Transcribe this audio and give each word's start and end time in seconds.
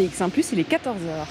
BX1⁇ 0.00 0.30
il 0.52 0.60
est 0.60 0.70
14h. 0.70 1.26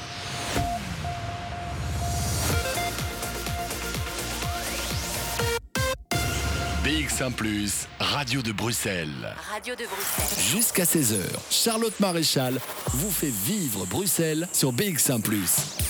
BX1⁇ 6.83 7.31
Radio 7.99 8.43
de 8.43 8.51
Bruxelles. 8.51 9.07
Radio 9.51 9.73
de 9.73 9.85
Bruxelles. 9.85 10.55
Jusqu'à 10.55 10.83
16h, 10.83 11.17
Charlotte 11.49 11.99
Maréchal 11.99 12.59
vous 12.93 13.09
fait 13.09 13.31
vivre 13.31 13.87
Bruxelles 13.87 14.47
sur 14.53 14.71
BX1⁇ 14.71 15.19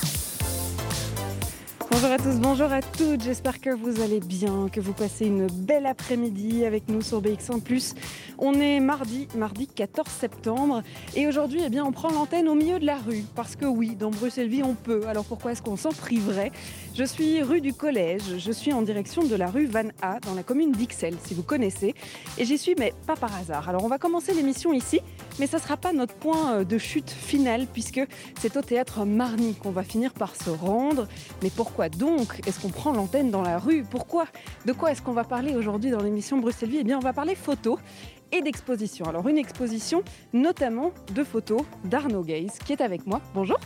Bonjour 1.92 2.12
à 2.12 2.18
tous, 2.18 2.40
bonjour 2.40 2.72
à 2.72 2.82
toutes, 2.82 3.24
j'espère 3.24 3.60
que 3.60 3.72
vous 3.72 4.02
allez 4.02 4.22
bien, 4.22 4.70
que 4.72 4.80
vous 4.80 4.94
passez 4.94 5.26
une 5.26 5.48
belle 5.48 5.86
après-midi 5.86 6.64
avec 6.64 6.88
nous 6.88 7.02
sur 7.02 7.22
BX1⁇ 7.22 7.62
On 8.42 8.54
est 8.54 8.80
mardi, 8.80 9.28
mardi 9.36 9.68
14 9.68 10.08
septembre, 10.08 10.82
et 11.14 11.28
aujourd'hui 11.28 11.60
eh 11.66 11.70
bien, 11.70 11.84
on 11.84 11.92
prend 11.92 12.10
l'antenne 12.10 12.48
au 12.48 12.56
milieu 12.56 12.80
de 12.80 12.86
la 12.86 12.96
rue, 12.96 13.26
parce 13.36 13.58
que 13.58 13.66
oui, 13.66 13.98
dans 14.00 14.12
Bruxelles-Vie 14.12 14.64
on 14.64 14.76
peut, 14.76 15.02
alors 15.10 15.26
pourquoi 15.26 15.52
est-ce 15.52 15.62
qu'on 15.62 15.76
s'en 15.76 15.90
priverait? 15.90 16.54
Je 16.96 17.04
suis 17.04 17.42
rue 17.44 17.60
du 17.60 17.74
Collège, 17.74 18.38
je 18.38 18.52
suis 18.54 18.72
en 18.72 18.82
direction 18.82 19.24
de 19.26 19.36
la 19.36 19.48
rue 19.48 19.66
Van 19.66 19.90
A, 20.02 20.22
dans 20.22 20.36
la 20.36 20.44
commune 20.44 20.72
d'Ixelles, 20.72 21.18
si 21.22 21.34
vous 21.34 21.44
connaissez, 21.44 21.94
et 22.38 22.46
j'y 22.46 22.58
suis, 22.58 22.76
mais 22.80 22.94
pas 23.06 23.18
par 23.18 23.36
hasard. 23.36 23.68
Alors 23.68 23.84
on 23.84 23.90
va 23.90 23.98
commencer 23.98 24.34
l'émission 24.34 24.72
ici, 24.72 25.02
mais 25.38 25.46
ça 25.46 25.58
ne 25.58 25.62
sera 25.62 25.76
pas 25.76 25.92
notre 25.92 26.14
point 26.14 26.64
de 26.64 26.78
chute 26.78 27.10
final, 27.10 27.68
puisque 27.68 28.00
c'est 28.40 28.56
au 28.56 28.62
théâtre 28.62 29.04
Marny 29.04 29.56
qu'on 29.56 29.72
va 29.72 29.84
finir 29.84 30.14
par 30.14 30.38
se 30.38 30.50
rendre, 30.50 31.10
mais 31.44 31.50
pourquoi 31.50 31.90
donc 31.90 32.40
est-ce 32.48 32.62
qu'on 32.62 32.70
prend 32.70 32.94
l'antenne 32.94 33.32
dans 33.32 33.42
la 33.42 33.60
rue? 33.60 33.84
Pourquoi? 33.84 34.28
De 34.66 34.72
quoi 34.72 34.94
est-ce 34.94 35.02
qu'on 35.02 35.12
va 35.12 35.26
parler 35.26 35.58
aujourd'hui 35.58 35.92
dans 35.92 36.02
l'émission 36.02 36.38
Bruxelles 36.38 36.70
Vie 36.70 36.78
Eh 36.80 36.84
bien, 36.86 36.98
on 36.98 37.02
va 37.02 37.12
parler 37.12 37.36
photos 37.36 37.78
et 38.32 38.42
d'exposition. 38.42 39.06
Alors, 39.06 39.28
une 39.28 39.38
exposition 39.38 40.04
notamment 40.34 40.92
de 41.14 41.24
photos 41.24 41.62
d'Arnaud 41.86 42.24
Gaze 42.24 42.58
qui 42.66 42.74
est 42.74 42.82
avec 42.82 43.06
moi. 43.06 43.22
Bonjour. 43.34 43.60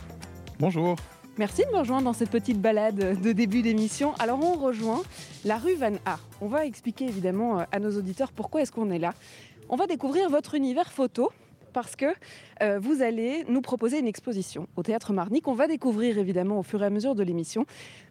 Bonjour. 0.60 0.96
Merci 1.38 1.64
de 1.66 1.72
me 1.72 1.80
rejoindre 1.80 2.04
dans 2.04 2.14
cette 2.14 2.30
petite 2.30 2.62
balade 2.62 3.20
de 3.20 3.32
début 3.32 3.64
d'émission. 3.64 4.14
Alors 4.20 4.40
on 4.44 4.54
rejoint 4.54 5.02
la 5.46 5.58
rue 5.58 5.74
Van 5.74 5.96
A. 6.06 6.20
On 6.42 6.48
va 6.48 6.68
expliquer 6.68 7.06
évidemment 7.06 7.66
à 7.72 7.80
nos 7.80 7.98
auditeurs 7.98 8.32
pourquoi 8.32 8.62
est-ce 8.62 8.72
qu'on 8.72 8.92
est 8.92 9.00
là. 9.00 9.16
On 9.68 9.76
va 9.76 9.88
découvrir 9.88 10.30
votre 10.30 10.54
univers 10.54 10.92
photo 10.92 11.32
parce 11.74 11.96
que 11.96 12.06
euh, 12.62 12.80
vous 12.80 13.02
allez 13.02 13.44
nous 13.50 13.62
proposer 13.62 14.00
une 14.00 14.08
exposition 14.08 14.68
au 14.76 14.84
Théâtre 14.84 15.12
Marny 15.12 15.42
qu'on 15.42 15.54
va 15.54 15.68
découvrir 15.68 16.18
évidemment 16.18 16.60
au 16.60 16.64
fur 16.64 16.82
et 16.84 16.86
à 16.86 16.90
mesure 16.90 17.16
de 17.16 17.24
l'émission. 17.24 17.66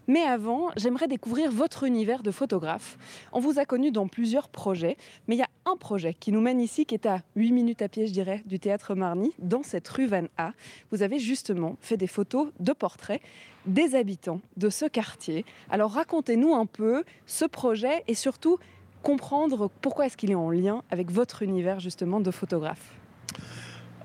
Mais 0.09 0.23
avant, 0.23 0.71
j'aimerais 0.77 1.07
découvrir 1.07 1.53
votre 1.53 1.85
univers 1.85 2.25
de 2.25 2.33
photographe. 2.33 2.99
On 3.33 3.39
vous 3.39 3.61
a 3.61 3.65
connu 3.65 3.93
dans 3.93 4.09
plusieurs 4.09 4.49
projets, 4.49 4.97
mais 5.29 5.37
il 5.37 5.39
y 5.39 5.43
a 5.43 5.49
un 5.65 5.77
projet 5.77 6.13
qui 6.13 6.33
nous 6.33 6.41
mène 6.41 6.61
ici, 6.61 6.87
qui 6.87 6.95
est 6.95 7.07
à 7.07 7.21
8 7.37 7.53
minutes 7.53 7.83
à 7.83 7.89
pied, 7.89 8.09
je 8.09 8.13
dirais, 8.13 8.43
du 8.45 8.59
Théâtre 8.59 8.97
Marny, 8.97 9.33
dans 9.39 9.63
cette 9.63 9.87
rue 9.89 10.07
Van 10.07 10.25
A. 10.39 10.53
Vous 10.91 11.03
avez 11.03 11.21
justement 11.21 11.77
fait 11.81 11.97
des 11.97 12.09
photos 12.09 12.49
de 12.59 12.73
portraits 12.73 13.23
des 13.67 13.95
habitants 13.95 14.41
de 14.57 14.71
ce 14.71 14.87
quartier. 14.87 15.45
Alors 15.71 15.93
racontez-nous 15.93 16.53
un 16.53 16.67
peu 16.67 17.05
ce 17.27 17.45
projet 17.45 18.03
et 18.09 18.15
surtout 18.15 18.59
comprendre 19.03 19.71
pourquoi 19.81 20.07
est-ce 20.07 20.17
qu'il 20.17 20.31
est 20.31 20.37
en 20.37 20.51
lien 20.51 20.83
avec 20.91 21.11
votre 21.11 21.43
univers 21.43 21.81
justement 21.81 22.21
de 22.21 22.31
photographe. 22.31 22.93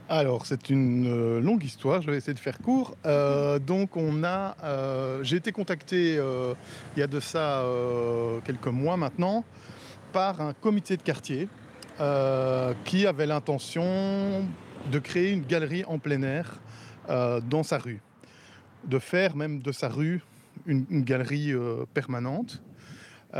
Alors, 0.09 0.45
c'est 0.45 0.69
une 0.69 1.05
euh, 1.07 1.41
longue 1.41 1.65
histoire, 1.65 2.01
je 2.01 2.09
vais 2.09 2.15
essayer 2.15 2.33
de 2.33 2.39
faire 2.39 2.59
court. 2.59 2.95
Euh, 3.05 3.59
donc, 3.59 3.97
on 3.97 4.23
a, 4.23 4.55
euh, 4.63 5.21
j'ai 5.21 5.35
été 5.35 5.51
contacté 5.51 6.13
il 6.13 6.99
y 6.99 7.01
a 7.01 7.07
de 7.07 7.19
ça 7.19 7.65
quelques 8.45 8.67
mois 8.67 8.95
maintenant 8.95 9.43
par 10.13 10.39
un 10.39 10.53
comité 10.53 10.95
de 10.95 11.01
quartier 11.01 11.49
qui 12.85 13.07
avait 13.07 13.25
l'intention 13.25 14.45
de 14.91 14.99
créer 14.99 15.31
une 15.31 15.45
galerie 15.45 15.83
en 15.85 15.99
plein 15.99 16.21
air 16.21 16.59
dans 17.09 17.63
sa 17.63 17.77
rue, 17.77 18.01
de 18.85 18.99
faire 18.99 19.35
même 19.35 19.59
de 19.59 19.71
sa 19.71 19.89
rue 19.89 20.21
une, 20.67 20.85
une 20.89 21.03
galerie 21.03 21.53
permanente. 21.93 22.61
et 23.33 23.37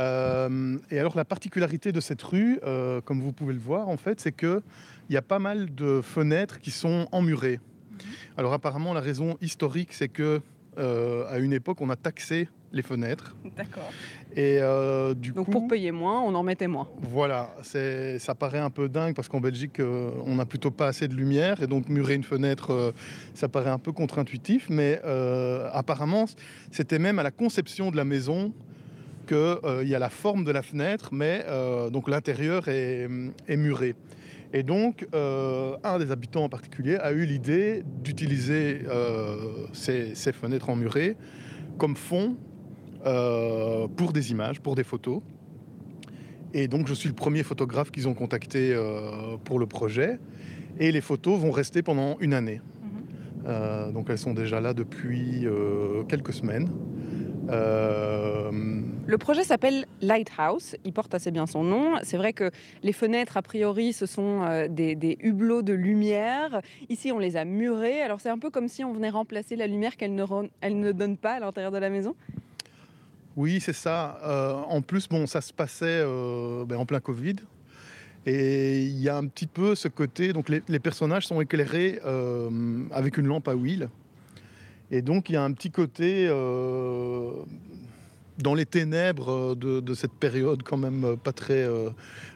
alors, 0.98 1.16
la 1.16 1.24
particularité 1.24 1.92
de 1.92 2.00
cette 2.00 2.22
rue, 2.22 2.60
comme 3.04 3.22
vous 3.22 3.32
pouvez 3.32 3.54
le 3.54 3.60
voir, 3.60 3.88
en 3.88 3.96
fait, 3.96 4.20
c'est 4.20 4.32
que 4.32 4.62
il 5.08 5.14
y 5.14 5.16
a 5.16 5.22
pas 5.22 5.38
mal 5.38 5.74
de 5.74 6.00
fenêtres 6.02 6.60
qui 6.60 6.70
sont 6.70 7.08
emmurées. 7.12 7.60
Mhm. 7.60 7.98
Alors 8.36 8.52
apparemment, 8.52 8.92
la 8.94 9.00
raison 9.00 9.36
historique, 9.40 9.92
c'est 9.92 10.08
que 10.08 10.40
euh, 10.78 11.24
à 11.28 11.38
une 11.38 11.52
époque, 11.52 11.80
on 11.80 11.90
a 11.90 11.96
taxé 11.96 12.48
les 12.72 12.82
fenêtres. 12.82 13.34
D'accord. 13.56 13.90
Et 14.36 14.58
euh, 14.60 15.14
du 15.14 15.32
Donc 15.32 15.50
pour 15.50 15.66
payer 15.66 15.90
moins, 15.90 16.20
on 16.20 16.34
en 16.34 16.42
mettait 16.42 16.68
moins. 16.68 16.86
Voilà, 17.00 17.54
ça 17.62 18.34
paraît 18.34 18.58
un 18.58 18.70
peu 18.70 18.88
dingue 18.88 19.14
parce 19.14 19.28
qu'en 19.28 19.40
Belgique, 19.40 19.80
euh, 19.80 20.10
on 20.26 20.36
n'a 20.36 20.44
plutôt 20.44 20.70
pas 20.70 20.86
assez 20.86 21.08
de 21.08 21.14
lumière 21.14 21.62
et 21.62 21.66
donc 21.66 21.88
murer 21.88 22.14
une 22.14 22.24
fenêtre, 22.24 22.94
ça 23.34 23.48
paraît 23.48 23.70
un 23.70 23.78
peu 23.78 23.92
contre-intuitif, 23.92 24.68
mais 24.68 25.00
apparemment, 25.72 26.26
c'était 26.70 26.98
même 26.98 27.18
à 27.18 27.22
la 27.22 27.30
conception 27.30 27.90
de 27.90 27.96
la 27.96 28.04
maison 28.04 28.52
qu'il 29.26 29.88
y 29.88 29.94
a 29.94 29.98
la 29.98 30.10
forme 30.10 30.44
de 30.44 30.52
la 30.52 30.62
fenêtre, 30.62 31.08
mais 31.12 31.44
donc 31.90 32.08
l'intérieur 32.08 32.68
est, 32.68 33.08
est 33.48 33.56
muré. 33.56 33.94
Et 34.52 34.62
donc, 34.62 35.06
euh, 35.14 35.76
un 35.84 35.98
des 35.98 36.10
habitants 36.10 36.44
en 36.44 36.48
particulier 36.48 36.96
a 36.96 37.12
eu 37.12 37.26
l'idée 37.26 37.82
d'utiliser 38.02 38.80
euh, 38.88 39.66
ces, 39.72 40.14
fenêtres 40.32 40.70
emmurées 40.70 41.16
comme 41.76 41.96
fond 41.96 42.36
euh, 43.04 43.86
pour 43.88 44.12
des 44.12 44.30
images, 44.30 44.60
pour 44.60 44.74
des 44.74 44.84
photos. 44.84 45.20
Et 46.54 46.66
donc, 46.66 46.88
je 46.88 46.94
suis 46.94 47.10
le 47.10 47.14
premier 47.14 47.42
photographe 47.42 47.90
qu'ils 47.90 48.08
ont 48.08 48.14
contacté 48.14 48.74
pour 49.44 49.58
le 49.58 49.66
projet. 49.66 50.18
Et 50.80 50.92
les 50.92 51.02
photos 51.02 51.38
vont 51.38 51.50
rester 51.50 51.82
pendant 51.82 52.16
une 52.20 52.32
année. 52.32 52.62
Mhm. 53.44 53.92
donc, 53.92 54.08
elles 54.08 54.18
sont 54.18 54.32
déjà 54.32 54.58
là 54.58 54.72
depuis 54.72 55.46
quelques 56.08 56.32
semaines. 56.32 56.70
Euh, 57.48 58.50
le 59.06 59.18
projet 59.18 59.42
s'appelle 59.44 59.86
Lighthouse, 60.02 60.76
il 60.84 60.92
porte 60.92 61.14
assez 61.14 61.30
bien 61.30 61.46
son 61.46 61.64
nom. 61.64 61.94
C'est 62.02 62.16
vrai 62.16 62.32
que 62.32 62.50
les 62.82 62.92
fenêtres, 62.92 63.36
a 63.36 63.42
priori, 63.42 63.92
ce 63.92 64.06
sont 64.06 64.42
euh, 64.42 64.68
des, 64.68 65.18
hublots 65.20 65.62
de 65.62 65.72
lumière. 65.72 66.60
Ici, 66.88 67.10
on 67.12 67.18
les 67.18 67.36
a 67.36 67.44
murés. 67.44 68.02
Alors 68.02 68.20
c'est 68.20 68.28
un 68.28 68.38
peu 68.38 68.50
comme 68.50 68.68
si 68.68 68.84
on 68.84 68.92
venait 68.92 69.10
remplacer 69.10 69.56
la 69.56 69.66
lumière 69.66 69.96
qu'elle 69.96 70.14
ne, 70.14 70.24
elle 70.60 70.78
ne 70.78 70.92
donne 70.92 71.16
pas 71.16 71.34
à 71.34 71.40
l'intérieur 71.40 71.72
de 71.72 71.78
la 71.78 71.90
maison. 71.90 72.14
Oui, 73.36 73.60
c'est 73.60 73.72
ça. 73.72 74.18
Euh, 74.24 74.52
en 74.52 74.82
plus, 74.82 75.08
bon, 75.08 75.26
ça 75.26 75.40
se 75.40 75.52
passait 75.52 76.02
ben, 76.66 76.76
en 76.76 76.86
plein 76.86 77.00
Covid. 77.00 77.36
Et 78.26 78.82
il 78.82 78.98
y 78.98 79.08
a 79.08 79.16
un 79.16 79.26
petit 79.26 79.46
peu 79.46 79.74
ce 79.74 79.88
côté, 79.88 80.34
donc 80.34 80.50
les, 80.50 80.62
les 80.68 80.80
personnages 80.80 81.26
sont 81.26 81.40
éclairés 81.40 82.00
avec 82.90 83.16
une 83.16 83.26
lampe 83.26 83.48
à 83.48 83.54
huile. 83.54 83.88
Et 84.90 85.02
donc 85.02 85.28
il 85.28 85.34
y 85.34 85.36
a 85.36 85.44
un 85.44 85.52
petit 85.52 85.70
côté 85.70 86.26
euh, 86.28 87.30
dans 88.38 88.54
les 88.54 88.64
ténèbres 88.64 89.54
de, 89.54 89.94
cette 89.94 90.14
période 90.14 90.62
quand 90.62 90.78
même 90.78 91.16
pas 91.22 91.32
très, 91.32 91.62
euh, 91.62 91.90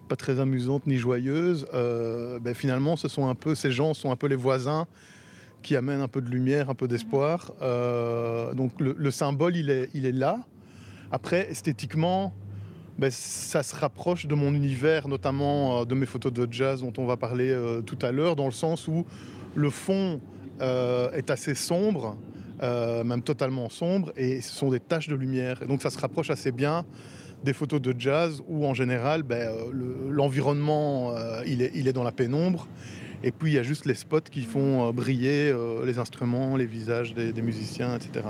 pas 0.09 0.17
très 0.17 0.39
amusante 0.39 0.87
ni 0.87 0.97
joyeuse. 0.97 1.67
Euh, 1.73 2.39
ben, 2.39 2.55
finalement, 2.55 2.97
ces 2.97 3.71
gens 3.71 3.95
sont 3.95 4.11
un 4.11 4.17
peu 4.17 4.27
les 4.27 4.37
voisins 4.37 4.87
qui 5.63 5.77
amènent 5.77 6.01
un 6.01 6.09
peu 6.09 6.21
de 6.21 6.29
lumière, 6.29 6.69
un 6.71 6.75
peu 6.75 6.89
d'espoir. 6.89 7.53
donc 8.55 8.73
le, 8.81 9.11
symbole, 9.11 9.57
il 9.57 9.71
est, 9.71 9.89
il 9.95 10.07
est 10.07 10.13
là. 10.13 10.41
Après, 11.11 11.51
esthétiquement, 11.51 12.35
ben, 12.99 13.11
ça 13.11 13.63
se 13.63 13.75
rapproche 13.75 14.27
de 14.27 14.35
mon 14.35 14.53
univers, 14.53 15.09
notamment 15.09 15.87
de 15.87 15.95
mes 15.95 16.07
photos 16.07 16.33
de 16.33 16.47
jazz 16.51 16.83
dont 16.83 16.93
on 16.99 17.07
va 17.07 17.17
parler 17.17 17.57
tout 17.87 17.99
à 18.03 18.11
l'heure, 18.11 18.37
dans 18.37 18.47
le 18.47 18.53
sens 18.53 18.89
où 18.89 19.07
le 19.55 19.71
fond 19.71 20.21
est 20.61 21.31
assez 21.31 21.55
sombre, 21.55 22.17
euh, 22.63 23.05
même 23.05 23.23
totalement 23.23 23.69
sombre, 23.69 24.13
et 24.17 24.41
ce 24.41 24.53
sont 24.53 24.71
des 24.71 24.81
taches 24.81 25.09
de 25.09 25.17
lumière. 25.17 25.61
Donc 25.67 25.83
ça 25.83 25.91
se 25.91 25.99
rapproche 25.99 26.31
assez 26.31 26.53
bien 26.53 26.85
des 27.43 27.53
photos 27.53 27.81
de 27.81 27.95
jazz 27.99 28.43
où 28.47 28.67
en 28.67 28.75
général 28.75 29.23
ben, 29.23 29.49
euh, 29.49 29.71
l'environnement 30.09 31.17
euh, 31.17 31.43
il, 31.47 31.63
est, 31.63 31.93
dans 31.93 32.05
la 32.05 32.13
pénombre 32.13 32.69
et 33.23 33.33
puis 33.33 33.53
il 33.53 33.55
y 33.55 33.59
a 33.59 33.63
juste 33.63 33.87
les 33.87 33.95
spots 33.95 34.21
qui 34.31 34.43
font 34.43 34.91
briller 34.93 35.55
les 35.85 35.99
instruments, 35.99 36.57
les 36.57 36.67
visages 36.67 37.15
des, 37.15 37.43
musiciens, 37.43 37.97
etc. 37.97 38.25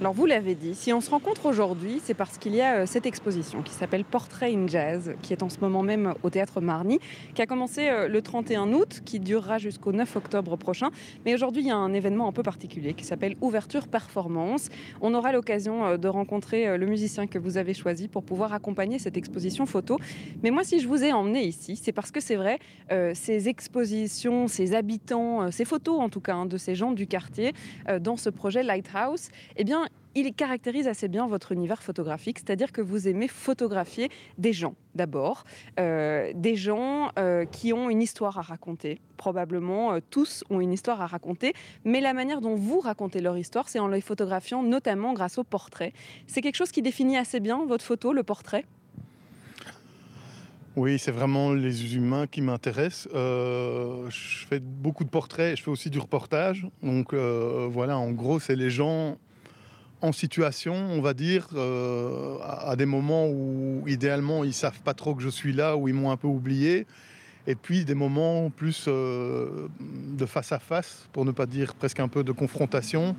Alors 0.00 0.12
vous 0.12 0.26
l'avez 0.26 0.54
dit, 0.54 0.76
si 0.76 0.92
on 0.92 1.00
se 1.00 1.10
rencontre 1.10 1.46
aujourd'hui, 1.46 2.00
c'est 2.04 2.14
parce 2.14 2.38
qu'il 2.38 2.54
y 2.54 2.60
a 2.60 2.76
euh, 2.76 2.86
cette 2.86 3.04
exposition 3.04 3.62
qui 3.62 3.72
s'appelle 3.72 4.04
Portrait 4.04 4.54
in 4.54 4.68
Jazz, 4.68 5.12
qui 5.22 5.32
est 5.32 5.42
en 5.42 5.48
ce 5.48 5.58
moment 5.58 5.82
même 5.82 6.14
au 6.22 6.30
théâtre 6.30 6.60
Marny, 6.60 7.00
qui 7.34 7.42
a 7.42 7.46
commencé 7.46 7.88
euh, 7.88 8.06
le 8.06 8.22
31 8.22 8.72
août, 8.74 9.00
qui 9.04 9.18
durera 9.18 9.58
jusqu'au 9.58 9.90
9 9.90 10.14
octobre 10.14 10.54
prochain. 10.54 10.90
Mais 11.26 11.34
aujourd'hui, 11.34 11.62
il 11.62 11.66
y 11.66 11.72
a 11.72 11.76
un 11.76 11.92
événement 11.94 12.28
un 12.28 12.32
peu 12.32 12.44
particulier 12.44 12.94
qui 12.94 13.02
s'appelle 13.02 13.34
Ouverture 13.40 13.88
Performance. 13.88 14.68
On 15.00 15.14
aura 15.14 15.32
l'occasion 15.32 15.84
euh, 15.84 15.96
de 15.96 16.06
rencontrer 16.06 16.78
le 16.78 16.86
musicien 16.86 17.26
que 17.26 17.40
vous 17.40 17.56
avez 17.56 17.74
choisi 17.74 18.06
pour 18.06 18.22
pouvoir 18.22 18.52
accompagner 18.52 19.00
cette 19.00 19.16
exposition 19.16 19.66
photo. 19.66 19.98
Mais 20.44 20.52
moi, 20.52 20.62
si 20.62 20.78
je 20.78 20.86
vous 20.86 21.02
ai 21.02 21.12
emmené 21.12 21.42
ici, 21.44 21.74
c'est 21.74 21.90
parce 21.90 22.12
que 22.12 22.20
c'est 22.20 22.36
vrai, 22.36 22.60
ces 23.14 23.48
expositions, 23.48 24.37
ces 24.46 24.74
habitants, 24.74 25.50
ces 25.50 25.64
photos 25.64 26.00
en 26.00 26.08
tout 26.08 26.20
cas 26.20 26.34
hein, 26.34 26.46
de 26.46 26.56
ces 26.56 26.74
gens 26.74 26.92
du 26.92 27.06
quartier 27.06 27.52
dans 28.00 28.16
ce 28.16 28.30
projet 28.30 28.62
Lighthouse, 28.62 29.30
eh 29.56 29.64
bien, 29.64 29.86
il 30.14 30.34
caractérise 30.34 30.88
assez 30.88 31.08
bien 31.08 31.26
votre 31.26 31.52
univers 31.52 31.82
photographique, 31.82 32.38
c'est-à-dire 32.38 32.72
que 32.72 32.80
vous 32.80 33.08
aimez 33.08 33.28
photographier 33.28 34.10
des 34.36 34.52
gens 34.52 34.74
d'abord, 34.94 35.44
euh, 35.78 36.32
des 36.34 36.56
gens 36.56 37.12
euh, 37.18 37.44
qui 37.44 37.72
ont 37.72 37.88
une 37.88 38.02
histoire 38.02 38.38
à 38.38 38.42
raconter. 38.42 39.00
Probablement 39.16 39.92
euh, 39.92 40.00
tous 40.10 40.44
ont 40.50 40.60
une 40.60 40.72
histoire 40.72 41.00
à 41.00 41.06
raconter, 41.06 41.54
mais 41.84 42.00
la 42.00 42.14
manière 42.14 42.40
dont 42.40 42.56
vous 42.56 42.80
racontez 42.80 43.20
leur 43.20 43.38
histoire, 43.38 43.68
c'est 43.68 43.78
en 43.78 43.88
les 43.88 44.00
photographiant, 44.00 44.62
notamment 44.62 45.12
grâce 45.12 45.38
au 45.38 45.44
portrait. 45.44 45.92
C'est 46.26 46.40
quelque 46.40 46.56
chose 46.56 46.72
qui 46.72 46.82
définit 46.82 47.16
assez 47.16 47.38
bien 47.38 47.64
votre 47.64 47.84
photo, 47.84 48.12
le 48.12 48.22
portrait? 48.22 48.64
Oui, 50.78 50.98
c'est 50.98 51.10
vraiment 51.10 51.52
les 51.52 51.96
humains 51.96 52.26
qui 52.26 52.40
m'intéressent. 52.40 53.08
je 53.12 54.46
fais 54.48 54.60
beaucoup 54.60 55.04
de 55.04 55.10
portraits, 55.10 55.56
je 55.56 55.62
fais 55.62 55.70
aussi 55.70 55.90
du 55.90 55.98
reportage. 55.98 56.66
Donc 56.82 57.14
voilà, 57.14 57.98
en 57.98 58.10
gros, 58.12 58.40
c'est 58.40 58.56
les 58.56 58.70
gens 58.70 59.18
en 60.00 60.12
situation, 60.12 60.74
on 60.74 61.00
va 61.00 61.14
dire, 61.14 61.48
euh, 61.54 62.38
à 62.42 62.76
des 62.76 62.86
moments 62.86 63.26
où 63.26 63.82
idéalement 63.86 64.44
ils 64.44 64.54
savent 64.54 64.80
pas 64.80 64.94
trop 64.94 65.14
que 65.14 65.22
je 65.22 65.28
suis 65.28 65.52
là, 65.52 65.76
où 65.76 65.88
ils 65.88 65.94
m'ont 65.94 66.10
un 66.10 66.16
peu 66.16 66.28
oublié, 66.28 66.86
et 67.46 67.54
puis 67.54 67.84
des 67.84 67.94
moments 67.94 68.50
plus 68.50 68.84
euh, 68.88 69.68
de 69.80 70.26
face 70.26 70.52
à 70.52 70.58
face, 70.58 71.08
pour 71.12 71.24
ne 71.24 71.32
pas 71.32 71.46
dire 71.46 71.74
presque 71.74 72.00
un 72.00 72.08
peu 72.08 72.22
de 72.22 72.32
confrontation, 72.32 73.16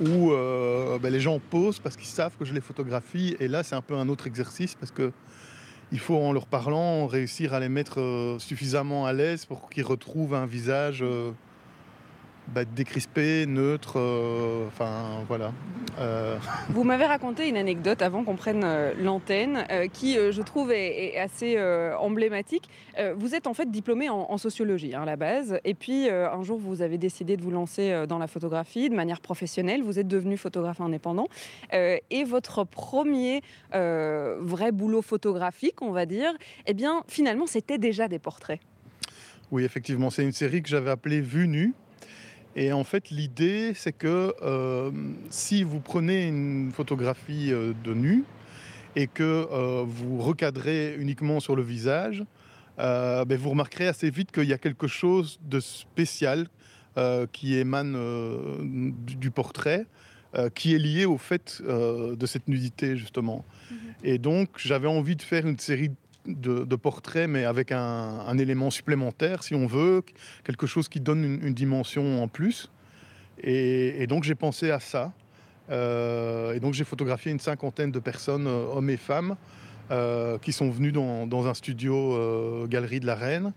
où 0.00 0.32
euh, 0.32 0.98
ben, 0.98 1.12
les 1.12 1.20
gens 1.20 1.38
posent 1.38 1.78
parce 1.78 1.96
qu'ils 1.96 2.06
savent 2.06 2.36
que 2.38 2.44
je 2.44 2.54
les 2.54 2.60
photographie, 2.60 3.36
et 3.38 3.48
là 3.48 3.62
c'est 3.62 3.74
un 3.74 3.82
peu 3.82 3.94
un 3.94 4.08
autre 4.08 4.26
exercice 4.26 4.74
parce 4.74 4.92
que 4.92 5.12
il 5.92 5.98
faut 5.98 6.16
en 6.16 6.32
leur 6.32 6.46
parlant 6.46 7.06
réussir 7.06 7.54
à 7.54 7.60
les 7.60 7.68
mettre 7.68 8.36
suffisamment 8.38 9.06
à 9.06 9.12
l'aise 9.12 9.44
pour 9.44 9.70
qu'ils 9.70 9.84
retrouvent 9.84 10.34
un 10.34 10.46
visage 10.46 11.04
bah, 12.48 12.64
décrispé, 12.64 13.46
neutre, 13.46 13.94
euh, 13.98 14.66
enfin 14.68 15.24
voilà. 15.26 15.52
Euh. 15.98 16.36
Vous 16.68 16.84
m'avez 16.84 17.06
raconté 17.06 17.48
une 17.48 17.56
anecdote 17.56 18.02
avant 18.02 18.22
qu'on 18.22 18.36
prenne 18.36 18.62
euh, 18.64 18.92
l'antenne 18.98 19.64
qui, 19.92 20.14
je 20.14 20.42
trouve, 20.42 20.70
est, 20.70 21.16
assez 21.18 21.58
emblématique. 21.98 22.68
vous 23.16 23.34
êtes 23.34 23.46
en 23.46 23.54
fait 23.54 23.70
diplômé 23.70 24.08
en, 24.08 24.36
sociologie 24.38 24.94
hein, 24.94 25.02
à 25.02 25.04
la 25.04 25.16
base, 25.16 25.58
et 25.64 25.74
puis 25.74 26.08
un 26.08 26.42
jour 26.42 26.58
vous 26.58 26.82
avez 26.82 26.98
décidé 26.98 27.36
de 27.36 27.42
vous 27.42 27.50
lancer 27.50 28.04
dans 28.08 28.18
la 28.18 28.26
photographie 28.26 28.90
de 28.90 28.94
manière 28.94 29.20
professionnelle. 29.20 29.82
Vous 29.82 29.98
êtes 29.98 30.08
devenu 30.08 30.36
photographe 30.36 30.80
indépendant, 30.80 31.28
et 31.72 32.24
votre 32.24 32.64
premier 32.64 33.42
vrai 33.72 34.72
boulot 34.72 35.02
photographique, 35.02 35.82
on 35.82 35.92
va 35.92 36.06
dire, 36.06 36.32
eh 36.66 36.74
bien 36.74 37.02
finalement 37.08 37.46
c'était 37.46 37.78
déjà 37.78 38.08
des 38.08 38.18
portraits. 38.18 38.60
Oui, 39.50 39.64
effectivement, 39.64 40.10
c'est 40.10 40.24
une 40.24 40.32
série 40.32 40.62
que 40.62 40.68
j'avais 40.68 40.90
appelée 40.90 41.20
Vue 41.20 41.48
nue 41.48 41.74
et 42.56 42.72
en 42.72 42.84
fait, 42.84 43.10
l'idée, 43.10 43.72
c'est 43.74 43.92
que 43.92 44.34
euh, 44.42 44.90
si 45.30 45.64
vous 45.64 45.80
prenez 45.80 46.26
une 46.26 46.70
photographie 46.72 47.52
euh, 47.52 47.72
de 47.82 47.94
nu 47.94 48.24
et 48.94 49.08
que 49.08 49.48
euh, 49.50 49.84
vous 49.86 50.18
recadrez 50.18 50.94
uniquement 50.96 51.40
sur 51.40 51.56
le 51.56 51.62
visage, 51.62 52.24
ben, 52.76 53.36
vous 53.36 53.50
remarquerez 53.50 53.86
assez 53.86 54.10
vite 54.10 54.32
qu'il 54.32 54.44
y 54.44 54.52
a 54.52 54.58
quelque 54.58 54.86
chose 54.86 55.38
de 55.42 55.60
spécial 55.60 56.48
qui 57.32 57.56
émane 57.56 58.92
du, 59.04 59.30
portrait, 59.30 59.86
qui 60.54 60.74
est 60.74 60.78
lié 60.78 61.06
au 61.06 61.18
fait 61.18 61.62
de 61.62 62.26
cette 62.26 62.48
nudité, 62.48 62.96
justement. 62.96 63.44
Mm-hmm. 63.44 63.76
Et 64.04 64.18
donc, 64.18 64.48
j'avais 64.56 64.88
envie 64.88 65.14
de 65.14 65.22
faire 65.22 65.46
une 65.46 65.58
série 65.58 65.88
de, 65.88 65.94
portrait, 66.76 67.26
mais 67.26 67.44
avec 67.44 67.72
un, 67.72 68.38
élément 68.38 68.70
supplémentaire, 68.70 69.42
si 69.42 69.54
on 69.54 69.66
veut, 69.66 70.02
quelque 70.44 70.66
chose 70.66 70.88
qui 70.88 71.00
donne 71.00 71.24
une, 71.42 71.54
dimension 71.54 72.22
en 72.22 72.28
plus. 72.28 72.70
Et, 73.42 74.06
donc 74.06 74.24
j'ai 74.24 74.34
pensé 74.34 74.70
à 74.70 74.80
ça. 74.80 75.12
Euh, 75.70 76.52
et 76.52 76.60
donc 76.60 76.74
j'ai 76.74 76.84
photographié 76.84 77.32
une 77.32 77.40
cinquantaine 77.40 77.90
de 77.90 77.98
personnes, 77.98 78.46
euh, 78.46 78.66
hommes 78.74 78.90
et 78.90 78.98
femmes, 78.98 79.36
euh, 79.90 80.38
qui 80.38 80.52
sont 80.52 80.70
venus 80.70 80.92
dans, 80.92 81.46
un 81.46 81.54
studio 81.54 82.66
Galerie 82.68 83.00
de 83.00 83.06
la 83.06 83.14
Reine. 83.14 83.52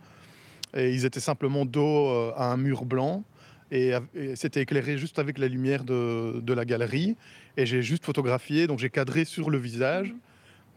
Et 0.75 0.91
ils 0.91 1.05
étaient 1.05 1.19
simplement 1.21 1.65
dos 1.65 2.31
à 2.35 2.45
un 2.51 2.57
mur 2.57 2.85
blanc. 2.85 3.23
Et, 3.71 3.93
c'était 4.35 4.61
éclairé 4.61 4.97
juste 4.97 5.19
avec 5.19 5.37
la 5.37 5.47
lumière 5.47 5.83
de, 5.83 6.39
de 6.41 6.53
la 6.53 6.65
galerie. 6.65 7.15
Et 7.55 7.65
j'ai 7.65 7.81
juste 7.81 8.05
photographié, 8.05 8.67
donc 8.67 8.79
j'ai 8.79 8.89
cadré 8.89 9.25
sur 9.25 9.49
le 9.49 9.57
visage. 9.57 10.13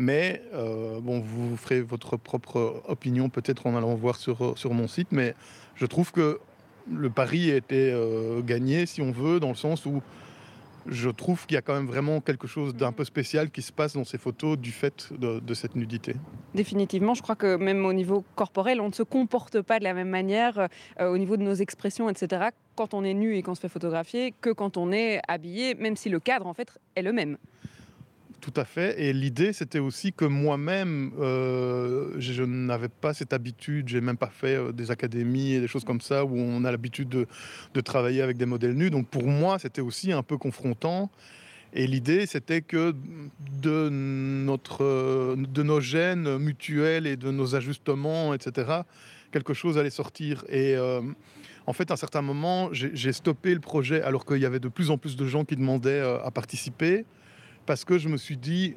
Mais 0.01 0.41
euh, 0.55 0.99
bon, 0.99 1.21
vous 1.21 1.59
ferez 1.59 1.83
votre 1.83 2.17
propre 2.17 2.83
opinion 2.89 3.29
peut-être 3.29 3.67
en 3.67 3.77
allant 3.77 3.95
voir 3.97 4.17
sur, 4.17 4.57
sur 4.57 4.73
mon 4.73 4.89
site. 4.89 5.09
Mais 5.13 5.35
je 5.75 5.85
trouve 5.85 6.11
que 6.11 6.41
le 6.91 7.11
pari 7.11 7.51
été 7.51 7.93
euh, 7.93 8.41
gagné, 8.41 8.87
si 8.87 9.03
on 9.03 9.13
veut, 9.13 9.41
dans 9.41 9.51
le 9.51 9.55
sens 9.55 9.85
où 9.85 10.01
je 10.87 11.11
trouve 11.11 11.45
qu'il 11.45 11.57
y 11.57 11.59
a 11.59 11.61
quand 11.61 11.75
même 11.75 11.87
vraiment 11.87 12.23
quelque 12.23 12.47
chose 12.47 12.75
d'un 12.75 12.93
peu 12.93 13.05
spécial 13.05 13.51
qui 13.51 13.61
se 13.61 13.73
passe 13.73 13.93
dans 13.93 14.05
ces 14.05 14.17
photos 14.17 14.57
du 14.57 14.73
fait 14.73 15.13
de, 15.13 15.53
cette 15.53 15.77
nudité. 15.77 16.17
Définitivement, 16.55 17.13
je 17.13 17.21
crois 17.21 17.37
que 17.37 17.57
même 17.57 17.85
au 17.85 17.93
niveau 17.93 18.25
corporel, 18.37 18.81
on 18.81 18.89
ne 18.89 18.95
se 18.95 19.03
comporte 19.03 19.61
pas 19.61 19.79
de 19.79 19.85
la 19.85 19.93
même 19.93 20.09
manière 20.09 20.69
euh, 20.99 21.13
au 21.13 21.19
niveau 21.19 21.37
de 21.37 21.43
nos 21.43 21.53
expressions, 21.53 22.09
etc., 22.09 22.49
quand 22.75 22.95
on 22.95 23.05
est 23.05 23.13
nu 23.13 23.37
et 23.37 23.43
qu'on 23.43 23.55
se 23.55 23.61
fait 23.61 23.69
photographier, 23.69 24.33
que 24.41 24.49
quand 24.49 24.79
on 24.79 24.93
est 24.93 25.21
habillé, 25.29 25.75
même 25.75 25.97
si 25.97 26.09
le 26.09 26.21
cadre, 26.21 26.47
en 26.47 26.55
fait, 26.55 26.73
est 26.97 27.03
le 27.03 27.13
même. 27.13 27.37
Tout 28.41 28.55
à 28.57 28.65
fait. 28.65 28.99
Et 28.99 29.13
l'idée, 29.13 29.53
c'était 29.53 29.81
aussi 29.81 30.15
que 30.15 30.25
moi-même, 30.25 31.13
euh, 31.21 32.15
je 32.19 32.43
n'avais 32.43 32.89
pas 32.89 33.13
cette 33.13 33.35
habitude, 33.35 33.89
j'ai 33.89 34.01
même 34.01 34.17
pas 34.17 34.31
fait 34.31 34.57
euh, 34.57 34.73
des 34.73 34.91
académies 34.91 35.53
et 35.53 35.61
des 35.61 35.69
choses 35.69 35.85
comme 35.85 36.01
ça 36.01 36.25
où 36.25 36.39
on 36.39 36.65
a 36.65 36.71
l'habitude 36.71 37.09
de, 37.09 37.81
travailler 37.83 38.23
avec 38.23 38.39
des 38.39 38.47
modèles 38.47 38.75
nus. 38.75 38.89
Donc 38.89 39.09
pour 39.09 39.27
moi, 39.27 39.59
c'était 39.59 39.83
aussi 39.83 40.13
un 40.13 40.23
peu 40.23 40.39
confrontant. 40.39 41.11
Et 41.75 41.87
l'idée, 41.87 42.25
c'était 42.25 42.63
que 42.63 42.95
de, 43.61 43.91
notre, 43.91 45.37
de 45.37 45.63
nos 45.63 45.81
gènes 45.81 46.39
mutuels 46.39 47.07
et 47.07 47.17
de 47.17 47.31
nos 47.31 47.55
ajustements, 47.55 48.33
etc., 48.33 48.83
quelque 49.33 49.53
chose 49.53 49.77
allait 49.77 49.91
sortir. 49.91 50.45
Et 50.49 50.77
euh, 50.77 51.03
en 51.67 51.75
fait, 51.75 51.91
à 51.91 51.95
un 51.95 51.99
certain 51.99 52.23
moment, 52.23 52.71
j'ai 52.73 53.13
stoppé 53.13 53.53
le 53.53 53.61
projet 53.61 54.01
alors 54.03 54.25
qu'il 54.25 54.39
y 54.39 54.47
avait 54.47 54.61
de 54.61 54.69
plus 54.69 54.91
en 54.91 54.97
plus 54.97 55.15
de 55.17 55.27
gens 55.27 55.45
qui 55.45 55.57
demandaient 55.57 56.01
à 56.01 56.31
participer 56.31 57.05
parce 57.71 57.85
que 57.85 57.99
je 57.99 58.09
me 58.09 58.17
suis 58.17 58.37
dit, 58.37 58.75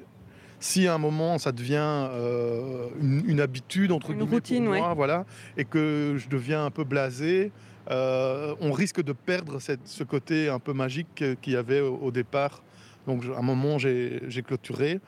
si 0.60 0.88
à 0.88 0.94
un 0.94 1.00
moment 1.00 1.40
ça 1.40 1.52
devient 1.52 1.80
euh, 2.12 2.90
une, 3.02 3.40
habitude 3.40 3.92
entre 3.92 4.12
une 4.12 4.22
routine, 4.22 4.66
pour 4.66 4.76
moi, 4.76 4.94
voilà, 4.94 5.26
et 5.58 5.66
que 5.66 6.18
je 6.20 6.30
deviens 6.30 6.64
un 6.64 6.70
peu 6.70 6.84
blasé, 6.84 7.52
euh, 7.90 8.54
on 8.62 8.72
risque 8.72 9.02
de 9.02 9.12
perdre 9.12 9.58
ce 9.60 10.04
côté 10.04 10.48
un 10.48 10.60
peu 10.60 10.74
magique 10.74 11.24
qu'il 11.42 11.54
y 11.54 11.56
avait 11.56 11.82
au, 11.82 12.12
départ. 12.12 12.62
Donc 13.08 13.24
à 13.36 13.40
un 13.40 13.42
moment 13.42 13.80
j'ai 13.80 14.44
clôturé 14.46 15.00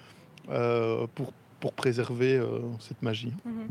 euh, 0.50 1.06
pour 1.14 1.32
pour 1.60 1.74
préserver 1.74 2.36
euh, 2.36 2.60
cette 2.80 3.02
magie. 3.02 3.34
Mhm. 3.46 3.68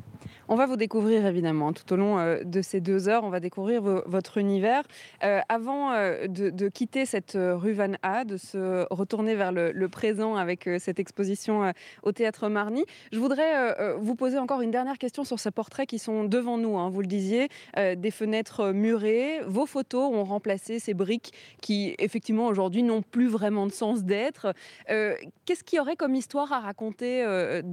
On 0.49 0.57
va 0.57 0.67
vous 0.67 0.77
découvrir 0.77 1.27
évidemment 1.27 1.73
tout 1.73 1.91
au 1.93 1.97
long 1.97 2.19
euh, 2.19 2.43
de 2.45 2.61
ces 2.61 2.81
deux 2.81 3.09
heures. 3.09 3.25
On 3.25 3.31
va 3.31 3.41
découvrir 3.41 3.83
votre 3.83 4.39
univers. 4.39 4.83
Euh, 5.23 5.41
avant 5.49 5.93
de, 5.93 6.69
quitter 6.69 7.07
cette 7.07 7.37
rue 7.37 7.73
Van 7.73 7.93
A, 8.03 8.25
de 8.25 8.37
se 8.37 8.87
retourner 8.93 9.35
vers 9.35 9.53
le, 9.53 9.89
présent 9.89 10.37
avec 10.37 10.69
cette 10.79 10.99
exposition 10.99 11.73
au 12.03 12.13
théâtre 12.13 12.49
Marny, 12.49 12.85
je 13.13 13.19
voudrais 13.19 13.95
vous 13.99 14.15
poser 14.15 14.39
encore 14.39 14.61
une 14.61 14.71
dernière 14.71 14.99
question 14.99 15.25
sur 15.25 15.39
ces 15.39 15.51
portraits 15.51 15.89
qui 15.89 15.99
sont 15.99 16.25
devant 16.25 16.59
nous. 16.59 16.79
Hein, 16.79 16.89
vous 16.91 17.01
le 17.01 17.07
disiez, 17.07 17.49
des 17.77 18.11
fenêtres 18.11 18.73
murées. 18.73 19.41
Vos 19.47 19.67
photos 19.67 20.13
ont 20.13 20.25
remplacé 20.25 20.79
ces 20.79 20.95
briques 20.95 21.33
qui 21.61 21.95
effectivement 21.99 22.47
aujourd'hui 22.47 22.83
n'ont 22.83 23.03
plus 23.03 23.29
vraiment 23.29 23.67
de 23.67 23.73
sens 23.73 24.05
d'être. 24.05 24.53
Qu'est-ce 24.89 25.65
qu'il 25.65 25.77
y 25.77 25.81
aurait 25.81 25.97
comme 25.97 26.15
histoire 26.15 26.53
à 26.53 26.61
raconter 26.61 27.25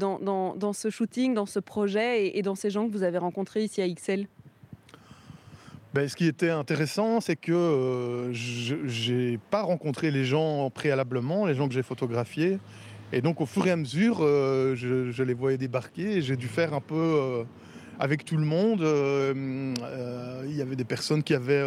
dans 0.01 0.73
ce 0.73 0.89
shooting, 0.89 1.33
dans 1.33 1.45
ce 1.45 1.59
projet 1.59 2.37
et, 2.37 2.41
dans 2.41 2.55
ces 2.55 2.69
gens 2.69 2.87
que 2.87 2.91
vous 2.91 3.03
avez 3.03 3.17
rencontrés 3.17 3.63
ici 3.63 3.81
à 3.81 3.87
XL 3.87 4.27
ben, 5.93 6.07
ce 6.07 6.15
qui 6.15 6.25
était 6.25 6.49
intéressant, 6.49 7.19
c'est 7.19 7.35
que 7.35 7.51
euh, 7.51 8.31
je 8.31 9.13
n'ai 9.13 9.37
pas 9.37 9.61
rencontré 9.61 10.09
les 10.09 10.23
gens 10.23 10.69
préalablement, 10.69 11.45
les 11.45 11.53
gens 11.53 11.67
que 11.67 11.73
j'ai 11.73 11.83
photographiés. 11.83 12.59
Et 13.11 13.21
donc, 13.21 13.41
au 13.41 13.45
fur 13.45 13.67
et 13.67 13.71
à 13.71 13.75
mesure, 13.75 14.19
euh, 14.21 14.73
je, 14.75 15.23
les 15.23 15.33
voyais 15.33 15.57
débarquer 15.57 16.17
et 16.17 16.21
j'ai 16.21 16.37
dû 16.37 16.47
faire 16.47 16.73
un 16.73 16.79
peu 16.79 16.95
euh, 16.95 17.43
avec 18.01 18.25
tout 18.25 18.35
le 18.35 18.45
monde. 18.45 18.81
Il 20.47 20.55
y 20.55 20.61
avait 20.61 20.75
des 20.75 20.83
personnes 20.83 21.23
qui 21.23 21.33
avaient 21.33 21.63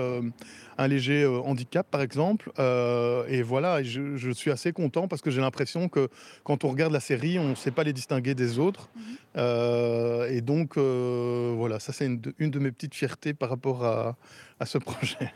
un 0.79 0.89
léger 0.89 1.23
euh, 1.23 1.41
handicap, 1.41 1.87
par 1.91 2.03
exemple. 2.03 2.51
Euh, 2.59 3.25
et 3.29 3.43
voilà, 3.43 3.83
je, 3.83 4.31
suis 4.33 4.51
assez 4.51 4.73
content 4.73 5.09
parce 5.09 5.23
que 5.23 5.31
j'ai 5.31 5.41
l'impression 5.41 5.89
que 5.89 6.09
quand 6.43 6.65
on 6.65 6.69
regarde 6.69 6.93
la 6.93 7.01
série, 7.01 7.39
on 7.39 7.49
ne 7.49 7.55
sait 7.55 7.71
pas 7.71 7.85
les 7.85 7.93
distinguer 7.93 8.35
des 8.35 8.59
autres. 8.59 8.91
Mhm. 8.95 9.03
Euh, 9.37 10.31
et 10.31 10.41
donc, 10.41 10.77
voilà, 10.77 11.81
ça 11.81 11.93
c'est 11.93 12.07
une, 12.07 12.51
de 12.51 12.59
mes 12.59 12.73
petites 12.73 12.95
fiertés 12.95 13.35
par 13.35 13.51
rapport 13.51 13.85
à 13.85 14.67
ce 14.67 14.79
projet. 14.79 15.31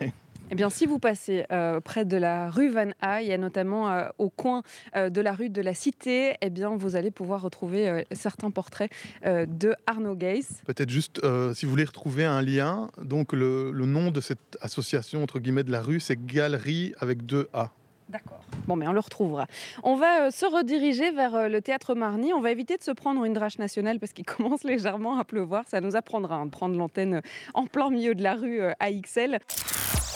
Eh 0.51 0.55
bien, 0.55 0.71
si 0.71 0.87
vous 0.87 0.99
passez 0.99 1.45
euh, 1.53 1.81
près 1.81 2.05
de 2.05 2.17
la 2.17 2.51
rue 2.51 2.71
Van 2.71 2.91
et 3.21 3.37
notamment 3.37 3.91
euh, 3.91 4.09
au 4.19 4.31
coin 4.31 4.63
euh, 4.97 5.11
de 5.11 5.21
la 5.21 5.33
rue 5.33 5.51
de 5.51 5.61
la 5.61 5.75
Cité, 5.75 6.37
eh 6.41 6.51
bien, 6.51 6.75
vous 6.77 6.97
allez 6.97 7.11
pouvoir 7.11 7.43
retrouver 7.43 8.07
certains 8.13 8.51
portraits 8.51 8.91
de 9.25 9.75
Arnaud 9.87 10.17
Geiss. 10.17 10.63
Peut-être 10.67 10.91
juste, 10.91 11.21
si 11.55 11.65
vous 11.65 11.71
voulez 11.71 11.85
retrouver 11.85 12.25
un 12.25 12.43
lien, 12.43 12.91
donc 13.03 13.33
le, 13.33 13.73
nom 13.73 14.11
de 14.11 14.21
cette 14.21 14.59
association 14.61 15.23
entre 15.23 15.39
guillemets 15.39 15.65
de 15.65 15.73
la 15.73 15.81
rue, 15.81 16.01
c'est 16.01 16.25
Galerie 16.25 16.95
avec 17.01 17.25
deux 17.25 17.49
A. 17.53 17.71
D'accord. 18.09 18.41
Bon, 18.67 18.77
mais 18.77 18.89
on 18.89 18.93
le 18.93 19.01
retrouvera. 19.01 19.47
On 19.83 19.97
va 19.97 20.27
euh, 20.27 20.31
se 20.31 20.47
rediriger 20.47 21.11
vers 21.11 21.35
euh, 21.35 21.49
le 21.49 21.61
théâtre 21.61 21.95
Marny. 21.95 22.33
On 22.33 22.41
va 22.41 22.51
éviter 22.51 22.79
de 22.79 22.83
se 22.83 22.91
prendre 22.91 23.23
une 23.25 23.35
drache 23.35 23.59
nationale 23.59 24.01
parce 24.01 24.13
qu'il 24.13 24.25
commence 24.37 24.65
légèrement 24.65 25.19
à 25.19 25.25
pleuvoir. 25.25 25.65
Ça 25.69 25.81
nous 25.81 25.95
apprendra 25.95 26.37
hein, 26.37 26.47
de 26.47 26.51
prendre 26.51 26.77
l'antenne 26.77 27.15
euh, 27.17 27.21
en 27.53 27.67
plein 27.67 27.91
milieu 27.91 28.15
de 28.15 28.23
la 28.23 28.35
rue 28.35 28.61
à 28.63 28.93
XL. 28.93 29.41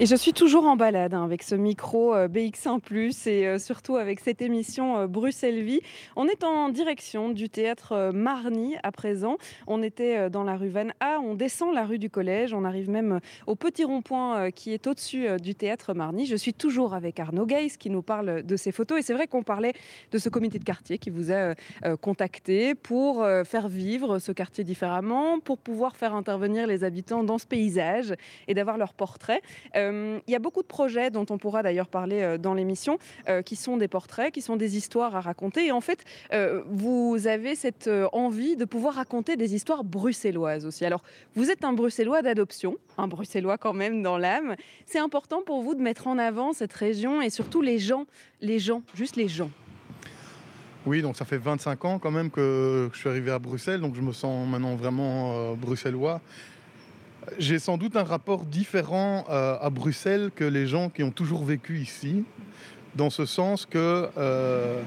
Et 0.00 0.06
je 0.06 0.16
suis 0.16 0.32
toujours 0.32 0.64
en 0.64 0.74
balade 0.74 1.14
hein, 1.14 1.22
avec 1.22 1.44
ce 1.44 1.54
micro 1.54 2.16
euh, 2.16 2.26
BX1 2.26 3.28
et 3.28 3.46
euh, 3.46 3.58
surtout 3.60 3.94
avec 3.94 4.18
cette 4.18 4.42
émission 4.42 4.98
euh, 4.98 5.06
Bruxelles 5.06 5.62
Vie. 5.62 5.82
On 6.16 6.26
est 6.26 6.42
en 6.42 6.68
direction 6.68 7.28
du 7.28 7.48
théâtre 7.48 8.10
Marny 8.12 8.74
à 8.82 8.90
présent. 8.90 9.36
On 9.68 9.84
était 9.84 10.28
dans 10.30 10.42
la 10.42 10.56
rue 10.56 10.68
Van 10.68 10.88
A, 10.98 11.20
on 11.20 11.34
descend 11.34 11.72
la 11.72 11.84
rue 11.84 12.00
du 12.00 12.10
collège, 12.10 12.54
on 12.54 12.64
arrive 12.64 12.90
même 12.90 13.20
au 13.46 13.54
petit 13.54 13.84
rond-point 13.84 14.50
qui 14.50 14.72
est 14.72 14.88
au-dessus 14.88 15.28
du 15.40 15.54
théâtre 15.54 15.94
Marny. 15.94 16.26
Je 16.26 16.34
suis 16.34 16.54
toujours 16.54 16.94
avec 16.94 17.20
Arnaud 17.20 17.46
Geis 17.46 17.76
qui 17.78 17.88
nous 17.88 18.02
parle 18.02 18.42
de 18.42 18.56
ses 18.56 18.72
photos 18.72 18.98
et 18.98 19.02
c'est 19.02 19.14
vrai 19.14 19.28
qu'on 19.28 19.44
parlait 19.44 19.74
de 20.10 20.18
ce 20.18 20.28
comité 20.28 20.58
de 20.58 20.64
quartier 20.64 20.98
qui 20.98 21.10
vous 21.10 21.30
a 21.30 21.54
contacté 22.00 22.74
pour 22.74 23.24
faire 23.44 23.68
vivre 23.68 24.18
ce 24.18 24.32
quartier 24.32 24.64
différemment, 24.64 25.38
pour 25.38 25.58
pouvoir 25.58 25.96
faire 25.96 26.14
intervenir 26.14 26.66
les 26.66 26.82
habitants 26.82 27.22
dans 27.22 27.38
ce 27.38 27.46
paysage 27.46 28.14
et 28.48 28.54
d'avoir 28.54 28.76
leurs 28.76 28.94
portraits. 28.94 29.42
Euh, 29.84 30.18
il 30.26 30.32
y 30.32 30.36
a 30.36 30.38
beaucoup 30.38 30.62
de 30.62 30.66
projets 30.66 31.10
dont 31.10 31.26
on 31.30 31.38
pourra 31.38 31.62
d'ailleurs 31.62 31.88
parler 31.88 32.22
euh, 32.22 32.38
dans 32.38 32.54
l'émission, 32.54 32.98
euh, 33.28 33.42
qui 33.42 33.56
sont 33.56 33.76
des 33.76 33.88
portraits, 33.88 34.32
qui 34.32 34.42
sont 34.42 34.56
des 34.56 34.76
histoires 34.76 35.14
à 35.16 35.20
raconter. 35.20 35.66
Et 35.66 35.72
en 35.72 35.80
fait, 35.80 36.04
vous 36.66 37.26
avez 37.26 37.54
cette 37.54 37.90
envie 38.12 38.56
de 38.56 38.64
pouvoir 38.64 38.94
raconter 38.94 39.36
des 39.36 39.54
histoires 39.54 39.84
bruxelloises 39.84 40.66
aussi. 40.66 40.84
Alors, 40.84 41.02
vous 41.34 41.50
êtes 41.50 41.64
un 41.64 41.72
bruxellois 41.72 42.22
d'adoption, 42.22 42.76
un 42.98 43.08
bruxellois 43.08 43.58
quand 43.58 43.72
même 43.72 44.02
dans 44.02 44.18
l'âme. 44.18 44.56
C'est 44.86 44.98
important 44.98 45.42
pour 45.44 45.62
vous 45.62 45.74
de 45.74 45.80
mettre 45.80 46.06
en 46.06 46.18
avant 46.18 46.52
cette 46.52 46.72
région 46.72 47.22
et 47.22 47.30
surtout 47.30 47.62
les 47.62 47.78
gens, 47.78 48.06
les 48.40 48.58
gens, 48.58 48.82
juste 48.94 49.16
les 49.16 49.28
gens. 49.28 49.50
Oui, 50.86 51.00
donc 51.00 51.16
ça 51.16 51.24
fait 51.24 51.38
25 51.38 51.84
ans 51.84 51.98
quand 51.98 52.10
même 52.10 52.30
que 52.30 52.90
je 52.92 52.98
suis 52.98 53.08
arrivé 53.08 53.30
à 53.30 53.38
Bruxelles, 53.38 53.80
donc 53.80 53.94
je 53.94 54.02
me 54.02 54.12
sens 54.12 54.46
maintenant 54.46 54.76
vraiment 54.76 55.54
bruxellois. 55.54 56.20
J'ai 57.38 57.58
sans 57.58 57.78
doute 57.78 57.96
un 57.96 58.04
rapport 58.04 58.44
différent 58.44 59.24
euh, 59.30 59.56
à 59.60 59.70
Bruxelles 59.70 60.30
que 60.34 60.44
les 60.44 60.66
gens 60.66 60.90
qui 60.90 61.02
ont 61.02 61.10
toujours 61.10 61.44
vécu 61.44 61.80
ici, 61.80 62.24
dans 62.94 63.10
ce 63.10 63.24
sens 63.24 63.66
que, 63.66 64.08
euh, 64.16 64.82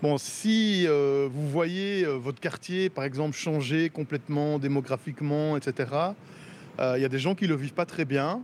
bon, 0.00 0.16
si 0.16 0.86
euh, 0.86 1.28
vous 1.32 1.48
voyez 1.48 2.04
votre 2.04 2.40
quartier, 2.40 2.88
par 2.88 3.04
exemple, 3.04 3.36
changer 3.36 3.90
complètement 3.90 4.58
démographiquement, 4.58 5.56
etc., 5.56 5.90
il 6.78 7.02
y 7.02 7.04
a 7.04 7.08
des 7.08 7.18
gens 7.18 7.34
qui 7.34 7.44
ne 7.44 7.50
le 7.50 7.56
vivent 7.56 7.74
pas 7.74 7.84
très 7.84 8.04
bien, 8.04 8.42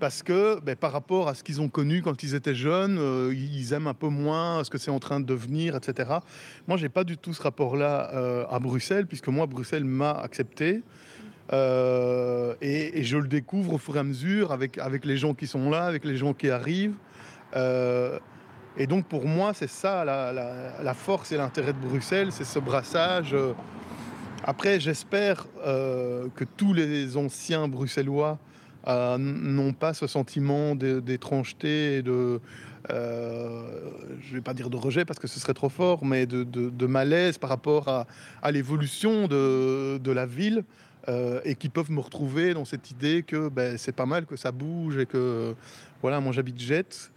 parce 0.00 0.22
que 0.22 0.60
ben, 0.60 0.74
par 0.74 0.92
rapport 0.92 1.28
à 1.28 1.34
ce 1.34 1.44
qu'ils 1.44 1.60
ont 1.60 1.68
connu 1.68 2.02
quand 2.02 2.22
ils 2.22 2.34
étaient 2.34 2.54
jeunes, 2.54 2.98
ils 3.32 3.72
aiment 3.72 3.86
un 3.86 3.94
peu 3.94 4.08
moins 4.08 4.64
ce 4.64 4.70
que 4.70 4.76
c'est 4.76 4.90
en 4.90 4.98
train 4.98 5.20
de 5.20 5.24
devenir, 5.24 5.76
etc. 5.76 6.18
Moi, 6.66 6.76
j'ai 6.76 6.88
pas 6.88 7.04
du 7.04 7.16
tout 7.16 7.32
ce 7.32 7.40
rapport-là 7.40 8.46
à 8.50 8.58
Bruxelles, 8.58 9.06
puisque 9.06 9.28
moi, 9.28 9.46
Bruxelles 9.46 9.84
m'a 9.84 10.10
accepté. 10.10 10.82
Euh, 11.52 12.54
et, 12.62 13.02
je 13.04 13.18
le 13.18 13.28
découvre 13.28 13.74
au 13.74 13.78
fur 13.78 13.96
et 13.96 14.00
à 14.00 14.04
mesure 14.04 14.52
avec, 14.52 14.78
avec 14.78 15.04
les 15.04 15.16
gens 15.16 15.34
qui 15.34 15.46
sont 15.46 15.70
là, 15.70 15.84
avec 15.84 16.04
les 16.04 16.16
gens 16.16 16.32
qui 16.32 16.50
arrivent. 16.50 16.96
Euh, 17.56 18.18
et 18.76 18.86
donc 18.86 19.06
pour 19.06 19.26
moi, 19.26 19.52
c'est 19.54 19.68
ça 19.68 20.04
la, 20.04 20.94
force 20.94 21.32
et 21.32 21.36
l'intérêt 21.36 21.72
de 21.72 21.78
Bruxelles, 21.78 22.32
c'est 22.32 22.44
ce 22.44 22.58
brassage. 22.58 23.36
Après, 24.42 24.80
j'espère 24.80 25.46
euh, 25.64 26.28
que 26.34 26.44
tous 26.44 26.72
les 26.72 27.16
anciens 27.16 27.68
bruxellois 27.68 28.38
n'ont 28.86 29.72
pas 29.72 29.94
ce 29.94 30.06
sentiment 30.06 30.74
d'étrangeté 30.74 31.98
et 31.98 32.02
de, 32.02 32.40
je 32.90 32.94
ne 32.94 34.34
vais 34.34 34.40
pas 34.42 34.52
dire 34.52 34.68
de 34.68 34.76
rejet 34.76 35.04
parce 35.04 35.18
que 35.18 35.26
ce 35.26 35.38
serait 35.40 35.54
trop 35.54 35.70
fort, 35.70 36.04
mais 36.04 36.26
de, 36.26 36.86
malaise 36.86 37.38
par 37.38 37.50
rapport 37.50 37.88
à, 37.88 38.06
à 38.42 38.50
l'évolution 38.50 39.28
de, 39.28 39.98
de, 39.98 40.12
la 40.12 40.26
ville. 40.26 40.64
Euh, 41.08 41.40
et 41.44 41.54
qui 41.54 41.68
peuvent 41.68 41.90
me 41.90 42.00
retrouver 42.00 42.54
dans 42.54 42.64
cette 42.64 42.90
idée 42.90 43.22
que 43.22 43.50
ben, 43.50 43.76
c'est 43.76 43.94
pas 43.94 44.06
mal 44.06 44.24
que 44.24 44.36
ça 44.36 44.52
bouge 44.52 44.96
et 44.96 45.04
que 45.04 45.54
voilà, 46.00 46.20
moi 46.20 46.32
j'habite 46.32 46.58
Jette. 46.58 47.10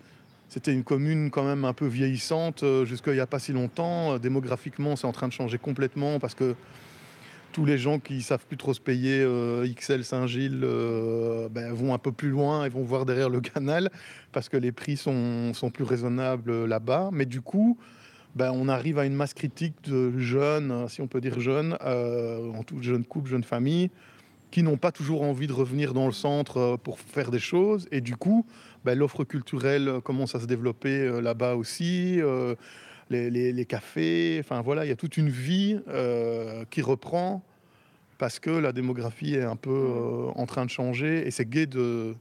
C'était 0.50 0.74
une 0.74 0.84
commune 0.84 1.30
quand 1.30 1.44
même 1.44 1.64
un 1.64 1.74
peu 1.74 1.86
vieillissante 1.86 2.64
euh, 2.64 2.86
jusqu'il 2.86 3.14
n'y 3.14 3.20
a 3.20 3.28
pas 3.28 3.40
si 3.40 3.54
longtemps. 3.54 4.14
Euh, 4.14 4.18
démographiquement, 4.18 4.96
c'est 4.96 5.08
en 5.08 5.12
train 5.14 5.28
de 5.28 5.34
changer 5.34 5.58
complètement 5.58 6.20
parce 6.20 6.36
que 6.36 6.56
tous 7.54 7.64
les 7.66 7.78
gens 7.78 8.00
qui 8.00 8.22
savent 8.22 8.46
plus 8.46 8.58
trop 8.58 8.74
se 8.74 8.82
payer 8.82 9.26
XL 9.74 10.04
Saint-Gilles 10.04 10.68
ben, 11.50 11.74
vont 11.74 11.94
un 11.94 11.98
peu 11.98 12.12
plus 12.12 12.30
loin 12.30 12.66
et 12.66 12.70
vont 12.70 12.84
voir 12.84 13.06
derrière 13.06 13.30
le 13.30 13.42
canal 13.54 13.90
parce 14.32 14.48
que 14.50 14.58
les 14.58 14.72
prix 14.72 14.98
sont, 14.98 15.54
sont 15.54 15.72
plus 15.72 15.86
raisonnables 15.86 16.66
là-bas. 16.66 17.10
Mais 17.14 17.26
du 17.26 17.42
coup, 17.42 17.78
ben, 18.38 18.52
on 18.52 18.68
arrive 18.70 19.00
à 19.00 19.06
une 19.06 19.16
masse 19.16 19.34
critique 19.34 19.74
de 19.86 20.16
jeunes, 20.20 20.88
si 20.90 21.02
on 21.02 21.08
peut 21.08 21.20
dire 21.20 21.40
jeunes, 21.40 21.76
euh, 21.82 22.52
en 22.54 22.62
toute 22.62 22.84
jeune 22.84 23.04
couple, 23.04 23.32
jeune 23.32 23.44
famille, 23.44 23.90
qui 24.52 24.62
n'ont 24.62 24.78
pas 24.78 24.92
toujours 24.92 25.24
envie 25.24 25.48
de 25.48 25.54
revenir 25.54 25.96
dans 25.96 26.06
le 26.06 26.12
centre 26.12 26.58
euh, 26.58 26.78
pour 26.78 27.00
faire 27.00 27.32
des 27.32 27.40
choses. 27.40 27.88
Et 27.92 28.00
du 28.00 28.16
coup, 28.16 28.46
ben, 28.86 28.96
l'offre 28.96 29.24
culturelle 29.24 30.02
commence 30.04 30.36
à 30.36 30.40
se 30.40 30.46
développer 30.46 31.00
euh, 31.00 31.20
là-bas 31.20 31.56
aussi. 31.56 32.22
les, 33.10 33.66
cafés, 33.66 34.38
enfin 34.40 34.62
voilà, 34.62 34.86
il 34.86 34.90
y 34.90 34.92
a 34.92 34.96
toute 34.96 35.18
une 35.18 35.30
vie 35.30 35.80
qui 36.70 36.82
reprend 36.84 37.42
parce 38.20 38.38
que 38.38 38.52
la 38.52 38.72
démographie 38.72 39.34
est 39.34 39.44
un 39.44 39.56
peu 39.56 40.28
en 40.36 40.46
train 40.46 40.66
de 40.66 40.70
changer 40.70 41.26
et 41.28 41.32
c'est 41.32 41.50
gai 41.50 41.66
de, 41.66 42.14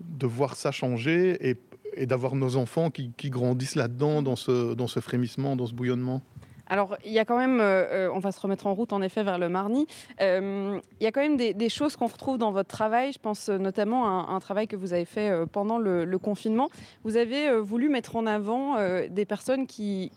de 0.00 0.26
voir 0.26 0.54
ça 0.54 0.70
changer 0.70 1.48
et 1.48 1.56
et 1.96 2.06
d'avoir 2.06 2.34
nos 2.34 2.56
enfants 2.56 2.90
qui, 2.90 3.30
grandissent 3.30 3.74
là-dedans, 3.74 4.22
dans 4.22 4.36
ce, 4.36 4.74
dans 4.74 4.86
ce 4.86 5.00
frémissement, 5.00 5.56
dans 5.56 5.66
ce 5.66 5.74
bouillonnement? 5.74 6.22
Alors, 6.66 6.96
il 7.04 7.12
y 7.12 7.18
a 7.18 7.24
quand 7.24 7.36
même, 7.36 7.60
euh, 7.60 8.06
euh, 8.06 8.10
on 8.14 8.20
va 8.20 8.32
se 8.32 8.40
remettre 8.40 8.66
en 8.66 8.74
route 8.74 8.92
en 8.92 9.02
effet 9.02 9.22
vers 9.22 9.38
le 9.38 9.48
Marny. 9.48 9.86
Euh, 10.20 10.80
il 11.00 11.04
y 11.04 11.06
a 11.06 11.12
quand 11.12 11.20
même 11.20 11.36
des, 11.36 11.68
choses 11.68 11.96
qu'on 11.96 12.06
retrouve 12.06 12.38
dans 12.38 12.52
votre 12.52 12.68
travail. 12.68 13.12
Je 13.12 13.18
pense 13.18 13.48
notamment 13.48 14.06
à 14.06 14.32
un, 14.32 14.40
travail 14.40 14.66
que 14.66 14.76
vous 14.76 14.92
avez 14.92 15.04
fait 15.04 15.32
pendant 15.50 15.78
le, 15.78 16.18
confinement. 16.18 16.70
Vous 17.02 17.16
avez 17.16 17.58
voulu 17.60 17.88
mettre 17.88 18.16
en 18.16 18.26
avant 18.26 18.76
des 19.08 19.24
personnes 19.24 19.66
qui, 19.66 20.10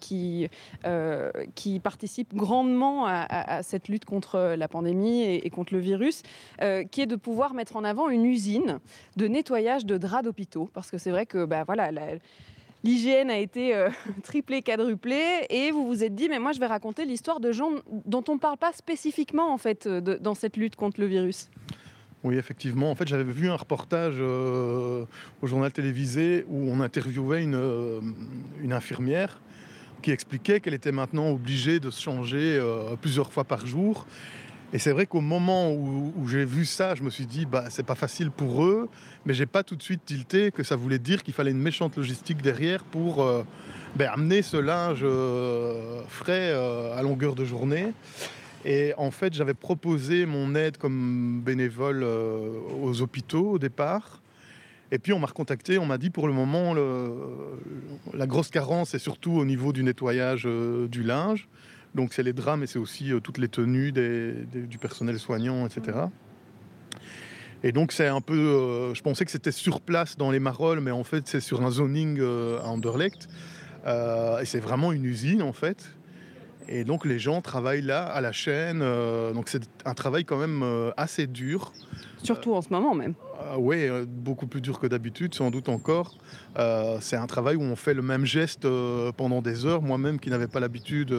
participent 1.84 2.36
grandement 2.36 3.06
à, 3.08 3.63
cette 3.63 3.88
lutte 3.88 4.06
contre 4.06 4.56
la 4.58 4.68
pandémie 4.68 5.24
et, 5.24 5.50
contre 5.50 5.74
le 5.74 5.80
virus, 5.80 6.22
qui 6.92 7.01
est 7.01 7.08
de 7.08 7.16
pouvoir 7.16 7.54
mettre 7.54 7.75
en 7.75 7.84
avant 7.84 8.10
une 8.10 8.25
usine 8.25 8.80
de 9.16 9.27
nettoyage 9.27 9.86
de 9.86 9.98
draps 9.98 10.24
d'hôpitaux. 10.24 10.70
Parce 10.74 10.92
que 10.92 10.98
c'est 10.98 11.12
vrai 11.12 11.25
que, 11.25 11.46
bah, 11.46 11.63
voilà, 11.66 11.92
l'hygiène 12.88 13.29
a 13.29 13.38
été 13.38 13.75
euh, 13.75 13.89
triplée, 14.24 14.62
quadruplée, 14.62 15.46
et 15.50 15.72
vous 15.72 15.86
vous 15.86 16.03
êtes 16.03 16.15
dit, 16.15 16.29
mais 16.29 16.39
moi 16.39 16.53
je 16.53 16.60
vais 16.60 16.67
raconter 16.67 17.06
l'histoire 17.06 17.39
de 17.39 17.51
gens 17.51 17.72
dont 18.06 18.24
on 18.29 18.36
ne 18.36 18.39
parle 18.39 18.58
pas 18.58 18.72
spécifiquement 18.72 19.53
en 19.53 19.58
fait 19.58 19.86
euh, 19.86 20.01
dans 20.01 20.36
cette 20.36 20.58
lutte 20.58 20.75
contre 20.75 21.00
le 21.00 21.08
virus. 21.08 21.50
Oui, 22.24 22.36
effectivement. 22.36 22.89
En 22.89 22.96
fait, 22.96 23.08
j'avais 23.08 23.24
vu 23.24 23.48
un 23.48 23.56
reportage 23.56 24.15
euh, 24.17 25.06
au 25.41 25.48
journal 25.48 25.72
télévisé 25.72 26.46
où 26.50 26.70
on 26.72 26.82
interviewait 26.82 27.44
une, 27.44 28.01
une 28.60 28.74
infirmière 28.74 29.39
qui 30.01 30.12
expliquait 30.12 30.60
qu'elle 30.60 30.74
était 30.74 30.91
maintenant 30.91 31.29
obligée 31.29 31.79
de 31.79 31.91
se 31.91 32.01
changer 32.01 32.60
plusieurs 33.01 33.32
fois 33.32 33.44
par 33.44 33.65
jour 33.65 34.08
et 34.74 34.79
c'est 34.79 34.91
vrai 34.91 35.05
qu'au 35.05 35.21
moment 35.21 35.71
où, 35.71 36.27
j'ai 36.27 36.43
vu 36.43 36.65
ça, 36.65 36.93
je 36.93 37.01
me 37.01 37.09
suis 37.09 37.25
dit, 37.25 37.45
bah, 37.45 37.65
c'est 37.69 37.86
pas 37.86 37.95
facile 37.95 38.31
pour 38.31 38.65
eux, 38.65 38.89
mais 39.25 39.33
j'ai 39.33 39.45
pas 39.45 39.63
tout 39.63 39.77
de 39.77 39.83
suite 39.83 40.03
tilté 40.03 40.51
que 40.51 40.62
ça 40.63 40.75
voulait 40.75 41.00
dire 41.00 41.24
qu'il 41.24 41.33
fallait 41.33 41.51
une 41.51 41.62
méchante 41.62 41.95
logistique 41.95 42.41
derrière 42.41 42.83
pour 42.83 43.24
euh, 43.24 43.43
ben, 43.95 44.09
amener 44.13 44.41
ce 44.41 44.57
linge 44.57 45.00
euh, 45.03 46.01
frais 46.09 46.51
euh, 46.51 46.97
à 46.97 47.01
longueur 47.01 47.36
de 47.36 47.45
journée. 47.45 47.93
Et 48.65 48.93
en 48.97 49.09
fait, 49.12 49.33
j'avais 49.33 49.53
proposé 49.53 50.25
mon 50.25 50.53
aide 50.53 50.75
comme 50.75 51.41
bénévole 51.45 52.03
aux 52.03 53.01
hôpitaux 53.01 53.51
au 53.51 53.59
départ. 53.59 54.21
Et 54.91 55.00
puis 55.00 55.13
on 55.13 55.19
m'a 55.19 55.27
recontacté, 55.27 55.77
on 55.77 55.86
m'a 55.86 55.97
dit 55.97 56.09
pour 56.09 56.27
le 56.27 56.33
moment, 56.33 56.74
la 58.13 58.27
grosse 58.27 58.50
carence 58.50 58.93
est 58.93 59.00
surtout 59.00 59.33
au 59.33 59.45
niveau 59.45 59.71
du 59.71 59.83
nettoyage 59.83 60.43
du 60.43 61.03
linge. 61.03 61.47
Donc 61.96 62.13
c'est 62.13 62.24
les 62.24 62.34
drames 62.34 62.63
et 62.63 62.67
c'est 62.67 62.79
aussi 62.79 63.12
euh, 63.12 63.20
toutes 63.20 63.38
les 63.38 63.48
tenues 63.48 63.91
du 63.91 64.77
personnel 64.77 65.20
soignant, 65.20 65.65
etc. 65.65 65.98
Et 67.63 67.72
donc 67.72 67.91
c'est 67.91 68.08
un 68.08 68.22
peu, 68.22 68.38
euh, 68.38 68.94
je 68.94 69.01
pensais 69.01 69.25
que 69.25 69.32
c'était 69.32 69.51
sur 69.51 69.82
place 69.82 70.15
dans 70.15 70.29
les 70.29 70.39
Marolles, 70.39 70.79
mais 70.79 70.91
en 70.91 71.03
fait 71.03 71.27
c'est 71.27 71.39
sur 71.39 71.63
un 71.63 71.72
zoning 71.72 72.20
euh, 72.20 72.60
à 72.60 72.67
Anderlecht. 72.67 73.27
et 73.86 74.46
c'est 74.46 74.60
vraiment 74.60 74.91
une 74.91 75.06
usine 75.06 75.41
en 75.41 75.53
fait. 75.53 75.89
Et 76.70 76.84
donc 76.84 77.06
les 77.06 77.17
gens 77.17 77.41
travaillent 77.41 77.82
là 77.82 78.03
à 78.03 78.20
la 78.20 78.34
chaîne. 78.34 78.79
donc 79.34 79.48
c'est 79.48 79.63
un 79.86 79.94
travail 79.94 80.25
quand 80.25 80.38
même 80.38 80.91
assez 80.98 81.25
dur. 81.25 81.72
Surtout 82.22 82.53
en 82.53 82.62
ce 82.62 82.70
moment 82.70 82.94
même. 82.94 83.13
oui, 83.58 83.88
beaucoup 84.06 84.48
plus 84.48 84.60
dur 84.60 84.77
que 84.77 84.86
d'habitude, 84.86 85.34
sans 85.34 85.50
doute 85.50 85.70
encore. 85.70 86.17
c'est 87.00 87.15
un 87.15 87.27
travail 87.27 87.56
où 87.56 87.62
on 87.62 87.77
fait 87.77 87.94
le 87.94 88.01
même 88.01 88.25
geste 88.25 88.67
pendant 89.15 89.41
des 89.41 89.65
heures. 89.65 89.82
Moi-même 89.82 90.20
qui 90.20 90.29
n'avais 90.29 90.48
pas 90.48 90.60
l'habitude 90.60 91.15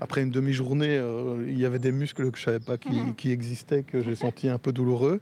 après 0.00 0.22
une 0.22 0.30
demi-journée, 0.30 1.00
il 1.46 1.58
y 1.58 1.64
avait 1.64 1.78
des 1.78 1.92
muscles 1.92 2.30
que 2.30 2.38
je 2.38 2.44
savais 2.44 2.60
pas 2.60 2.78
qui, 2.78 3.00
qui 3.16 3.30
existaient, 3.30 3.82
que 3.82 4.02
j'ai 4.02 4.14
senti 4.14 4.48
un 4.48 4.58
peu 4.58 4.72
douloureux. 4.72 5.20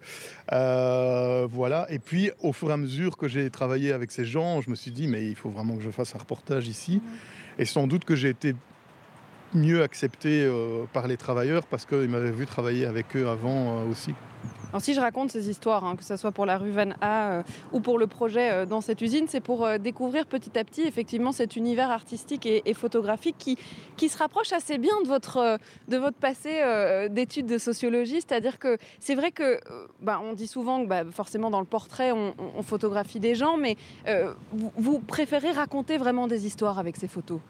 voilà. 0.50 1.86
Et 1.90 1.98
puis, 1.98 2.30
au 2.40 2.52
fur 2.52 2.70
et 2.70 2.72
à 2.72 2.76
mesure 2.76 3.16
que 3.16 3.28
j'ai 3.28 3.50
travaillé 3.50 3.92
avec 3.92 4.10
ces 4.10 4.24
gens, 4.24 4.60
je 4.60 4.70
me 4.70 4.74
suis 4.74 4.90
dit, 4.90 5.06
mais 5.06 5.26
il 5.26 5.36
faut 5.36 5.50
vraiment 5.50 5.76
que 5.76 5.82
je 5.82 5.90
fasse 5.90 6.14
un 6.14 6.18
reportage 6.18 6.68
ici. 6.68 7.00
Et 7.58 7.64
sans 7.64 7.86
doute 7.86 8.04
que 8.04 8.16
j'ai 8.16 8.30
été 8.30 8.54
mieux 9.54 9.82
accepté 9.82 10.44
euh, 10.44 10.84
par 10.92 11.06
les 11.06 11.16
travailleurs 11.16 11.66
parce 11.66 11.84
qu'ils 11.84 12.08
m'avaient 12.08 12.30
vu 12.30 12.46
travailler 12.46 12.86
avec 12.86 13.16
eux 13.16 13.28
avant 13.28 13.78
euh, 13.78 13.90
aussi. 13.90 14.14
Alors 14.70 14.80
si 14.80 14.94
je 14.94 15.00
raconte 15.00 15.30
ces 15.30 15.50
histoires, 15.50 15.84
hein, 15.84 15.96
que 15.96 16.02
ce 16.02 16.16
soit 16.16 16.32
pour 16.32 16.46
la 16.46 16.56
rue 16.56 16.70
Van 16.70 16.90
A 17.02 17.30
euh, 17.30 17.42
ou 17.72 17.80
pour 17.80 17.98
le 17.98 18.06
projet 18.06 18.64
dans 18.66 18.80
cette 18.80 19.02
usine, 19.02 19.26
c'est 19.28 19.42
pour 19.42 19.68
découvrir 19.78 20.24
petit 20.24 20.58
à 20.58 20.64
petit 20.64 20.82
effectivement 20.82 21.30
cet 21.30 21.56
univers 21.56 21.90
artistique 21.90 22.46
et, 22.46 22.74
photographique 22.74 23.36
qui, 23.38 24.08
se 24.08 24.16
rapproche 24.16 24.52
assez 24.52 24.78
bien 24.78 24.94
de 25.04 25.08
votre, 25.08 25.58
de 25.88 25.96
votre 25.98 26.16
passé 26.16 26.62
d'études 27.10 27.46
de 27.46 27.58
sociologie. 27.58 28.22
C'est-à-dire 28.22 28.58
que 28.58 28.78
c'est 28.98 29.14
vrai 29.14 29.30
que 29.30 29.60
bah, 30.00 30.20
on 30.24 30.32
dit 30.32 30.48
souvent 30.48 30.82
que 30.82 30.88
bah, 30.88 31.04
forcément 31.12 31.50
dans 31.50 31.60
le 31.60 31.66
portrait 31.66 32.10
on, 32.12 32.62
photographie 32.62 33.20
des 33.20 33.34
gens, 33.34 33.58
mais 33.58 33.76
vous 34.52 35.00
préférez 35.00 35.52
raconter 35.52 35.98
vraiment 35.98 36.26
des 36.26 36.46
histoires 36.46 36.78
avec 36.78 36.96
ces 36.96 37.08
photos? 37.08 37.40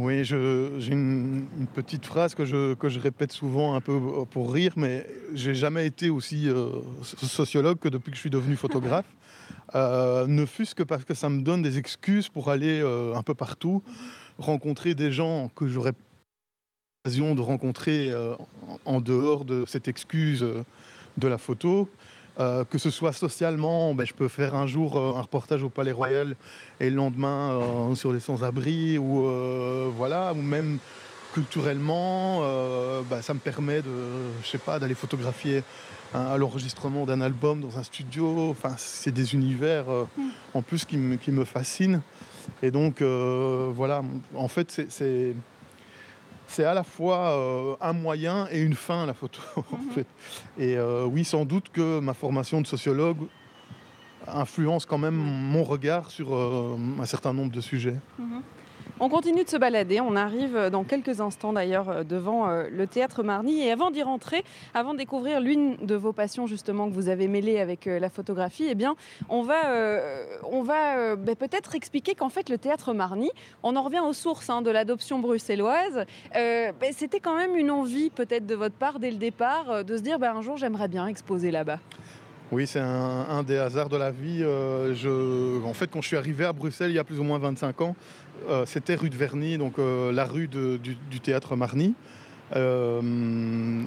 Oui, 0.00 0.24
j'ai 0.24 0.92
une, 0.92 1.46
petite 1.74 2.06
phrase 2.06 2.34
que 2.34 2.46
je, 2.46 2.72
que 2.72 2.88
je 2.88 2.98
répète 2.98 3.32
souvent 3.32 3.74
un 3.74 3.82
peu 3.82 4.24
pour 4.30 4.50
rire, 4.50 4.72
mais 4.76 5.06
j'ai 5.34 5.54
jamais 5.54 5.86
été 5.86 6.08
aussi 6.08 6.48
euh, 6.48 6.70
sociologue 7.02 7.78
que 7.78 7.90
depuis 7.90 8.10
que 8.10 8.16
je 8.16 8.20
suis 8.20 8.30
devenu 8.30 8.56
photographe. 8.56 9.06
Euh, 9.76 10.26
ne 10.26 10.46
fût-ce 10.46 10.74
que 10.74 10.82
parce 10.82 11.04
que 11.04 11.14
ça 11.14 11.28
me 11.28 11.42
donne 11.42 11.62
des 11.62 11.78
excuses 11.78 12.28
pour 12.28 12.50
aller 12.50 12.80
euh, 12.80 13.14
un 13.14 13.22
peu 13.22 13.34
partout, 13.34 13.84
rencontrer 14.38 14.96
des 14.96 15.12
gens 15.12 15.48
que 15.54 15.68
j'aurais 15.68 15.92
l'occasion 17.04 17.36
de 17.36 17.40
rencontrer 17.40 18.12
en 18.84 19.00
dehors 19.00 19.44
de 19.44 19.64
cette 19.68 19.86
excuse 19.86 20.44
de 21.18 21.28
la 21.28 21.38
photo. 21.38 21.88
Euh, 22.40 22.64
que 22.64 22.78
ce 22.78 22.88
soit 22.90 23.12
socialement, 23.12 23.92
ben, 23.94 24.06
je 24.06 24.14
peux 24.14 24.28
faire 24.28 24.54
un 24.54 24.66
jour 24.66 24.96
euh, 24.96 25.18
un 25.18 25.20
reportage 25.20 25.62
au 25.62 25.68
Palais 25.68 25.92
Royal 25.92 26.36
et 26.78 26.88
le 26.88 26.96
lendemain 26.96 27.50
euh, 27.50 27.94
sur 27.94 28.14
les 28.14 28.20
sans-abri, 28.20 28.96
ou 28.96 29.28
voilà, 29.94 30.32
ou 30.32 30.40
même 30.40 30.78
culturellement, 31.34 32.40
ben, 33.08 33.22
ça 33.22 33.34
me 33.34 33.38
permet 33.38 33.82
de, 33.82 33.92
je 34.42 34.48
sais 34.48 34.58
pas, 34.58 34.78
d'aller 34.78 34.94
photographier 34.94 35.62
à 36.12 36.36
l'enregistrement 36.38 37.06
d'un 37.06 37.20
album 37.20 37.60
dans 37.60 37.78
un 37.78 37.84
studio. 37.84 38.50
Enfin, 38.50 38.74
c'est 38.78 39.12
des 39.12 39.34
univers 39.34 39.84
mm. 39.86 40.22
en 40.54 40.62
plus 40.62 40.84
qui 40.84 40.96
me, 40.96 41.16
qui 41.16 41.30
me 41.30 41.44
fascinent. 41.44 42.00
Et 42.62 42.70
donc, 42.70 43.02
voilà, 43.02 44.02
en 44.34 44.48
fait, 44.48 44.82
c'est 44.88 45.34
c'est 46.50 46.64
à 46.64 46.74
la 46.74 46.82
fois 46.82 47.30
euh, 47.30 47.76
un 47.80 47.92
moyen 47.92 48.48
et 48.50 48.60
une 48.60 48.74
fin, 48.74 49.06
la 49.06 49.14
photo. 49.14 49.40
Mhm. 49.70 50.04
Et 50.58 50.76
euh, 50.76 51.04
oui, 51.04 51.24
sans 51.24 51.44
doute 51.44 51.68
que 51.72 52.00
ma 52.00 52.14
formation 52.14 52.60
de 52.60 52.66
sociologue 52.66 53.18
influence 54.26 54.84
quand 54.84 54.98
même 54.98 55.14
mon 55.14 55.64
regard 55.64 56.10
sur 56.10 56.34
euh, 56.34 56.76
un 57.00 57.06
certain 57.06 57.32
nombre 57.32 57.52
de 57.52 57.60
sujets. 57.60 57.96
Mhm. 58.18 58.42
On 58.98 59.08
continue 59.08 59.44
de 59.44 59.48
se 59.48 59.56
balader. 59.56 60.00
On 60.00 60.16
arrive 60.16 60.56
euh, 60.56 60.70
dans 60.70 60.84
quelques 60.84 61.20
instants 61.20 61.52
d'ailleurs 61.52 61.88
euh, 61.88 62.04
devant 62.04 62.48
euh, 62.48 62.68
le 62.70 62.86
théâtre 62.86 63.22
Marny. 63.22 63.60
Et 63.60 63.70
avant 63.70 63.90
d'y 63.90 64.02
rentrer, 64.02 64.44
avant 64.74 64.92
de 64.92 64.98
découvrir 64.98 65.40
l'une 65.40 65.76
de 65.76 65.94
vos 65.94 66.12
passions 66.12 66.46
justement 66.46 66.88
que 66.88 66.94
vous 66.94 67.08
avez 67.08 67.28
mêlée 67.28 67.60
avec 67.60 67.84
la 67.86 68.10
photographie, 68.10 68.66
eh 68.68 68.74
bien, 68.74 68.96
on 69.28 69.42
va, 69.42 70.34
va 70.62 71.16
ben, 71.16 71.36
peut-être 71.36 71.74
expliquer 71.74 72.14
qu'en 72.14 72.28
fait 72.28 72.48
le 72.48 72.58
théâtre 72.58 72.92
Marny, 72.92 73.30
on 73.62 73.76
en 73.76 73.82
revient 73.82 74.00
aux 74.00 74.12
sources 74.12 74.50
hein, 74.50 74.62
de 74.62 74.70
l'adoption 74.70 75.18
bruxelloise. 75.18 76.04
Ben, 76.34 76.92
c'était 76.92 77.20
quand 77.20 77.36
même 77.36 77.56
une 77.56 77.70
envie 77.70 78.10
peut-être 78.10 78.46
de 78.46 78.54
votre 78.54 78.74
part 78.74 78.98
dès 78.98 79.10
le 79.10 79.16
départ 79.16 79.84
de 79.84 79.96
se 79.96 80.02
dire 80.02 80.18
ben, 80.18 80.34
un 80.34 80.42
jour 80.42 80.56
j'aimerais 80.56 80.88
bien 80.88 81.06
exposer 81.06 81.50
là-bas. 81.50 81.78
Oui, 82.52 82.66
c'est 82.66 82.80
un, 82.80 83.44
des 83.44 83.58
hasards 83.58 83.88
de 83.88 83.96
la 83.96 84.10
vie. 84.10 84.44
en 84.44 85.74
fait, 85.74 85.90
quand 85.90 86.00
je 86.00 86.08
suis 86.08 86.16
arrivé 86.16 86.44
à 86.44 86.52
Bruxelles 86.52 86.90
il 86.90 86.96
y 86.96 86.98
a 86.98 87.04
plus 87.04 87.20
ou 87.20 87.24
moins 87.24 87.38
25 87.38 87.80
ans, 87.80 87.96
c'était 88.66 88.94
rue 88.94 89.10
de 89.10 89.16
Verny, 89.16 89.58
donc 89.58 89.78
euh, 89.78 90.12
la 90.12 90.24
rue 90.24 90.48
du, 90.48 91.20
théâtre 91.20 91.56
Marny. 91.56 91.94
Euh, 92.56 93.00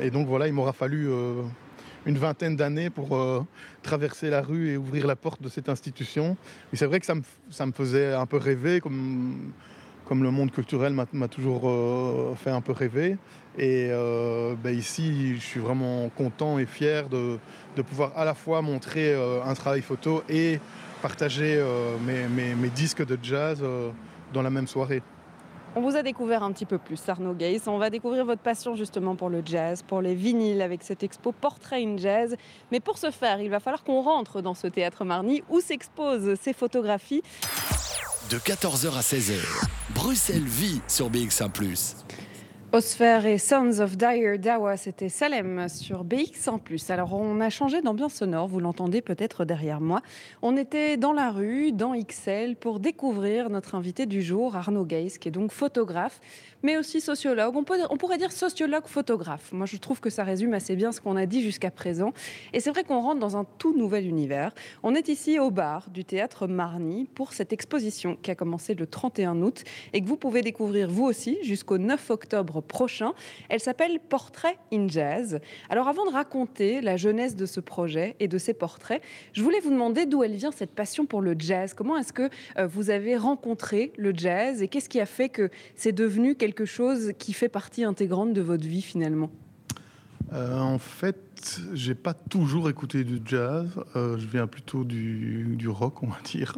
et 0.02 0.10
donc 0.10 0.28
voilà, 0.28 0.48
il 0.48 0.54
m'aura 0.54 0.74
fallu 0.74 1.10
une 2.06 2.18
vingtaine 2.18 2.56
d'années 2.56 2.90
pour 2.90 3.18
traverser 3.82 4.30
la 4.30 4.42
rue 4.42 4.72
et 4.72 4.78
ouvrir 4.78 5.08
la 5.08 5.16
porte 5.16 5.42
de 5.42 5.50
cette 5.50 5.70
institution. 5.70 6.38
C'est 6.74 6.86
vrai 6.86 7.00
que 7.00 7.06
ça 7.06 7.16
me, 7.16 7.72
faisait 7.72 8.14
un 8.14 8.26
peu 8.26 8.38
rêver, 8.38 8.80
comme, 8.80 9.54
le 10.12 10.32
monde 10.32 10.52
culturel 10.52 10.94
m'a 10.94 11.28
toujours 11.28 12.38
fait 12.38 12.52
un 12.52 12.62
peu 12.62 12.72
rêver. 12.72 13.18
Et 13.58 13.90
ben 14.64 14.78
ici, 14.78 15.36
je 15.36 15.42
suis 15.42 15.60
vraiment 15.60 16.10
content 16.10 16.60
et 16.60 16.66
fier 16.66 17.10
de, 17.10 17.40
pouvoir 17.82 18.12
à 18.16 18.26
la 18.26 18.34
fois 18.34 18.62
montrer 18.62 19.16
un 19.46 19.54
travail 19.56 19.82
photo 19.82 20.24
et 20.30 20.60
partager 21.02 21.62
mes, 22.06 22.70
disques 22.70 23.06
de 23.06 23.18
jazz 23.22 23.62
dans 24.34 24.42
la 24.42 24.50
même 24.50 24.68
soirée. 24.68 25.02
On 25.76 25.82
vous 25.82 25.96
a 25.96 26.04
découvert 26.04 26.44
un 26.44 26.52
petit 26.52 26.68
peu 26.68 26.78
plus, 26.78 27.00
Arnaud 27.10 27.34
Gays. 27.34 27.62
On 27.66 27.80
va 27.80 27.90
découvrir 27.90 28.26
votre 28.26 28.42
passion 28.42 28.76
justement 28.76 29.16
pour 29.16 29.30
le 29.30 29.42
jazz, 29.44 29.82
pour 29.82 30.02
les 30.02 30.14
vinyles 30.14 30.62
avec 30.62 30.84
cette 30.84 31.02
expo 31.02 31.32
Portrait 31.32 31.84
in 31.84 31.98
Jazz. 31.98 32.36
Mais 32.72 32.80
pour 32.80 33.00
ce 33.00 33.10
faire, 33.10 33.42
il 33.42 33.50
va 33.50 33.60
falloir 33.60 33.84
qu'on 33.84 34.02
rentre 34.02 34.42
dans 34.42 34.54
ce 34.54 34.68
théâtre 34.68 35.04
Marny 35.04 35.42
où 35.50 35.62
s'exposent 35.62 36.36
ces 36.40 36.54
photographies. 36.54 37.24
De 38.30 38.38
14h 38.38 38.96
à 38.96 39.02
16h, 39.02 39.68
Bruxelles 39.96 40.46
vit 40.46 40.82
sur 40.88 41.10
BX1⁇ 41.10 41.52
Osphère 42.76 43.28
et 43.28 43.38
Sons 43.38 43.82
of 43.82 43.98
Dire 43.98 44.40
Dawa, 44.40 44.78
c'était 44.78 45.08
Salem 45.08 45.70
sur 45.70 46.04
BX 46.04 46.48
en 46.48 46.58
plus. 46.58 46.90
Alors 46.90 47.14
on 47.14 47.40
a 47.40 47.52
changé 47.52 47.84
d'ambiance 47.84 48.16
sonore, 48.16 48.48
vous 48.48 48.60
l'entendez 48.60 49.04
peut-être 49.04 49.46
derrière 49.46 49.80
moi. 49.80 50.02
On 50.42 50.58
était 50.58 50.98
dans 50.98 51.14
la 51.14 51.30
rue, 51.30 51.72
dans 51.72 51.94
XL, 51.94 52.56
pour 52.56 52.80
découvrir 52.80 53.52
notre 53.52 53.76
invité 53.76 54.08
du 54.08 54.24
jour, 54.24 54.56
Arnaud 54.56 54.88
Geis, 54.90 55.20
qui 55.20 55.28
est 55.28 55.32
donc 55.32 55.52
photographe, 55.52 56.20
mais 56.64 56.78
aussi 56.78 57.02
sociologue. 57.02 57.56
On, 57.56 57.64
pourrait 57.98 58.18
dire 58.18 58.32
sociologue-photographe. 58.32 59.52
Moi 59.52 59.66
je 59.66 59.78
trouve 59.78 60.00
que 60.00 60.10
ça 60.10 60.24
résume 60.24 60.54
assez 60.54 60.76
bien 60.76 60.92
ce 60.92 61.02
qu'on 61.02 61.18
a 61.18 61.26
dit 61.26 61.44
jusqu'à 61.44 61.70
présent. 61.70 62.14
Et 62.54 62.60
c'est 62.60 62.72
vrai 62.72 62.84
qu'on 62.84 63.02
rentre 63.02 63.20
dans 63.20 63.38
un 63.38 63.46
tout 63.58 63.78
nouvel 63.78 64.08
univers. 64.08 64.54
On 64.82 64.96
est 64.96 65.10
ici 65.10 65.40
au 65.40 65.52
bar 65.52 65.90
du 65.90 66.06
théâtre 66.06 66.48
Marny 66.48 67.10
pour 67.14 67.34
cette 67.34 67.54
exposition 67.54 68.18
qui 68.22 68.32
a 68.32 68.36
commencé 68.36 68.74
le 68.74 68.88
31 68.88 69.42
août 69.42 69.64
et 69.92 70.02
que 70.02 70.08
vous 70.08 70.18
pouvez 70.18 70.42
découvrir 70.42 70.90
vous 70.90 71.04
aussi 71.04 71.38
jusqu'au 71.44 71.78
9 71.78 72.10
octobre 72.10 72.62
prochain. 72.62 73.14
Elle 73.50 73.60
s'appelle 73.60 74.00
Portrait 74.00 74.58
in 74.72 74.88
Jazz. 74.88 75.40
Alors 75.70 75.90
avant 75.90 76.06
de 76.06 76.12
raconter 76.12 76.80
la 76.82 76.96
jeunesse 76.96 77.36
de 77.36 77.46
ce 77.46 77.60
projet 77.60 78.16
et 78.22 78.30
de 78.30 78.38
ses 78.38 78.54
portraits, 78.54 79.02
je 79.34 79.44
voulais 79.44 79.60
vous 79.60 79.72
demander 79.72 80.06
d'où 80.06 80.24
elle 80.24 80.36
vient 80.36 80.52
cette 80.52 80.72
passion 80.72 81.06
pour 81.06 81.22
le 81.22 81.36
jazz. 81.38 81.74
Comment 81.74 81.98
est-ce 81.98 82.14
que 82.14 82.30
euh, 82.58 82.68
vous 82.68 82.90
avez 82.90 83.18
rencontré 83.18 83.92
le 83.98 84.14
jazz 84.16 84.62
et 84.62 84.70
qu'est-ce 84.70 84.90
qui 84.90 85.02
a 85.02 85.06
fait 85.06 85.30
que 85.30 85.50
c'est 85.76 85.92
devenu 85.92 86.36
quelque 86.36 86.53
chose 86.66 87.14
qui 87.18 87.34
fait 87.34 87.50
partie 87.50 87.84
intégrante 87.84 88.34
de 88.34 88.42
votre 88.42 88.66
vie 88.66 88.82
finalement 88.82 89.32
euh, 90.34 90.60
En 90.60 90.80
fait, 90.80 91.60
j'ai 91.74 91.96
pas 91.96 92.14
toujours 92.14 92.70
écouté 92.70 93.04
du 93.04 93.20
jazz. 93.26 93.68
Euh, 93.96 94.18
je 94.18 94.28
viens 94.28 94.48
plutôt 94.48 94.84
du, 94.84 95.56
du, 95.56 95.68
rock, 95.68 96.04
on 96.04 96.08
va 96.08 96.20
dire. 96.24 96.58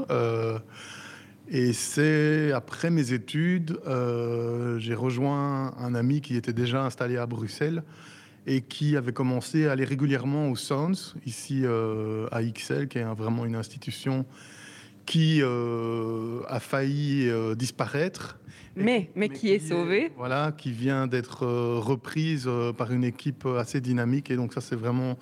Et 1.48 1.74
c'est 1.74 2.52
après 2.54 2.90
mes 2.90 3.14
études, 3.14 3.80
euh, 3.86 4.80
j'ai 4.80 4.96
rejoint 4.96 5.76
un 5.78 5.94
ami 5.94 6.22
qui 6.22 6.36
était 6.36 6.54
déjà 6.54 6.84
installé 6.84 7.18
à 7.18 7.28
Bruxelles 7.28 7.84
et 8.48 8.62
qui 8.62 8.98
avait 8.98 9.14
commencé 9.14 9.68
à 9.68 9.74
aller 9.74 9.86
régulièrement 9.86 10.50
au 10.50 10.56
Sounds, 10.56 11.16
ici 11.26 11.62
euh, 11.64 12.28
à 12.32 12.44
XL, 12.44 12.88
qui 12.88 12.98
est 12.98 13.04
vraiment 13.04 13.46
une 13.46 13.56
institution 13.56 14.26
qui 15.06 15.40
euh, 15.44 16.42
a 16.48 16.60
failli 16.60 17.30
disparaître. 17.56 18.40
Mais, 18.76 19.10
mais, 19.16 19.30
qui, 19.30 19.52
est 19.52 19.60
sauvée. 19.60 20.12
Voilà, 20.18 20.52
qui 20.52 20.72
vient 20.72 21.08
d'être 21.08 21.46
reprise 21.46 22.50
par 22.78 22.92
une 22.92 23.04
équipe 23.04 23.46
assez 23.46 23.80
dynamique. 23.80 24.30
Et 24.32 24.36
donc 24.36 24.54
ça, 24.54 24.62
c'est 24.62 24.76
vraiment 24.76 25.18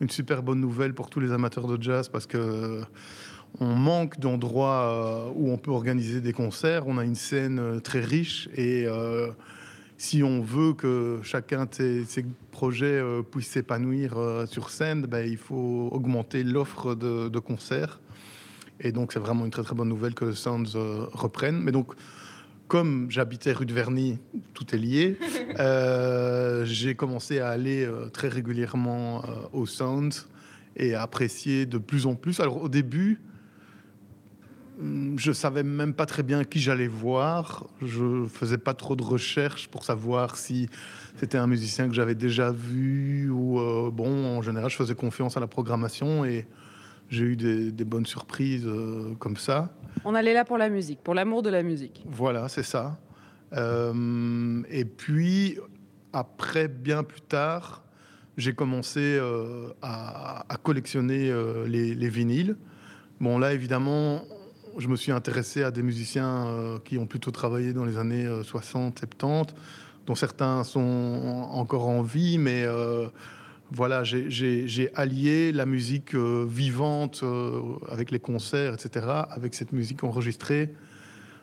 une 0.00 0.10
super 0.10 0.42
bonne 0.42 0.60
nouvelle 0.60 0.94
pour 0.94 1.10
tous 1.10 1.20
les 1.20 1.32
amateurs 1.32 1.66
de 1.66 1.82
jazz 1.82 2.08
parce 2.08 2.26
que 2.26 2.82
on 3.60 3.74
manque 3.74 4.20
d'endroits 4.20 4.82
euh, 4.82 5.32
où 5.34 5.50
on 5.50 5.58
peut 5.58 5.70
organiser 5.70 6.20
des 6.20 6.32
concerts. 6.32 6.86
On 6.86 6.98
a 6.98 7.04
une 7.04 7.14
scène 7.14 7.58
euh, 7.58 7.80
très 7.80 8.00
riche 8.00 8.48
et 8.54 8.84
euh, 8.86 9.28
si 9.96 10.22
on 10.22 10.40
veut 10.40 10.74
que 10.74 11.20
chacun 11.22 11.64
de 11.64 12.04
ces, 12.06 12.24
projets 12.52 13.00
puisse 13.32 13.48
s'épanouir 13.48 14.16
sur 14.46 14.70
scène, 14.70 15.02
ben, 15.02 15.24
il 15.26 15.36
faut 15.36 15.88
augmenter 15.92 16.44
l'offre 16.44 16.94
de, 16.94 17.38
concerts. 17.38 18.00
Et 18.80 18.92
donc, 18.92 19.12
c'est 19.12 19.18
vraiment 19.18 19.44
une 19.44 19.50
très 19.50 19.62
très 19.64 19.74
bonne 19.74 19.88
nouvelle 19.88 20.14
que 20.14 20.24
le 20.24 20.34
Sounds 20.34 20.76
reprenne. 21.12 21.60
Mais 21.60 21.72
donc, 21.72 21.94
comme 22.68 23.10
j'habitais 23.10 23.52
rue 23.52 23.66
de 23.66 23.72
Verny, 23.72 24.18
tout 24.54 24.74
est 24.74 24.78
lié, 24.78 25.16
j'ai 26.64 26.94
commencé 26.94 27.40
à 27.40 27.48
aller 27.48 27.88
très 28.12 28.28
régulièrement 28.28 29.24
au 29.52 29.66
Sounds 29.66 30.28
et 30.76 30.94
à 30.94 31.02
apprécier 31.02 31.66
de 31.66 31.78
plus 31.78 32.06
en 32.06 32.14
plus. 32.14 32.40
Alors, 32.40 32.62
au 32.62 32.68
début, 32.68 33.20
je 35.16 35.32
savais 35.32 35.62
même 35.62 35.92
pas 35.92 36.06
très 36.06 36.22
bien 36.22 36.44
qui 36.44 36.60
j'allais 36.60 36.88
voir. 36.88 37.66
Je 37.82 38.26
faisais 38.26 38.58
pas 38.58 38.74
trop 38.74 38.94
de 38.94 39.02
recherches 39.02 39.68
pour 39.68 39.84
savoir 39.84 40.36
si 40.36 40.68
c'était 41.18 41.38
un 41.38 41.46
musicien 41.46 41.88
que 41.88 41.94
j'avais 41.94 42.14
déjà 42.14 42.52
vu 42.52 43.28
ou 43.30 43.58
euh, 43.58 43.90
bon. 43.90 44.38
En 44.38 44.42
général, 44.42 44.70
je 44.70 44.76
faisais 44.76 44.94
confiance 44.94 45.36
à 45.36 45.40
la 45.40 45.48
programmation 45.48 46.24
et 46.24 46.46
j'ai 47.08 47.24
eu 47.24 47.36
des, 47.36 47.84
bonnes 47.84 48.06
surprises 48.06 48.66
euh, 48.66 49.14
comme 49.18 49.36
ça. 49.36 49.72
On 50.04 50.14
allait 50.14 50.34
là 50.34 50.44
pour 50.44 50.58
la 50.58 50.68
musique, 50.68 51.00
pour 51.02 51.14
l'amour 51.14 51.42
de 51.42 51.50
la 51.50 51.62
musique. 51.62 52.04
Voilà, 52.06 52.48
c'est 52.48 52.62
ça. 52.62 52.98
Euh, 53.54 54.62
et 54.70 54.84
puis 54.84 55.58
après, 56.12 56.68
bien 56.68 57.02
plus 57.02 57.22
tard, 57.22 57.82
j'ai 58.36 58.54
commencé 58.54 59.18
à, 59.82 60.44
collectionner 60.62 61.32
les, 61.66 61.94
les 61.94 62.08
vinyles. 62.08 62.56
Bon, 63.20 63.38
là, 63.38 63.52
évidemment, 63.52 64.22
je 64.78 64.88
me 64.88 64.96
suis 64.96 65.12
intéressé 65.12 65.62
à 65.62 65.70
des 65.70 65.82
musiciens 65.82 66.46
euh, 66.46 66.78
qui 66.84 66.98
ont 66.98 67.06
plutôt 67.06 67.30
travaillé 67.30 67.72
dans 67.72 67.84
les 67.84 67.98
années 67.98 68.26
60, 68.44 69.02
euh, 69.02 69.06
70, 69.18 69.54
dont 70.06 70.14
certains 70.14 70.64
sont 70.64 71.48
encore 71.50 71.88
en 71.88 72.02
vie, 72.02 72.38
mais 72.38 72.62
euh, 72.64 73.08
voilà, 73.70 74.02
j'ai 74.04 74.90
allié 74.94 75.52
la 75.52 75.66
musique 75.66 76.14
vivante 76.14 77.22
avec 77.90 78.10
les 78.10 78.18
concerts, 78.18 78.74
etc., 78.74 79.06
avec 79.30 79.54
cette 79.54 79.72
musique 79.72 80.04
enregistrée. 80.04 80.72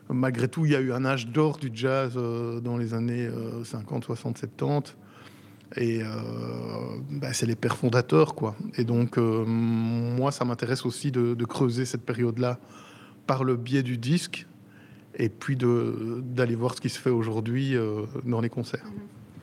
Malgré 0.10 0.48
tout, 0.48 0.66
il 0.66 0.72
y 0.72 0.76
a 0.76 0.82
eu 0.82 0.92
un 0.92 1.06
âge 1.06 1.28
d'or 1.28 1.58
du 1.58 1.70
jazz 1.74 2.16
dans 2.16 2.78
les 2.78 2.94
années 2.94 3.30
50, 3.64 4.06
60, 4.06 4.38
70. 4.40 4.96
Et 5.78 6.02
bah, 7.12 7.34
c'est 7.34 7.46
les 7.46 7.56
pères 7.56 7.78
fondateurs, 7.78 8.34
quoi. 8.34 8.56
Et 8.76 8.84
donc, 8.84 9.18
moi, 9.18 10.32
ça 10.32 10.46
m'intéresse 10.46 10.86
aussi 10.86 11.12
de, 11.12 11.36
de, 11.36 11.46
creuser 11.46 11.86
cette 11.86 12.06
période-là 12.06 12.60
par 13.28 13.44
le 13.44 13.56
biais 13.56 13.84
du 13.84 13.98
disque 13.98 14.48
et 15.18 15.30
puis 15.30 15.56
d'aller 15.56 16.56
voir 16.56 16.76
ce 16.76 16.82
qui 16.82 16.90
se 16.90 17.00
fait 17.00 17.10
aujourd'hui 17.10 17.76
euh, 17.76 18.06
dans 18.26 18.42
les 18.42 18.50
concerts. 18.50 18.86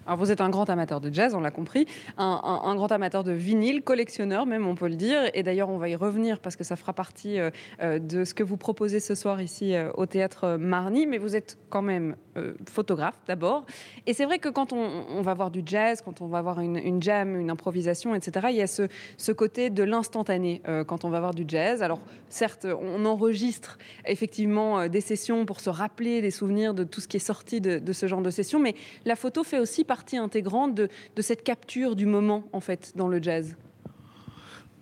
Vous 0.06 0.30
êtes 0.30 0.40
un 0.40 0.50
grand 0.50 0.68
amateur 0.68 1.00
de 1.00 1.12
jazz, 1.12 1.34
on 1.34 1.40
l'a 1.40 1.50
compris, 1.50 1.86
un, 2.18 2.74
grand 2.74 2.90
amateur 2.92 3.24
de 3.24 3.32
vinyle, 3.32 3.82
collectionneur 3.82 4.46
même, 4.46 4.66
on 4.66 4.74
peut 4.74 4.88
le 4.88 4.96
dire. 4.96 5.30
Et 5.34 5.42
d'ailleurs, 5.42 5.68
on 5.68 5.78
va 5.78 5.88
y 5.88 5.96
revenir 5.96 6.40
parce 6.40 6.56
que 6.56 6.64
ça 6.64 6.76
fera 6.76 6.92
partie 6.92 7.38
euh, 7.38 7.50
euh, 7.82 7.98
de 7.98 8.24
ce 8.24 8.34
que 8.34 8.42
vous 8.42 8.56
proposez 8.56 9.00
ce 9.00 9.14
soir 9.14 9.40
ici 9.40 9.74
au 9.94 10.06
théâtre 10.06 10.56
Marny. 10.58 11.06
Mais 11.06 11.18
vous 11.18 11.36
êtes 11.36 11.58
quand 11.70 11.82
même 11.82 12.16
euh, 12.38 12.54
photographe 12.70 13.18
d'abord. 13.26 13.66
Et 14.06 14.14
c'est 14.14 14.24
vrai 14.24 14.38
que 14.38 14.48
quand 14.48 14.72
on, 14.72 15.20
va 15.20 15.34
voir 15.34 15.50
du 15.50 15.62
jazz, 15.66 16.00
quand 16.02 16.22
on 16.22 16.28
va 16.28 16.40
voir 16.40 16.60
une, 16.60 17.02
jam, 17.02 17.38
une 17.38 17.50
improvisation, 17.50 18.14
etc., 18.14 18.46
il 18.48 18.56
y 18.56 18.62
a 18.62 18.66
ce, 18.66 19.32
côté 19.32 19.68
de 19.68 19.82
l'instantané 19.82 20.62
euh, 20.66 20.82
quand 20.82 21.04
on 21.04 21.10
va 21.10 21.20
voir 21.20 21.34
du 21.34 21.44
jazz. 21.46 21.82
Alors 21.82 22.00
certes, 22.30 22.66
on 22.66 23.04
enregistre 23.04 23.76
effectivement 24.06 24.80
euh, 24.80 24.88
des 24.88 25.02
sessions 25.02 25.44
pour 25.44 25.60
se 25.60 25.68
rappeler 25.68 26.22
des 26.22 26.30
souvenirs 26.30 26.72
de 26.72 26.84
tout 26.84 27.02
ce 27.02 27.08
qui 27.08 27.18
est 27.18 27.20
sorti 27.20 27.60
de, 27.60 27.92
ce 27.92 28.06
genre 28.06 28.22
de 28.22 28.30
session, 28.30 28.58
mais 28.58 28.76
la 29.04 29.14
photo 29.14 29.44
fait 29.44 29.58
aussi 29.58 29.84
partie 29.84 29.91
intégrante 30.12 30.74
de, 30.74 30.88
cette 31.20 31.44
capture 31.44 31.96
du 31.96 32.06
moment, 32.06 32.44
en 32.52 32.60
fait, 32.60 32.92
dans 32.96 33.08
le 33.08 33.22
jazz. 33.22 33.56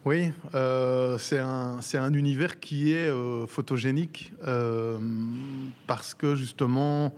Oui, 0.06 0.32
c'est 1.18 1.38
un, 1.38 1.78
un, 1.94 2.14
univers 2.14 2.58
qui 2.58 2.92
est 2.92 3.10
photogénique 3.46 4.32
parce 5.86 6.14
que 6.14 6.34
justement, 6.36 7.12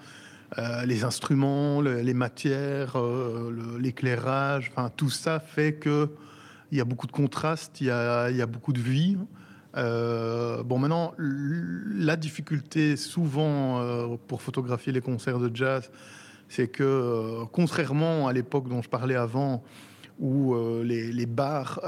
euh, 0.58 0.84
les 0.84 1.04
instruments, 1.04 1.80
les 1.80 2.14
matières, 2.14 2.98
euh, 2.98 3.78
l'éclairage, 3.80 4.70
enfin 4.70 4.90
tout 4.94 5.08
ça 5.08 5.40
fait 5.40 5.74
que 5.74 6.10
il 6.70 6.78
y 6.78 6.80
a 6.80 6.84
beaucoup 6.84 7.06
de 7.06 7.12
contrastes, 7.12 7.80
il 7.80 7.86
y 7.86 7.90
a, 7.90 8.46
beaucoup 8.46 8.72
de 8.72 8.80
vie. 8.80 9.18
Euh, 9.76 10.62
bon, 10.62 10.78
maintenant, 10.78 11.12
la 11.18 12.16
difficulté 12.16 12.96
souvent 12.96 14.16
pour 14.26 14.40
photographier 14.40 14.90
les 14.90 15.02
concerts 15.02 15.38
de 15.38 15.54
jazz, 15.54 15.90
c'est 16.54 16.68
que 16.68 17.44
contrairement 17.52 18.28
à 18.28 18.32
l'époque 18.34 18.68
dont 18.68 18.82
je 18.82 18.88
parlais 18.88 19.14
avant, 19.14 19.62
où 20.18 20.54
les, 20.84 21.26
bars, 21.26 21.80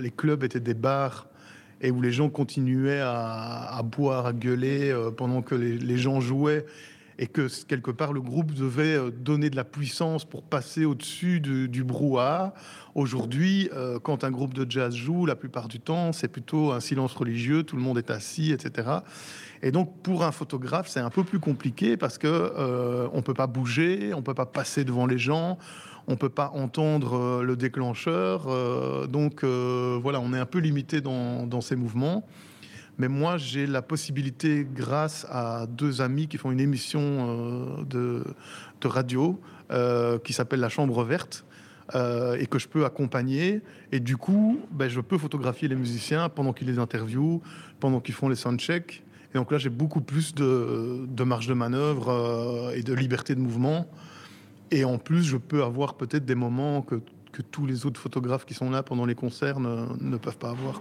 les 0.00 0.10
clubs 0.10 0.44
étaient 0.44 0.60
des 0.60 0.74
bars 0.74 1.28
et 1.80 1.90
où 1.90 2.02
les 2.02 2.12
gens 2.12 2.28
continuaient 2.28 3.00
à, 3.00 3.80
boire, 3.82 4.26
à 4.26 4.34
gueuler 4.34 4.94
pendant 5.16 5.40
que 5.40 5.54
les, 5.54 5.96
gens 5.96 6.20
jouaient 6.20 6.66
et 7.18 7.26
que 7.26 7.48
quelque 7.64 7.90
part 7.90 8.12
le 8.12 8.20
groupe 8.20 8.52
devait 8.52 8.96
euh, 8.96 9.10
donner 9.10 9.50
de 9.50 9.56
la 9.56 9.64
puissance 9.64 10.24
pour 10.24 10.42
passer 10.42 10.84
au-dessus 10.84 11.40
du 11.40 11.84
brouhaha. 11.84 12.54
Aujourd'hui, 12.94 13.70
euh, 13.72 13.98
quand 13.98 14.24
un 14.24 14.30
groupe 14.30 14.54
de 14.54 14.68
jazz 14.68 14.94
joue, 14.94 15.26
la 15.26 15.36
plupart 15.36 15.68
du 15.68 15.78
temps, 15.78 16.12
c'est 16.12 16.28
plutôt 16.28 16.72
un 16.72 16.80
silence 16.80 17.14
religieux, 17.14 17.62
tout 17.62 17.76
le 17.76 17.82
monde 17.82 17.98
est 17.98 18.10
assis, 18.10 18.52
etc. 18.52 18.88
Et 19.62 19.70
donc, 19.70 20.02
pour 20.02 20.24
un 20.24 20.32
photographe, 20.32 20.88
c'est 20.88 21.00
un 21.00 21.10
peu 21.10 21.24
plus 21.24 21.38
compliqué 21.38 21.96
parce 21.96 22.18
que 22.18 22.26
euh, 22.26 23.08
on 23.12 23.22
peut 23.22 23.34
pas 23.34 23.46
bouger, 23.46 24.12
on 24.14 24.22
peut 24.22 24.34
pas 24.34 24.46
passer 24.46 24.84
devant 24.84 25.06
les 25.06 25.18
gens, 25.18 25.58
on 26.08 26.16
peut 26.16 26.28
pas 26.28 26.50
entendre 26.54 27.42
le 27.42 27.56
déclencheur. 27.56 28.46
donc, 29.06 29.44
voilà, 29.44 30.20
on 30.20 30.32
est 30.34 30.38
un 30.38 30.46
peu 30.46 30.58
limité 30.58 31.00
dans, 31.00 31.60
ces 31.60 31.76
mouvements. 31.76 32.24
Mais 32.98 33.08
moi, 33.08 33.38
j'ai 33.38 33.66
la 33.66 33.82
possibilité, 33.82 34.66
grâce 34.70 35.26
à 35.30 35.66
deux 35.66 36.00
amis 36.02 36.28
qui 36.28 36.36
font 36.36 36.50
une 36.50 36.60
émission 36.60 37.00
euh, 37.00 38.22
de, 38.80 38.86
radio 38.86 39.40
euh, 39.70 40.18
qui 40.18 40.32
s'appelle 40.32 40.60
La 40.60 40.68
Chambre 40.68 41.02
Verte, 41.04 41.44
euh, 41.94 42.36
et 42.38 42.46
que 42.46 42.58
je 42.58 42.68
peux 42.68 42.84
accompagner. 42.84 43.62
Et 43.92 44.00
du 44.00 44.16
coup, 44.16 44.60
ben, 44.70 44.88
je 44.88 45.00
peux 45.00 45.18
photographier 45.18 45.68
les 45.68 45.74
musiciens 45.74 46.28
pendant 46.28 46.52
qu'ils 46.52 46.68
les 46.68 46.78
interviewent, 46.78 47.40
pendant 47.80 48.00
qu'ils 48.00 48.14
font 48.14 48.28
les 48.28 48.36
soundchecks. 48.36 49.02
Et 49.34 49.38
donc 49.38 49.50
là, 49.50 49.58
j'ai 49.58 49.70
beaucoup 49.70 50.00
plus 50.00 50.34
de, 50.34 51.24
marge 51.24 51.46
de 51.46 51.54
manœuvre 51.54 52.72
et 52.74 52.82
de 52.82 52.92
liberté 52.92 53.34
de 53.34 53.40
mouvement. 53.40 53.86
Et 54.70 54.84
en 54.84 54.98
plus, 54.98 55.22
je 55.22 55.36
peux 55.36 55.62
avoir 55.62 55.94
peut-être 55.94 56.24
des 56.24 56.34
moments 56.34 56.82
que, 56.82 57.00
tous 57.50 57.64
les 57.64 57.86
autres 57.86 57.98
photographes 57.98 58.44
qui 58.44 58.52
sont 58.52 58.70
là 58.70 58.82
pendant 58.82 59.06
les 59.06 59.14
concerts 59.14 59.58
ne, 59.58 60.16
peuvent 60.18 60.36
pas 60.36 60.50
avoir. 60.50 60.80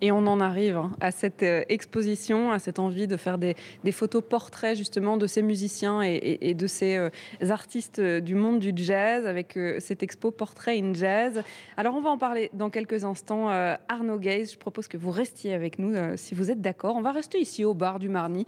Et 0.00 0.12
on 0.12 0.26
en 0.26 0.40
arrive 0.40 0.76
hein, 0.76 0.92
à 1.00 1.10
cette 1.10 1.42
euh, 1.42 1.64
exposition, 1.68 2.52
à 2.52 2.58
cette 2.58 2.78
envie 2.78 3.06
de 3.06 3.16
faire 3.16 3.38
des, 3.38 3.56
photos 3.92 4.22
portraits 4.28 4.76
justement 4.76 5.16
de 5.16 5.26
ces 5.26 5.42
musiciens 5.42 6.02
et, 6.02 6.54
de 6.54 6.66
ces 6.66 6.96
euh, 6.96 7.10
artistes 7.48 7.98
euh, 7.98 8.20
du 8.20 8.34
monde 8.34 8.58
du 8.58 8.72
jazz 8.74 9.26
avec 9.26 9.58
cette 9.78 10.02
expo 10.02 10.30
Portrait 10.30 10.78
in 10.78 10.92
Jazz. 10.92 11.42
Alors 11.76 11.94
on 11.94 12.00
va 12.00 12.10
en 12.10 12.18
parler 12.18 12.50
dans 12.52 12.68
quelques 12.70 13.04
instants. 13.04 13.48
Arnaud 13.88 14.18
Gaze, 14.18 14.52
je 14.52 14.58
propose 14.58 14.88
que 14.88 14.96
vous 14.96 15.10
restiez 15.10 15.54
avec 15.54 15.78
nous 15.78 15.94
si 16.16 16.34
vous 16.34 16.50
êtes 16.50 16.60
d'accord. 16.60 16.96
On 16.96 17.02
va 17.02 17.12
rester 17.12 17.38
ici 17.38 17.64
au 17.64 17.74
bar 17.74 17.98
du 17.98 18.08
Marny. 18.08 18.46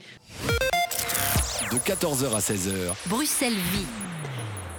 De 1.70 1.76
14h 1.76 2.34
à 2.34 2.40
16h. 2.40 3.08
Bruxelles 3.08 3.52
vit. 3.52 4.08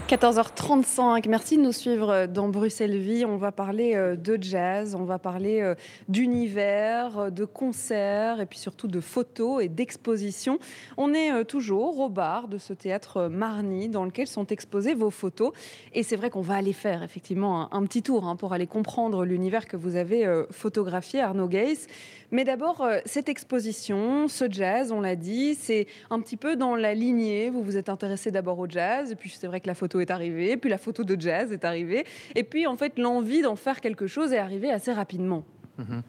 14h35, 0.09 1.29
merci 1.29 1.55
de 1.55 1.61
nous 1.61 1.71
suivre 1.71 2.25
dans 2.25 2.49
Bruxelles 2.49 2.97
Vie. 2.97 3.25
On 3.25 3.37
va 3.37 3.51
parler 3.51 3.93
euh, 3.93 4.15
de 4.15 4.39
jazz, 4.41 4.95
on 4.95 5.03
va 5.03 5.19
parler 5.19 5.61
euh, 5.61 5.75
d'univers, 6.07 7.19
euh, 7.19 7.29
de 7.29 7.45
concerts 7.45 8.41
et 8.41 8.47
puis 8.47 8.57
surtout 8.57 8.87
de 8.87 9.01
photos 9.01 9.63
et 9.63 9.67
d'expositions. 9.67 10.57
On 10.97 11.13
est 11.13 11.45
toujours 11.45 11.99
au 11.99 12.09
bar 12.09 12.47
de 12.47 12.57
ce 12.57 12.73
théâtre 12.73 13.27
Marny 13.27 13.87
dans 13.87 14.03
lequel 14.03 14.25
sont 14.25 14.47
exposées 14.47 14.95
vos 14.95 15.11
photos. 15.11 15.51
Et 15.93 16.01
c'est 16.01 16.15
vrai 16.15 16.31
qu'on 16.31 16.41
va 16.41 16.55
aller 16.55 16.73
faire 16.73 17.03
effectivement 17.03 17.71
un, 17.71 17.83
petit 17.83 18.01
tour 18.01 18.25
hein, 18.25 18.35
pour 18.35 18.53
aller 18.53 18.65
comprendre 18.65 19.23
l'univers 19.25 19.67
que 19.67 19.77
vous 19.77 19.95
avez 19.95 20.27
photographié, 20.49 21.21
Arnaud 21.21 21.47
Geiss. 21.47 21.85
Mais 22.31 22.43
d'abord, 22.43 22.81
euh, 22.81 22.99
cette 23.05 23.27
exposition, 23.27 24.27
ce 24.27 24.45
jazz, 24.49 24.91
on 24.91 25.01
l'a 25.01 25.15
dit, 25.15 25.55
c'est 25.55 25.87
un 26.11 26.19
petit 26.21 26.37
peu 26.37 26.55
dans 26.55 26.75
la 26.75 26.93
lignée. 26.93 27.49
Vous 27.49 27.63
vous 27.63 27.75
êtes 27.75 27.89
intéressé 27.89 28.29
d'abord 28.29 28.59
au 28.59 28.69
jazz, 28.69 29.11
et 29.11 29.15
puis 29.15 29.33
c'est 29.35 29.47
vrai 29.47 29.59
que 29.59 29.67
la 29.67 29.73
photo 29.73 29.98
est 30.01 30.11
arrivée, 30.11 30.57
puis 30.57 30.69
la 30.69 30.77
photo 30.77 31.03
de 31.03 31.19
jazz 31.19 31.51
est 31.51 31.65
arrivée, 31.65 32.05
et 32.35 32.43
puis 32.43 32.67
en 32.67 32.77
fait 32.77 32.97
l'envie 32.97 33.41
d'en 33.41 33.55
faire 33.55 33.81
quelque 33.81 34.07
chose 34.07 34.33
est 34.33 34.37
arrivée 34.37 34.71
assez 34.71 34.93
rapidement. 34.93 35.45
Mhm. 35.77 36.01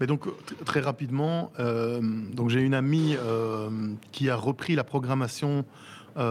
Mais 0.00 0.06
donc 0.06 0.26
très 0.64 0.80
rapidement, 0.80 1.50
euh, 1.58 2.00
donc 2.02 2.50
j'ai 2.50 2.60
une 2.60 2.74
amie 2.74 3.16
euh, 3.18 3.70
qui 4.12 4.28
a 4.28 4.36
repris 4.36 4.74
la 4.74 4.84
programmation 4.84 5.64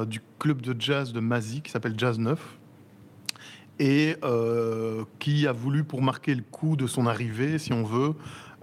du 0.08 0.22
club 0.40 0.62
de 0.62 0.80
jazz 0.80 1.12
de 1.12 1.20
Mazie 1.20 1.60
qui 1.60 1.70
s'appelle 1.70 1.96
Jazz 1.98 2.18
9 2.18 2.40
et 3.80 4.16
qui 5.20 5.46
a 5.46 5.52
voulu 5.52 5.84
pour 5.84 6.02
marquer 6.02 6.36
le 6.36 6.42
coup 6.42 6.78
de 6.78 6.88
son 6.88 7.06
arrivée, 7.06 7.58
si 7.58 7.74
on 7.74 7.84
veut, 7.84 8.14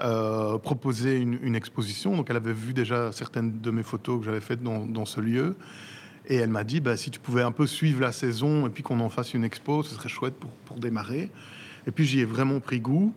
euh, 0.02 0.56
proposer 0.56 1.18
une, 1.18 1.54
exposition. 1.54 2.16
Donc 2.16 2.30
elle 2.30 2.36
avait 2.36 2.54
vu 2.54 2.72
déjà 2.72 3.12
certaines 3.12 3.60
de 3.60 3.70
mes 3.70 3.82
photos 3.82 4.20
que 4.20 4.24
j'avais 4.24 4.40
faites 4.40 4.62
dans, 4.62 5.04
ce 5.04 5.20
lieu. 5.20 5.56
Et 6.26 6.36
elle 6.36 6.50
m'a 6.50 6.64
dit, 6.64 6.80
bah, 6.80 6.96
si 6.96 7.10
tu 7.10 7.18
pouvais 7.18 7.42
un 7.42 7.52
peu 7.52 7.66
suivre 7.66 8.00
la 8.00 8.12
saison 8.12 8.66
et 8.66 8.70
puis 8.70 8.82
qu'on 8.82 9.00
en 9.00 9.08
fasse 9.08 9.34
une 9.34 9.44
expo, 9.44 9.82
ce 9.82 9.94
serait 9.94 10.08
chouette 10.08 10.34
pour, 10.66 10.78
démarrer. 10.78 11.30
Et 11.86 11.90
puis 11.90 12.06
j'y 12.06 12.20
ai 12.20 12.24
vraiment 12.24 12.60
pris 12.60 12.80
goût. 12.80 13.12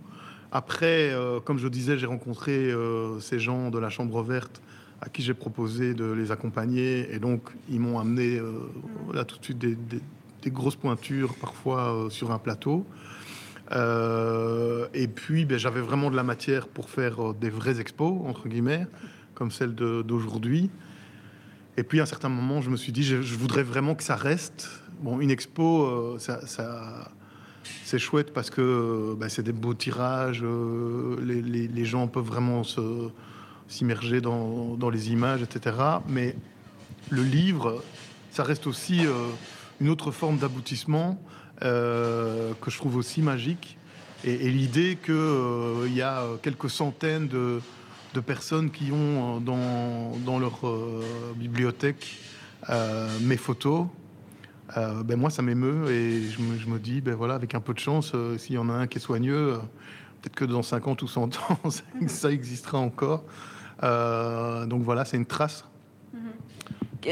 Après, 0.52 1.12
euh, 1.12 1.40
comme 1.40 1.58
je 1.58 1.68
disais, 1.68 1.98
j'ai 1.98 2.06
rencontré 2.06 2.52
euh, 2.52 3.20
ces 3.20 3.40
gens 3.40 3.70
de 3.70 3.80
la 3.80 3.90
Chambre 3.90 4.22
verte 4.24 4.62
à 5.02 5.10
qui 5.10 5.22
j'ai 5.22 5.34
proposé 5.34 5.94
de 5.94 6.06
les 6.12 6.32
accompagner. 6.32 7.14
Et 7.14 7.20
donc, 7.20 7.42
ils 7.70 7.80
m'ont 7.80 8.00
amené 8.00 8.42
là 9.14 9.26
tout 9.26 9.38
de 9.38 9.44
suite 9.44 9.58
des, 9.58 10.52
grosses 10.52 10.78
pointures, 10.78 11.36
parfois 11.36 12.08
sur 12.10 12.32
un 12.32 12.40
plateau. 12.40 12.86
Euh, 13.72 14.88
et 14.94 15.08
puis, 15.08 15.46
ben, 15.46 15.58
j'avais 15.58 15.82
vraiment 15.82 16.12
de 16.12 16.16
la 16.16 16.24
matière 16.24 16.68
pour 16.68 16.90
faire 16.90 17.30
euh, 17.30 17.36
des 17.40 17.50
vrais 17.50 17.80
expos, 17.80 18.14
entre 18.26 18.48
guillemets. 18.48 18.88
comme 19.34 19.52
celle 19.52 19.74
d'aujourd'hui. 19.74 20.70
Et 21.78 21.84
puis 21.84 22.00
à 22.00 22.04
un 22.04 22.06
certain 22.08 22.30
moment, 22.30 22.62
je 22.62 22.70
me 22.70 22.78
suis 22.78 22.92
dit, 22.92 23.04
je, 23.04 23.16
voudrais 23.36 23.64
vraiment 23.64 23.96
que 23.96 24.04
ça 24.04 24.16
reste. 24.16 24.70
Bon, 25.02 25.20
une 25.20 25.32
expo, 25.32 25.84
euh, 25.84 26.20
ça, 26.20 26.40
c'est 27.84 28.00
chouette 28.00 28.32
parce 28.34 28.50
que 28.50 29.16
bah, 29.18 29.28
c'est 29.30 29.44
des 29.44 29.52
beaux 29.52 29.74
tirages, 29.74 30.42
euh, 30.44 31.18
les, 31.22 31.86
gens 31.86 32.08
peuvent 32.08 32.26
vraiment 32.26 32.62
s'immerger 33.68 34.22
dans, 34.22 34.90
les 34.92 35.12
images, 35.12 35.42
etc. 35.42 35.76
Mais 36.08 36.36
le 37.10 37.24
livre, 37.24 37.84
ça 38.32 38.44
reste 38.44 38.68
aussi 38.68 39.06
euh, 39.06 39.30
une 39.82 39.90
autre 39.90 40.12
forme 40.12 40.38
d'aboutissement 40.38 41.20
que 41.62 42.70
je 42.70 42.78
trouve 42.78 42.98
aussi 42.98 43.22
magique. 43.22 43.78
Et, 44.26 44.52
l'idée 44.52 44.98
qu'il 45.04 45.94
y 45.94 46.02
a 46.02 46.26
quelques 46.42 46.70
centaines 46.70 47.30
de, 47.30 47.62
de 48.14 48.20
personnes 48.20 48.70
qui 48.70 48.92
ont 48.92 49.38
euh, 49.38 50.10
dans, 50.26 50.40
leur 50.40 50.68
euh, 50.68 51.04
bibliothèque 51.36 52.20
euh, 52.70 53.10
mes 53.22 53.38
photos, 53.38 53.88
ben 55.06 55.18
moi 55.18 55.30
ça 55.30 55.44
m'émeut 55.44 55.92
et 55.92 56.24
je 56.24 56.68
me, 56.68 56.80
dis, 56.80 57.00
ben 57.00 57.14
voilà, 57.14 57.36
avec 57.36 57.54
un 57.54 57.60
peu 57.60 57.76
de 57.76 57.80
chance, 57.80 58.14
s'il 58.40 58.56
y 58.56 58.58
en 58.58 58.70
a 58.70 58.74
un 58.74 58.88
qui 58.88 58.98
est 58.98 59.02
soigneux, 59.02 59.60
peut-être 60.22 60.36
que 60.36 60.46
dans 60.46 60.64
50 60.64 61.00
ou 61.04 61.08
100 61.08 61.38
ans, 61.38 61.60
ça 62.08 62.32
existera 62.32 62.80
encore. 62.80 63.24
donc 63.82 64.82
voilà, 64.82 65.06
c'est 65.06 65.18
une 65.18 65.28
trace 65.28 65.66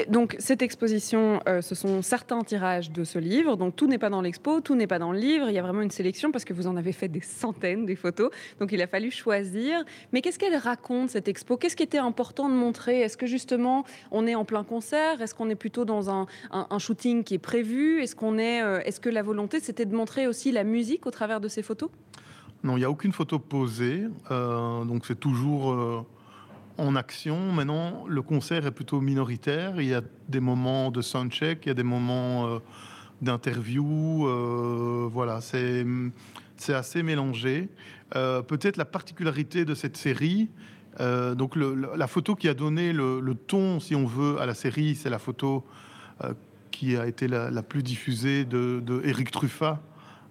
donc 0.09 0.35
cette 0.39 0.61
exposition, 0.61 1.41
euh, 1.47 1.61
ce 1.61 1.75
sont 1.75 2.01
certains 2.01 2.41
tirages 2.41 2.91
de 2.91 3.03
ce 3.03 3.19
livre. 3.19 3.57
Donc 3.57 3.75
tout 3.75 3.87
n'est 3.87 3.97
pas 3.97 4.09
dans 4.09 4.21
l'expo, 4.21 4.61
tout 4.61 4.75
n'est 4.75 4.87
pas 4.87 4.99
dans 4.99 5.11
le 5.11 5.19
livre. 5.19 5.49
Il 5.49 5.53
y 5.53 5.59
a 5.59 5.61
vraiment 5.61 5.81
une 5.81 5.91
sélection 5.91 6.31
parce 6.31 6.45
que 6.45 6.53
vous 6.53 6.67
en 6.67 6.77
avez 6.77 6.91
fait 6.91 7.07
des 7.07 7.21
centaines 7.21 7.85
des 7.85 7.95
photos. 7.95 8.31
Donc 8.59 8.71
il 8.71 8.81
a 8.81 8.87
fallu 8.87 9.11
choisir. 9.11 9.83
Mais 10.13 10.21
qu'est-ce 10.21 10.39
qu'elle 10.39 10.55
raconte 10.55 11.09
cette 11.09 11.27
expo? 11.27 11.57
Qu'est-ce 11.57 11.75
qui 11.75 11.83
était 11.83 11.97
important 11.97 12.49
de 12.49 12.53
montrer? 12.53 13.01
Est-ce 13.01 13.17
que 13.17 13.25
justement 13.25 13.85
on 14.11 14.27
est 14.27 14.35
en 14.35 14.45
plein 14.45 14.63
concert? 14.63 15.21
Est-ce 15.21 15.35
qu'on 15.35 15.49
est 15.49 15.55
plutôt 15.55 15.85
dans 15.85 16.09
un, 16.09 16.27
shooting 16.79 17.23
qui 17.23 17.35
est 17.35 17.39
prévu? 17.39 18.01
Est-ce 18.01 18.15
qu'on 18.15 18.37
est, 18.37 18.61
euh, 18.63 18.79
est-ce 18.85 18.99
que 18.99 19.09
la 19.09 19.21
volonté 19.21 19.59
c'était 19.59 19.85
de 19.85 19.95
montrer 19.95 20.27
aussi 20.27 20.51
la 20.51 20.63
musique 20.63 21.05
au 21.05 21.11
travers 21.11 21.39
de 21.41 21.47
ces 21.47 21.63
photos? 21.63 21.89
Non, 22.63 22.77
il 22.77 22.79
n'y 22.79 22.85
a 22.85 22.89
aucune 22.89 23.11
photo 23.11 23.39
posée. 23.39 24.03
Euh, 24.29 24.83
donc 24.85 25.05
c'est 25.05 25.19
toujours 25.19 26.05
en 26.77 26.95
action. 26.95 27.51
Maintenant, 27.51 28.05
le 28.07 28.21
concert 28.21 28.65
est 28.65 28.71
plutôt 28.71 29.01
minoritaire. 29.01 29.79
Il 29.81 29.87
y 29.87 29.93
a 29.93 30.01
des 30.29 30.39
moments 30.39 30.91
de 30.91 31.01
soundcheck, 31.01 31.65
il 31.65 31.69
y 31.69 31.71
a 31.71 31.75
des 31.75 31.83
moments 31.83 32.47
euh, 32.47 32.59
d'interview. 33.21 34.27
Euh, 34.27 35.09
voilà, 35.11 35.41
c'est 35.41 35.85
assez 36.73 37.03
mélangé. 37.03 37.69
Euh, 38.15 38.41
peut-être 38.41 38.77
la 38.77 38.85
particularité 38.85 39.65
de 39.65 39.73
cette 39.75 39.97
série, 39.97 40.49
donc 40.99 41.55
la 41.55 42.05
photo 42.05 42.35
qui 42.35 42.47
a 42.47 42.53
donné 42.53 42.93
le, 42.93 43.33
ton, 43.33 43.79
si 43.79 43.95
on 43.95 44.05
veut, 44.05 44.39
à 44.39 44.45
la 44.45 44.53
série, 44.53 44.95
c'est 44.95 45.09
la 45.09 45.17
photo 45.17 45.65
qui 46.69 46.95
a 46.95 47.07
été 47.07 47.27
la, 47.27 47.63
plus 47.63 47.81
diffusée 47.81 48.45
de, 48.45 48.81
de 48.85 49.01
Eric 49.05 49.31
Truffat, 49.31 49.81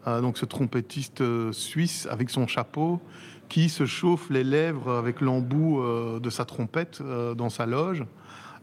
donc 0.06 0.38
ce 0.38 0.44
trompettiste 0.44 1.24
suisse 1.50 2.06
avec 2.08 2.30
son 2.30 2.46
chapeau 2.46 3.00
qui 3.50 3.68
se 3.68 3.84
chauffe 3.84 4.30
les 4.30 4.44
lèvres 4.44 4.92
avec 4.92 5.20
l'embout 5.20 5.80
euh, 5.80 6.20
de 6.20 6.30
sa 6.30 6.46
trompette 6.46 7.00
euh, 7.02 7.34
dans 7.34 7.50
sa 7.50 7.66
loge. 7.66 8.04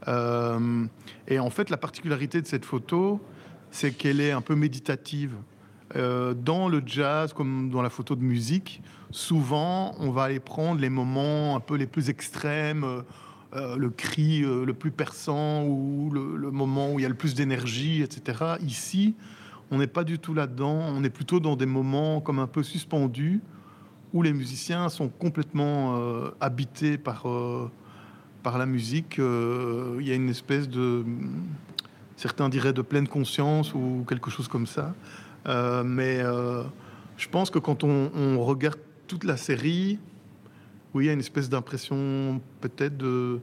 Euh, 0.07 0.85
et 1.27 1.39
en 1.39 1.49
fait, 1.51 1.69
la 1.69 1.77
particularité 1.77 2.41
de 2.41 2.47
cette 2.47 2.65
photo, 2.65 3.21
c'est 3.69 3.91
qu'elle 3.91 4.21
est 4.21 4.31
un 4.31 4.41
peu 4.41 4.55
méditative. 4.55 5.35
dans 5.95 6.69
le 6.69 6.81
jazz, 6.85 7.33
comme 7.33 7.69
dans 7.69 7.81
la 7.81 7.89
photo 7.89 8.15
de 8.15 8.23
musique, 8.23 8.81
souvent, 9.11 9.93
on 9.99 10.11
va 10.11 10.23
aller 10.23 10.39
prendre 10.39 10.79
les 10.79 10.89
moments 10.89 11.55
un 11.55 11.59
peu 11.59 11.75
les 11.75 11.87
plus 11.87 12.09
extrêmes, 12.09 13.03
le 13.53 13.89
cri 13.89 14.41
le 14.41 14.73
plus 14.73 14.91
perçant 14.91 15.63
ou 15.63 16.09
le, 16.13 16.37
le, 16.37 16.51
moment 16.51 16.91
où 16.91 16.99
il 16.99 17.03
y 17.03 17.05
a 17.05 17.09
le 17.09 17.15
plus 17.15 17.33
d'énergie, 17.33 18.01
etc. 18.01 18.57
Ici, 18.61 19.15
on 19.71 19.77
n'est 19.79 19.87
pas 19.87 20.03
du 20.03 20.19
tout 20.19 20.33
là-dedans. 20.33 20.77
On 20.95 21.03
est 21.03 21.09
plutôt 21.09 21.39
dans 21.39 21.55
des 21.55 21.65
moments 21.65 22.21
comme 22.21 22.39
un 22.39 22.47
peu 22.47 22.63
suspendus, 22.63 23.41
où 24.13 24.21
les 24.21 24.33
musiciens 24.33 24.89
sont 24.89 25.09
complètement 25.09 25.97
euh, 25.97 26.29
habités 26.39 26.97
par, 26.97 27.27
euh, 27.27 27.69
par 28.43 28.57
la 28.57 28.65
musique. 28.65 29.19
Euh, 29.19 29.97
il 29.99 30.07
y 30.07 30.11
a 30.11 30.15
une 30.15 30.29
espèce 30.29 30.69
de, 30.69 31.03
certains 32.15 32.49
diraient 32.49 32.73
de 32.73 32.81
pleine 32.81 33.07
conscience 33.07 33.73
ou 33.73 34.05
quelque 34.07 34.29
chose 34.29 34.47
comme 34.47 34.67
ça. 34.67 34.93
mais 35.85 36.21
je 37.17 37.29
pense 37.29 37.49
que 37.49 37.59
quand 37.59 37.83
on, 37.83 38.39
regarde 38.43 38.79
toute 39.07 39.23
la 39.23 39.37
série, 39.37 39.99
oui, 40.93 41.05
il 41.05 41.07
y 41.07 41.09
a 41.09 41.13
une 41.13 41.19
espèce 41.19 41.49
d'impression 41.49 42.41
peut-être 42.61 42.97
de, 42.97 43.39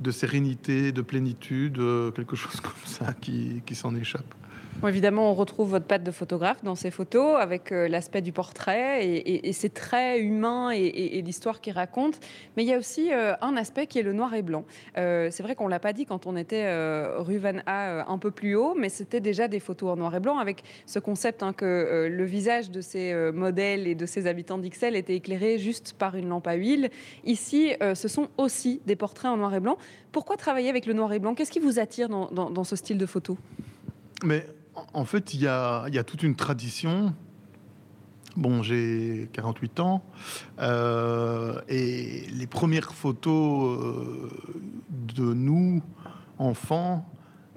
de 0.00 0.10
sérénité, 0.10 0.92
de 0.92 1.02
plénitude, 1.02 1.76
quelque 2.14 2.36
chose 2.42 2.60
comme 2.60 2.84
ça 2.84 3.12
qui, 3.12 3.62
qui 3.66 3.74
s'en 3.74 3.94
échappe 3.94 4.34
évidemment, 4.88 5.30
on 5.30 5.34
retrouve 5.34 5.70
votre 5.70 5.86
patte 5.86 6.02
de 6.02 6.10
photographe 6.10 6.62
dans 6.62 6.74
ces 6.74 6.90
photos 6.90 7.36
avec 7.38 7.72
euh, 7.72 7.88
l'aspect 7.88 8.22
du 8.22 8.32
portrait 8.32 9.06
et, 9.06 9.52
c'est 9.52 9.74
très 9.74 10.20
humain 10.20 10.70
et, 10.70 11.20
l'histoire 11.22 11.60
qu'il 11.60 11.72
raconte. 11.72 12.18
Mais 12.56 12.62
il 12.62 12.68
y 12.68 12.72
a 12.72 12.78
aussi 12.78 13.12
euh, 13.12 13.34
un 13.40 13.56
aspect 13.56 13.86
qui 13.86 13.98
est 13.98 14.02
le 14.02 14.12
noir 14.12 14.32
et 14.34 14.42
blanc. 14.42 14.64
Euh, 14.96 15.28
c'est 15.30 15.42
vrai 15.42 15.54
qu'on 15.54 15.68
l'a 15.68 15.80
pas 15.80 15.92
dit 15.92 16.06
quand 16.06 16.26
on 16.26 16.36
était 16.36 16.66
rue 17.18 17.38
Van 17.38 17.58
A 17.66 18.10
un 18.10 18.18
peu 18.18 18.30
plus 18.30 18.54
haut, 18.54 18.74
mais 18.74 18.88
c'était 18.88 19.20
déjà 19.20 19.48
des 19.48 19.60
photos 19.60 19.90
en 19.90 19.96
noir 19.96 20.14
et 20.14 20.20
blanc 20.20 20.38
avec 20.38 20.62
ce 20.86 20.98
concept 20.98 21.42
hein, 21.42 21.52
que 21.52 22.08
le 22.10 22.24
visage 22.24 22.70
de 22.70 22.80
ces 22.80 23.14
modèles 23.32 23.86
et 23.86 23.94
de 23.94 24.06
ces 24.06 24.26
habitants 24.26 24.58
d'Ixelles 24.58 24.96
était 24.96 25.14
éclairé 25.14 25.58
juste 25.58 25.94
par 25.98 26.16
une 26.16 26.28
lampe 26.28 26.46
à 26.46 26.54
huile. 26.54 26.90
Ici, 27.24 27.72
ce 27.94 28.08
sont 28.08 28.28
aussi 28.38 28.80
des 28.86 28.96
portraits 28.96 29.30
en 29.30 29.36
noir 29.36 29.54
et 29.54 29.60
blanc. 29.60 29.78
Pourquoi 30.12 30.36
travailler 30.36 30.68
avec 30.68 30.86
le 30.86 30.92
noir 30.92 31.12
et 31.12 31.18
blanc? 31.18 31.34
Qu'est-ce 31.34 31.52
qui 31.52 31.60
vous 31.60 31.78
attire 31.78 32.08
dans, 32.08 32.28
dans 32.28 32.64
ce 32.64 32.76
style 32.76 32.98
de 32.98 33.06
photo 33.06 33.36
mais 34.22 34.44
en 34.74 35.04
fait, 35.04 35.34
il 35.34 35.40
y 35.40 35.46
a, 35.46 36.04
toute 36.06 36.22
une 36.22 36.36
tradition. 36.36 37.14
Bon, 38.36 38.62
j'ai 38.62 39.28
48 39.32 39.80
ans 39.80 40.04
euh, 40.60 41.60
et 41.68 42.26
les 42.32 42.46
premières 42.46 42.92
photos 42.92 43.78
euh, 43.80 44.30
de 44.90 45.34
nous, 45.34 45.82
enfants, 46.38 47.10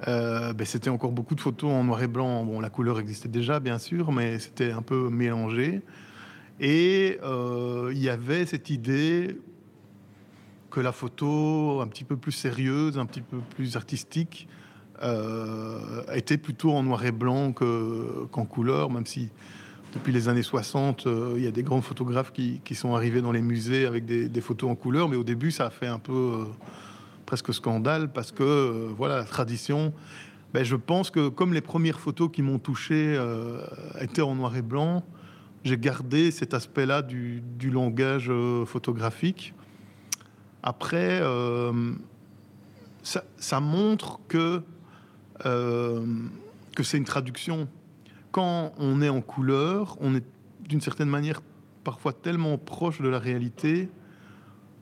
euh, 0.08 0.52
ben, 0.54 0.66
c'était 0.66 0.90
encore 0.90 1.12
beaucoup 1.12 1.36
de 1.36 1.42
photos 1.42 1.72
en 1.72 1.84
noir 1.84 2.02
et 2.02 2.08
blanc. 2.08 2.44
Bon, 2.44 2.60
la 2.60 2.72
couleur 2.72 3.00
existait 3.00 3.30
déjà, 3.30 3.60
bien 3.60 3.78
sûr, 3.78 4.12
mais 4.12 4.40
c'était 4.40 4.72
un 4.72 4.82
peu 4.82 5.10
mélangé. 5.10 5.82
Et 6.60 7.20
il 7.22 7.98
y 7.98 8.10
avait 8.10 8.46
cette 8.46 8.70
idée 8.70 9.38
que 10.72 10.80
la 10.80 10.92
photo, 10.92 11.82
un 11.82 11.88
petit 11.88 12.04
peu 12.04 12.18
plus 12.18 12.32
sérieuse, 12.32 12.98
un 12.98 13.06
petit 13.06 13.22
peu 13.22 13.38
plus 13.56 13.76
artistique, 13.76 14.48
euh, 15.04 16.02
était 16.14 16.38
plutôt 16.38 16.72
en 16.72 16.84
noir 16.84 17.04
et 17.06 17.12
blanc 17.12 17.52
qu'en 17.52 18.46
couleur, 18.46 18.90
même 18.90 19.06
si 19.06 19.30
depuis 19.94 20.14
les 20.14 20.30
années 20.30 20.44
60, 20.44 21.06
euh, 21.06 21.34
il 21.36 21.44
y 21.44 21.48
a 21.48 21.52
des 21.52 21.64
grands 21.64 21.82
photographes 21.82 22.32
qui, 22.32 22.76
sont 22.76 22.96
arrivés 22.96 23.22
dans 23.22 23.34
les 23.34 23.42
musées 23.42 23.86
avec 23.86 24.06
des, 24.06 24.42
photos 24.42 24.72
en 24.72 24.76
couleur, 24.76 25.10
mais 25.10 25.18
au 25.18 25.24
début, 25.24 25.52
ça 25.52 25.68
a 25.68 25.70
fait 25.70 25.88
un 25.88 26.00
peu 26.00 26.14
euh, 26.14 26.46
presque 27.26 27.54
scandale 27.54 28.12
parce 28.14 28.32
que, 28.32 28.88
voilà, 28.98 29.18
la 29.18 29.26
tradition. 29.26 29.94
Ben, 30.54 30.64
je 30.64 30.76
pense 30.76 31.10
que 31.10 31.30
comme 31.30 31.54
les 31.54 31.62
premières 31.62 32.00
photos 32.00 32.30
qui 32.32 32.42
m'ont 32.42 32.60
touché 32.60 33.20
étaient 34.00 34.22
en 34.22 34.36
noir 34.36 34.56
et 34.56 34.62
blanc, 34.62 35.04
j'ai 35.64 35.78
gardé 35.78 36.30
cet 36.30 36.54
aspect-là 36.54 37.02
du, 37.02 37.42
langage 37.72 38.32
photographique. 38.66 39.56
Après, 40.62 41.22
ça, 43.02 43.60
montre 43.60 44.20
que 44.28 44.62
euh, 45.46 46.06
que 46.76 46.84
c'est 46.84 46.98
une 46.98 47.06
traduction. 47.06 47.68
Quand 48.32 48.74
on 48.78 49.02
est 49.02 49.10
en 49.10 49.22
couleur, 49.22 49.98
on 50.00 50.16
est 50.16 50.24
d'une 50.68 50.82
certaine 50.82 51.10
manière 51.10 51.42
parfois 51.84 52.14
tellement 52.14 52.58
proche 52.58 53.02
de 53.02 53.08
la 53.08 53.20
réalité 53.20 53.90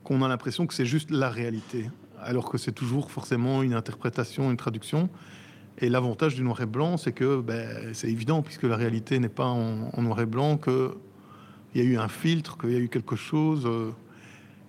qu'on 0.04 0.22
a 0.22 0.28
l'impression 0.28 0.66
que 0.66 0.74
c'est 0.74 0.86
juste 0.86 1.10
la 1.10 1.30
réalité, 1.30 1.90
alors 2.20 2.50
que 2.50 2.58
c'est 2.58 2.72
toujours 2.72 3.10
forcément 3.10 3.62
une 3.62 3.74
interprétation, 3.74 4.50
une 4.50 4.56
traduction. 4.56 5.08
Et 5.78 5.88
l'avantage 5.88 6.34
du 6.34 6.42
noir 6.42 6.60
et 6.60 6.66
blanc, 6.66 6.96
c'est 6.96 7.12
que 7.12 7.40
ben, 7.40 7.94
c'est 7.94 8.08
évident, 8.08 8.42
puisque 8.42 8.64
la 8.64 8.76
réalité 8.76 9.18
n'est 9.18 9.28
pas 9.28 9.46
en, 9.46 10.02
noir 10.02 10.20
et 10.20 10.26
blanc, 10.26 10.56
qu'il 10.56 10.90
y 11.74 11.80
a 11.80 11.84
eu 11.84 11.96
un 11.96 12.08
filtre, 12.08 12.58
qu'il 12.58 12.72
y 12.72 12.76
a 12.76 12.78
eu 12.78 12.88
quelque 12.88 13.16
chose. 13.16 13.64
Euh, 13.66 13.90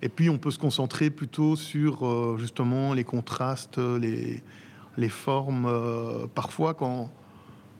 et 0.02 0.08
puis 0.08 0.28
on 0.28 0.38
peut 0.38 0.50
se 0.50 0.58
concentrer 0.58 1.10
plutôt 1.10 1.56
sur 1.56 2.06
euh, 2.06 2.36
justement 2.38 2.94
les 2.94 3.04
contrastes, 3.04 3.78
les, 3.78 4.42
les 4.96 5.08
formes. 5.08 5.66
Euh, 5.66 6.26
parfois, 6.34 6.74
quand, 6.74 7.10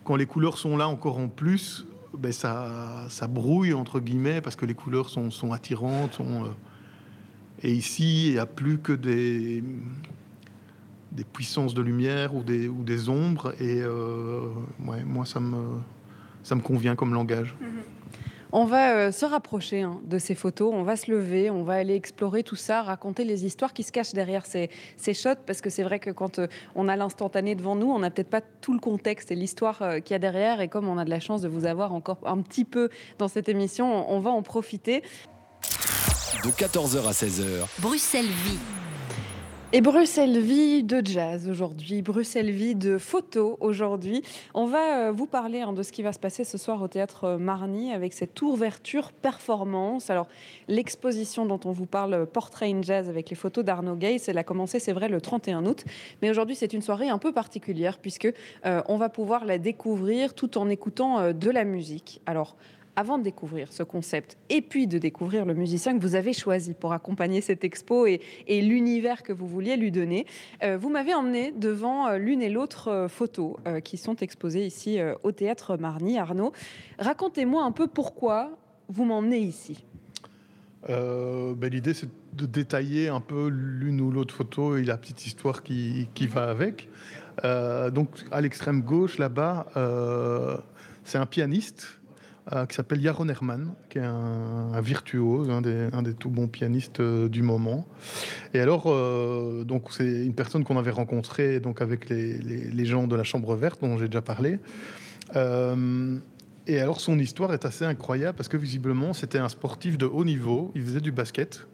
quand 0.05 0.16
les 0.16 0.27
couleurs 0.27 0.59
sont 0.59 0.77
là 0.77 0.88
encore 0.88 1.18
en 1.18 1.29
plus, 1.29 1.87
ben 2.16 2.33
ça, 2.33 3.07
ça 3.09 3.27
brouille, 3.27 3.74
entre 3.74 4.00
guillemets, 4.00 4.40
parce 4.40 4.57
que 4.57 4.66
les 4.66 4.74
couleurs 4.74 5.09
sont, 5.09 5.31
sont 5.31 5.53
attirantes. 5.53 6.14
Sont, 6.14 6.44
euh, 6.44 6.48
et 7.62 7.72
ici, 7.72 8.29
il 8.29 8.33
n'y 8.33 8.38
a 8.38 8.46
plus 8.46 8.79
que 8.79 8.92
des, 8.92 9.64
des 11.12 11.24
puissances 11.24 11.74
de 11.74 11.83
lumière 11.83 12.35
ou 12.35 12.42
des, 12.42 12.68
ou 12.68 12.83
des 12.83 13.09
ombres. 13.09 13.55
Et 13.61 13.81
euh, 13.83 14.48
moi, 14.79 15.24
ça 15.24 15.40
me, 15.40 15.79
ça 16.42 16.55
me 16.55 16.61
convient 16.61 16.94
comme 16.94 17.14
langage. 17.14 17.55
Mm-hmm. 17.61 18.04
On 18.57 18.67
va 18.67 18.93
euh, 18.93 19.11
se 19.11 19.27
rapprocher 19.27 19.83
hein, 19.83 20.01
de 20.05 20.17
ces 20.17 20.37
photos, 20.37 20.73
on 20.73 20.85
va 20.85 20.95
se 20.95 21.11
lever, 21.11 21.51
on 21.51 21.64
va 21.64 21.73
aller 21.73 21.97
explorer 21.97 22.45
tout 22.45 22.55
ça, 22.55 22.83
raconter 22.83 23.25
les 23.25 23.45
histoires 23.45 23.73
qui 23.73 23.83
se 23.83 23.90
cachent 23.90 24.12
derrière 24.12 24.47
ces, 24.47 24.71
shots, 25.12 25.43
parce 25.45 25.61
que 25.61 25.71
c'est 25.71 25.83
vrai 25.83 25.99
que 25.99 26.11
quand 26.11 26.38
euh, 26.38 26.47
on 26.77 26.87
a 26.87 26.95
l'instantané 26.95 27.57
devant 27.57 27.75
nous, 27.75 27.90
on 27.90 27.99
n'a 27.99 28.11
peut-être 28.11 28.31
pas 28.31 28.43
tout 28.61 28.73
le 28.73 28.79
contexte 28.79 29.33
et 29.33 29.35
l'histoire 29.35 29.83
euh, 29.83 29.99
qu'il 29.99 30.12
y 30.12 30.14
a 30.14 30.21
derrière, 30.21 30.61
et 30.61 30.69
comme 30.69 30.88
on 30.88 30.99
a 30.99 31.05
de 31.05 31.11
la 31.11 31.19
chance 31.19 31.40
de 31.40 31.49
vous 31.49 31.67
avoir 31.67 31.93
encore 31.93 32.19
un 32.25 32.40
petit 32.43 32.64
peu 32.64 32.90
dans 33.19 33.27
cette 33.27 33.49
émission, 33.49 34.09
on 34.09 34.21
va 34.21 34.31
en 34.31 34.43
profiter. 34.43 35.03
De 36.45 36.51
14h 36.51 37.09
à 37.09 37.11
16h. 37.11 37.67
Bruxelles 37.81 38.25
vit. 38.25 38.84
Et 39.77 39.81
Bruxelles 39.81 40.39
vit 40.39 40.85
de 40.85 41.05
jazz 41.05 41.49
aujourd'hui, 41.49 42.01
Bruxelles 42.01 42.53
vit 42.53 42.77
de 42.77 42.97
photos 42.97 43.57
aujourd'hui. 43.59 44.23
On 44.55 44.67
va 44.67 45.09
euh, 45.09 45.11
vous 45.11 45.27
parler 45.27 45.63
hein, 45.63 45.73
de 45.73 45.83
ce 45.83 45.91
qui 45.91 46.05
va 46.05 46.13
se 46.13 46.21
passer 46.21 46.45
ce 46.45 46.59
soir 46.59 46.81
au 46.81 46.87
théâtre 46.87 47.25
euh, 47.25 47.39
Marny 47.39 47.91
avec 47.91 48.13
cette 48.13 48.41
ouverture 48.41 49.11
performance. 49.11 50.11
Alors 50.11 50.29
l'exposition 50.69 51.45
dont 51.45 51.59
on 51.65 51.73
vous 51.73 51.87
parle, 51.87 52.25
Portrait 52.27 52.71
in 52.71 52.83
Jazz 52.83 53.09
avec 53.09 53.31
les 53.31 53.35
photos 53.35 53.65
d'Arnaud 53.65 53.97
Gay, 53.97 54.19
elle 54.29 54.39
a 54.39 54.45
commencé 54.45 54.79
c'est 54.79 54.93
vrai 54.93 55.09
le 55.09 55.21
31 55.21 55.67
août, 55.67 55.85
mais 56.23 56.31
aujourd'hui 56.31 56.55
c'est 56.55 56.73
une 56.73 56.81
soirée 56.81 57.09
un 57.09 57.19
peu 57.19 57.33
particulière 57.33 57.99
puisque 57.99 58.33
euh, 58.67 58.81
on 58.87 58.97
va 58.97 59.09
pouvoir 59.09 59.45
la 59.45 59.59
découvrir 59.59 60.35
tout 60.35 60.57
en 60.57 60.69
écoutant 60.69 61.33
de 61.33 61.51
la 61.51 61.65
musique. 61.65 62.21
Alors 62.27 62.55
avant 62.97 63.19
de 63.19 63.25
découvrir 63.25 63.73
ce 63.73 63.83
concept 63.83 64.37
et 64.51 64.63
puis 64.63 64.87
de 64.87 64.99
découvrir 64.99 65.45
le 65.45 65.55
musicien 65.55 65.97
que 65.97 66.03
vous 66.03 66.15
avez 66.15 66.33
choisi 66.33 66.75
pour 66.75 66.93
accompagner 66.93 67.41
cette 67.41 67.65
expo 67.65 68.07
et, 68.07 68.21
l'univers 68.49 69.23
que 69.23 69.33
vous 69.33 69.47
vouliez 69.47 69.77
lui 69.77 69.91
donner, 69.91 70.27
euh, 70.63 70.77
vous 70.77 70.89
m'avez 70.89 71.15
emmené 71.15 71.53
devant 71.53 72.07
euh, 72.07 72.19
l'une 72.19 72.43
et 72.43 72.51
l'autre 72.51 72.89
euh, 72.89 73.09
photos 73.09 73.57
qui 73.83 73.97
sont 73.97 74.17
exposées 74.17 74.67
ici 74.67 74.99
au 75.23 75.33
théâtre 75.33 75.77
Marny. 75.77 76.19
Arnaud, 76.19 76.53
racontez-moi 76.99 77.65
un 77.65 77.73
peu 77.73 77.87
pourquoi 77.87 78.57
vous 78.89 79.05
m'emmenez 79.05 79.39
ici. 79.39 79.85
Ben, 80.87 81.69
l'idée, 81.71 81.95
c'est 81.95 82.09
de 82.35 82.47
détailler 82.47 83.09
un 83.09 83.21
peu 83.21 83.49
l'une 83.49 84.01
ou 84.01 84.11
l'autre 84.11 84.35
photo 84.35 84.77
et 84.77 84.85
la 84.85 84.97
petite 84.97 85.27
histoire 85.27 85.63
qui, 85.63 86.09
qui 86.15 86.27
va 86.27 86.51
avec. 86.51 86.89
donc, 87.43 88.09
à 88.31 88.41
l'extrême 88.41 88.83
gauche, 88.83 89.19
là-bas, 89.19 89.67
c'est 91.05 91.19
un 91.19 91.27
pianiste 91.27 92.01
qui 92.51 92.75
s'appelle 92.75 93.01
Yaron 93.01 93.29
Herman, 93.29 93.75
qui 93.89 93.99
est 93.99 94.03
un, 94.03 94.81
virtuose, 94.83 95.49
un 95.49 95.63
des, 95.63 95.89
un 95.93 96.03
tout 96.13 96.29
bons 96.29 96.47
pianistes 96.47 97.01
euh, 97.01 97.29
du 97.29 97.43
moment. 97.43 97.87
Et 98.53 98.61
alors, 98.61 98.85
euh, 98.87 99.65
donc 99.65 99.89
c'est 99.91 100.25
une 100.25 100.35
personne 100.35 100.63
qu'on 100.63 100.77
avait 100.77 100.91
rencontrée 100.91 101.59
donc 101.59 101.81
avec 101.81 102.11
les, 102.11 102.37
les, 102.37 102.85
gens 102.85 103.07
de 103.07 103.17
la 103.17 103.25
Chambre 103.25 103.57
verte, 103.57 103.81
dont 103.81 103.97
j'ai 103.97 104.09
déjà 104.09 104.21
parlé. 104.21 104.59
et 105.35 106.81
alors, 106.81 107.01
son 107.01 107.19
histoire 107.19 107.55
est 107.55 107.65
assez 107.65 107.87
incroyable 107.87 108.37
parce 108.37 108.49
que 108.49 108.59
visiblement, 108.59 109.15
c'était 109.15 109.39
un 109.39 109.49
sportif 109.49 109.97
de 109.97 110.07
haut 110.07 110.25
niveau. 110.25 110.71
Il 110.75 110.83
faisait 110.83 111.01
du 111.01 111.13
basket. 111.13 111.67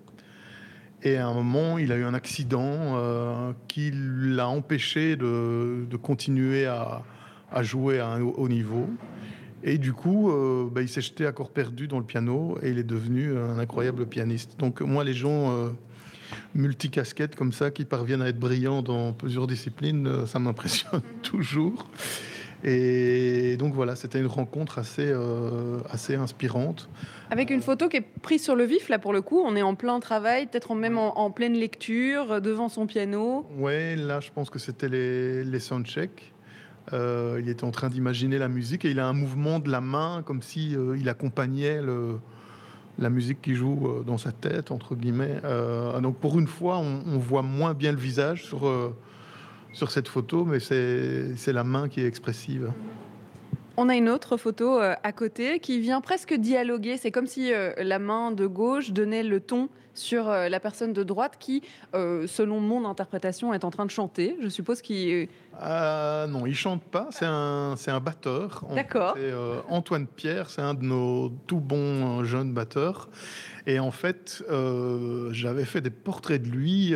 Et 1.02 1.16
à 1.16 1.26
un 1.26 1.34
moment, 1.34 1.78
il 1.78 1.90
a 1.92 1.96
eu 1.96 2.04
un 2.04 2.14
accident 2.14 3.52
qui 3.66 3.90
l'a 3.92 4.48
empêché 4.48 5.16
de, 5.16 5.84
de 5.90 5.96
continuer 5.96 6.66
à, 6.66 7.02
à, 7.50 7.62
jouer 7.62 7.98
à 7.98 8.06
un 8.06 8.20
haut 8.20 8.48
niveau. 8.48 8.88
Et 9.62 9.78
du 9.78 9.92
coup, 9.92 10.30
euh, 10.30 10.68
bah, 10.70 10.82
il 10.82 10.88
s'est 10.88 11.02
jeté 11.02 11.26
à 11.26 11.32
corps 11.32 11.50
perdu 11.50 11.86
dans 11.86 11.98
le 11.98 12.04
piano 12.04 12.58
et 12.62 12.70
il 12.70 12.78
est 12.78 12.84
devenu 12.84 13.36
un 13.36 13.58
incroyable 13.58 14.06
pianiste. 14.06 14.58
Donc 14.58 14.80
moi, 14.80 15.04
les 15.04 15.12
gens 15.12 15.52
euh, 15.52 15.68
multicasquettes 16.54 17.36
comme 17.36 17.52
ça, 17.52 17.70
qui 17.70 17.84
parviennent 17.84 18.22
à 18.22 18.28
être 18.28 18.38
brillants 18.38 18.82
dans 18.82 19.12
plusieurs 19.12 19.46
disciplines, 19.46 20.06
euh, 20.06 20.26
ça 20.26 20.38
m'impressionne 20.38 21.02
toujours. 21.22 21.88
Et 22.62 23.56
donc 23.58 23.72
voilà, 23.72 23.96
c'était 23.96 24.20
une 24.20 24.26
rencontre 24.26 24.78
assez, 24.78 25.14
assez 25.88 26.14
inspirante. 26.14 26.90
Avec 27.30 27.48
une 27.48 27.62
photo 27.62 27.88
qui 27.88 27.96
est 27.96 28.04
prise 28.20 28.44
sur 28.44 28.54
le 28.54 28.64
vif, 28.64 28.90
là 28.90 28.98
pour 28.98 29.14
le 29.14 29.22
coup, 29.22 29.40
on 29.42 29.56
est 29.56 29.62
en 29.62 29.74
plein 29.74 29.98
travail, 29.98 30.46
peut-être 30.46 30.74
même 30.74 30.98
en, 30.98 31.30
pleine 31.30 31.54
lecture, 31.54 32.42
devant 32.42 32.68
son 32.68 32.86
piano. 32.86 33.46
Ouais, 33.56 33.96
là 33.96 34.20
je 34.20 34.28
pense 34.30 34.50
que 34.50 34.58
c'était 34.58 34.90
les, 34.90 35.42
les 35.42 35.58
soundchecks. 35.58 36.29
Euh, 36.92 37.38
il 37.40 37.48
était 37.48 37.64
en 37.64 37.70
train 37.70 37.88
d'imaginer 37.88 38.38
la 38.38 38.48
musique 38.48 38.84
et 38.84 38.90
il 38.90 39.00
a 39.00 39.06
un 39.06 39.12
mouvement 39.12 39.58
de 39.58 39.70
la 39.70 39.80
main 39.80 40.22
comme 40.24 40.42
si 40.42 40.74
euh, 40.74 40.96
il 40.98 41.08
accompagnait 41.08 41.80
la 42.98 43.10
musique 43.10 43.40
qui 43.40 43.54
joue 43.54 43.86
euh, 43.86 44.02
dans 44.02 44.18
sa 44.18 44.32
tête 44.32 44.70
entre 44.70 44.94
guillemets. 44.94 45.40
donc 46.02 46.16
pour 46.16 46.38
une 46.38 46.48
fois, 46.48 46.78
on, 46.78 47.18
voit 47.18 47.42
moins 47.42 47.74
bien 47.74 47.92
le 47.92 47.98
visage 47.98 48.44
sur 48.44 48.70
sur 49.72 49.92
cette 49.92 50.08
photo, 50.08 50.44
mais 50.44 50.58
c'est 50.58 51.52
la 51.52 51.64
main 51.64 51.88
qui 51.88 52.00
est 52.00 52.06
expressive. 52.06 52.72
On 53.76 53.88
a 53.88 53.94
une 53.94 54.08
autre 54.08 54.36
photo 54.36 54.78
à 54.80 55.12
côté 55.12 55.60
qui 55.60 55.78
vient 55.78 56.00
presque 56.00 56.34
dialoguer. 56.34 56.96
C'est 56.96 57.12
comme 57.12 57.26
si 57.26 57.52
la 57.78 57.98
main 57.98 58.32
de 58.32 58.46
gauche 58.46 58.90
donnait 58.90 59.22
le 59.22 59.40
ton 59.40 59.68
sur 59.94 60.28
la 60.28 60.60
personne 60.60 60.92
de 60.92 61.02
droite 61.02 61.36
qui, 61.38 61.62
selon 61.92 62.60
mon 62.60 62.88
interprétation, 62.88 63.52
est 63.52 63.64
en 63.64 63.70
train 63.70 63.86
de 63.86 63.90
chanter. 63.90 64.36
Je 64.40 64.48
suppose 64.48 64.82
qu'il 64.82 65.28
euh, 65.62 66.26
non, 66.26 66.46
il 66.46 66.54
chante 66.54 66.82
pas, 66.82 67.08
c'est 67.10 67.26
un, 67.26 67.74
c'est 67.76 67.90
un 67.90 68.00
batteur. 68.00 68.64
D'accord. 68.74 69.14
C'est 69.16 69.30
euh, 69.30 69.60
Antoine 69.68 70.06
Pierre, 70.06 70.48
c'est 70.48 70.62
un 70.62 70.74
de 70.74 70.82
nos 70.82 71.30
tout 71.46 71.60
bons 71.60 72.20
euh, 72.20 72.24
jeunes 72.24 72.52
batteurs. 72.52 73.08
Et 73.66 73.78
en 73.78 73.90
fait, 73.90 74.42
j'avais 75.32 75.66
fait 75.66 75.82
des 75.82 75.90
portraits 75.90 76.42
de 76.42 76.48
lui 76.48 76.94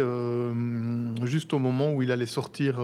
juste 1.22 1.52
au 1.52 1.58
moment 1.58 1.92
où 1.92 2.02
il 2.02 2.10
allait 2.10 2.24
sortir 2.26 2.80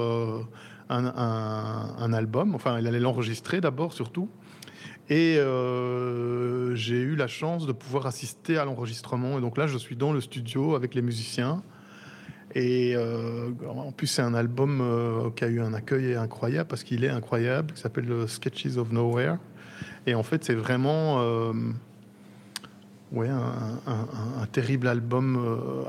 un, 0.91 2.13
album. 2.13 2.55
Enfin, 2.55 2.79
il 2.79 2.87
allait 2.87 3.01
l'enregistrer 3.01 3.63
d'abord, 3.63 3.95
surtout. 3.95 4.29
Et 5.11 5.39
j'ai 6.75 7.01
eu 7.01 7.17
la 7.17 7.27
chance 7.27 7.67
de 7.67 7.73
pouvoir 7.73 8.07
assister 8.07 8.57
à 8.59 8.65
l'enregistrement. 8.65 9.39
Et 9.39 9.41
donc 9.41 9.59
là, 9.59 9.67
je 9.67 9.77
suis 9.77 9.97
dans 9.97 10.13
le 10.13 10.21
studio 10.21 10.75
avec 10.75 10.95
les 10.95 11.03
musiciens. 11.03 11.63
Et 12.55 12.95
euh, 12.97 13.51
en 13.69 13.93
plus, 13.93 14.09
c'est 14.09 14.23
un 14.23 14.35
album 14.35 14.81
euh, 14.81 15.31
qui 15.31 15.45
a 15.45 15.49
eu 15.49 15.61
un 15.61 15.73
accueil 15.73 16.15
incroyable 16.15 16.69
parce 16.69 16.83
qu'il 16.83 17.05
est 17.05 17.09
incroyable, 17.09 17.75
qui 17.75 17.81
s'appelle 17.81 18.29
Sketches 18.29 18.77
of 18.77 18.91
Nowhere. 18.91 19.37
Et 20.07 20.15
en 20.15 20.23
fait, 20.23 20.43
c'est 20.43 20.55
vraiment 20.55 21.21
euh, 21.21 21.53
ouais, 23.13 23.29
un, 23.29 24.47
terrible 24.51 24.89
album 24.89 25.39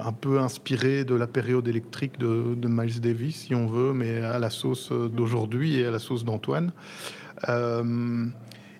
un 0.03 0.11
peu 0.11 0.39
inspiré 0.39 1.03
de 1.03 1.15
la 1.15 1.25
période 1.25 1.67
électrique 1.67 2.19
de, 2.19 2.67
Miles 2.67 3.01
Davis, 3.01 3.47
si 3.47 3.55
on 3.55 3.65
veut, 3.65 3.93
mais 3.93 4.17
à 4.21 4.37
la 4.37 4.49
sauce 4.51 4.91
d'aujourd'hui 4.91 5.79
et 5.79 5.87
à 5.87 5.91
la 5.91 5.99
sauce 5.99 6.23
d'Antoine. 6.23 6.71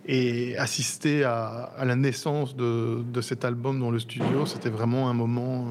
Et 0.06 0.58
assister 0.58 1.24
à, 1.24 1.72
la 1.84 1.96
naissance 1.96 2.56
de, 2.56 3.22
cet 3.22 3.46
album 3.46 3.80
dans 3.80 3.92
le 3.92 4.00
studio, 4.00 4.46
c'était 4.46 4.70
vraiment 4.70 5.10
un 5.10 5.14
moment 5.14 5.68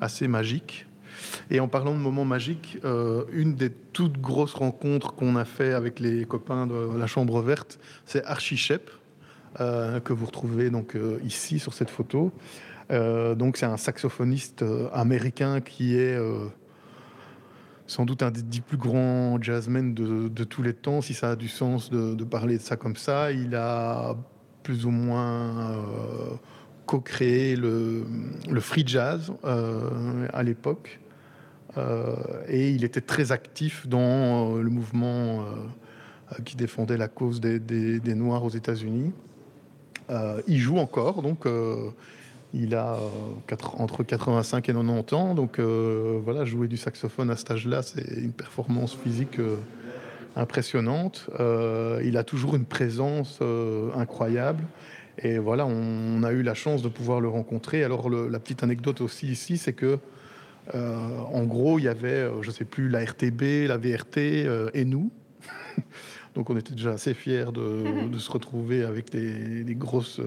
assez 0.00 0.28
magique. 0.28 0.86
Et 1.50 1.60
en 1.60 1.68
parlant 1.68 1.92
de 1.92 1.98
moments 1.98 2.24
magiques, 2.24 2.78
euh, 2.84 3.24
une 3.32 3.54
des 3.54 3.70
toutes 3.70 4.20
grosses 4.20 4.54
rencontres 4.54 5.14
qu'on 5.14 5.36
a 5.36 5.44
fait 5.44 5.72
avec 5.72 6.00
les 6.00 6.24
copains 6.24 6.66
de 6.66 6.96
la 6.96 7.06
Chambre 7.06 7.40
verte, 7.42 7.78
c'est 8.06 8.24
Archie 8.24 8.56
Shep, 8.56 8.90
euh, 9.60 10.00
que 10.00 10.12
vous 10.12 10.26
retrouvez 10.26 10.70
donc 10.70 10.96
euh, 10.96 11.20
ici 11.24 11.58
sur 11.58 11.74
cette 11.74 11.90
photo. 11.90 12.32
donc 12.90 13.56
c'est 13.56 13.66
un 13.66 13.78
saxophoniste 13.78 14.64
américain 14.92 15.62
qui 15.62 15.96
est 15.96 16.18
sans 17.86 18.04
doute 18.04 18.22
un 18.22 18.30
des 18.30 18.42
dix 18.42 18.60
plus 18.60 18.76
grands 18.76 19.40
jazzmen 19.40 19.94
de, 19.94 20.44
tous 20.44 20.62
les 20.62 20.74
temps, 20.74 21.00
si 21.00 21.14
ça 21.14 21.30
a 21.30 21.36
du 21.36 21.48
sens 21.48 21.90
de, 21.90 22.24
parler 22.24 22.58
de 22.58 22.62
ça 22.62 22.76
comme 22.76 22.96
ça. 22.96 23.32
Il 23.32 23.54
a 23.54 24.16
plus 24.62 24.86
ou 24.86 24.90
moins 24.90 25.84
co-créé 26.86 27.56
le, 27.56 28.04
free 28.60 28.84
jazz 28.86 29.32
à 29.42 30.42
l'époque. 30.42 31.00
Euh, 31.78 32.14
et 32.48 32.70
il 32.70 32.84
était 32.84 33.00
très 33.00 33.32
actif 33.32 33.86
dans 33.86 34.56
euh, 34.56 34.62
le 34.62 34.68
mouvement 34.68 35.40
euh, 35.40 36.42
qui 36.44 36.56
défendait 36.56 36.98
la 36.98 37.08
cause 37.08 37.40
des, 37.40 38.14
Noirs 38.14 38.44
aux 38.44 38.50
États-Unis. 38.50 39.12
il 40.46 40.58
joue 40.58 40.78
encore, 40.78 41.22
donc 41.22 41.46
il 42.54 42.74
a 42.74 42.98
entre 43.78 44.02
85 44.02 44.68
et 44.68 44.72
90 44.72 45.14
ans, 45.14 45.34
donc 45.34 45.58
voilà, 45.58 46.44
jouer 46.44 46.68
du 46.68 46.76
saxophone 46.76 47.30
à 47.30 47.36
cet 47.36 47.50
âge-là, 47.50 47.82
c'est 47.82 48.06
une 48.18 48.32
performance 48.32 48.94
physique 48.94 49.38
impressionnante. 50.36 51.30
il 52.04 52.16
a 52.16 52.24
toujours 52.24 52.54
une 52.54 52.66
présence 52.66 53.40
incroyable. 53.96 54.64
Et 55.18 55.38
voilà, 55.38 55.66
on, 55.66 56.22
a 56.22 56.32
eu 56.32 56.42
la 56.42 56.54
chance 56.54 56.82
de 56.82 56.88
pouvoir 56.88 57.20
le 57.20 57.28
rencontrer. 57.28 57.84
Alors 57.84 58.10
la 58.10 58.38
petite 58.38 58.62
anecdote 58.62 59.00
aussi 59.00 59.28
ici, 59.28 59.56
c'est 59.56 59.72
que 59.72 59.98
euh, 60.74 61.18
en 61.32 61.44
gros, 61.44 61.78
il 61.78 61.84
y 61.84 61.88
avait, 61.88 62.08
euh, 62.08 62.42
je 62.42 62.48
ne 62.48 62.52
sais 62.52 62.64
plus, 62.64 62.88
la 62.88 63.04
RTB, 63.04 63.66
la 63.66 63.76
VRT 63.76 64.18
euh, 64.18 64.70
et 64.74 64.84
nous. 64.84 65.10
Donc 66.34 66.48
on 66.50 66.56
était 66.56 66.72
déjà 66.72 66.92
assez 66.92 67.14
fiers 67.14 67.52
de, 67.52 68.18
se 68.18 68.30
retrouver 68.30 68.84
avec 68.84 69.10
des, 69.10 69.74
grosses, 69.74 70.20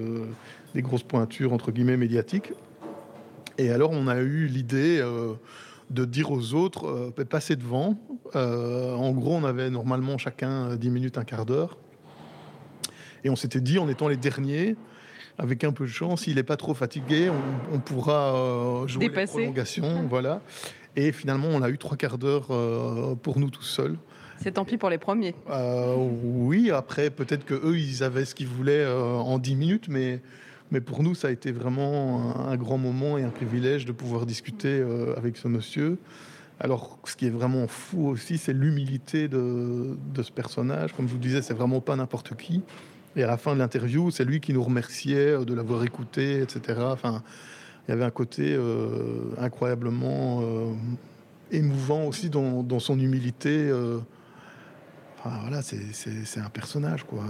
des 0.74 0.82
grosses 0.82 1.02
pointures, 1.02 1.52
entre 1.52 1.72
guillemets, 1.72 1.96
médiatiques. 1.96 2.52
Et 3.58 3.70
alors 3.70 3.90
on 3.90 4.06
a 4.06 4.18
eu 4.18 4.46
l'idée 4.46 5.04
de 5.90 6.04
dire 6.04 6.30
aux 6.30 6.54
autres, 6.54 7.12
passez 7.28 7.56
devant. 7.56 7.98
en 8.34 9.10
gros, 9.12 9.34
on 9.34 9.44
avait 9.44 9.68
normalement 9.68 10.16
chacun 10.16 10.76
10 10.76 10.90
minutes, 10.90 11.18
un 11.18 11.24
quart 11.24 11.44
d'heure. 11.44 11.76
Et 13.24 13.30
on 13.30 13.36
s'était 13.36 13.60
dit, 13.60 13.78
en 13.80 13.88
étant 13.88 14.06
les 14.06 14.16
derniers, 14.16 14.76
avec 15.38 15.64
un 15.64 15.72
peu 15.72 15.84
de 15.84 15.90
chance, 15.90 16.22
s'il 16.22 16.36
n'est 16.36 16.44
pas 16.44 16.56
trop 16.56 16.74
fatigué, 16.74 17.30
on, 17.72 17.80
pourra 17.80 18.86
jouer 18.86 19.08
Dépasser. 19.08 19.38
les 19.38 19.42
prolongations. 19.44 20.06
voilà. 20.08 20.40
Et 20.94 21.12
finalement, 21.12 21.48
on 21.48 21.62
a 21.62 21.68
eu 21.68 21.78
trois 21.78 21.96
quarts 21.96 22.18
d'heure 22.18 22.46
pour 23.22 23.38
nous 23.38 23.50
tout 23.50 23.62
seuls. 23.62 23.98
C'est 24.42 24.52
tant 24.52 24.64
pis 24.64 24.76
pour 24.76 24.90
les 24.90 24.98
premiers. 24.98 25.34
oui, 25.96 26.70
après, 26.70 27.10
peut-être 27.10 27.44
que 27.44 27.54
eux, 27.54 27.78
ils 27.78 28.02
avaient 28.02 28.24
ce 28.24 28.34
qu'ils 28.34 28.48
voulaient 28.48 28.86
en 28.86 29.38
dix 29.38 29.56
minutes, 29.56 29.88
mais 29.88 30.20
mais 30.70 30.80
pour 30.80 31.02
nous, 31.02 31.14
ça 31.14 31.28
a 31.28 31.30
été 31.30 31.52
vraiment 31.52 32.48
un, 32.48 32.56
grand 32.56 32.78
moment 32.78 33.18
et 33.18 33.22
un 33.22 33.30
privilège 33.30 33.84
de 33.84 33.92
pouvoir 33.92 34.26
discuter 34.26 34.80
euh, 34.80 35.14
avec 35.16 35.36
ce 35.36 35.46
monsieur. 35.46 35.98
Alors, 36.58 36.98
ce 37.04 37.14
qui 37.14 37.26
est 37.26 37.30
vraiment 37.30 37.68
fou 37.68 38.08
aussi, 38.08 38.38
c'est 38.38 38.52
l'humilité 38.52 39.28
de, 39.28 39.96
ce 40.20 40.32
personnage. 40.32 40.92
Comme 40.94 41.06
je 41.06 41.12
vous 41.12 41.18
disais, 41.18 41.42
c'est 41.42 41.54
vraiment 41.54 41.80
pas 41.80 41.94
n'importe 41.94 42.34
qui. 42.36 42.62
Et 43.14 43.22
à 43.22 43.26
la 43.26 43.36
fin 43.36 43.54
de 43.54 43.60
l'interview, 43.60 44.10
c'est 44.10 44.24
lui 44.24 44.40
qui 44.40 44.52
nous 44.52 44.62
remerciait 44.62 45.32
euh, 45.32 45.44
de 45.44 45.54
l'avoir 45.54 45.84
écouté, 45.84 46.40
etc. 46.40 46.80
Enfin, 46.80 47.22
il 47.86 47.92
y 47.92 47.94
avait 47.94 48.04
un 48.04 48.10
côté 48.10 48.54
euh, 48.54 49.34
incroyablement 49.38 50.42
émouvant 51.52 52.04
aussi 52.06 52.28
dans, 52.28 52.80
son 52.80 52.98
humilité. 52.98 53.70
Enfin, 55.26 55.38
voilà, 55.40 55.60
c'est 55.62 56.40
un 56.40 56.50
personnage, 56.50 57.04
quoi. 57.04 57.24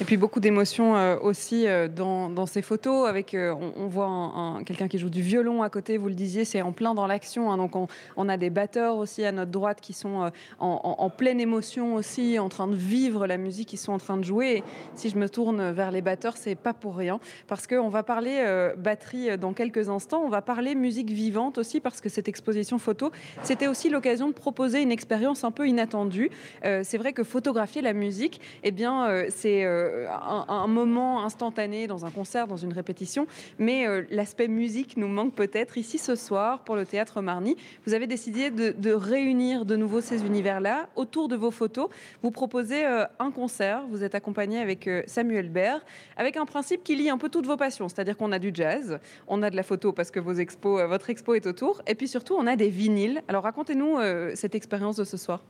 Et 0.00 0.04
puis 0.04 0.16
beaucoup 0.16 0.40
d'émotions 0.40 0.96
euh, 0.96 1.16
aussi 1.20 1.66
euh, 1.66 1.88
dans, 1.88 2.46
ces 2.46 2.62
photos. 2.62 3.08
Avec, 3.08 3.34
euh, 3.34 3.54
on, 3.76 3.86
voit 3.86 4.06
un, 4.06 4.62
quelqu'un 4.64 4.88
qui 4.88 4.98
joue 4.98 5.08
du 5.08 5.22
violon 5.22 5.62
à 5.62 5.70
côté, 5.70 5.96
vous 5.96 6.08
le 6.08 6.14
disiez, 6.14 6.44
c'est 6.44 6.62
en 6.62 6.72
plein 6.72 6.94
dans 6.94 7.06
l'action. 7.06 7.50
Hein. 7.50 7.56
donc 7.56 7.72
on, 8.16 8.28
a 8.28 8.36
des 8.36 8.50
batteurs 8.50 8.96
aussi 8.96 9.24
à 9.24 9.32
notre 9.32 9.50
droite 9.50 9.80
qui 9.80 9.92
sont 9.92 10.30
en, 10.58 11.10
pleine 11.10 11.40
émotion 11.40 11.94
aussi, 11.94 12.38
en 12.38 12.48
train 12.48 12.68
de 12.68 12.74
vivre 12.74 13.26
la 13.26 13.36
musique, 13.36 13.68
qui 13.68 13.76
sont 13.76 13.92
en 13.92 13.98
train 13.98 14.16
de 14.16 14.24
jouer. 14.24 14.62
Si 14.94 15.10
je 15.10 15.16
me 15.16 15.28
tourne 15.28 15.70
vers 15.70 15.90
les 15.90 16.02
batteurs, 16.02 16.36
c'est 16.36 16.54
pas 16.54 16.72
pour 16.72 16.96
rien, 16.96 17.18
parce 17.48 17.66
qu'on 17.66 17.88
va 17.88 18.02
parler 18.02 18.44
batterie 18.76 19.36
dans 19.38 19.52
quelques 19.52 19.88
instants. 19.88 20.22
On 20.24 20.28
va 20.28 20.42
parler 20.42 20.74
musique 20.74 21.10
vivante 21.10 21.58
aussi, 21.58 21.80
parce 21.80 22.00
que 22.00 22.08
cette 22.08 22.28
exposition 22.28 22.78
photo, 22.78 23.10
c'était 23.42 23.66
aussi 23.66 23.88
l'occasion 23.88 24.28
de 24.28 24.34
proposer 24.34 24.80
une 24.82 24.92
expérience 24.92 25.44
un 25.44 25.50
peu 25.50 25.66
inattendue. 25.66 26.30
c'est 26.62 26.98
vrai 26.98 27.12
que 27.12 27.24
photographier 27.24 27.82
la 27.82 27.92
musique, 27.92 28.40
eh 28.62 28.70
bien, 28.70 29.24
c'est 29.30 29.64
euh, 29.80 30.06
un, 30.48 30.66
moment 30.66 31.24
instantané 31.24 31.86
dans 31.86 32.04
un 32.06 32.10
concert, 32.10 32.46
dans 32.46 32.56
une 32.56 32.72
répétition, 32.72 33.26
mais 33.58 33.86
euh, 33.86 34.02
l'aspect 34.10 34.48
musique 34.48 34.96
nous 34.96 35.08
manque 35.08 35.34
peut-être 35.34 35.78
ici 35.78 35.98
ce 35.98 36.14
soir 36.14 36.60
pour 36.60 36.76
le 36.76 36.86
théâtre 36.86 37.20
Marny. 37.20 37.56
Vous 37.86 37.94
avez 37.94 38.06
décidé 38.06 38.50
de, 38.50 38.92
réunir 38.92 39.64
de 39.64 39.76
nouveau 39.76 40.00
ces 40.00 40.24
univers-là 40.24 40.88
autour 40.96 41.28
de 41.28 41.36
vos 41.36 41.50
photos. 41.50 41.88
Vous 42.22 42.30
proposez 42.30 42.84
euh, 42.84 43.04
un 43.18 43.30
concert, 43.30 43.82
vous 43.88 44.04
êtes 44.04 44.14
accompagné 44.14 44.58
avec 44.58 44.88
Samuel 45.06 45.48
Baird, 45.48 45.82
avec 46.16 46.36
un 46.36 46.46
principe 46.46 46.84
qui 46.84 46.96
lie 46.96 47.10
un 47.10 47.18
peu 47.18 47.28
toutes 47.28 47.46
vos 47.46 47.56
passions, 47.56 47.88
c'est-à-dire 47.88 48.16
qu'on 48.16 48.32
a 48.32 48.38
du 48.38 48.50
jazz, 48.52 48.98
on 49.26 49.42
a 49.42 49.50
de 49.50 49.56
la 49.56 49.62
photo 49.62 49.92
parce 49.92 50.10
que 50.10 50.20
votre 50.20 51.10
expo 51.10 51.34
est 51.34 51.46
autour, 51.46 51.82
et 51.86 51.94
puis 51.94 52.08
surtout 52.08 52.34
on 52.38 52.46
a 52.46 52.56
des 52.56 52.68
vinyles. 52.68 53.22
Alors 53.28 53.44
racontez-nous 53.44 53.98
cette 54.34 54.54
expérience 54.54 54.96
de 54.96 55.04
ce 55.04 55.16
soir. 55.16 55.42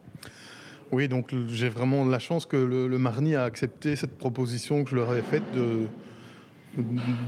Oui, 0.92 1.06
donc 1.06 1.32
j'ai 1.48 1.68
vraiment 1.68 2.04
la 2.04 2.18
chance 2.18 2.46
que 2.46 2.56
le, 2.56 2.98
Marni 2.98 3.36
a 3.36 3.44
accepté 3.44 3.94
cette 3.94 4.18
proposition 4.18 4.82
que 4.82 4.90
je 4.90 4.96
leur 4.96 5.10
avais 5.10 5.22
faite 5.22 5.44
de, 5.54 5.86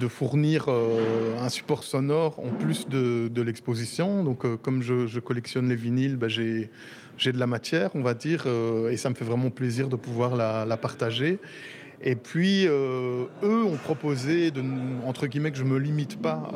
de 0.00 0.08
fournir 0.08 0.66
euh, 0.68 1.38
un 1.40 1.48
support 1.48 1.84
sonore 1.84 2.40
en 2.40 2.50
plus 2.50 2.88
de, 2.88 3.42
l'exposition. 3.42 4.24
Donc 4.24 4.44
euh, 4.44 4.56
comme 4.56 4.82
je, 4.82 5.18
collectionne 5.20 5.68
les 5.68 5.76
vinyles, 5.76 6.16
ben, 6.16 6.28
j'ai 6.28 6.70
de 7.32 7.38
la 7.38 7.46
matière, 7.46 7.90
on 7.94 8.02
va 8.02 8.14
dire, 8.14 8.44
euh, 8.46 8.90
et 8.90 8.96
ça 8.96 9.10
me 9.10 9.14
fait 9.14 9.24
vraiment 9.24 9.50
plaisir 9.50 9.88
de 9.88 9.96
pouvoir 9.96 10.34
la, 10.34 10.76
partager. 10.76 11.38
Et 12.04 12.16
puis, 12.16 12.66
eux 12.66 13.28
ont 13.44 13.76
proposé, 13.76 14.50
de, 14.50 14.60
entre 15.06 15.28
guillemets, 15.28 15.52
que 15.52 15.58
je 15.58 15.62
ne 15.62 15.68
me 15.68 15.78
limite 15.78 16.20
pas 16.20 16.50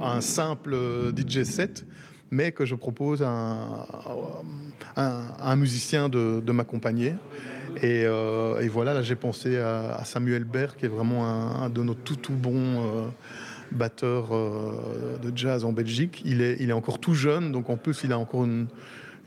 à 0.00 0.16
un 0.16 0.22
simple 0.22 0.74
DJ 1.14 1.42
set, 1.42 1.84
mais 2.30 2.52
que 2.52 2.64
je 2.64 2.74
propose 2.74 3.22
à 3.22 3.86
un, 4.96 5.56
musicien 5.56 6.08
de, 6.08 6.52
m'accompagner. 6.52 7.14
Euh, 7.84 8.60
et, 8.60 8.68
voilà, 8.68 8.94
là 8.94 9.02
j'ai 9.02 9.16
pensé 9.16 9.58
à, 9.58 10.02
Samuel 10.04 10.44
Baird, 10.44 10.76
qui 10.76 10.86
est 10.86 10.90
vraiment 10.90 11.26
un, 11.26 11.68
de 11.70 11.82
nos 11.82 11.94
tout 11.94 12.16
tout 12.16 12.32
bons 12.32 12.80
euh, 12.80 13.06
batteurs 13.72 14.34
euh, 14.34 15.18
de 15.22 15.36
jazz 15.36 15.64
en 15.64 15.72
Belgique. 15.72 16.22
Il 16.24 16.40
est, 16.40 16.56
il 16.60 16.70
est 16.70 16.74
encore 16.74 16.98
tout 16.98 17.14
jeune, 17.14 17.52
donc 17.52 17.70
en 17.70 17.76
plus 17.76 18.02
il 18.04 18.12
a 18.12 18.18
encore 18.18 18.44
une, 18.44 18.68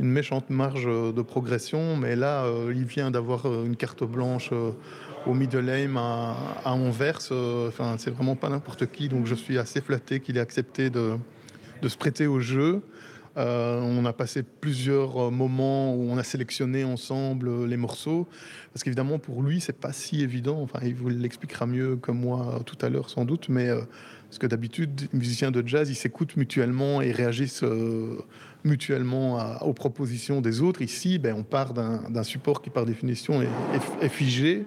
méchante 0.01 0.49
marge 0.49 0.85
de 0.85 1.21
progression, 1.21 1.97
mais 1.97 2.15
là 2.15 2.45
il 2.73 2.85
vient 2.85 3.11
d'avoir 3.11 3.45
une 3.47 3.75
carte 3.75 4.05
blanche 4.05 4.49
au 5.25 5.33
Middle 5.33 5.69
à, 5.97 6.37
à 6.63 6.71
Anvers. 6.71 7.19
Enfin, 7.67 7.95
c'est 7.97 8.09
vraiment 8.09 8.37
pas 8.37 8.47
n'importe 8.47 8.89
qui, 8.89 9.09
donc 9.09 9.25
je 9.25 9.35
suis 9.35 9.57
assez 9.57 9.81
flatté 9.81 10.21
qu'il 10.21 10.37
ait 10.37 10.39
accepté 10.39 10.89
de 10.89 11.17
de 11.81 11.89
se 11.89 11.97
prêter 11.97 12.27
au 12.27 12.39
jeu. 12.39 12.81
Euh, 13.37 13.79
on 13.81 14.05
a 14.05 14.13
passé 14.13 14.43
plusieurs 14.43 15.27
euh, 15.27 15.29
moments 15.29 15.95
où 15.95 16.09
on 16.09 16.17
a 16.17 16.23
sélectionné 16.23 16.83
ensemble 16.83 17.47
euh, 17.47 17.67
les 17.67 17.77
morceaux, 17.77 18.27
parce 18.73 18.83
qu'évidemment 18.83 19.19
pour 19.19 19.43
lui 19.43 19.61
c'est 19.61 19.77
pas 19.77 19.93
si 19.93 20.21
évident. 20.21 20.59
Enfin, 20.61 20.79
il 20.83 20.95
vous 20.95 21.09
l'expliquera 21.09 21.65
mieux 21.65 21.95
que 21.95 22.11
moi 22.11 22.61
tout 22.65 22.77
à 22.81 22.89
l'heure 22.89 23.09
sans 23.09 23.25
doute, 23.25 23.47
mais 23.47 23.69
parce 24.27 24.39
que 24.39 24.47
d'habitude 24.47 25.07
les 25.13 25.19
musiciens 25.19 25.51
de 25.51 25.65
jazz 25.65 25.89
ils 25.89 25.95
s'écoutent 25.95 26.35
mutuellement 26.37 27.01
et 27.01 27.11
réagissent 27.11 27.63
mutuellement 28.63 29.61
aux 29.61 29.73
propositions 29.73 30.41
des 30.41 30.61
autres. 30.61 30.81
Ici, 30.81 31.17
ben, 31.17 31.35
on 31.37 31.43
part 31.43 31.73
d'un 31.73 32.23
support 32.23 32.61
qui 32.61 32.69
par 32.69 32.85
définition 32.85 33.41
est 34.01 34.09
figé. 34.09 34.65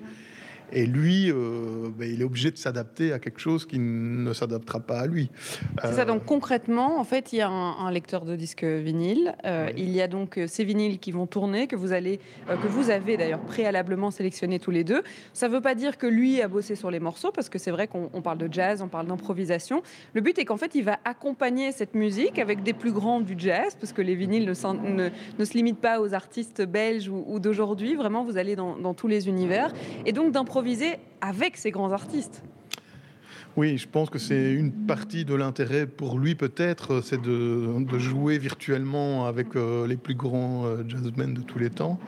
Et 0.75 0.87
lui, 0.87 1.31
euh, 1.31 1.91
ben, 1.97 2.11
il 2.11 2.23
est 2.23 2.25
obligé 2.25 2.51
de 2.51 2.57
s'adapter 2.57 3.13
à 3.13 3.19
quelque 3.19 3.41
chose 3.41 3.67
qui 3.67 3.79
ne 3.79 4.33
s'adaptera 4.33 4.81
pas 4.81 5.01
à 5.01 5.07
lui. 5.07 5.31
C'est 5.83 5.93
ça. 5.93 6.05
Donc 6.05 6.25
concrètement, 6.25 6.99
en 6.99 7.05
fait, 7.05 7.33
il 7.33 7.37
y 7.37 7.41
a 7.43 7.49
un, 7.49 7.91
lecteur 7.91 8.25
de 8.25 8.37
disques 8.37 8.65
vinyle. 8.65 9.35
Euh, 9.45 9.71
il 9.77 9.91
y 9.91 10.01
a 10.01 10.09
donc 10.09 10.39
euh, 10.39 10.47
ces 10.47 10.65
vinyles 10.65 10.99
qui 10.99 11.13
vont 11.13 11.27
tourner, 11.27 11.67
que 11.67 11.77
vous 11.77 11.93
allez, 11.93 12.21
que 12.49 12.69
vous 12.69 12.89
avez 12.89 13.19
d'ailleurs 13.19 13.41
préalablement 13.41 14.11
sélectionné 14.11 14.59
tous 14.59 14.71
les 14.71 14.83
deux. 14.83 15.03
Ça 15.35 15.49
ne 15.49 15.53
veut 15.53 15.61
pas 15.61 15.75
dire 15.75 15.99
que 15.99 16.07
lui 16.07 16.41
a 16.41 16.49
bossé 16.49 16.75
sur 16.75 16.91
les 16.91 17.01
morceaux, 17.01 17.33
parce 17.33 17.51
que 17.51 17.59
c'est 17.59 17.71
vrai 17.71 17.87
qu'on 17.87 18.23
parle 18.23 18.39
de 18.39 18.49
jazz, 18.51 18.81
on 18.81 18.89
parle 18.89 19.07
d'improvisation. 19.07 19.83
Le 20.15 20.23
but 20.23 20.39
est 20.39 20.47
qu'en 20.47 20.57
fait, 20.57 20.75
il 20.75 20.85
va 20.85 20.99
accompagner 21.05 21.73
cette 21.73 21.95
musique 21.95 22.39
avec 22.39 22.63
des 22.63 22.73
plus 22.73 22.93
grands 22.93 23.21
du 23.21 23.35
jazz, 23.37 23.77
parce 23.79 23.93
que 23.93 24.01
les 24.01 24.15
vinyles 24.15 24.47
ne, 24.47 25.11
ne, 25.39 25.45
se 25.45 25.53
limitent 25.53 25.81
pas 25.81 26.01
aux 26.01 26.15
artistes 26.15 26.63
belges 26.63 27.09
ou, 27.09 27.39
d'aujourd'hui. 27.41 27.95
Vraiment, 27.95 28.25
vous 28.25 28.39
allez 28.39 28.57
dans, 28.57 28.77
dans 28.77 28.95
tous 28.95 29.09
les 29.09 29.29
univers. 29.29 29.73
Et 30.07 30.13
donc 30.13 30.33
d'improviser 30.33 30.62
avec 31.21 31.57
ces 31.57 31.71
grands 31.71 31.93
artistes. 31.93 32.43
Oui, 33.55 33.77
je 33.77 33.87
pense 33.87 34.09
que 34.09 34.19
c'est 34.19 34.53
une 34.53 34.73
partie 34.73 35.27
de 35.27 35.35
l'intérêt 35.35 35.87
pour 35.87 36.19
lui 36.19 36.35
peut-être, 36.35 37.03
c'est 37.03 37.21
de, 37.21 37.99
jouer 37.99 38.39
virtuellement 38.39 39.27
avec 39.27 39.57
euh, 39.57 39.87
les 39.87 39.97
plus 39.99 40.15
grands 40.15 40.65
euh, 40.65 40.85
jazzmen 40.89 41.35
de 41.35 41.43
tous 41.43 41.59
les 41.59 41.69
temps. 41.69 42.01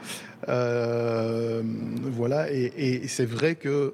Euh, 0.48 1.62
voilà, 2.02 2.50
et, 2.50 3.07
c'est 3.09 3.26
vrai 3.26 3.57
que 3.57 3.92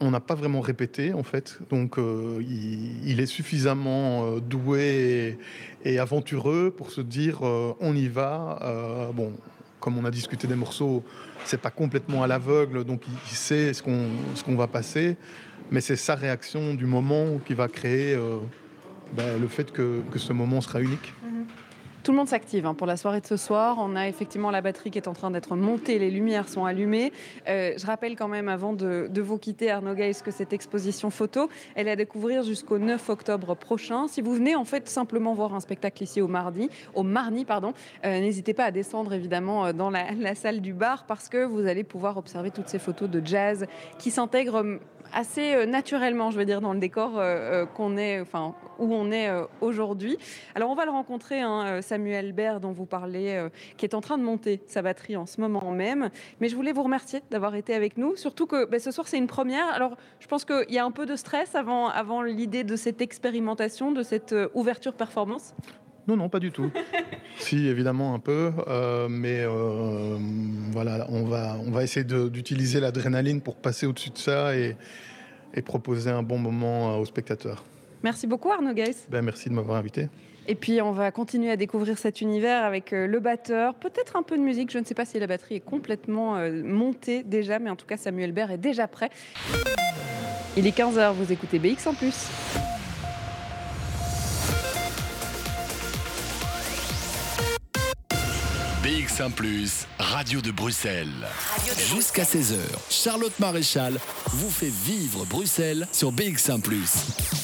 on 0.00 0.10
n'a 0.10 0.18
pas 0.18 0.34
vraiment 0.34 0.60
répété 0.60 1.12
en 1.12 1.22
fait, 1.22 1.60
donc 1.70 1.96
il, 2.40 3.20
est 3.20 3.26
suffisamment 3.26 4.38
doué 4.38 5.38
et, 5.84 5.92
et, 5.92 5.98
aventureux 6.00 6.74
pour 6.76 6.90
se 6.90 7.00
dire 7.00 7.42
on 7.42 7.94
y 7.94 8.08
va. 8.08 9.12
bon, 9.14 9.32
comme 9.78 9.96
on 9.96 10.04
a 10.04 10.10
discuté 10.10 10.48
des 10.48 10.56
morceaux, 10.56 11.04
c'est 11.44 11.60
pas 11.60 11.70
complètement 11.70 12.22
à 12.22 12.26
l'aveugle, 12.26 12.84
donc 12.84 13.02
il 13.06 13.36
sait 13.36 13.72
ce 13.72 13.82
qu'on 13.82 14.56
va 14.56 14.66
passer, 14.66 15.16
mais 15.70 15.80
c'est 15.80 15.96
sa 15.96 16.14
réaction 16.14 16.74
du 16.74 16.86
moment 16.86 17.38
qui 17.44 17.54
va 17.54 17.68
créer 17.68 18.14
euh, 18.14 18.38
ben, 19.12 19.40
le 19.40 19.48
fait 19.48 19.72
que, 19.72 20.02
ce 20.16 20.32
moment 20.32 20.60
sera 20.60 20.80
unique. 20.80 21.12
Mhm. 21.22 21.33
Tout 22.04 22.12
le 22.12 22.18
monde 22.18 22.28
s'active 22.28 22.66
hein, 22.66 22.74
pour 22.74 22.86
la 22.86 22.98
soirée 22.98 23.22
de 23.22 23.26
ce 23.26 23.38
soir. 23.38 23.78
On 23.80 23.96
a 23.96 24.06
effectivement 24.06 24.50
la 24.50 24.60
batterie 24.60 24.90
qui 24.90 24.98
est 24.98 25.08
en 25.08 25.14
train 25.14 25.30
d'être 25.30 25.56
montée, 25.56 25.98
les 25.98 26.10
lumières 26.10 26.50
sont 26.50 26.66
allumées. 26.66 27.14
Euh, 27.48 27.72
je 27.78 27.86
rappelle 27.86 28.14
quand 28.14 28.28
même, 28.28 28.50
avant 28.50 28.74
de, 28.74 29.08
vous 29.22 29.38
quitter, 29.38 29.70
Arnaud 29.70 29.94
Gaïs, 29.94 30.20
que 30.20 30.30
cette 30.30 30.52
exposition 30.52 31.08
photo, 31.08 31.48
elle 31.74 31.88
est 31.88 31.92
à 31.92 31.96
découvrir 31.96 32.42
jusqu'au 32.42 32.76
9 32.76 33.08
octobre 33.08 33.54
prochain. 33.54 34.06
Si 34.06 34.20
vous 34.20 34.34
venez 34.34 34.54
en 34.54 34.66
fait 34.66 34.86
simplement 34.86 35.32
voir 35.32 35.54
un 35.54 35.60
spectacle 35.60 36.02
ici 36.02 36.20
au 36.20 36.28
mardi, 36.28 36.68
au 36.92 37.04
Marni, 37.04 37.46
pardon, 37.46 37.72
euh, 38.04 38.20
n'hésitez 38.20 38.52
pas 38.52 38.64
à 38.64 38.70
descendre 38.70 39.14
évidemment 39.14 39.64
euh, 39.64 39.72
dans 39.72 39.88
la, 39.88 40.34
salle 40.34 40.60
du 40.60 40.74
bar 40.74 41.06
parce 41.06 41.30
que 41.30 41.42
vous 41.42 41.66
allez 41.66 41.84
pouvoir 41.84 42.18
observer 42.18 42.50
toutes 42.50 42.68
ces 42.68 42.78
photos 42.78 43.08
de 43.08 43.24
jazz 43.24 43.64
qui 43.98 44.10
s'intègrent 44.10 44.62
assez 45.14 45.64
naturellement, 45.64 46.30
je 46.30 46.36
veux 46.36 46.44
dire, 46.44 46.60
dans 46.60 46.74
le 46.74 46.80
décor 46.80 47.22
qu'on 47.74 47.96
est, 47.96 48.20
enfin, 48.20 48.54
où 48.78 48.92
on 48.94 49.10
est 49.10 49.30
aujourd'hui. 49.60 50.18
Alors, 50.54 50.70
on 50.70 50.74
va 50.74 50.84
le 50.84 50.90
rencontrer, 50.90 51.40
hein, 51.40 51.80
Samuel 51.82 52.32
Baird, 52.32 52.60
dont 52.60 52.72
vous 52.72 52.86
parlez, 52.86 53.48
qui 53.76 53.86
est 53.86 53.94
en 53.94 54.00
train 54.00 54.18
de 54.18 54.22
monter 54.22 54.60
sa 54.66 54.82
batterie 54.82 55.16
en 55.16 55.26
ce 55.26 55.40
moment 55.40 55.72
même. 55.72 56.10
Mais 56.40 56.48
je 56.48 56.56
voulais 56.56 56.72
vous 56.72 56.82
remercier 56.82 57.20
d'avoir 57.30 57.54
été 57.54 57.74
avec 57.74 57.96
nous, 57.96 58.16
surtout 58.16 58.46
que 58.46 58.66
ben, 58.66 58.80
ce 58.80 58.90
soir, 58.90 59.08
c'est 59.08 59.18
une 59.18 59.26
première. 59.26 59.66
Alors, 59.68 59.96
je 60.20 60.26
pense 60.26 60.44
qu'il 60.44 60.70
y 60.70 60.78
a 60.78 60.84
un 60.84 60.90
peu 60.90 61.06
de 61.06 61.16
stress 61.16 61.54
avant, 61.54 61.88
avant 61.88 62.22
l'idée 62.22 62.64
de 62.64 62.76
cette 62.76 63.00
expérimentation, 63.00 63.92
de 63.92 64.02
cette 64.02 64.34
ouverture 64.54 64.94
performance. 64.94 65.54
Non, 66.06 66.16
non, 66.16 66.28
pas 66.28 66.40
du 66.40 66.52
tout. 66.52 66.70
si, 67.38 67.66
évidemment, 67.66 68.14
un 68.14 68.18
peu. 68.18 68.52
mais 69.08 69.44
voilà, 70.72 71.06
on 71.08 71.24
va, 71.24 71.56
on 71.66 71.70
va 71.70 71.82
essayer 71.82 72.04
d'utiliser 72.04 72.80
l'adrénaline 72.80 73.40
pour 73.40 73.56
passer 73.56 73.86
au-dessus 73.86 74.10
de 74.10 74.18
ça 74.18 74.56
et, 74.56 74.76
et 75.54 75.62
proposer 75.62 76.10
un 76.10 76.22
bon 76.22 76.38
moment 76.38 76.98
aux 76.98 77.04
spectateurs. 77.04 77.64
Merci 78.04 78.26
beaucoup 78.26 78.52
Arnaud 78.52 78.74
Geiss. 78.74 79.06
Ben, 79.08 79.22
merci 79.22 79.48
de 79.48 79.54
m'avoir 79.54 79.78
invité. 79.78 80.08
Et 80.46 80.54
puis 80.54 80.82
on 80.82 80.92
va 80.92 81.10
continuer 81.10 81.50
à 81.50 81.56
découvrir 81.56 81.96
cet 81.96 82.20
univers 82.20 82.62
avec 82.62 82.92
euh, 82.92 83.06
le 83.06 83.18
batteur, 83.18 83.74
peut-être 83.74 84.16
un 84.16 84.22
peu 84.22 84.36
de 84.36 84.42
musique. 84.42 84.70
Je 84.70 84.78
ne 84.78 84.84
sais 84.84 84.94
pas 84.94 85.06
si 85.06 85.18
la 85.18 85.26
batterie 85.26 85.54
est 85.54 85.60
complètement 85.60 86.36
euh, 86.36 86.62
montée 86.62 87.22
déjà, 87.22 87.58
mais 87.58 87.70
en 87.70 87.76
tout 87.76 87.86
cas 87.86 87.96
Samuel 87.96 88.32
Baird 88.32 88.50
est 88.50 88.58
déjà 88.58 88.86
prêt. 88.88 89.08
Il 90.54 90.66
est 90.66 90.76
15h, 90.76 91.14
vous 91.14 91.32
écoutez 91.32 91.58
BX 91.58 91.86
en 91.86 91.94
plus. 91.94 92.28
BX1⁇ 98.82 99.32
Radio 99.98 100.42
de 100.42 100.50
Bruxelles. 100.50 101.08
Jusqu'à 101.78 102.24
16h, 102.24 102.58
Charlotte 102.90 103.38
Maréchal 103.40 103.94
vous 104.26 104.50
fait 104.50 104.68
vivre 104.68 105.24
Bruxelles 105.24 105.88
sur 105.90 106.12
BX1⁇ 106.12 106.60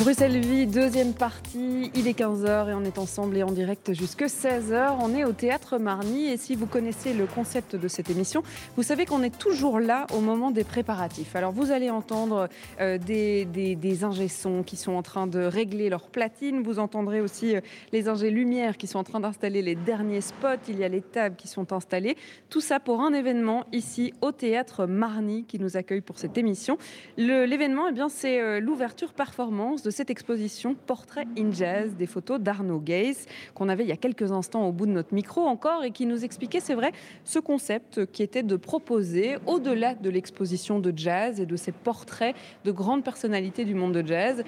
Bruxelles 0.00 0.40
Vie, 0.40 0.66
deuxième 0.66 1.12
partie. 1.12 1.92
Il 1.94 2.08
est 2.08 2.18
15h 2.18 2.68
et 2.68 2.74
on 2.74 2.82
est 2.82 2.98
ensemble 2.98 3.36
et 3.36 3.44
en 3.44 3.52
direct 3.52 3.92
jusque 3.92 4.22
16h. 4.22 4.96
On 5.00 5.14
est 5.14 5.24
au 5.24 5.30
théâtre 5.30 5.78
Marny 5.78 6.26
et 6.26 6.36
si 6.36 6.56
vous 6.56 6.66
connaissez 6.66 7.14
le 7.14 7.26
concept 7.26 7.76
de 7.76 7.86
cette 7.86 8.10
émission, 8.10 8.42
vous 8.76 8.82
savez 8.82 9.06
qu'on 9.06 9.22
est 9.22 9.38
toujours 9.38 9.78
là 9.78 10.08
au 10.12 10.20
moment 10.20 10.50
des 10.50 10.64
préparatifs. 10.64 11.36
Alors 11.36 11.52
vous 11.52 11.70
allez 11.70 11.90
entendre 11.90 12.48
euh, 12.80 12.98
des, 12.98 13.44
des, 13.44 14.04
ingés 14.04 14.26
sons 14.26 14.64
qui 14.64 14.76
sont 14.76 14.92
en 14.92 15.02
train 15.02 15.28
de 15.28 15.38
régler 15.38 15.88
leur 15.88 16.08
platine. 16.08 16.62
Vous 16.62 16.80
entendrez 16.80 17.20
aussi 17.20 17.54
euh, 17.54 17.60
les 17.92 18.08
ingés 18.08 18.30
lumière 18.30 18.76
qui 18.76 18.88
sont 18.88 18.98
en 18.98 19.04
train 19.04 19.20
d'installer 19.20 19.62
les 19.62 19.76
derniers 19.76 20.22
spots. 20.22 20.66
Il 20.68 20.78
y 20.78 20.84
a 20.84 20.88
les 20.88 21.02
tables 21.02 21.36
qui 21.36 21.46
sont 21.46 21.72
installées. 21.72 22.16
Tout 22.50 22.60
ça 22.60 22.80
pour 22.80 23.00
un 23.00 23.12
événement 23.12 23.64
ici 23.72 24.12
au 24.22 24.32
théâtre 24.32 24.86
Marny 24.86 25.44
qui 25.44 25.60
nous 25.60 25.76
accueille 25.76 26.00
pour 26.00 26.18
cette 26.18 26.36
émission. 26.36 26.78
L'événement, 27.16 27.86
eh 27.88 27.92
bien, 27.92 28.08
c'est 28.08 28.40
euh, 28.40 28.58
l'ouverture 28.58 29.12
performance 29.12 29.83
de 29.84 29.90
cette 29.90 30.10
exposition 30.10 30.74
Portrait 30.74 31.26
in 31.38 31.52
Jazz, 31.52 31.94
des 31.94 32.06
photos 32.06 32.40
d'Arnaud 32.40 32.80
Gaze, 32.80 33.26
qu'on 33.54 33.68
avait 33.68 33.84
il 33.84 33.88
y 33.88 33.92
a 33.92 33.96
quelques 33.96 34.32
instants 34.32 34.66
au 34.66 34.72
bout 34.72 34.86
de 34.86 34.92
notre 34.92 35.14
micro 35.14 35.42
encore, 35.42 35.84
et 35.84 35.90
qui 35.90 36.06
nous 36.06 36.24
expliquait, 36.24 36.60
c'est 36.60 36.74
vrai, 36.74 36.92
ce 37.24 37.38
concept 37.38 38.06
qui 38.06 38.22
était 38.22 38.42
de 38.42 38.56
proposer, 38.56 39.36
au-delà 39.46 39.94
de 39.94 40.10
l'exposition 40.10 40.80
de 40.80 40.92
jazz 40.96 41.38
et 41.38 41.46
de 41.46 41.56
ces 41.56 41.72
portraits 41.72 42.34
de 42.64 42.72
grandes 42.72 43.04
personnalités 43.04 43.64
du 43.64 43.74
monde 43.74 43.92
de 43.92 44.06
jazz, 44.06 44.42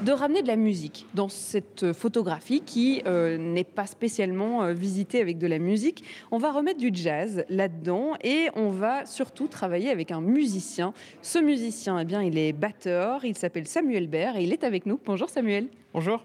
de 0.00 0.12
ramener 0.12 0.42
de 0.42 0.48
la 0.48 0.56
musique 0.56 1.06
dans 1.14 1.28
cette 1.28 1.92
photographie 1.92 2.60
qui 2.60 3.02
euh, 3.06 3.38
n'est 3.38 3.62
pas 3.64 3.86
spécialement 3.86 4.64
euh, 4.64 4.72
visitée 4.72 5.20
avec 5.20 5.38
de 5.38 5.46
la 5.46 5.58
musique. 5.58 6.04
On 6.30 6.38
va 6.38 6.50
remettre 6.50 6.80
du 6.80 6.90
jazz 6.92 7.44
là-dedans 7.48 8.14
et 8.24 8.48
on 8.56 8.70
va 8.70 9.06
surtout 9.06 9.46
travailler 9.46 9.90
avec 9.90 10.10
un 10.10 10.20
musicien. 10.20 10.92
Ce 11.20 11.38
musicien, 11.38 11.98
eh 11.98 12.04
bien, 12.04 12.22
il 12.22 12.36
est 12.38 12.52
batteur, 12.52 13.24
il 13.24 13.36
s'appelle 13.36 13.66
Samuel 13.66 14.08
Baird 14.08 14.36
et 14.36 14.42
il 14.42 14.52
est 14.52 14.64
avec 14.64 14.86
nous. 14.86 14.98
Bonjour 15.04 15.28
Samuel. 15.28 15.68
Bonjour. 15.92 16.24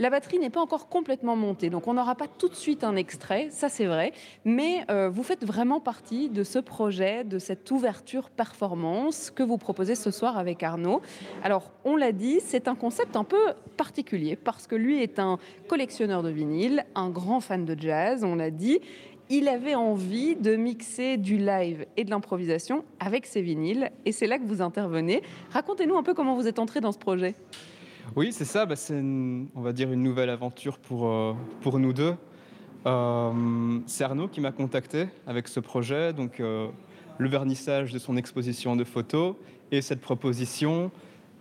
La 0.00 0.10
batterie 0.10 0.38
n'est 0.38 0.48
pas 0.48 0.60
encore 0.60 0.88
complètement 0.88 1.34
montée, 1.34 1.70
donc 1.70 1.88
on 1.88 1.94
n'aura 1.94 2.14
pas 2.14 2.28
tout 2.28 2.48
de 2.48 2.54
suite 2.54 2.84
un 2.84 2.94
extrait, 2.94 3.48
ça 3.50 3.68
c'est 3.68 3.86
vrai, 3.86 4.12
mais 4.44 4.84
euh, 4.92 5.10
vous 5.10 5.24
faites 5.24 5.44
vraiment 5.44 5.80
partie 5.80 6.28
de 6.28 6.44
ce 6.44 6.60
projet, 6.60 7.24
de 7.24 7.40
cette 7.40 7.68
ouverture 7.72 8.30
performance 8.30 9.32
que 9.32 9.42
vous 9.42 9.58
proposez 9.58 9.96
ce 9.96 10.12
soir 10.12 10.38
avec 10.38 10.62
Arnaud. 10.62 11.02
Alors 11.42 11.72
on 11.84 11.96
l'a 11.96 12.12
dit, 12.12 12.38
c'est 12.38 12.68
un 12.68 12.76
concept 12.76 13.16
un 13.16 13.24
peu 13.24 13.40
particulier 13.76 14.36
parce 14.36 14.68
que 14.68 14.76
lui 14.76 15.02
est 15.02 15.18
un 15.18 15.40
collectionneur 15.66 16.22
de 16.22 16.30
vinyle, 16.30 16.86
un 16.94 17.10
grand 17.10 17.40
fan 17.40 17.64
de 17.64 17.76
jazz, 17.76 18.22
on 18.22 18.36
l'a 18.36 18.52
dit, 18.52 18.78
il 19.30 19.48
avait 19.48 19.74
envie 19.74 20.36
de 20.36 20.54
mixer 20.54 21.16
du 21.16 21.38
live 21.38 21.86
et 21.96 22.04
de 22.04 22.10
l'improvisation 22.10 22.84
avec 23.00 23.26
ses 23.26 23.42
vinyles, 23.42 23.90
et 24.04 24.12
c'est 24.12 24.28
là 24.28 24.38
que 24.38 24.44
vous 24.44 24.62
intervenez. 24.62 25.24
Racontez-nous 25.50 25.96
un 25.96 26.04
peu 26.04 26.14
comment 26.14 26.36
vous 26.36 26.46
êtes 26.46 26.60
entré 26.60 26.80
dans 26.80 26.92
ce 26.92 26.98
projet. 26.98 27.34
Oui, 28.16 28.32
c'est 28.32 28.44
ça. 28.44 28.66
Bah, 28.66 28.76
c'est, 28.76 29.00
on 29.00 29.60
va 29.60 29.72
dire, 29.72 29.92
une 29.92 30.02
nouvelle 30.02 30.30
aventure 30.30 30.78
pour, 30.78 31.06
euh, 31.06 31.34
pour 31.60 31.78
nous 31.78 31.92
deux. 31.92 32.14
Euh, 32.86 33.80
c'est 33.86 34.04
Arnaud 34.04 34.28
qui 34.28 34.40
m'a 34.40 34.52
contacté 34.52 35.08
avec 35.26 35.48
ce 35.48 35.60
projet, 35.60 36.12
donc 36.12 36.40
euh, 36.40 36.68
le 37.18 37.28
vernissage 37.28 37.92
de 37.92 37.98
son 37.98 38.16
exposition 38.16 38.76
de 38.76 38.84
photos 38.84 39.34
et 39.72 39.82
cette 39.82 40.00
proposition 40.00 40.90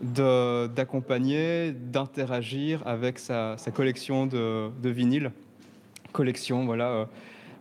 d'accompagner, 0.02 1.72
d'interagir 1.72 2.86
avec 2.86 3.18
sa, 3.18 3.56
collection 3.74 4.28
de, 4.28 4.70
de 4.82 4.90
vinyles. 4.90 5.32
Collection, 6.12 6.66
voilà, 6.66 7.08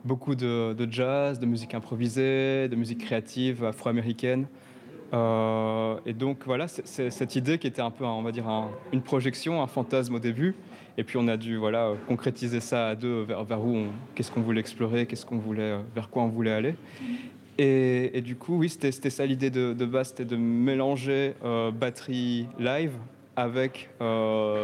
beaucoup 0.05 0.35
de, 0.35 0.75
de, 0.75 0.93
jazz, 0.93 1.39
de 1.39 1.47
musique 1.47 1.73
improvisée, 1.73 2.69
de 2.69 2.77
musique 2.77 2.99
créative 2.99 3.65
afro-américaine. 3.65 4.49
Euh, 5.13 5.97
et 6.05 6.13
donc 6.13 6.39
voilà, 6.47 6.67
c'est 6.69 7.11
cette 7.11 7.37
idée 7.37 7.59
qui 7.59 7.67
était 7.67 7.83
un 7.83 7.91
peu, 7.91 8.05
on 8.05 8.23
va 8.23 8.33
dire, 8.33 8.47
une 8.93 9.03
projection, 9.03 9.63
un 9.63 9.67
fantasme 9.67 10.15
au 10.15 10.19
début. 10.19 10.55
Et 10.99 11.05
puis 11.05 11.19
on 11.19 11.29
a 11.29 11.37
dû 11.37 11.57
voilà 11.57 11.93
concrétiser 12.09 12.61
ça 12.61 12.89
à 12.89 12.95
deux 12.95 13.23
vers, 13.23 13.63
où, 13.63 13.85
qu'est-ce 14.15 14.31
qu'on 14.33 14.41
voulait 14.41 14.61
explorer, 14.61 15.07
qu'est-ce 15.07 15.27
voulait, 15.27 15.63
euh, 15.63 15.79
vers 15.95 16.09
quoi 16.09 16.23
on 16.23 16.29
voulait 16.29 16.53
aller. 16.53 16.75
Et, 17.59 18.21
du 18.21 18.37
coup, 18.37 18.59
oui, 18.59 18.69
c'était 18.69 19.09
ça 19.09 19.25
l'idée 19.25 19.49
de, 19.49 19.73
base, 19.87 20.09
c'était 20.09 20.27
de 20.27 20.37
mélanger 20.37 21.33
euh, 21.43 21.71
batterie 21.71 22.47
live 22.59 22.93
avec 23.35 23.89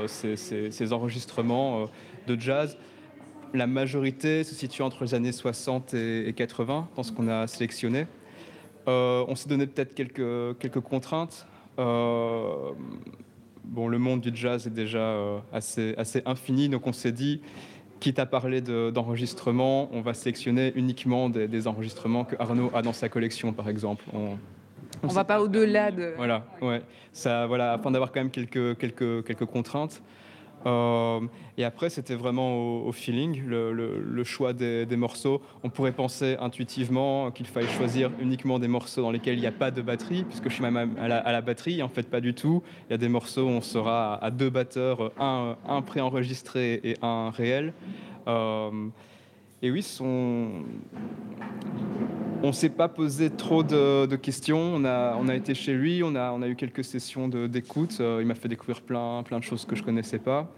ces, 0.07 0.93
enregistrements 0.93 1.89
de 2.27 2.39
jazz. 2.39 2.77
La 3.55 3.67
majorité 3.67 4.45
se 4.45 4.55
situe 4.55 4.83
entre 4.83 5.05
les 5.05 5.15
années 5.15 5.33
60 5.33 5.95
et 5.95 6.35
80 6.37 6.89
dans 6.95 7.03
ce 7.03 7.13
qu'on 7.13 7.29
a 7.29 7.47
sélectionné. 7.47 8.07
Euh, 8.89 9.25
on 9.29 9.35
s'est 9.35 9.49
donné 9.49 9.67
peut-être 9.67 9.95
quelques, 9.95 10.59
quelques 10.59 10.81
contraintes. 10.81 11.47
Euh, 11.79 12.71
bon, 13.65 13.89
le 13.89 13.99
monde 13.99 14.21
du 14.21 14.31
jazz 14.35 14.67
est 14.67 14.71
déjà 14.71 14.99
euh, 14.99 15.39
assez, 15.53 15.95
assez 15.97 16.23
infini, 16.27 16.69
donc 16.69 16.87
on 16.87 16.93
s'est 16.93 17.13
dit, 17.13 17.41
quitte 18.01 18.19
à 18.19 18.27
parler 18.27 18.61
d'enregistrement, 18.61 19.89
on 19.93 20.01
va 20.01 20.15
sélectionner 20.15 20.73
uniquement 20.75 21.31
des, 21.31 21.67
enregistrements 21.67 22.25
que 22.25 22.37
Arnaud 22.39 22.71
a 22.75 22.83
dans 22.83 22.93
sa 22.93 23.09
collection, 23.09 23.53
par 23.53 23.69
exemple. 23.69 24.05
On, 24.13 24.37
ne 25.07 25.13
va 25.13 25.25
pas 25.25 25.41
au-delà 25.41 25.91
de. 25.91 26.13
Voilà, 26.17 26.45
ouais. 26.61 26.83
Ça, 27.13 27.47
voilà, 27.47 27.73
afin 27.75 27.91
d'avoir 27.91 28.13
quand 28.13 28.21
même 28.21 28.31
quelques, 28.31 28.77
quelques, 28.79 29.25
quelques 29.25 29.47
contraintes. 29.47 30.03
Euh, 30.67 31.21
et 31.59 31.65
après, 31.65 31.91
c'était 31.91 32.15
vraiment 32.15 32.85
au, 32.87 32.93
feeling, 32.93 33.43
le, 33.45 34.25
choix 34.25 34.53
des, 34.53 34.87
morceaux. 34.97 35.43
On 35.63 35.71
pourrait 35.71 35.93
penser 35.93 36.37
intuitivement 36.41 37.31
qu'il 37.31 37.47
fallait 37.47 37.69
choisir 37.69 38.11
uniquement 38.21 38.59
des 38.59 38.69
morceaux 38.69 39.03
dans 39.03 39.11
lesquels 39.11 39.35
il 39.35 39.41
n'y 39.41 39.47
a 39.47 39.53
pas 39.53 39.71
de 39.71 39.83
batterie, 39.83 40.25
puisque 40.25 40.49
je 40.49 40.55
suis 40.55 40.63
même 40.63 40.97
à 40.99 41.09
la, 41.09 41.41
batterie. 41.41 41.83
En 41.83 41.89
fait, 41.89 42.09
pas 42.09 42.21
du 42.21 42.35
tout. 42.35 42.63
Il 42.89 42.93
y 42.93 42.95
a 42.95 42.99
des 42.99 43.09
morceaux 43.09 43.43
où 43.43 43.49
on 43.49 43.61
sera 43.61 44.15
à, 44.15 44.31
deux 44.31 44.51
batteurs, 44.51 45.13
un, 45.19 45.57
un 45.69 45.83
préenregistré 45.83 46.81
et 46.85 46.97
un 47.03 47.31
réel. 47.31 47.73
Euh, 48.29 48.71
et 49.63 49.71
oui, 49.71 49.83
on 52.43 52.53
s'est 52.53 52.69
pas 52.69 52.89
posé 52.89 53.31
trop 53.31 53.63
de, 53.63 54.17
questions. 54.17 54.59
On 54.59 54.85
a, 54.85 55.17
on 55.17 55.29
a, 55.29 55.35
été 55.35 55.55
chez 55.55 55.75
lui, 55.75 56.03
on 56.03 56.15
a, 56.15 56.33
on 56.33 56.43
a 56.43 56.49
eu 56.49 56.57
quelques 56.57 56.85
sessions 56.85 57.29
d'écoute. 57.29 57.99
Euh, 58.01 58.19
il 58.21 58.27
m'a 58.27 58.35
fait 58.35 58.49
découvrir 58.49 58.83
plein, 58.83 59.23
plein 59.23 59.39
de 59.39 59.45
choses 59.45 59.65
que 59.65 59.77
je 59.77 59.83
connaissais 59.83 60.19
pas. 60.19 60.51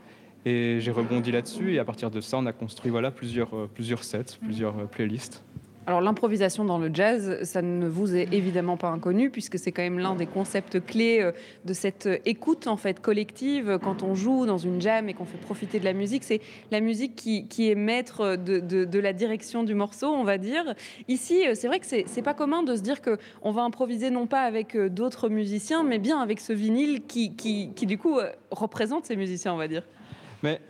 Et 0.47 0.79
j'ai 0.81 0.91
rebondi 0.91 1.31
là-dessus. 1.33 1.75
Et 1.75 1.79
à 1.79 1.85
partir 1.85 2.11
de 2.11 2.21
ça, 2.21 2.39
on 2.39 2.47
a 2.47 2.53
construit 2.53 2.91
voilà, 2.91 3.11
plusieurs, 3.11 3.55
euh, 3.55 3.71
plusieurs 3.73 4.05
sets, 4.05 4.39
plusieurs 4.43 4.79
euh, 4.79 4.85
playlists. 4.85 5.45
Alors 5.87 6.01
l'improvisation 6.01 6.65
dans 6.65 6.79
le 6.79 6.91
jazz, 6.93 7.43
ça 7.43 7.61
ne 7.61 7.87
vous 7.87 8.17
est 8.17 8.33
évidemment 8.33 8.79
pas 8.79 8.89
inconnu 8.89 9.29
puisque 9.29 9.59
c'est 9.59 9.71
quand 9.71 9.83
même 9.83 9.99
l'un 9.99 10.15
des 10.15 10.27
concepts 10.27 10.85
clés 10.85 11.21
euh, 11.21 11.33
de 11.67 11.75
cette 11.75 12.09
écoute 12.25 12.67
en 12.67 12.79
fait 12.79 13.01
collective 13.01 13.79
quand 13.83 14.03
on 14.03 14.15
joue 14.15 14.47
dans 14.47 14.57
une 14.57 14.81
jam 14.81 15.11
et 15.11 15.15
qu'on 15.15 15.27
fait 15.27 15.37
profiter 15.39 15.79
de 15.81 15.85
la 15.85 15.93
musique. 15.93 16.25
C'est 16.25 16.41
la 16.71 16.81
musique 16.81 17.15
qui, 17.15 17.71
est 17.71 17.75
maître 17.75 18.37
de, 18.37 18.99
la 18.99 19.13
direction 19.13 19.63
du 19.63 19.75
morceau, 19.75 20.07
on 20.07 20.25
va 20.25 20.39
dire. 20.39 20.75
Ici, 21.09 21.47
euh, 21.47 21.55
c'est 21.55 21.67
vrai 21.67 21.81
que 21.81 21.87
c'est 21.87 22.23
pas 22.23 22.35
commun 22.35 22.63
de 22.63 22.77
se 22.77 22.81
dire 22.81 23.03
que 23.03 23.19
on 23.43 23.53
va 23.53 23.63
improviser 23.63 24.09
non 24.09 24.27
pas 24.27 24.43
avec 24.43 24.77
euh, 24.77 24.89
d'autres 24.89 25.29
musiciens, 25.29 25.83
mais 25.83 25.99
bien 25.99 26.19
avec 26.21 26.41
ce 26.41 26.55
vinyle 26.55 27.03
qui, 27.07 27.35
qui, 27.35 27.71
qui 27.75 27.85
du 27.85 27.99
coup 27.99 28.19
représente 28.51 29.05
ces 29.05 29.17
musiciens, 29.17 29.53
on 29.53 29.59
va 29.59 29.69
dire. 29.69 29.83
Mais 30.43 30.61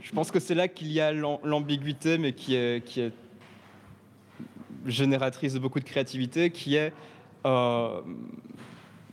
je 0.00 0.12
pense 0.12 0.30
que 0.30 0.38
c'est 0.38 0.54
là 0.54 0.68
qu'il 0.68 0.92
y 0.92 1.00
a 1.00 1.12
l'ambiguïté, 1.12 2.18
mais 2.18 2.32
qui 2.32 2.54
est, 2.54 2.84
qui 2.84 3.00
est 3.00 3.12
génératrice 4.86 5.54
de 5.54 5.58
beaucoup 5.58 5.80
de 5.80 5.84
créativité 5.84 6.50
qui 6.50 6.76
est 6.76 6.92
euh, 7.46 8.00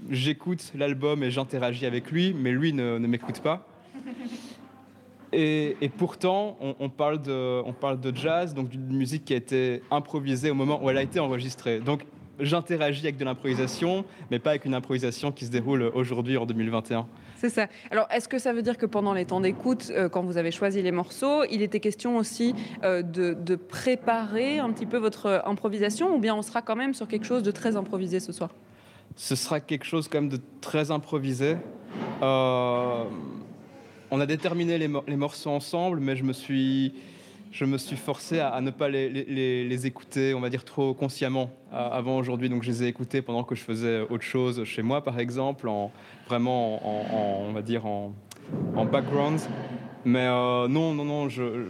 j'écoute 0.09 0.71
l'album 0.75 1.23
et 1.23 1.31
j'interagis 1.31 1.85
avec 1.85 2.11
lui, 2.11 2.33
mais 2.33 2.51
lui 2.51 2.73
ne, 2.73 2.97
m'écoute 2.99 3.41
pas. 3.41 3.67
Et, 5.33 5.91
pourtant, 5.97 6.57
on, 6.79 6.89
parle 6.89 7.21
de, 7.21 7.61
on 7.65 7.73
parle 7.73 7.99
de 7.99 8.15
jazz, 8.15 8.53
donc 8.53 8.69
d'une 8.69 8.95
musique 8.95 9.25
qui 9.25 9.33
a 9.33 9.35
été 9.35 9.83
improvisée 9.91 10.49
au 10.49 10.55
moment 10.55 10.81
où 10.81 10.89
elle 10.89 10.97
a 10.97 11.03
été 11.03 11.19
enregistrée. 11.19 11.79
Donc 11.79 12.05
j'interagis 12.39 13.01
avec 13.03 13.17
de 13.17 13.25
l'improvisation, 13.25 14.05
mais 14.31 14.39
pas 14.39 14.51
avec 14.51 14.65
une 14.65 14.73
improvisation 14.73 15.31
qui 15.31 15.45
se 15.45 15.51
déroule 15.51 15.91
aujourd'hui 15.93 16.37
en 16.37 16.45
2021. 16.45 17.07
C'est 17.37 17.49
ça. 17.49 17.67
Alors, 17.91 18.07
est-ce 18.11 18.27
que 18.27 18.39
ça 18.39 18.51
veut 18.51 18.63
dire 18.63 18.77
que 18.77 18.87
pendant 18.87 19.13
les 19.13 19.25
temps 19.25 19.41
d'écoute, 19.41 19.91
euh, 19.91 20.09
quand 20.09 20.23
vous 20.23 20.37
avez 20.37 20.51
choisi 20.51 20.81
les 20.81 20.91
morceaux, 20.91 21.43
il 21.51 21.61
était 21.61 21.79
question 21.79 22.17
aussi 22.17 22.55
euh, 22.83 23.03
de, 23.03 23.55
préparer 23.55 24.59
un 24.59 24.71
petit 24.71 24.85
peu 24.85 24.97
votre 24.97 25.43
improvisation, 25.45 26.15
ou 26.15 26.19
bien 26.19 26.35
on 26.35 26.41
sera 26.41 26.61
quand 26.61 26.75
même 26.75 26.93
sur 26.93 27.07
quelque 27.07 27.25
chose 27.25 27.43
de 27.43 27.51
très 27.51 27.75
improvisé 27.75 28.19
ce 28.19 28.31
soir? 28.31 28.49
Ce 29.15 29.35
sera 29.35 29.59
quelque 29.59 29.85
chose 29.85 30.07
quand 30.07 30.21
même 30.21 30.29
de 30.29 30.39
très 30.61 30.89
improvisé. 30.89 31.57
Euh, 32.21 33.03
on 34.09 34.19
a 34.19 34.25
déterminé 34.25 34.77
les, 34.77 34.87
morceaux 34.87 35.51
ensemble, 35.51 35.99
mais 35.99 36.15
je 36.15 36.23
me 36.23 36.33
suis, 36.33 36.93
je 37.51 37.65
me 37.65 37.77
suis 37.77 37.95
forcé 37.95 38.39
à, 38.39 38.59
ne 38.61 38.71
pas 38.71 38.89
les, 38.89 39.87
écouter, 39.87 40.33
on 40.33 40.39
va 40.39 40.49
dire, 40.49 40.63
trop 40.63 40.93
consciemment 40.93 41.49
avant 41.71 42.17
aujourd'hui. 42.17 42.49
Donc 42.49 42.63
je 42.63 42.69
les 42.69 42.83
ai 42.83 42.87
écoutés 42.87 43.21
pendant 43.21 43.43
que 43.43 43.55
je 43.55 43.61
faisais 43.61 44.01
autre 44.01 44.23
chose 44.23 44.63
chez 44.63 44.81
moi, 44.81 45.03
par 45.03 45.19
exemple, 45.19 45.67
en, 45.67 45.91
vraiment, 46.27 46.85
en, 46.85 47.47
on 47.47 47.53
va 47.53 47.61
dire, 47.61 47.85
en, 47.85 48.13
background. 48.91 49.39
Mais 50.05 50.25
euh, 50.25 50.67
non, 50.67 50.93
non, 50.93 51.03
non, 51.03 51.29
je, 51.29 51.65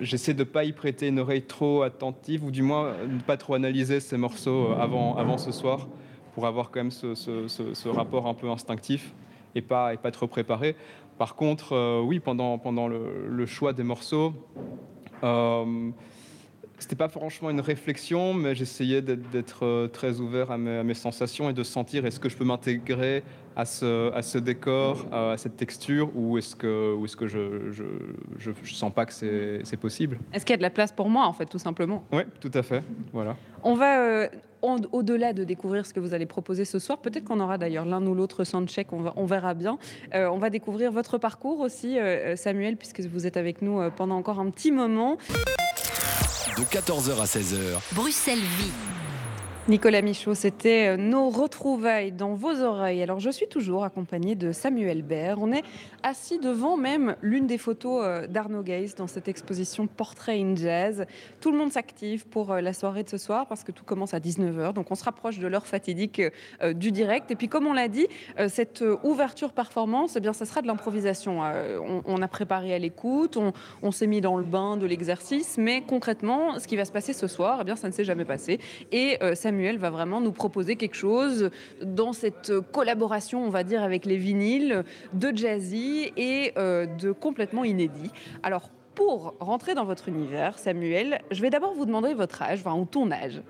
j'essaie 0.00 0.34
de 0.34 0.40
ne 0.40 0.44
pas 0.44 0.64
y 0.64 0.72
prêter 0.72 1.08
une 1.08 1.18
oreille 1.18 1.42
trop 1.42 1.82
attentive, 1.82 2.44
ou 2.44 2.50
du 2.50 2.62
moins 2.62 2.92
ne 3.06 3.20
pas 3.20 3.36
trop 3.36 3.54
analyser 3.54 4.00
ces 4.00 4.16
morceaux 4.16 4.70
euh, 4.70 4.80
avant, 4.80 5.16
avant 5.16 5.38
ce 5.38 5.52
soir, 5.52 5.86
pour 6.34 6.46
avoir 6.46 6.70
quand 6.70 6.80
même 6.80 6.90
ce, 6.90 7.88
rapport 7.88 8.26
un 8.26 8.34
peu 8.34 8.48
instinctif 8.50 9.12
et 9.54 9.62
pas, 9.62 9.94
et 9.94 9.96
pas 9.96 10.10
trop 10.10 10.26
préparé. 10.26 10.76
Par 11.18 11.36
contre, 11.36 11.72
euh, 11.72 12.00
oui, 12.00 12.20
pendant, 12.20 12.58
pendant 12.58 12.88
le, 12.88 13.46
choix 13.46 13.72
des 13.72 13.84
morceaux, 13.84 14.32
euh, 15.22 15.90
c'était 16.78 16.96
pas 16.96 17.08
franchement 17.08 17.50
une 17.50 17.60
réflexion, 17.60 18.34
mais 18.34 18.54
j'essayais 18.54 19.00
d'être 19.00 19.86
très 19.92 20.20
ouvert 20.20 20.50
à 20.50 20.58
mes, 20.58 20.78
à 20.78 20.82
mes, 20.82 20.94
sensations 20.94 21.48
et 21.48 21.52
de 21.52 21.62
sentir 21.62 22.04
est-ce 22.04 22.18
que 22.18 22.28
je 22.28 22.36
peux 22.36 22.44
m'intégrer 22.44 23.22
à 23.56 23.64
ce, 23.64 24.12
à 24.12 24.22
ce 24.22 24.38
décor, 24.38 25.06
à 25.12 25.36
cette 25.36 25.56
texture, 25.56 26.10
ou 26.16 26.36
est-ce 26.36 26.56
que, 26.56 26.94
ou 26.94 27.04
est-ce 27.04 27.16
que 27.16 27.28
je, 27.28 27.70
je, 27.70 27.84
je, 28.38 28.74
sens 28.74 28.92
pas 28.92 29.06
que 29.06 29.12
c'est 29.12 29.76
possible? 29.76 30.18
Est-ce 30.32 30.44
qu'il 30.44 30.52
y 30.52 30.54
a 30.54 30.58
de 30.58 30.62
la 30.62 30.70
place 30.70 30.90
pour 30.90 31.08
moi, 31.08 31.26
en 31.26 31.32
fait, 31.32 31.46
tout 31.46 31.58
simplement? 31.58 32.04
Oui, 32.12 32.22
tout 32.40 32.50
à 32.52 32.62
fait. 32.62 32.82
Voilà. 33.12 33.36
On 33.62 33.74
va, 33.74 34.00
euh, 34.00 34.28
au-delà 34.92 35.32
de 35.32 35.44
découvrir 35.44 35.86
ce 35.86 35.92
que 35.92 36.00
vous 36.00 36.14
allez 36.14 36.26
proposer 36.26 36.64
ce 36.64 36.78
soir, 36.78 36.98
peut-être 36.98 37.24
qu'on 37.24 37.40
aura 37.40 37.58
d'ailleurs 37.58 37.84
l'un 37.84 38.04
ou 38.06 38.14
l'autre 38.14 38.44
soundcheck, 38.44 38.92
on, 38.92 39.12
on 39.16 39.24
verra 39.26 39.54
bien. 39.54 39.78
Euh, 40.14 40.28
on 40.28 40.38
va 40.38 40.50
découvrir 40.50 40.92
votre 40.92 41.18
parcours 41.18 41.60
aussi, 41.60 41.98
euh, 41.98 42.36
Samuel, 42.36 42.76
puisque 42.76 43.00
vous 43.00 43.26
êtes 43.26 43.36
avec 43.36 43.62
nous 43.62 43.80
pendant 43.96 44.16
encore 44.16 44.40
un 44.40 44.50
petit 44.50 44.72
moment. 44.72 45.18
De 46.56 46.62
14h 46.62 47.20
à 47.20 47.24
16h. 47.24 47.94
Bruxelles 47.94 48.38
vit. 48.38 49.03
Nicolas 49.66 50.02
Michaud, 50.02 50.34
c'était 50.34 50.88
euh, 50.88 50.96
nos 50.98 51.30
retrouvailles 51.30 52.12
dans 52.12 52.34
vos 52.34 52.60
oreilles. 52.60 53.02
Alors 53.02 53.18
je 53.18 53.30
suis 53.30 53.46
toujours 53.46 53.82
accompagnée 53.82 54.34
de 54.34 54.52
Samuel 54.52 55.00
Baird. 55.00 55.38
On 55.40 55.52
est 55.52 55.62
assis 56.02 56.38
devant 56.38 56.76
même 56.76 57.16
l'une 57.22 57.46
des 57.46 57.56
photos 57.56 58.02
euh, 58.04 58.26
d'Arnaud 58.26 58.62
Geis 58.62 58.92
dans 58.94 59.06
cette 59.06 59.26
exposition 59.26 59.86
Portrait 59.86 60.38
in 60.38 60.54
Jazz. 60.54 61.06
Tout 61.40 61.50
le 61.50 61.56
monde 61.56 61.72
s'active 61.72 62.26
pour 62.26 62.52
euh, 62.52 62.60
la 62.60 62.74
soirée 62.74 63.04
de 63.04 63.08
ce 63.08 63.16
soir 63.16 63.46
parce 63.46 63.64
que 63.64 63.72
tout 63.72 63.84
commence 63.84 64.12
à 64.12 64.18
19h. 64.18 64.74
Donc 64.74 64.90
on 64.90 64.94
se 64.94 65.04
rapproche 65.04 65.38
de 65.38 65.46
l'heure 65.46 65.66
fatidique 65.66 66.20
du 66.74 66.92
direct. 66.92 67.30
Et 67.30 67.34
puis 67.34 67.48
comme 67.48 67.66
on 67.66 67.72
l'a 67.72 67.88
dit, 67.88 68.06
cette 68.48 68.84
ouverture 69.02 69.52
performance, 69.52 70.16
eh 70.16 70.20
bien 70.20 70.34
ça 70.34 70.44
sera 70.44 70.60
de 70.60 70.66
l'improvisation. 70.66 71.40
On, 72.06 72.22
a 72.22 72.28
préparé 72.28 72.74
à 72.74 72.78
l'écoute, 72.78 73.38
on, 73.82 73.90
s'est 73.90 74.06
mis 74.06 74.20
dans 74.20 74.36
le 74.36 74.44
bain 74.44 74.76
de 74.76 74.86
l'exercice, 74.86 75.56
mais 75.58 75.82
concrètement, 75.82 76.58
ce 76.58 76.68
qui 76.68 76.76
va 76.76 76.84
se 76.84 76.92
passer 76.92 77.12
ce 77.12 77.26
soir, 77.26 77.58
eh 77.62 77.64
bien 77.64 77.76
ça 77.76 77.88
ne 77.88 77.92
s'est 77.92 78.04
jamais 78.04 78.24
passé. 78.24 78.58
Et 78.92 79.18
Samuel 79.34 79.53
va 79.78 79.90
vraiment 79.90 80.20
nous 80.20 80.32
proposer 80.32 80.76
quelque 80.76 80.96
chose 80.96 81.50
dans 81.82 82.12
cette 82.12 82.52
collaboration, 82.72 83.44
on 83.44 83.50
va 83.50 83.64
dire, 83.64 83.82
avec 83.82 84.04
les 84.04 84.16
vinyles 84.16 84.84
de 85.12 85.36
jazzy 85.36 86.12
et 86.16 86.52
euh, 86.58 86.86
de 86.86 87.12
complètement 87.12 87.64
inédit. 87.64 88.10
Alors, 88.42 88.70
pour 88.94 89.34
rentrer 89.40 89.74
dans 89.74 89.84
votre 89.84 90.08
univers, 90.08 90.58
Samuel, 90.58 91.20
je 91.30 91.40
vais 91.40 91.50
d'abord 91.50 91.74
vous 91.74 91.86
demander 91.86 92.14
votre 92.14 92.42
âge, 92.42 92.60
enfin, 92.64 92.76
ou 92.78 92.84
ton 92.84 93.10
âge. 93.10 93.42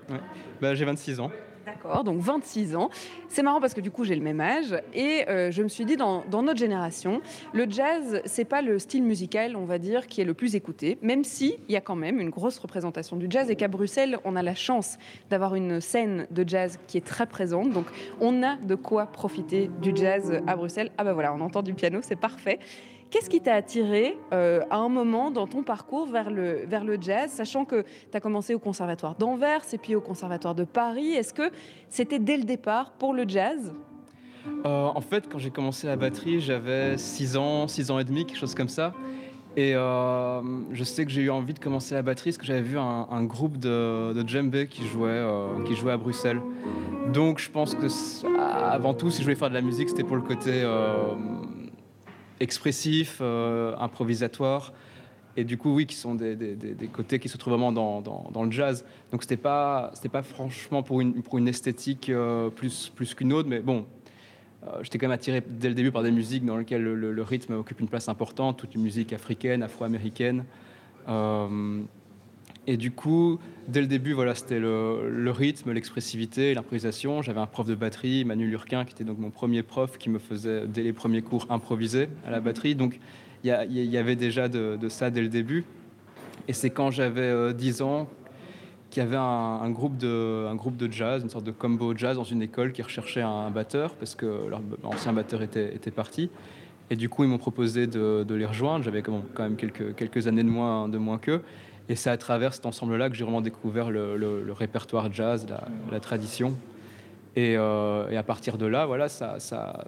Bah, 0.61 0.73
j'ai 0.73 0.85
26 0.85 1.19
ans. 1.19 1.31
D'accord, 1.65 2.03
donc 2.03 2.19
26 2.19 2.75
ans. 2.75 2.91
C'est 3.27 3.41
marrant 3.41 3.59
parce 3.59 3.73
que 3.73 3.81
du 3.81 3.89
coup 3.89 4.03
j'ai 4.03 4.15
le 4.15 4.21
même 4.21 4.39
âge 4.39 4.79
et 4.93 5.27
euh, 5.29 5.49
je 5.49 5.63
me 5.63 5.67
suis 5.67 5.83
dit 5.83 5.97
dans, 5.97 6.23
notre 6.29 6.59
génération, 6.59 7.21
le 7.53 7.65
jazz 7.67 8.21
c'est 8.25 8.45
pas 8.45 8.61
le 8.61 8.77
style 8.77 9.03
musical 9.03 9.55
on 9.55 9.65
va 9.65 9.79
dire 9.79 10.05
qui 10.05 10.21
est 10.21 10.25
le 10.25 10.35
plus 10.35 10.55
écouté, 10.55 10.99
même 11.01 11.23
si 11.23 11.57
il 11.67 11.73
y 11.73 11.75
a 11.75 11.81
quand 11.81 11.95
même 11.95 12.19
une 12.19 12.29
grosse 12.29 12.59
représentation 12.59 13.15
du 13.15 13.25
jazz 13.29 13.49
et 13.49 13.55
qu'à 13.55 13.67
Bruxelles 13.67 14.19
on 14.25 14.35
a 14.35 14.43
la 14.43 14.53
chance 14.53 14.99
d'avoir 15.31 15.55
une 15.55 15.81
scène 15.81 16.27
de 16.29 16.47
jazz 16.47 16.77
qui 16.85 16.97
est 16.97 17.05
très 17.05 17.25
présente, 17.25 17.71
donc 17.71 17.87
on 18.21 18.43
a 18.43 18.57
de 18.57 18.75
quoi 18.75 19.07
profiter 19.07 19.71
du 19.81 19.95
jazz 19.95 20.41
à 20.45 20.55
Bruxelles. 20.55 20.91
Ah 20.99 21.03
ben 21.03 21.13
voilà, 21.13 21.33
on 21.33 21.41
entend 21.41 21.63
du 21.63 21.73
piano, 21.73 21.99
c'est 22.03 22.15
parfait. 22.15 22.59
Qu'est-ce 23.11 23.29
qui 23.29 23.39
t'a 23.39 23.53
attiré 23.53 24.17
euh, 24.33 24.61
à 24.69 24.77
un 24.77 24.89
moment 24.89 25.31
dans 25.31 25.47
ton 25.47 25.63
parcours 25.63 26.07
vers 26.07 26.29
le, 26.29 26.65
vers 26.65 26.83
le 26.83 26.97
jazz, 26.99 27.31
sachant 27.31 27.63
que 27.63 27.83
tu 28.11 28.17
as 28.17 28.19
commencé 28.19 28.53
au 28.53 28.59
Conservatoire 28.59 29.15
d'Anvers 29.15 29.61
et 29.71 29.77
puis 29.77 29.95
au 29.95 30.01
Conservatoire 30.01 30.55
de 30.55 30.63
Paris? 30.63 31.11
Est-ce 31.13 31.33
que 31.33 31.49
c'était 31.89 32.19
dès 32.19 32.37
le 32.37 32.43
départ 32.43 32.91
pour 32.91 33.13
le 33.13 33.27
jazz? 33.27 33.73
Euh, 34.65 34.87
En 34.87 35.01
fait, 35.01 35.29
quand 35.31 35.37
j'ai 35.37 35.51
commencé 35.51 35.87
la 35.87 35.95
batterie, 35.95 36.41
j'avais 36.41 36.97
6 36.97 37.37
ans, 37.37 37.67
6 37.67 37.91
ans 37.91 37.99
et 37.99 38.03
demi, 38.03 38.25
quelque 38.25 38.39
chose 38.39 38.55
comme 38.55 38.69
ça. 38.69 38.93
Et 39.55 39.73
euh, 39.73 40.41
je 40.73 40.83
sais 40.83 41.05
que 41.05 41.11
j'ai 41.11 41.21
eu 41.21 41.29
envie 41.29 41.53
de 41.53 41.59
commencer 41.59 41.95
la 41.95 42.01
batterie 42.01 42.31
parce 42.31 42.37
que 42.37 42.45
j'avais 42.45 42.61
vu 42.61 42.77
un, 42.77 43.23
groupe 43.23 43.57
de, 43.57 44.11
de 44.11 44.63
qui 44.63 44.85
jouait, 44.85 45.23
qui 45.65 45.75
jouait 45.75 45.93
à 45.93 45.97
Bruxelles. 45.97 46.41
Donc 47.13 47.39
je 47.39 47.49
pense 47.49 47.75
que 47.75 47.87
avant 48.37 48.93
tout, 48.93 49.09
si 49.09 49.19
je 49.19 49.23
voulais 49.23 49.35
faire 49.35 49.49
de 49.49 49.53
la 49.53 49.61
musique, 49.61 49.87
c'était 49.87 50.03
pour 50.03 50.17
le 50.17 50.23
côté 50.23 50.65
expressif, 52.39 53.19
euh, 53.21 53.75
improvisatoire. 53.77 54.73
Et 55.37 55.43
du 55.43 55.57
coup, 55.57 55.73
oui, 55.75 55.85
qui 55.85 55.95
sont 55.95 56.15
des, 56.15 56.37
côtés 56.93 57.19
qui 57.19 57.27
se 57.27 57.37
trouvent 57.37 57.53
vraiment 57.53 57.71
dans, 57.71 58.43
le 58.43 58.51
jazz. 58.51 58.85
Donc, 59.11 59.21
c'était 59.21 59.35
pas, 59.35 59.91
pas 60.11 60.23
franchement 60.23 60.81
pour 60.81 61.01
une, 61.01 61.47
esthétique 61.47 62.09
euh, 62.09 62.49
plus, 62.49 62.91
plus 62.95 63.13
qu'une 63.13 63.33
autre, 63.33 63.49
mais 63.49 63.59
bon, 63.59 63.85
euh, 64.65 64.77
j'étais 64.81 64.97
quand 64.97 65.07
même 65.07 65.15
attiré 65.15 65.43
dès 65.45 65.67
le 65.67 65.75
début 65.75 65.91
par 65.91 66.03
des 66.03 66.11
musiques 66.11 66.45
dans 66.45 66.55
lesquelles 66.57 66.83
le, 66.83 67.21
rythme 67.21 67.53
occupe 67.53 67.81
une 67.81 67.89
place 67.89 68.07
importante, 68.07 68.57
toute 68.57 68.75
une 68.75 68.81
musique 68.81 69.11
africaine, 69.11 69.61
afro-américaine. 69.61 70.45
Et 72.67 72.77
du 72.77 72.91
coup, 72.91 73.39
dès 73.67 73.81
le 73.81 73.87
début, 73.87 74.13
voilà, 74.13 74.33
c'était 74.33 74.59
le, 74.59 75.31
rythme, 75.31 75.71
l'expressivité, 75.71 76.53
l'improvisation. 76.53 77.21
J'avais 77.21 77.39
un 77.39 77.45
prof 77.45 77.67
de 77.67 77.75
batterie, 77.75 78.25
Manu 78.25 78.47
Lurquin, 78.47 78.85
qui 78.85 78.93
était 78.93 79.03
donc 79.03 79.19
mon 79.19 79.29
premier 79.29 79.63
prof, 79.63 79.97
qui 79.97 80.09
me 80.09 80.19
faisait 80.19 80.67
dès 80.67 80.81
les 80.81 80.93
premiers 80.93 81.21
cours 81.21 81.45
improviser 81.49 82.09
à 82.25 82.31
la 82.31 82.39
batterie. 82.39 82.75
Donc 82.75 82.99
il 83.43 83.49
y, 83.51 83.97
avait 83.97 84.15
déjà 84.15 84.47
de, 84.47 84.89
ça 84.89 85.11
dès 85.11 85.21
le 85.21 85.29
début. 85.29 85.65
Et 86.47 86.53
c'est 86.53 86.71
quand 86.71 86.89
j'avais 86.89 87.53
10 87.53 87.81
euh, 87.81 87.83
ans 87.83 88.09
qu'il 88.89 89.03
y 89.03 89.05
avait 89.05 89.17
un, 89.17 89.69
groupe 89.69 89.97
de, 89.97 90.91
jazz, 90.91 91.21
une 91.21 91.29
sorte 91.29 91.45
de 91.45 91.51
combo 91.51 91.95
jazz 91.95 92.17
dans 92.17 92.23
une 92.23 92.41
école 92.41 92.71
qui 92.71 92.81
recherchait 92.81 93.21
un 93.21 93.51
batteur, 93.51 93.95
parce 93.95 94.15
que 94.15 94.47
leur 94.49 94.61
ancien 94.83 95.13
batteur 95.13 95.43
était, 95.43 95.91
parti. 95.91 96.31
Et 96.89 96.95
du 96.95 97.09
coup, 97.09 97.23
ils 97.23 97.29
m'ont 97.29 97.37
proposé 97.37 97.85
de, 97.85 98.25
les 98.33 98.45
rejoindre. 98.45 98.83
J'avais 98.83 99.03
quand 99.03 99.21
même 99.37 99.55
quelques, 99.55 99.95
quelques 99.95 100.25
années 100.25 100.43
de 100.43 100.49
moins, 100.49 100.89
de 100.89 100.97
moins 100.97 101.19
qu'eux. 101.19 101.43
Et 101.87 101.95
c'est 101.95 102.09
à 102.09 102.17
travers 102.17 102.53
cet 102.53 102.65
ensemble-là 102.65 103.09
que 103.09 103.15
j'ai 103.15 103.23
vraiment 103.23 103.41
découvert 103.41 103.91
le, 103.91 104.45
répertoire 104.51 105.11
jazz, 105.13 105.45
la, 105.91 105.99
tradition. 105.99 106.55
Euh, 107.37 108.09
et, 108.09 108.17
à 108.17 108.23
partir 108.23 108.57
de 108.57 108.65
là, 108.65 108.85
voilà, 108.85 109.09
ça, 109.09 109.39
ça, 109.39 109.85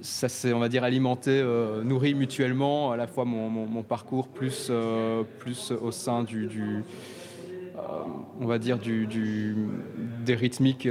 ça 0.00 0.28
s'est, 0.28 0.52
on 0.52 0.58
va 0.58 0.68
dire, 0.68 0.84
alimenté, 0.84 1.30
euh, 1.30 1.82
nourri 1.84 2.14
mutuellement 2.14 2.92
à 2.92 2.96
la 2.96 3.06
fois 3.06 3.24
mon, 3.24 3.82
parcours 3.82 4.28
plus, 4.28 4.68
euh, 4.70 5.22
plus 5.38 5.70
au 5.70 5.90
sein 5.92 6.24
du, 6.24 6.82
on 8.40 8.46
va 8.46 8.58
dire, 8.58 8.78
du, 8.78 9.06
des 10.24 10.34
rythmiques 10.34 10.88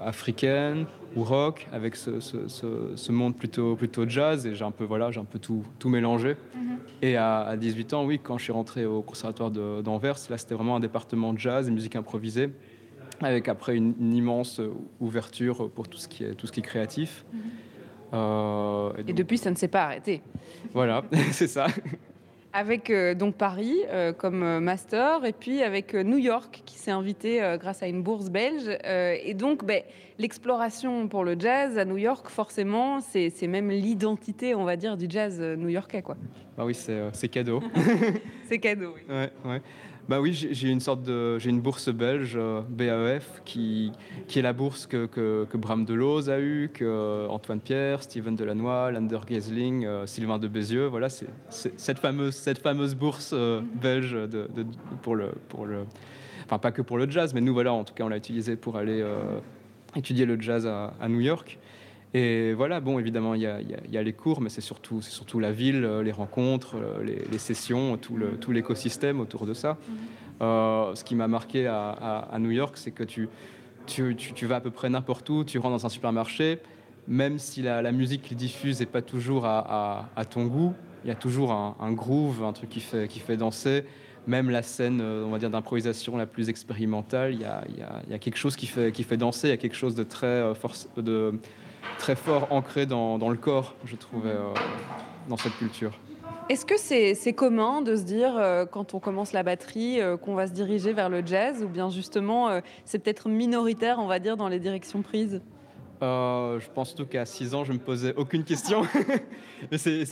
africaines 0.00 0.86
ou 1.16 1.24
rock, 1.24 1.68
avec 1.72 1.96
ce, 1.96 3.12
monde 3.12 3.36
plutôt, 3.36 3.76
plutôt 3.76 4.08
jazz. 4.08 4.46
Et 4.46 4.54
j'ai 4.54 4.64
un 4.64 4.70
peu, 4.70 4.84
voilà, 4.84 5.10
j'ai 5.10 5.20
un 5.20 5.24
peu 5.24 5.38
tout, 5.38 5.64
tout 5.78 5.88
mélangé. 5.88 6.32
Mm-hmm. 6.32 6.76
Et 7.02 7.16
à, 7.16 7.56
18 7.56 7.94
ans, 7.94 8.04
oui, 8.04 8.20
quand 8.22 8.38
je 8.38 8.44
suis 8.44 8.52
rentré 8.52 8.84
au 8.84 9.02
conservatoire 9.02 9.50
d'Anvers, 9.50 10.16
là 10.30 10.38
c'était 10.38 10.54
vraiment 10.54 10.76
un 10.76 10.80
département 10.80 11.32
de 11.32 11.38
jazz 11.38 11.68
et 11.68 11.70
musique 11.70 11.96
improvisée, 11.96 12.50
avec 13.20 13.48
après 13.48 13.76
une, 13.76 14.14
immense 14.14 14.60
ouverture 15.00 15.70
pour 15.70 15.88
tout 15.88 15.98
ce 15.98 16.08
qui 16.08 16.24
est, 16.24 16.34
tout 16.34 16.46
ce 16.46 16.52
qui 16.52 16.60
est 16.60 16.64
créatif. 16.64 17.24
Mm-hmm. 17.34 17.38
Euh, 18.14 18.92
et, 19.06 19.12
depuis, 19.12 19.38
ça 19.38 19.50
ne 19.50 19.56
s'est 19.56 19.68
pas 19.68 19.84
arrêté. 19.84 20.22
Voilà, 20.74 21.02
c'est 21.32 21.48
ça 21.48 21.66
avec 22.52 22.90
euh, 22.90 23.14
donc 23.14 23.36
Paris 23.36 23.78
euh, 23.88 24.12
comme 24.12 24.42
euh, 24.42 24.60
master 24.60 25.24
et 25.24 25.32
puis 25.32 25.62
avec 25.62 25.94
New 25.94 26.18
York 26.18 26.62
qui 26.64 26.78
s'est 26.78 26.90
invité 26.90 27.56
grâce 27.58 27.82
à 27.82 27.88
une 27.88 28.02
bourse 28.02 28.30
belge. 28.30 28.68
et 28.84 29.34
donc, 29.34 29.64
ben, 29.64 29.82
l'exploration 30.18 31.08
pour 31.08 31.24
le 31.24 31.38
jazz 31.38 31.78
à 31.78 31.84
New 31.84 31.96
York, 31.96 32.28
forcément, 32.28 33.00
c'est 33.00 33.46
même 33.46 33.70
l'identité, 33.70 34.54
on 34.54 34.64
va 34.64 34.76
dire, 34.76 34.96
du 34.96 35.06
jazz 35.08 35.40
new-yorkais. 35.40 36.02
Quoi. 36.02 36.16
Bah 36.56 36.64
oui, 36.64 36.74
c'est 36.74 37.28
cadeau. 37.28 37.62
c'est 38.48 38.58
cadeau, 38.58 38.94
oui. 38.96 39.02
Ouais, 39.08 39.30
ouais. 39.44 39.62
Bah 40.08 40.20
oui, 40.20 40.32
j'ai 40.32 40.68
une 40.68 40.80
sorte 40.80 41.02
de, 41.04 41.38
j'ai 41.38 41.50
une 41.50 41.60
bourse 41.60 41.88
belge 41.88 42.34
euh, 42.36 42.60
BAEF 42.68 43.40
qui, 43.44 43.92
qui 44.26 44.40
est 44.40 44.42
la 44.42 44.52
bourse 44.52 44.86
que, 44.86 45.06
que, 45.06 45.46
que 45.48 45.56
Bram 45.56 45.84
Deleuze 45.84 46.28
a 46.28 46.40
eue, 46.40 46.70
que 46.74 46.84
euh, 46.84 47.28
Antoine 47.28 47.60
Pierre, 47.60 48.02
Steven 48.02 48.34
Delannoy, 48.34 48.90
Lander 48.92 49.20
Gesling, 49.28 49.86
euh, 49.86 50.04
Sylvain 50.06 50.38
de 50.38 50.48
Bézieux. 50.48 50.86
Voilà, 50.86 51.08
c'est 51.08 51.28
cette 51.48 52.00
fameuse, 52.00 52.34
cette 52.34 52.58
fameuse 52.58 52.96
bourse 52.96 53.32
belge 53.80 54.18
pour 55.02 55.14
le, 55.14 55.30
pour 55.48 55.66
le, 55.66 55.84
enfin 56.44 56.58
pas 56.58 56.72
que 56.72 56.82
pour 56.82 56.98
le 56.98 57.08
jazz, 57.08 57.32
mais 57.32 57.40
nous 57.40 57.54
voilà, 57.54 57.72
en 57.72 57.84
tout 57.84 57.94
cas, 57.94 58.02
on 58.02 58.08
l'a 58.08 58.16
utilisé 58.16 58.56
pour 58.56 58.76
aller 58.76 59.04
étudié 59.94 60.26
le 60.26 60.40
jazz 60.40 60.66
à, 60.66 61.08
New 61.08 61.20
York. 61.20 61.58
Et 62.14 62.52
voilà, 62.52 62.80
bon, 62.80 62.98
évidemment, 62.98 63.34
il 63.34 63.40
y 63.42 63.46
a, 63.46 64.02
les 64.02 64.12
cours, 64.12 64.40
mais 64.40 64.50
c'est 64.50 64.60
surtout, 64.60 65.00
surtout 65.00 65.40
la 65.40 65.50
ville, 65.50 65.82
les 66.04 66.12
rencontres, 66.12 66.76
les, 67.02 67.38
sessions, 67.38 67.96
tout 67.96 68.52
l'écosystème 68.52 69.20
autour 69.20 69.46
de 69.46 69.54
ça. 69.54 69.78
Mm-hmm. 70.40 70.94
ce 70.94 71.04
qui 71.04 71.14
m'a 71.14 71.28
marqué 71.28 71.66
à, 71.66 72.36
New 72.38 72.50
York, 72.50 72.76
c'est 72.76 72.90
que 72.90 73.04
tu, 73.04 73.30
tu, 73.86 74.14
tu, 74.14 74.46
vas 74.46 74.56
à 74.56 74.60
peu 74.60 74.70
près 74.70 74.90
n'importe 74.90 75.28
où, 75.30 75.44
tu 75.44 75.58
rentres 75.58 75.76
dans 75.76 75.86
un 75.86 75.88
supermarché, 75.88 76.60
même 77.08 77.38
si 77.38 77.62
la, 77.62 77.92
musique 77.92 78.22
qu'ils 78.22 78.36
diffusent 78.36 78.80
n'est 78.80 78.86
pas 78.86 79.02
toujours 79.02 79.44
à, 79.46 80.24
ton 80.30 80.46
goût, 80.46 80.74
il 81.04 81.08
y 81.08 81.10
a 81.10 81.16
toujours 81.16 81.52
un, 81.52 81.92
groove, 81.92 82.44
un 82.44 82.52
truc 82.52 82.70
qui 82.70 82.80
fait, 82.80 83.08
qui 83.08 83.20
fait 83.20 83.36
danser. 83.36 83.84
Même 84.28 84.50
la 84.50 84.62
scène, 84.62 85.00
euh, 85.00 85.24
on 85.26 85.30
va 85.30 85.40
dire, 85.40 85.50
d'improvisation 85.50 86.16
la 86.16 86.26
plus 86.26 86.48
expérimentale, 86.48 87.34
il 87.34 87.40
y, 87.40 87.44
a, 87.44 87.64
il, 87.68 88.12
y 88.12 88.14
a, 88.14 88.18
quelque 88.20 88.36
chose 88.36 88.54
qui 88.54 88.68
fait, 88.68 88.92
qui 88.92 89.02
fait 89.02 89.16
danser, 89.16 89.48
il 89.48 89.50
y 89.50 89.54
a 89.54 89.56
quelque 89.56 89.74
chose 89.74 89.96
de 89.96 90.04
très, 90.04 90.28
euh, 90.28 90.54
force, 90.54 90.88
de, 90.96 91.34
très 91.98 92.16
fort 92.16 92.48
ancré 92.50 92.86
dans, 92.86 93.18
dans, 93.18 93.28
le 93.28 93.36
corps, 93.36 93.74
je 93.84 93.96
trouvais, 93.96 94.30
euh, 94.30 94.52
dans 95.28 95.36
cette 95.36 95.56
culture. 95.56 95.92
Est-ce 96.48 96.66
que 96.66 96.76
c'est 96.76 97.32
commun 97.32 97.82
de 97.82 97.96
se 97.96 98.02
dire, 98.02 98.34
quand 98.72 98.94
on 98.94 98.98
commence 98.98 99.32
la 99.32 99.42
batterie, 99.42 100.00
qu'on 100.22 100.34
va 100.34 100.48
se 100.48 100.52
diriger 100.52 100.92
vers 100.92 101.08
le 101.08 101.24
jazz, 101.24 101.62
ou 101.62 101.68
bien 101.68 101.88
justement, 101.88 102.60
c'est 102.84 102.98
peut-être 102.98 103.28
minoritaire, 103.28 104.00
on 104.00 104.06
va 104.06 104.18
dire, 104.18 104.36
dans 104.36 104.48
les 104.48 104.58
directions 104.58 105.02
prises? 105.02 105.40
Euh, 106.02 106.58
je 106.58 106.68
pense 106.68 106.94
tout 106.96 107.06
qu'à 107.06 107.24
6 107.24 107.54
ans, 107.54 107.64
je 107.64 107.72
me 107.72 107.78
posais 107.78 108.12
aucune 108.16 108.42
question. 108.42 108.82
c'est 109.76 110.04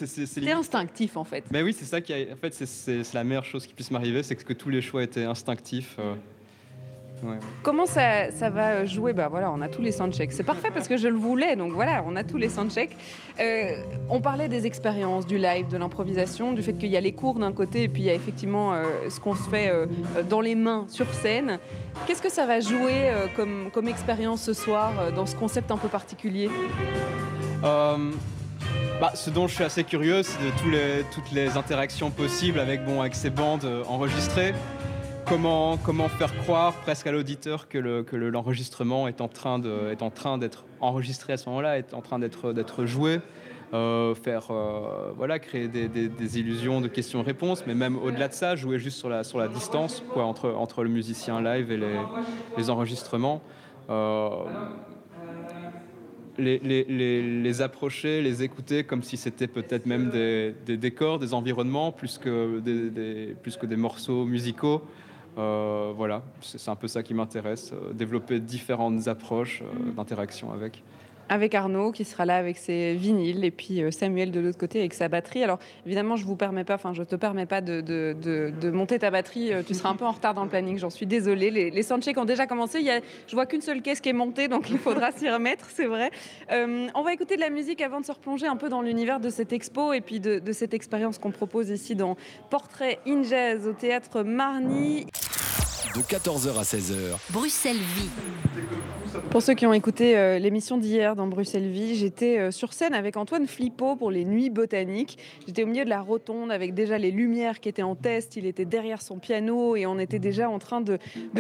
instinctif 0.53 1.17
en 1.17 1.25
fait. 1.25 1.45
Mais 1.51 1.63
oui, 1.63 1.75
c'est 1.77 1.85
ça 1.85 2.01
qui 2.01 2.13
a, 2.13 2.33
en 2.33 2.37
fait, 2.37 2.55
c'est 2.55 3.13
la 3.13 3.25
meilleure 3.25 3.45
chose 3.45 3.67
qui 3.67 3.75
puisse 3.75 3.91
m'arriver, 3.91 4.23
c'est 4.23 4.37
que 4.37 4.53
tous 4.53 4.71
les 4.71 4.83
choix 4.83 5.03
étaient 5.03 5.25
instinctifs. 5.25 5.97
Euh. 5.99 6.15
Comment 7.63 7.87
ça, 7.87 8.29
va 8.51 8.85
jouer? 8.87 9.13
Bah 9.13 9.29
voilà, 9.29 9.51
on 9.51 9.61
a 9.61 9.69
tous 9.69 9.83
les 9.83 9.93
soundchecks. 9.93 10.33
C'est 10.33 10.45
parfait 10.45 10.71
parce 10.73 10.89
que 10.89 10.97
je 10.97 11.09
le 11.09 11.17
voulais, 11.17 11.57
donc 11.57 11.73
voilà, 11.73 12.03
on 12.07 12.17
a 12.17 12.25
tous 12.25 12.37
les 12.37 12.49
soundchecks. 12.49 12.97
Euh, 13.39 13.83
on 14.09 14.21
parlait 14.21 14.49
des 14.49 14.67
expériences, 14.67 15.27
du 15.27 15.39
live, 15.39 15.69
de 15.69 15.77
l'improvisation, 15.77 16.53
du 16.53 16.63
fait 16.63 16.75
qu'il 16.75 16.91
y 16.91 16.97
a 16.97 17.01
les 17.01 17.13
cours 17.13 17.39
d'un 17.39 17.53
côté 17.53 17.85
et 17.85 17.89
puis 17.89 18.03
il 18.03 18.07
y 18.07 18.11
a 18.11 18.15
effectivement 18.15 18.73
euh, 18.73 18.85
ce 19.09 19.21
qu'on 19.21 19.35
se 19.35 19.49
fait 19.49 19.69
euh, 19.69 19.87
dans 20.29 20.41
les 20.41 20.55
mains 20.55 20.87
sur 20.89 21.13
scène. 21.13 21.59
Qu'est-ce 22.07 22.23
que 22.23 22.31
ça 22.31 22.47
va 22.47 22.61
jouer 22.61 23.13
comme, 23.37 23.71
comme 23.73 23.89
expérience 23.89 24.43
ce 24.43 24.53
soir 24.53 25.13
dans 25.15 25.27
ce 25.27 25.37
concept 25.37 25.71
un 25.71 25.77
peu 25.77 25.89
particulier? 25.89 26.49
Bah, 27.63 29.13
ce 29.15 29.31
dont 29.31 29.49
je 29.49 29.55
suis 29.55 29.65
assez 29.65 29.83
curieux, 29.83 30.23
c'est 30.23 30.39
de 30.39 30.51
tous 30.63 30.71
les, 30.71 31.05
toutes 31.15 31.33
les 31.33 31.57
interactions 31.57 32.11
possibles 32.11 32.61
avec, 32.61 32.85
bon, 32.85 33.01
avec 33.01 33.15
ces 33.15 33.31
bandes 33.31 33.67
enregistrées 33.89 34.53
comment, 35.31 36.09
faire 36.09 36.35
croire 36.39 36.75
presque 36.81 37.07
à 37.07 37.13
l'auditeur 37.13 37.69
que, 37.69 37.79
l'enregistrement 38.17 39.07
est 39.07 39.21
en 39.21 39.29
train 39.29 39.59
d'être 39.59 40.65
enregistré 40.81 41.35
à 41.35 41.37
ce 41.37 41.49
moment-là, 41.49 41.79
est 41.79 41.95
en 41.95 42.01
train 42.01 42.19
d'être 42.19 42.85
joué. 42.85 43.21
Euh, 43.73 44.17
faire 44.17 44.49
euh, 44.51 45.13
voilà 45.17 45.39
créer 45.39 45.69
des, 45.69 46.39
illusions 46.41 46.81
de 46.81 46.89
questions-réponses 46.89 47.63
mais 47.69 47.77
même 47.77 47.97
au-delà 47.99 48.27
de 48.27 48.33
ça 48.33 48.57
jouer 48.57 48.81
juste 48.81 48.99
sur 48.99 49.09
la, 49.09 49.23
distance 49.47 50.03
quoi, 50.13 50.25
entre, 50.25 50.83
le 50.83 50.89
musicien 50.89 51.41
live 51.41 51.71
et 51.71 51.79
les, 52.57 52.69
enregistrements 52.69 53.41
euh, 53.89 54.29
les, 56.37 57.63
approcher, 57.63 58.23
les 58.23 58.43
écouter 58.43 58.83
comme 58.83 59.05
si 59.05 59.17
c'était 59.17 59.47
peut-être 59.47 59.87
même 59.87 60.11
des, 60.11 60.77
décors, 60.77 61.21
des 61.21 61.33
environnements, 61.33 61.95
des, 61.95 63.37
plus 63.41 63.57
que 63.57 63.67
des 63.67 63.77
morceaux 63.77 64.25
musicaux. 64.25 64.83
Euh, 65.39 65.93
voilà, 65.97 66.23
c'est 66.43 66.69
un 66.69 66.77
peu 66.77 66.89
ça 66.89 67.03
qui 67.03 67.15
m'intéresse, 67.15 67.73
euh, 67.73 67.93
développer 67.93 68.41
différentes 68.41 69.07
approches 69.07 69.63
euh, 69.63 69.93
d'interaction 69.93 70.53
avec 70.53 70.83
avec 71.31 71.55
Arnaud 71.55 71.93
qui 71.93 72.05
sera 72.05 72.27
là 72.27 72.37
avec 72.37 72.59
ses 72.59 72.95
vinyles 72.95 73.43
et 73.45 73.51
puis 73.51 73.83
Samuel 73.91 74.31
de 74.31 74.41
l'autre 74.41 74.59
côté 74.59 74.81
avec 74.81 74.93
sa 74.93 75.09
batterie. 75.09 75.43
Alors 75.43 75.59
évidemment, 75.87 76.17
je 76.17 76.27
vous 76.27 76.37
permets 76.37 76.65
pas, 76.65 76.75
enfin 76.75 76.93
je 76.93 77.03
te 77.03 77.17
permets 77.17 77.47
pas 77.47 77.63
de, 77.63 77.81
de, 77.81 78.71
monter 78.71 78.99
ta 78.99 79.11
batterie. 79.11 79.53
Tu 79.67 79.73
seras 79.75 79.89
un 79.89 79.97
peu 79.97 80.05
en 80.05 80.13
retard 80.13 80.35
dans 80.35 80.45
le 80.45 80.51
planning. 80.51 80.79
J'en 80.79 80.91
suis 80.91 81.07
désolée. 81.07 81.51
Les, 81.51 81.71
les 81.71 81.83
soundchecks 81.83 82.19
ont 82.19 82.25
déjà 82.27 82.47
commencé. 82.47 82.81
Il 82.81 82.87
y 82.87 82.91
a, 82.91 83.01
je 83.27 83.35
vois 83.35 83.47
qu'une 83.47 83.63
seule 83.63 83.81
caisse 83.81 84.01
qui 84.01 84.11
est 84.11 84.15
montée, 84.15 84.49
donc 84.49 84.69
il 84.69 84.79
faudra 84.79 85.13
s'y 85.13 85.31
remettre, 85.31 85.67
c'est 85.73 85.87
vrai. 85.87 86.11
on 86.51 87.03
va 87.03 87.15
écouter 87.15 87.37
de 87.37 87.41
la 87.41 87.51
musique 87.51 87.81
avant 87.81 88.01
de 88.01 88.07
se 88.07 88.13
replonger 88.13 88.47
un 88.47 88.57
peu 88.57 88.69
dans 88.69 88.83
l'univers 88.83 89.21
de 89.21 89.31
cette 89.31 89.53
expo 89.53 89.93
et 89.93 90.01
puis 90.01 90.21
de, 90.21 90.53
cette 90.53 90.75
expérience 90.75 91.19
qu'on 91.19 91.31
propose 91.31 91.71
ici 91.71 91.95
dans 91.95 92.17
Portrait 92.51 92.99
in 93.07 93.23
Jazz 93.23 93.67
au 93.67 93.73
théâtre 93.73 94.23
Marny 94.23 95.07
de 95.95 96.01
14h 96.01 96.59
à 96.59 96.63
16h. 96.63 97.19
Bruxelles 97.31 97.77
Vie. 97.77 99.00
Pour 99.31 99.43
ceux 99.43 99.55
qui 99.55 99.67
ont 99.67 99.73
écouté 99.73 100.17
euh, 100.17 100.39
l'émission 100.39 100.77
d'hier 100.79 101.17
dans 101.17 101.27
Bruxelles 101.27 101.69
Vie, 101.69 101.97
j'étais 101.97 102.39
euh, 102.39 102.51
sur 102.51 102.73
scène 102.73 102.95
avec 102.95 103.17
Antoine 103.17 103.47
Flippo 103.49 103.97
pour 103.97 104.11
les 104.11 104.25
Nuits 104.25 104.51
Botaniques. 104.51 105.19
J'étais 105.47 105.65
au 105.65 105.67
milieu 105.67 105.85
de 105.85 105.91
la 105.91 106.01
rotonde 106.01 106.53
avec 106.53 106.75
déjà 106.75 106.97
les 106.97 107.11
lumières 107.11 107.59
qui 107.59 107.69
étaient 107.69 107.83
en 107.83 107.97
test. 107.97 108.37
Il 108.37 108.47
était 108.47 108.65
derrière 108.65 109.03
son 109.03 109.19
piano 109.19 109.75
et 109.75 109.87
on 109.87 109.99
était 109.99 110.21
déjà 110.21 110.49
en 110.49 110.59
train 110.61 110.81
de, 110.81 110.99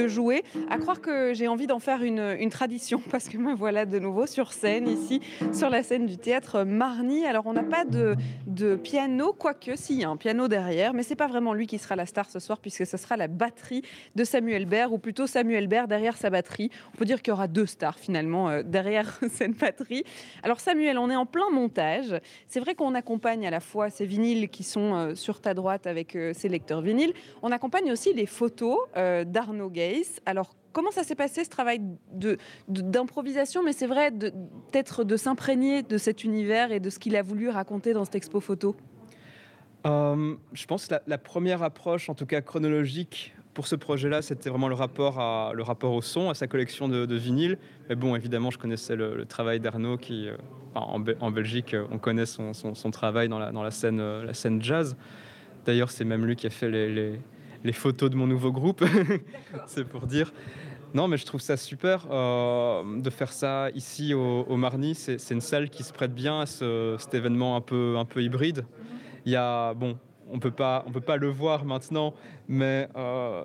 jouer. 0.08 0.42
À 0.68 0.78
croire 0.78 1.00
que 1.00 1.32
j'ai 1.34 1.46
envie 1.46 1.66
d'en 1.66 1.78
faire 1.78 2.02
une, 2.02 2.50
tradition 2.50 3.00
parce 3.10 3.28
que 3.28 3.38
me 3.38 3.54
voilà 3.54 3.86
de 3.86 3.98
nouveau 3.98 4.26
sur 4.26 4.52
scène 4.52 4.88
ici, 4.88 5.20
sur 5.52 5.70
la 5.70 5.82
scène 5.84 6.06
du 6.06 6.16
théâtre 6.16 6.64
Marny. 6.64 7.24
Alors 7.24 7.46
on 7.46 7.52
n'a 7.52 7.62
pas 7.62 7.84
de, 7.84 8.16
piano, 8.76 9.32
quoique 9.32 9.76
s'il 9.76 10.00
y 10.00 10.04
a 10.04 10.08
un 10.08 10.16
piano 10.16 10.48
derrière, 10.48 10.94
mais 10.94 11.02
c'est 11.02 11.16
pas 11.16 11.28
vraiment 11.28 11.54
lui 11.54 11.66
qui 11.66 11.78
sera 11.78 11.94
la 11.96 12.06
star 12.06 12.28
ce 12.30 12.40
soir 12.40 12.58
puisque 12.58 12.86
ce 12.86 12.96
sera 12.96 13.16
la 13.16 13.28
batterie 13.28 13.82
de 14.16 14.24
Samuel 14.24 14.66
Baird 14.66 14.92
ou 14.92 14.98
plutôt 14.98 15.26
Samuel 15.26 15.68
Baird 15.68 15.88
derrière 15.88 16.16
sa 16.16 16.30
batterie. 16.30 16.70
On 16.94 16.96
peut 16.96 17.04
dire 17.04 17.22
qu'il 17.22 17.30
y 17.30 17.34
aura 17.34 17.46
deux 17.46 17.59
stars 17.66 17.98
finalement 17.98 18.48
euh, 18.48 18.62
derrière 18.62 19.18
cette 19.30 19.56
batterie. 19.56 20.04
Alors 20.42 20.60
Samuel, 20.60 20.98
on 20.98 21.10
est 21.10 21.16
en 21.16 21.26
plein 21.26 21.50
montage. 21.50 22.18
C'est 22.48 22.60
vrai 22.60 22.74
qu'on 22.74 22.94
accompagne 22.94 23.46
à 23.46 23.50
la 23.50 23.60
fois 23.60 23.90
ces 23.90 24.06
vinyles 24.06 24.48
qui 24.48 24.62
sont 24.62 24.94
euh, 24.94 25.14
sur 25.14 25.40
ta 25.40 25.54
droite 25.54 25.86
avec 25.86 26.16
euh, 26.16 26.32
ces 26.34 26.48
lecteurs 26.48 26.80
vinyles. 26.80 27.12
On 27.42 27.52
accompagne 27.52 27.90
aussi 27.92 28.12
les 28.12 28.26
photos 28.26 28.78
d'Arnaud 29.26 29.70
Geiss. 29.70 30.20
Alors 30.26 30.50
comment 30.72 30.90
ça 30.90 31.02
s'est 31.02 31.14
passé 31.14 31.44
ce 31.44 31.50
travail 31.50 31.80
d'improvisation, 32.68 33.62
mais 33.62 33.72
c'est 33.72 33.86
vrai 33.86 34.10
peut-être 34.10 35.04
de 35.04 35.16
s'imprégner 35.16 35.82
de 35.82 35.98
cet 35.98 36.24
univers 36.24 36.72
et 36.72 36.80
de 36.80 36.90
ce 36.90 36.98
qu'il 36.98 37.16
a 37.16 37.22
voulu 37.22 37.48
raconter 37.48 37.92
dans 37.92 38.04
cette 38.04 38.16
expo 38.16 38.40
photo? 38.40 38.76
Je 39.84 40.66
pense 40.66 40.86
que 40.86 40.94
la, 41.06 41.18
première 41.18 41.62
approche, 41.62 42.08
en 42.08 42.14
tout 42.14 42.26
cas 42.26 42.40
chronologique, 42.40 43.34
pour 43.54 43.66
ce 43.66 43.74
projet-là, 43.74 44.22
c'était 44.22 44.48
vraiment 44.48 44.68
le 44.68 44.74
rapport, 44.74 45.18
à, 45.18 45.52
le 45.54 45.62
rapport 45.62 45.92
au 45.92 46.02
son, 46.02 46.30
à 46.30 46.34
sa 46.34 46.46
collection 46.46 46.88
de, 46.88 47.06
de 47.06 47.16
vinyles. 47.16 47.58
Mais 47.88 47.96
bon, 47.96 48.14
évidemment, 48.14 48.50
je 48.50 48.58
connaissais 48.58 48.96
le, 48.96 49.24
travail 49.24 49.60
d'Arnaud, 49.60 49.96
qui, 49.96 50.28
euh, 50.28 50.36
en, 50.74 51.30
Belgique, 51.30 51.74
on 51.90 51.98
connaît 51.98 52.26
son, 52.26 52.90
travail 52.92 53.28
dans 53.28 53.38
la, 53.38 53.50
dans 53.50 53.62
la, 53.62 53.70
scène, 53.70 54.00
euh, 54.00 54.24
la 54.24 54.34
scène 54.34 54.62
jazz. 54.62 54.96
D'ailleurs, 55.66 55.90
c'est 55.90 56.04
même 56.04 56.24
lui 56.24 56.36
qui 56.36 56.46
a 56.46 56.50
fait 56.50 56.70
les, 56.70 57.18
les, 57.64 57.72
photos 57.72 58.08
de 58.10 58.16
mon 58.16 58.26
nouveau 58.26 58.52
groupe. 58.52 58.84
c'est 59.66 59.84
pour 59.84 60.06
dire. 60.06 60.32
Non, 60.94 61.06
mais 61.06 61.16
je 61.16 61.26
trouve 61.26 61.40
ça 61.40 61.56
super 61.56 62.06
euh, 62.10 63.00
de 63.00 63.10
faire 63.10 63.32
ça 63.32 63.70
ici 63.74 64.14
au, 64.14 64.44
au 64.48 64.56
Marny. 64.56 64.94
C'est 64.94 65.30
une 65.30 65.40
salle 65.40 65.70
qui 65.70 65.82
se 65.82 65.92
prête 65.92 66.14
bien 66.14 66.40
à 66.40 66.46
cet 66.46 67.14
événement 67.14 67.56
un 67.56 67.60
peu, 67.60 67.96
un 67.98 68.04
peu 68.04 68.22
hybride. 68.22 68.64
Il 69.26 69.32
y 69.32 69.36
a, 69.36 69.74
bon, 69.74 69.98
on 70.32 70.38
peut 70.38 70.50
pas, 70.50 70.84
on 70.86 70.90
peut 70.90 71.00
pas 71.00 71.16
le 71.16 71.28
voir 71.28 71.64
maintenant, 71.64 72.14
mais 72.48 72.88
euh, 72.96 73.42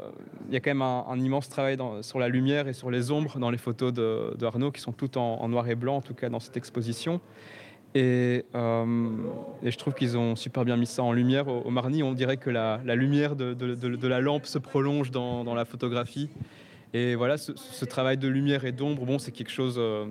il 0.47 0.53
y 0.53 0.57
a 0.57 0.59
quand 0.59 0.71
même 0.71 0.81
un, 0.81 1.19
immense 1.19 1.49
travail 1.49 1.77
sur 2.01 2.19
la 2.19 2.29
lumière 2.29 2.67
et 2.67 2.73
sur 2.73 2.91
les 2.91 3.11
ombres 3.11 3.39
dans 3.39 3.49
les 3.49 3.57
photos 3.57 3.93
d'Arnaud 3.93 4.71
qui 4.71 4.81
sont 4.81 4.91
toutes 4.91 5.17
en, 5.17 5.47
noir 5.47 5.67
et 5.69 5.75
blanc, 5.75 5.97
en 5.97 6.01
tout 6.01 6.13
cas 6.13 6.29
dans 6.29 6.39
cette 6.39 6.57
exposition. 6.57 7.21
Et, 7.93 8.43
euh, 8.55 9.09
je 9.63 9.77
trouve 9.77 9.93
qu'ils 9.93 10.17
ont 10.17 10.35
super 10.35 10.65
bien 10.65 10.75
mis 10.75 10.85
ça 10.85 11.01
en 11.01 11.13
lumière. 11.13 11.47
Au, 11.47 11.69
Marny, 11.69 12.03
on 12.03 12.13
dirait 12.13 12.37
que 12.37 12.49
la, 12.49 12.77
lumière 12.95 13.35
de, 13.35 14.07
la 14.07 14.19
lampe 14.19 14.45
se 14.45 14.57
prolonge 14.57 15.11
dans, 15.11 15.55
la 15.55 15.65
photographie. 15.65 16.29
Et 16.93 17.15
voilà, 17.15 17.37
ce, 17.37 17.85
travail 17.85 18.17
de 18.17 18.27
lumière 18.27 18.65
et 18.65 18.71
d'ombre, 18.71 19.05
bon, 19.05 19.19
c'est 19.19 19.31
quelque 19.31 19.51
chose 19.51 19.75
euh, 19.77 20.05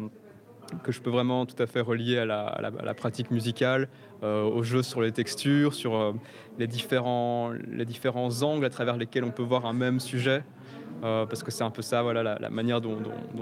que 0.83 0.93
je 0.93 1.01
peux 1.01 1.11
vraiment 1.11 1.47
tout 1.47 1.61
à 1.63 1.67
fait 1.67 1.81
relier 1.81 2.19
à 2.19 2.25
la, 2.27 2.95
pratique 2.95 3.31
musicale, 3.31 3.89
au 4.23 4.63
jeu 4.63 4.83
sur 4.83 5.03
les 5.03 5.13
textures, 5.13 5.75
sur 5.75 6.15
les 6.59 6.67
différents, 6.67 7.53
les 7.71 7.85
différents 7.85 8.43
angles 8.43 8.65
à 8.65 8.71
travers 8.71 8.97
lesquels 8.97 9.25
on 9.25 9.31
peut 9.31 9.43
voir 9.43 9.67
un 9.67 9.73
même 9.73 10.01
sujet. 10.01 10.43
Euh, 11.05 11.27
parce 11.27 11.43
que 11.43 11.51
c'est 11.51 11.65
un 11.65 11.71
peu 11.71 11.83
ça, 11.83 12.03
voilà, 12.03 12.39
la, 12.41 12.51
manière 12.51 12.81
dont, 12.81 12.97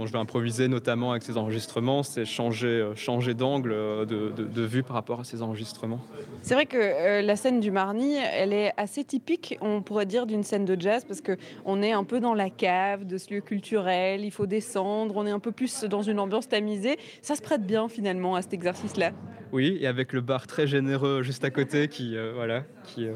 je 0.04 0.12
vais 0.12 0.18
improviser, 0.18 0.66
notamment 0.66 1.12
avec 1.12 1.22
ces 1.22 1.36
enregistrements, 1.36 2.02
c'est 2.02 2.24
changer, 2.24 2.66
euh, 2.66 2.96
changer 2.96 3.34
d'angle 3.34 3.70
euh, 3.72 4.04
de, 4.04 4.62
vue 4.62 4.82
par 4.82 4.94
rapport 4.94 5.20
à 5.20 5.24
ces 5.24 5.42
enregistrements. 5.42 6.00
C'est 6.40 6.54
vrai 6.54 6.66
que 6.66 7.24
la 7.24 7.36
scène 7.36 7.60
du 7.60 7.70
Marny, 7.70 8.16
elle 8.16 8.52
est 8.52 8.72
assez 8.76 9.04
typique, 9.04 9.58
on 9.60 9.80
pourrait 9.80 10.06
dire, 10.06 10.26
d'une 10.26 10.42
scène 10.42 10.64
de 10.64 10.80
jazz, 10.80 11.04
parce 11.06 11.20
qu'on 11.20 11.82
est 11.82 11.92
un 11.92 12.02
peu 12.02 12.18
dans 12.18 12.34
la 12.34 12.50
cave 12.50 13.06
de 13.06 13.16
ce 13.16 13.32
lieu 13.32 13.40
culturel, 13.40 14.24
il 14.24 14.32
faut 14.32 14.46
descendre, 14.46 15.14
on 15.16 15.26
est 15.26 15.30
un 15.30 15.38
peu 15.38 15.52
plus 15.52 15.84
dans 15.84 16.02
une 16.02 16.18
ambiance 16.18 16.48
tamisée. 16.48 16.98
Ça 17.22 17.36
se 17.36 17.42
prête 17.42 17.64
bien 17.64 17.88
finalement 17.88 18.34
à 18.34 18.42
cet 18.42 18.54
exercice-là. 18.54 19.12
Oui, 19.52 19.78
et 19.80 19.86
avec 19.86 20.12
le 20.12 20.20
bar 20.20 20.48
très 20.48 20.66
généreux 20.66 21.22
juste 21.22 21.44
à 21.44 21.50
côté 21.50 21.86
qui, 21.86 22.16
voilà, 22.34 22.64
qui 22.84 23.06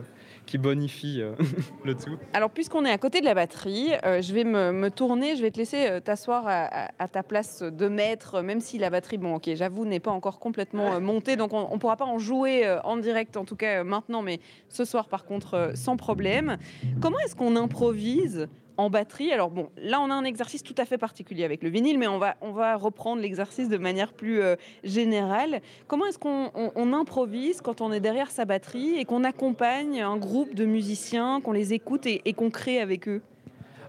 qui 0.46 0.58
bonifie 0.58 1.20
euh, 1.20 1.34
le 1.84 1.94
tout. 1.94 2.16
Alors, 2.32 2.50
puisqu'on 2.50 2.84
est 2.84 2.90
à 2.90 2.98
côté 2.98 3.20
de 3.20 3.24
la 3.24 3.34
batterie, 3.34 3.90
euh, 4.04 4.22
je 4.22 4.32
vais 4.32 4.44
me, 4.44 4.88
tourner, 4.88 5.36
je 5.36 5.42
vais 5.42 5.50
te 5.50 5.58
laisser 5.58 5.88
euh, 5.88 6.00
t'asseoir 6.00 6.44
à, 6.46 7.08
ta 7.08 7.22
place 7.22 7.62
de 7.62 7.88
maître, 7.88 8.40
même 8.42 8.60
si 8.60 8.78
la 8.78 8.90
batterie, 8.90 9.18
bon, 9.18 9.34
ok, 9.34 9.50
j'avoue, 9.54 9.84
n'est 9.84 10.00
pas 10.00 10.10
encore 10.10 10.38
complètement 10.38 11.00
montée, 11.00 11.36
donc 11.36 11.52
on 11.52 11.72
ne 11.72 11.78
pourra 11.78 11.96
pas 11.96 12.04
en 12.04 12.18
jouer 12.18 12.78
en 12.84 12.96
direct, 12.96 13.36
en 13.36 13.44
tout 13.44 13.56
cas 13.56 13.84
maintenant, 13.84 14.22
mais 14.22 14.40
ce 14.68 14.84
soir, 14.84 15.08
par 15.08 15.24
contre, 15.24 15.72
sans 15.74 15.96
problème. 15.96 16.58
Comment 17.00 17.18
est-ce 17.20 17.34
qu'on 17.36 17.56
improvise 17.56 18.48
en 18.76 18.90
batterie. 18.90 19.32
Alors 19.32 19.50
bon, 19.50 19.70
là 19.76 20.00
on 20.00 20.10
a 20.10 20.14
un 20.14 20.24
exercice 20.24 20.62
tout 20.62 20.74
à 20.78 20.84
fait 20.84 20.98
particulier 20.98 21.44
avec 21.44 21.62
le 21.62 21.68
vinyle, 21.68 21.98
mais 21.98 22.06
on 22.06 22.18
va, 22.18 22.36
on 22.40 22.52
va 22.52 22.76
reprendre 22.76 23.22
l'exercice 23.22 23.68
de 23.68 23.78
manière 23.78 24.12
plus 24.12 24.40
euh, 24.40 24.56
générale. 24.84 25.60
Comment 25.86 26.06
est-ce 26.06 26.18
qu'on 26.18 26.92
improvise 26.92 27.60
quand 27.60 27.80
on 27.80 27.92
est 27.92 28.00
derrière 28.00 28.30
sa 28.30 28.44
batterie 28.44 28.96
et 28.98 29.04
qu'on 29.04 29.24
accompagne 29.24 30.00
un 30.00 30.16
groupe 30.16 30.54
de 30.54 30.64
musiciens, 30.64 31.40
qu'on 31.40 31.52
les 31.52 31.72
écoute 31.72 32.06
et, 32.06 32.32
qu'on 32.32 32.50
crée 32.50 32.80
avec 32.80 33.08
eux? 33.08 33.22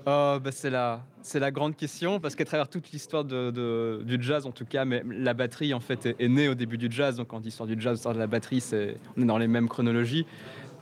Oh, 0.05 0.37
bah 0.41 0.51
c'est 0.51 0.69
la, 0.69 1.01
c'est 1.21 1.39
la 1.39 1.51
grande 1.51 1.75
question 1.75 2.21
parce 2.21 2.35
qu'à 2.35 2.45
travers 2.45 2.69
toute 2.69 2.91
l'histoire 2.91 3.25
du 3.25 4.17
jazz, 4.21 4.45
en 4.45 4.51
tout 4.51 4.65
cas, 4.65 4.85
mais 4.85 5.03
la 5.05 5.33
batterie 5.33 5.73
en 5.73 5.81
fait 5.81 6.05
est, 6.05 6.27
née 6.29 6.47
au 6.47 6.55
début 6.55 6.77
du 6.77 6.87
jazz. 6.89 7.17
Donc 7.17 7.27
quand 7.27 7.43
l'histoire 7.43 7.67
du 7.67 7.75
jazz, 7.79 7.93
l'histoire 7.93 8.15
de 8.15 8.19
la 8.19 8.27
batterie, 8.27 8.61
c'est, 8.61 8.97
on 9.17 9.23
est 9.23 9.25
dans 9.25 9.37
les 9.37 9.47
mêmes 9.47 9.67
chronologies. 9.67 10.25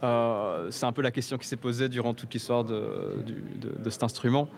Euh, 0.06 0.68
c'est 0.70 0.86
un 0.86 0.92
peu 0.92 1.02
la 1.02 1.12
question 1.12 1.38
qui 1.38 1.48
s'est 1.48 1.56
posée 1.56 1.90
durant 1.90 2.14
toute 2.14 2.34
l'histoire 2.34 2.64
de, 2.64 3.16
cet 3.90 4.04
instrument. 4.04 4.50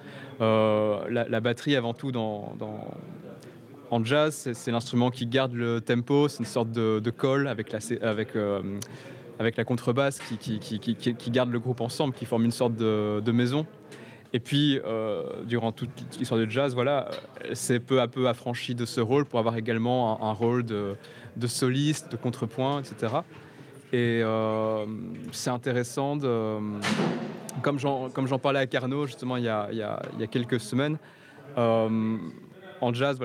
Euh, 0.41 0.99
la, 1.09 1.39
batterie, 1.39 1.75
avant 1.75 1.93
tout, 1.93 2.11
dans, 2.11 2.55
en 3.89 4.03
jazz, 4.03 4.49
c'est 4.53 4.71
l'instrument 4.71 5.09
qui 5.09 5.25
garde 5.25 5.53
le 5.53 5.79
tempo, 5.79 6.27
c'est 6.27 6.39
une 6.39 6.45
sorte 6.45 6.71
de, 6.71 7.09
colle 7.11 7.47
avec 7.47 7.71
la, 7.71 7.79
avec, 8.01 8.35
euh, 8.35 8.61
avec 9.39 9.55
la 9.55 9.63
contrebasse 9.63 10.19
qui, 10.19 11.31
garde 11.31 11.51
le 11.51 11.59
groupe 11.59 11.81
ensemble, 11.81 12.13
qui 12.13 12.25
forme 12.25 12.45
une 12.45 12.51
sorte 12.51 12.75
de, 12.75 13.31
maison. 13.31 13.65
Et 14.33 14.41
puis, 14.41 14.81
durant 15.45 15.71
toute 15.71 15.89
l'histoire 16.19 16.41
du 16.41 16.51
jazz, 16.51 16.73
voilà, 16.73 17.09
c'est 17.53 17.79
peu 17.79 18.01
à 18.01 18.09
peu 18.09 18.27
affranchi 18.27 18.75
de 18.75 18.85
ce 18.85 18.99
rôle 18.99 19.23
pour 19.23 19.39
avoir 19.39 19.55
également 19.55 20.21
un 20.21 20.33
rôle 20.33 20.65
de, 20.65 20.97
soliste, 21.45 22.11
de 22.11 22.17
contrepoint, 22.17 22.81
etc. 22.81 23.19
Et 23.93 24.21
euh, 24.21 24.85
c'est 25.31 25.49
intéressant, 25.49 26.17
de, 26.17 26.57
comme 27.61 27.77
j'en 27.79 28.39
parlais 28.39 28.59
à 28.59 28.67
Carnot 28.67 29.05
justement 29.05 29.37
il 29.37 29.45
y 29.45 29.49
a, 29.49 30.01
quelques 30.29 30.59
semaines, 30.59 30.97
euh, 31.57 32.17
en 32.81 32.93
jazz, 32.93 33.17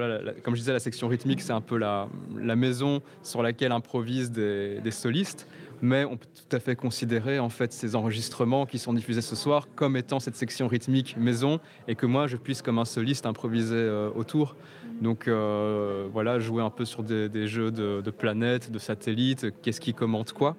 comme 0.42 0.54
je 0.54 0.60
disais, 0.60 0.72
la 0.72 0.78
section 0.78 1.08
rythmique, 1.08 1.40
c'est 1.40 1.52
un 1.52 1.60
peu 1.60 1.76
la, 1.76 2.08
maison 2.56 3.02
sur 3.22 3.42
laquelle 3.42 3.72
improvisent 3.72 4.30
des, 4.30 4.90
solistes, 4.90 5.48
mais 5.80 6.04
on 6.04 6.16
peut 6.16 6.28
tout 6.48 6.56
à 6.56 6.60
fait 6.60 6.76
considérer 6.76 7.40
en 7.40 7.48
fait 7.48 7.72
ces 7.72 7.96
enregistrements 7.96 8.66
qui 8.66 8.78
sont 8.78 8.92
diffusés 8.92 9.20
ce 9.20 9.34
soir 9.34 9.66
comme 9.74 9.96
étant 9.96 10.20
cette 10.20 10.36
section 10.36 10.68
rythmique 10.68 11.16
maison, 11.18 11.58
et 11.88 11.96
que 11.96 12.06
moi 12.06 12.28
je 12.28 12.36
puisse 12.36 12.62
comme 12.62 12.78
un 12.78 12.84
soliste 12.84 13.26
improviser 13.26 13.74
euh, 13.74 14.10
autour. 14.14 14.54
Donc 15.02 15.26
euh, 15.26 16.06
voilà, 16.12 16.38
jouer 16.38 16.62
un 16.62 16.70
peu 16.70 16.84
sur 16.84 17.02
des, 17.02 17.48
jeux 17.48 17.72
de, 17.72 18.10
planètes, 18.10 18.70
de 18.70 18.78
satellites, 18.78 19.46
qu'est-ce 19.60 19.80
qui 19.80 19.94
commente 19.94 20.32
quoi. 20.32 20.56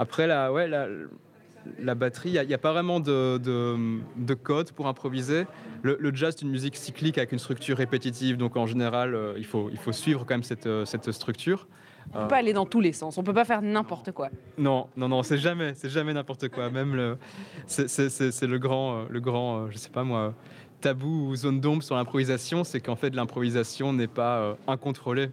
Après, 0.00 0.26
la, 0.26 0.52
ouais, 0.52 0.66
la, 0.66 1.94
batterie, 1.94 2.30
il 2.30 2.46
n'y 2.46 2.54
a, 2.54 2.58
pas 2.58 2.72
vraiment 2.72 2.98
de, 2.98 3.38
de, 3.38 4.34
code 4.34 4.72
pour 4.72 4.88
improviser. 4.88 5.46
Le, 5.82 6.10
jazz, 6.12 6.34
c'est 6.36 6.44
une 6.44 6.50
musique 6.50 6.76
cyclique 6.76 7.18
avec 7.18 7.30
une 7.30 7.38
structure 7.38 7.76
répétitive, 7.76 8.36
donc 8.36 8.56
en 8.56 8.66
général, 8.66 9.14
euh, 9.14 9.34
il, 9.36 9.46
faut, 9.46 9.68
il 9.70 9.78
faut 9.78 9.92
suivre 9.92 10.24
quand 10.26 10.34
même 10.34 10.42
cette, 10.42 10.66
euh, 10.66 10.84
cette 10.84 11.12
structure. 11.12 11.68
On 12.12 12.18
ne 12.18 12.22
peut 12.24 12.28
pas 12.28 12.36
aller 12.38 12.52
dans 12.52 12.66
tous 12.66 12.80
les 12.80 12.92
sens, 12.92 13.16
on 13.18 13.20
ne 13.20 13.26
peut 13.26 13.34
pas 13.34 13.44
faire 13.44 13.62
n'importe 13.62 14.10
quoi. 14.10 14.30
Non, 14.58 14.88
non, 14.96 15.08
non, 15.08 15.22
c'est 15.22 15.38
jamais, 15.38 15.74
c'est 15.74 15.90
jamais 15.90 16.12
n'importe 16.12 16.48
quoi. 16.48 16.68
Même 16.68 16.96
le, 16.96 17.18
c'est, 17.66 18.42
le 18.42 18.58
grand, 18.58 19.04
le 19.08 19.20
grand, 19.20 19.70
je 19.70 19.76
sais 19.78 19.90
pas 19.90 20.02
moi, 20.02 20.34
tabou 20.80 21.28
ou 21.28 21.36
zone 21.36 21.60
d'ombre 21.60 21.82
sur 21.82 21.94
l'improvisation, 21.94 22.64
c'est 22.64 22.80
qu'en 22.80 22.96
fait 22.96 23.14
l'improvisation 23.14 23.92
n'est 23.92 24.06
pas 24.06 24.38
euh, 24.38 24.54
incontrôlée. 24.66 25.30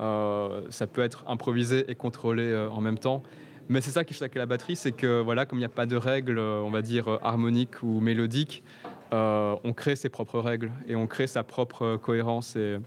Euh, 0.00 0.62
ça 0.70 0.86
peut 0.86 1.02
être 1.02 1.24
improvisé 1.26 1.84
et 1.88 1.94
contrôlé 1.94 2.44
euh, 2.44 2.70
en 2.70 2.80
même 2.80 2.98
temps. 2.98 3.22
Mais 3.68 3.80
c'est 3.80 3.90
ça 3.90 4.04
qui 4.04 4.14
fait 4.14 4.24
avec 4.24 4.34
la 4.34 4.46
batterie, 4.46 4.74
c'est 4.74 4.92
que 4.92 5.20
voilà, 5.20 5.46
comme 5.46 5.58
il 5.58 5.62
n'y 5.62 5.66
a 5.66 5.68
pas 5.68 5.86
de 5.86 5.96
règles, 5.96 6.40
on 6.40 6.70
va 6.70 6.82
dire 6.82 7.20
harmoniques 7.22 7.82
ou 7.84 8.00
mélodiques, 8.00 8.64
on 9.12 9.72
crée 9.76 9.94
ses 9.94 10.08
propres 10.08 10.40
règles 10.40 10.72
et 10.88 10.96
on 10.96 11.06
crée 11.06 11.28
sa 11.28 11.44
propre 11.44 11.96
cohérence. 11.96 12.56
Et 12.56 12.78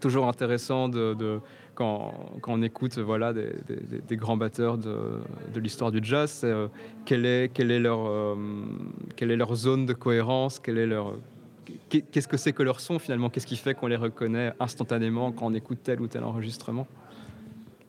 toujours 0.00 0.26
intéressant 0.26 0.88
de 0.88 1.40
quand, 1.76 2.12
on 2.48 2.62
écoute 2.62 2.98
voilà, 2.98 3.32
des, 3.32 4.16
grands 4.16 4.36
batteurs 4.36 4.78
de, 4.78 5.20
l'histoire 5.54 5.92
du 5.92 6.00
jazz, 6.02 6.40
euh, 6.42 6.68
quelle, 7.04 7.26
est, 7.26 7.52
quelle, 7.52 7.70
est 7.70 7.78
leur, 7.78 8.06
euh, 8.06 8.34
quelle 9.14 9.30
est 9.30 9.36
leur 9.36 9.54
zone 9.54 9.86
de 9.86 9.92
cohérence, 9.92 10.58
quelle 10.58 10.78
est 10.78 10.86
leur, 10.86 11.14
qu'est-ce 11.88 12.26
que 12.26 12.36
c'est 12.36 12.52
que 12.52 12.62
leur 12.62 12.80
son 12.80 12.98
finalement, 12.98 13.30
qu'est-ce 13.30 13.46
qui 13.46 13.56
fait 13.56 13.74
qu'on 13.74 13.86
les 13.86 13.96
reconnaît 13.96 14.52
instantanément 14.58 15.30
quand 15.30 15.46
on 15.46 15.54
écoute 15.54 15.78
tel 15.82 16.00
ou 16.00 16.08
tel 16.08 16.24
enregistrement? 16.24 16.86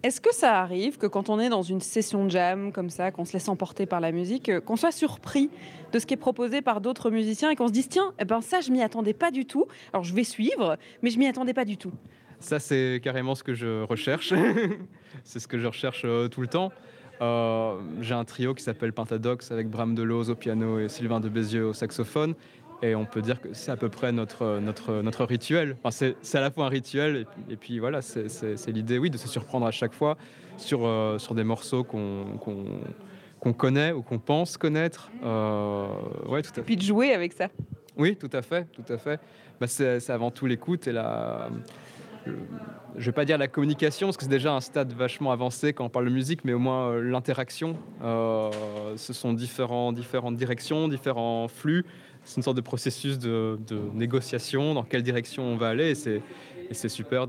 Est-ce 0.03 0.21
que 0.21 0.33
ça 0.33 0.61
arrive 0.61 0.97
que 0.97 1.07
quand 1.07 1.29
on 1.29 1.39
est 1.39 1.49
dans 1.49 1.63
une 1.63 1.81
session 1.81 2.25
de 2.25 2.29
jam 2.29 2.71
comme 2.71 2.89
ça, 2.89 3.11
qu'on 3.11 3.25
se 3.25 3.33
laisse 3.33 3.49
emporter 3.49 3.85
par 3.87 3.99
la 3.99 4.11
musique, 4.11 4.49
euh, 4.49 4.59
qu'on 4.59 4.75
soit 4.75 4.91
surpris 4.91 5.49
de 5.91 5.99
ce 5.99 6.05
qui 6.05 6.13
est 6.13 6.17
proposé 6.17 6.61
par 6.61 6.81
d'autres 6.81 7.09
musiciens 7.09 7.49
et 7.49 7.55
qu'on 7.55 7.67
se 7.67 7.73
dise 7.73 7.89
tiens, 7.89 8.13
eh 8.19 8.25
ben 8.25 8.41
ça 8.41 8.61
je 8.61 8.71
m'y 8.71 8.83
attendais 8.83 9.13
pas 9.13 9.31
du 9.31 9.45
tout. 9.45 9.65
Alors 9.93 10.03
je 10.03 10.13
vais 10.13 10.23
suivre, 10.23 10.77
mais 11.01 11.09
je 11.09 11.17
m'y 11.17 11.27
attendais 11.27 11.53
pas 11.53 11.65
du 11.65 11.77
tout. 11.77 11.93
Ça, 12.39 12.59
c'est 12.59 13.01
carrément 13.03 13.35
ce 13.35 13.43
que 13.43 13.53
je 13.53 13.83
recherche. 13.83 14.33
c'est 15.23 15.39
ce 15.39 15.47
que 15.47 15.59
je 15.59 15.67
recherche 15.67 16.03
euh, 16.05 16.27
tout 16.27 16.41
le 16.41 16.47
temps. 16.47 16.71
Euh, 17.21 17.79
j'ai 18.01 18.13
un 18.13 18.25
trio 18.25 18.53
qui 18.53 18.63
s'appelle 18.63 18.93
Pentadox 18.93 19.51
avec 19.51 19.69
Bram 19.69 19.95
Deloz 19.95 20.29
au 20.29 20.35
piano 20.35 20.79
et 20.79 20.87
Sylvain 20.87 21.19
de 21.19 21.29
Bézieux 21.29 21.65
au 21.65 21.73
saxophone. 21.73 22.35
Et 22.83 22.93
on 22.93 23.05
peut 23.05 23.23
dire 23.23 23.41
que 23.41 23.49
c'est 23.53 23.71
à 23.71 23.75
peu 23.75 23.89
près 23.89 24.11
notre, 24.11 24.59
notre, 24.59 25.01
notre 25.01 25.25
rituel. 25.25 25.75
Enfin, 25.83 26.13
c'est 26.21 26.37
à 26.37 26.41
la 26.41 26.51
fois 26.51 26.67
un 26.67 26.69
rituel 26.69 27.25
et, 27.49 27.55
puis 27.55 27.79
voilà, 27.79 28.03
c'est 28.03 28.67
l'idée, 28.67 28.99
oui, 28.99 29.09
de 29.09 29.17
se 29.17 29.27
surprendre 29.27 29.65
à 29.65 29.71
chaque 29.71 29.93
fois 29.93 30.15
sur, 30.57 30.85
euh, 30.85 31.17
sur 31.17 31.33
des 31.33 31.43
morceaux 31.43 31.83
qu'on 31.83 33.53
connaît 33.53 33.93
ou 33.93 34.03
qu'on 34.03 34.19
pense 34.19 34.57
connaître. 34.57 35.09
ouais, 35.23 36.43
tout 36.43 36.51
à 36.51 36.53
fait. 36.53 36.61
Et 36.61 36.63
puis 36.63 36.77
de 36.77 36.83
jouer 36.83 37.13
avec 37.13 37.33
ça. 37.33 37.47
Oui, 37.97 38.15
tout 38.15 38.29
à 38.31 38.43
fait, 38.43 38.67
tout 38.71 38.93
à 38.93 38.99
fait. 38.99 39.19
Bah, 39.59 39.65
c'est 39.65 40.11
avant 40.11 40.29
tout 40.29 40.45
l'écoute 40.45 40.87
et 40.87 40.91
la 40.91 41.49
je 42.95 43.01
ne 43.01 43.05
vais 43.05 43.11
pas 43.11 43.25
dire 43.25 43.37
la 43.37 43.47
communication, 43.47 44.07
parce 44.07 44.17
que 44.17 44.23
c'est 44.23 44.29
déjà 44.29 44.53
un 44.53 44.61
stade 44.61 44.91
vachement 44.93 45.31
avancé 45.31 45.73
quand 45.73 45.85
on 45.85 45.89
parle 45.89 46.05
de 46.05 46.11
musique, 46.11 46.43
mais 46.43 46.53
au 46.53 46.59
moins 46.59 46.89
euh, 46.89 47.01
l'interaction. 47.01 47.77
Euh, 48.03 48.49
ce 48.95 49.13
sont 49.13 49.33
différents, 49.33 49.91
différentes 49.93 50.35
directions, 50.35 50.87
différents 50.87 51.47
flux. 51.47 51.85
C'est 52.23 52.37
une 52.37 52.43
sorte 52.43 52.57
de 52.57 52.61
processus 52.61 53.19
de, 53.19 53.57
négociation, 53.93 54.73
dans 54.73 54.83
quelle 54.83 55.03
direction 55.03 55.43
on 55.43 55.55
va 55.55 55.69
aller. 55.69 55.91
Et 56.69 56.73
c'est 56.73 56.89
super. 56.89 57.25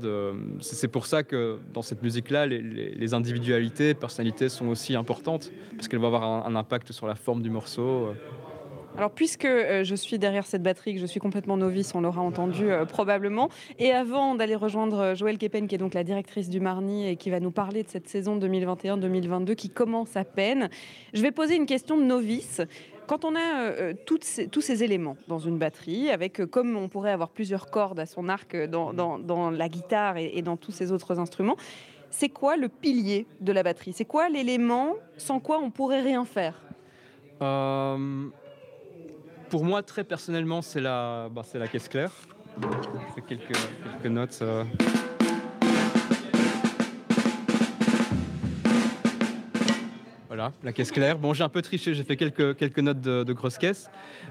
C'est 0.59 0.89
pour 0.89 1.05
ça 1.05 1.23
que 1.23 1.59
dans 1.73 1.81
cette 1.81 2.03
musique-là, 2.03 2.45
les, 2.47 2.59
les, 2.61 3.13
individualités, 3.13 3.93
personnalités 3.93 4.49
sont 4.49 4.67
aussi 4.67 4.97
importantes, 4.97 5.51
parce 5.77 5.87
qu'elles 5.87 5.99
vont 5.99 6.07
avoir 6.07 6.23
un, 6.23 6.51
un, 6.51 6.55
impact 6.57 6.91
sur 6.91 7.07
la 7.07 7.15
forme 7.15 7.41
du 7.41 7.49
morceau. 7.49 8.13
Alors, 8.99 9.11
puisque 9.11 9.45
euh, 9.45 9.85
je 9.85 9.95
suis 9.95 10.19
derrière 10.19 10.45
cette 10.45 10.61
batterie, 10.61 10.93
que 10.93 10.99
je 10.99 11.05
suis 11.05 11.21
complètement 11.21 11.55
novice, 11.55 11.95
on 11.95 12.01
l'aura 12.01 12.19
entendu 12.21 12.69
euh, 12.69 12.83
probablement. 12.83 13.47
Et 13.77 13.93
avant 13.93 14.35
d'aller 14.35 14.55
rejoindre 14.55 14.99
euh, 14.99 15.15
Joëlle 15.15 15.37
Kepen, 15.37 15.69
qui 15.69 15.75
est 15.75 15.77
donc 15.77 15.93
la 15.93 16.03
directrice 16.03 16.49
du 16.49 16.59
Marni 16.59 17.07
et 17.07 17.15
qui 17.15 17.29
va 17.29 17.39
nous 17.39 17.49
parler 17.49 17.83
de 17.83 17.87
cette 17.87 18.09
saison 18.09 18.37
2021-2022 18.37 19.55
qui 19.55 19.69
commence 19.69 20.17
à 20.17 20.25
peine, 20.25 20.69
je 21.13 21.21
vais 21.21 21.31
poser 21.31 21.55
une 21.55 21.65
question 21.65 21.97
de 21.97 22.03
novice. 22.03 22.59
Quand 23.07 23.23
on 23.23 23.37
a 23.37 23.93
tous 24.05 24.19
ces 24.21 24.83
éléments 24.83 25.15
dans 25.29 25.39
une 25.39 25.57
batterie, 25.57 26.09
avec 26.09 26.45
comme 26.47 26.75
on 26.75 26.89
pourrait 26.89 27.13
avoir 27.13 27.29
plusieurs 27.29 27.71
cordes 27.71 28.01
à 28.01 28.05
son 28.05 28.27
arc 28.27 28.57
dans, 28.67 29.49
la 29.49 29.69
guitare 29.69 30.17
et, 30.17 30.41
dans 30.41 30.57
tous 30.57 30.73
ces 30.73 30.91
autres 30.91 31.19
instruments, 31.19 31.55
c'est 32.11 32.29
quoi 32.29 32.57
le 32.57 32.67
pilier 32.67 33.27
de 33.39 33.53
la 33.53 33.63
batterie? 33.63 33.93
C'est 33.93 34.03
quoi 34.03 34.27
l'élément 34.27 34.95
sans 35.15 35.39
quoi 35.39 35.59
on 35.59 35.71
pourrait 35.71 36.01
rien 36.01 36.25
faire? 36.25 36.61
Pour 39.49 39.65
moi, 39.65 39.81
très 39.83 40.03
personnellement, 40.03 40.61
c'est 40.61 40.79
la, 40.79 41.27
bah, 41.29 41.41
la 41.55 41.67
caisse 41.67 41.87
claire. 41.87 42.11
Je 42.61 43.13
fais 43.15 43.21
quelques, 43.21 43.57
quelques 44.01 44.11
notes. 44.11 44.39
Euh. 44.41 44.63
Voilà, 50.27 50.53
la 50.63 50.71
caisse 50.71 50.91
claire. 50.91 51.17
Bon, 51.17 51.33
j'ai 51.33 51.43
un 51.43 51.49
peu 51.49 51.61
triché, 51.61 51.95
j'ai 51.95 52.03
fait 52.03 52.15
quelques, 52.15 52.55
quelques 52.55 52.79
notes 52.79 53.01
de, 53.01 53.23
de 53.23 53.33
grosse 53.33 53.57
caisse. 53.57 53.89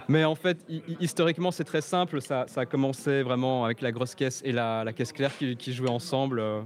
Mais 0.09 0.25
en 0.25 0.35
fait, 0.35 0.59
historiquement, 1.01 1.51
c'est 1.51 1.65
très 1.65 1.83
simple. 1.83 2.23
Ça, 2.23 2.47
ça, 2.47 2.63
a 2.63 2.67
commencé 2.67 3.23
vraiment 3.23 3.65
avec 3.65 3.81
la 3.81 3.93
grosse 3.93 4.15
caisse 4.15 4.41
et 4.45 4.53
la, 4.53 4.85
la 4.85 4.93
caisse 4.93 5.13
claire 5.13 5.33
qui, 5.37 5.73
jouaient 5.73 5.91
ensemble. 5.91 6.39
Euh. 6.39 6.63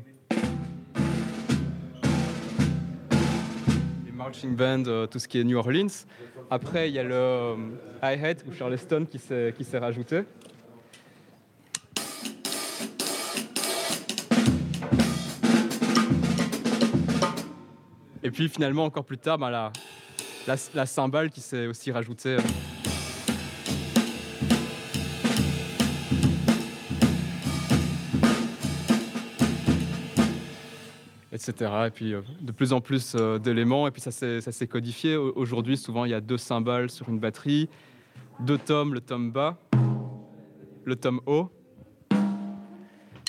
Band, 4.45 4.85
euh, 4.87 5.07
tout 5.07 5.19
ce 5.19 5.29
qui 5.29 5.39
est 5.39 5.45
New 5.45 5.59
Orleans. 5.59 6.07
Après, 6.51 6.89
il 6.89 6.95
y 6.95 6.99
a 6.99 7.03
le 7.03 7.15
euh, 7.15 7.57
hi-hat 8.03 8.45
ou 8.47 8.53
Charleston 8.53 9.07
qui 9.07 9.19
s'est 9.19 9.79
rajouté. 9.79 10.23
Et 18.25 18.31
puis 18.31 18.49
finalement, 18.49 18.85
encore 18.85 19.05
plus 19.05 19.19
tard, 19.19 19.39
ben, 19.39 19.51
la, 19.51 19.73
la, 20.75 20.87
cymbale 20.87 21.31
qui 21.31 21.41
s'est 21.41 21.67
aussi 21.67 21.91
rajoutée. 21.91 22.37
Et 31.49 31.91
puis 31.91 32.15
de 32.41 32.53
plus 32.53 32.73
en 32.73 32.81
plus 32.81 33.17
d'éléments, 33.43 33.87
et 33.87 33.91
puis 33.91 34.01
ça 34.01 34.11
s'est 34.11 34.67
codifié. 34.69 35.17
Aujourd'hui, 35.17 35.77
souvent, 35.77 36.05
il 36.05 36.11
y 36.11 36.15
a 36.15 36.21
deux 36.21 36.39
cymbales 36.39 36.91
sur 36.91 37.09
une 37.09 37.19
batterie, 37.19 37.69
deux 38.41 38.59
tomes, 38.59 38.95
le 38.95 39.01
tome 39.01 39.33
bas, 39.33 39.59
le 40.85 40.97
tome 40.97 41.21
haut, 41.27 41.51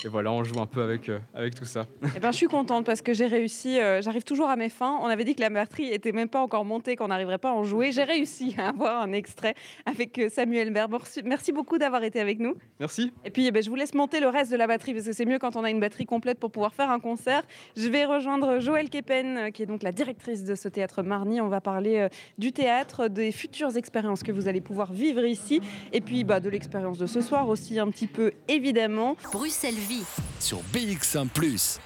et 0.05 0.07
voilà, 0.07 0.31
on 0.31 0.43
joue 0.43 0.59
un 0.59 0.65
peu 0.65 0.81
avec, 0.81 1.09
euh, 1.09 1.19
avec 1.33 1.55
tout 1.55 1.65
ça. 1.65 1.85
Eh 2.15 2.19
ben, 2.19 2.31
je 2.31 2.37
suis 2.37 2.47
contente 2.47 2.85
parce 2.85 3.01
que 3.01 3.13
j'ai 3.13 3.27
réussi, 3.27 3.79
euh, 3.79 4.01
j'arrive 4.01 4.23
toujours 4.23 4.49
à 4.49 4.55
mes 4.55 4.69
fins. 4.69 4.97
On 5.01 5.05
avait 5.05 5.23
dit 5.23 5.35
que 5.35 5.41
la 5.41 5.49
batterie 5.49 5.87
était 5.87 6.11
même 6.11 6.29
pas 6.29 6.41
encore 6.41 6.65
montée, 6.65 6.95
qu'on 6.95 7.07
n'arriverait 7.07 7.37
pas 7.37 7.49
à 7.49 7.53
en 7.53 7.63
jouer. 7.63 7.91
J'ai 7.91 8.03
réussi 8.03 8.55
à 8.57 8.69
avoir 8.69 9.01
un 9.01 9.13
extrait 9.13 9.55
avec 9.85 10.17
euh, 10.19 10.29
Samuel 10.29 10.71
Berg. 10.71 10.91
Merci 11.25 11.51
beaucoup 11.51 11.77
d'avoir 11.77 12.03
été 12.03 12.19
avec 12.19 12.39
nous. 12.39 12.55
Merci. 12.79 13.11
Et 13.23 13.29
puis, 13.29 13.47
eh 13.47 13.51
ben, 13.51 13.63
je 13.63 13.69
vous 13.69 13.75
laisse 13.75 13.93
monter 13.93 14.19
le 14.19 14.27
reste 14.27 14.51
de 14.51 14.57
la 14.57 14.67
batterie 14.67 14.93
parce 14.93 15.05
que 15.05 15.13
c'est 15.13 15.25
mieux 15.25 15.39
quand 15.39 15.55
on 15.55 15.63
a 15.63 15.69
une 15.69 15.79
batterie 15.79 16.05
complète 16.05 16.39
pour 16.39 16.51
pouvoir 16.51 16.73
faire 16.73 16.89
un 16.89 16.99
concert. 16.99 17.43
Je 17.77 17.87
vais 17.87 18.05
rejoindre 18.05 18.59
Joëlle 18.59 18.89
Kepen, 18.89 19.51
qui 19.51 19.63
est 19.63 19.67
donc 19.67 19.83
la 19.83 19.91
directrice 19.91 20.43
de 20.43 20.55
ce 20.55 20.67
théâtre 20.67 21.03
Marny. 21.03 21.41
On 21.41 21.47
va 21.47 21.61
parler 21.61 22.07
du 22.37 22.51
théâtre, 22.51 23.07
des 23.07 23.31
futures 23.31 23.75
expériences 23.77 24.23
que 24.23 24.31
vous 24.31 24.47
allez 24.47 24.61
pouvoir 24.61 24.91
vivre 24.91 25.23
ici, 25.25 25.61
et 25.91 26.01
puis 26.01 26.23
bah, 26.23 26.39
de 26.39 26.49
l'expérience 26.49 26.97
de 26.97 27.05
ce 27.05 27.21
soir 27.21 27.47
aussi 27.47 27.79
un 27.79 27.89
petit 27.89 28.07
peu, 28.07 28.31
évidemment. 28.47 29.15
Bruxelles 29.31 29.73
sur 30.39 30.59
BX1⁇ 30.73 31.29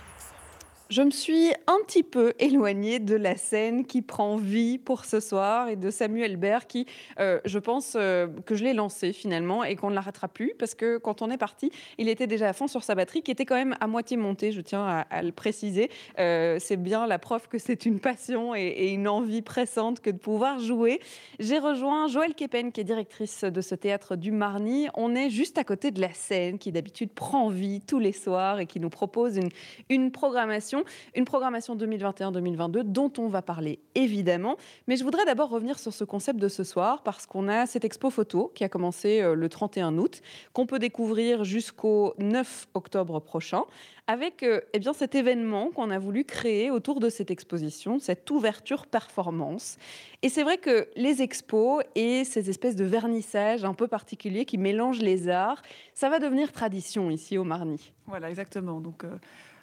je 0.90 1.02
me 1.02 1.12
suis 1.12 1.52
un 1.68 1.78
petit 1.86 2.04
peu 2.04 2.34
éloignée 2.40 3.00
de 3.00 3.16
la 3.16 3.36
scène 3.36 3.86
qui 3.86 4.02
prend 4.02 4.38
vie 4.38 4.78
pour 4.78 5.04
ce 5.06 5.20
soir 5.20 5.68
et 5.68 5.76
de 5.76 5.90
Samuel 5.90 6.38
Baird 6.38 6.66
qui, 6.66 6.86
euh, 7.20 7.40
je 7.46 7.60
pense 7.60 7.96
euh, 7.96 8.28
que 8.46 8.56
je 8.56 8.64
l'ai 8.64 8.74
lancé 8.74 9.12
finalement 9.12 9.64
et 9.64 9.76
qu'on 9.76 9.90
ne 9.90 9.96
l'arrêtera 9.96 10.30
plus 10.30 10.54
parce 10.58 10.76
que 10.76 10.98
quand 10.98 11.22
on 11.22 11.30
est 11.30 11.38
parti, 11.38 11.72
il 11.98 12.08
était 12.08 12.28
déjà 12.28 12.48
à 12.48 12.54
fond 12.54 12.68
sur 12.68 12.84
sa 12.84 12.96
batterie 12.96 13.22
qui 13.22 13.32
était 13.32 13.46
quand 13.46 13.56
même 13.56 13.76
à 13.82 13.88
moitié 13.88 14.16
montée, 14.16 14.52
je 14.52 14.62
tiens 14.62 15.06
à, 15.10 15.24
le 15.24 15.32
préciser. 15.32 15.90
Euh, 16.20 16.58
c'est 16.60 16.78
bien 16.78 17.06
la 17.06 17.20
preuve 17.20 17.50
que 17.50 17.58
c'est 17.58 17.86
une 17.86 18.00
passion 18.00 18.56
et, 18.56 18.94
une 18.94 19.08
envie 19.08 19.42
pressante 19.42 20.00
que 20.00 20.10
de 20.10 20.18
pouvoir 20.18 20.60
jouer. 20.60 21.02
J'ai 21.40 21.60
rejoint 21.60 22.08
Joëlle 22.08 22.34
Kepen 22.34 22.72
qui 22.72 22.82
est 22.82 22.86
directrice 22.86 23.44
de 23.44 23.62
ce 23.62 23.76
théâtre 23.76 24.16
du 24.16 24.32
Marny. 24.32 24.88
On 24.94 25.16
est 25.16 25.30
juste 25.30 25.58
à 25.58 25.66
côté 25.66 25.92
de 25.92 26.00
la 26.00 26.14
scène 26.14 26.58
qui 26.58 26.72
d'habitude 26.72 27.12
prend 27.12 27.50
vie 27.50 27.82
tous 27.82 28.00
les 28.00 28.14
soirs 28.14 28.60
et 28.60 28.66
qui 28.66 28.80
nous 28.80 28.90
propose 28.90 29.40
une 29.90 30.12
programmation 30.12 30.77
une 31.16 31.26
programmation 31.26 31.76
2021-2022 31.76 32.84
dont 32.84 33.12
on 33.18 33.28
va 33.28 33.42
parler 33.42 33.80
évidemment. 33.96 34.58
Mais 34.88 34.96
je 34.96 35.04
voudrais 35.04 35.26
d'abord 35.26 35.50
revenir 35.50 35.80
sur 35.80 35.94
ce 35.94 36.04
concept 36.04 36.40
de 36.40 36.48
ce 36.48 36.64
soir 36.64 37.04
parce 37.04 37.26
qu'on 37.26 37.48
a 37.48 37.66
cette 37.66 37.86
expo 37.86 38.10
photo 38.10 38.52
qui 38.56 38.64
a 38.64 38.70
commencé 38.70 39.22
euh, 39.22 39.36
le 39.36 39.50
31 39.50 39.98
août, 39.98 40.22
qu'on 40.54 40.66
peut 40.66 40.80
découvrir 40.80 41.44
jusqu'au 41.44 42.14
9 42.18 42.68
octobre 42.74 43.20
prochain 43.20 43.64
avec 44.08 44.42
euh, 44.42 44.62
eh 44.74 44.80
bien, 44.80 44.94
cet 44.94 45.16
événement 45.16 45.70
qu'on 45.70 45.92
a 45.92 46.00
voulu 46.00 46.24
créer 46.24 46.72
autour 46.72 47.00
de 47.00 47.10
cette 47.10 47.30
exposition, 47.30 48.00
cette 48.00 48.30
ouverture 48.32 48.88
performance. 48.88 49.78
Et 50.22 50.30
c'est 50.30 50.44
vrai 50.44 50.58
que 50.58 50.88
les 50.96 51.22
expos 51.22 51.84
et 51.96 52.24
ces 52.24 52.50
espèces 52.50 52.78
de 52.78 52.86
vernissages 52.86 53.66
un 53.66 53.74
peu 53.74 53.88
particuliers 53.88 54.46
qui 54.46 54.58
mélangent 54.58 55.02
les 55.02 55.28
arts, 55.28 55.62
ça 55.94 56.10
va 56.10 56.20
devenir 56.20 56.54
tradition 56.54 57.12
ici 57.12 57.38
au 57.38 57.44
Marny. 57.44 57.92
Voilà, 58.08 58.30
exactement. 58.30 58.80
Donc, 58.80 59.04
euh, 59.04 59.10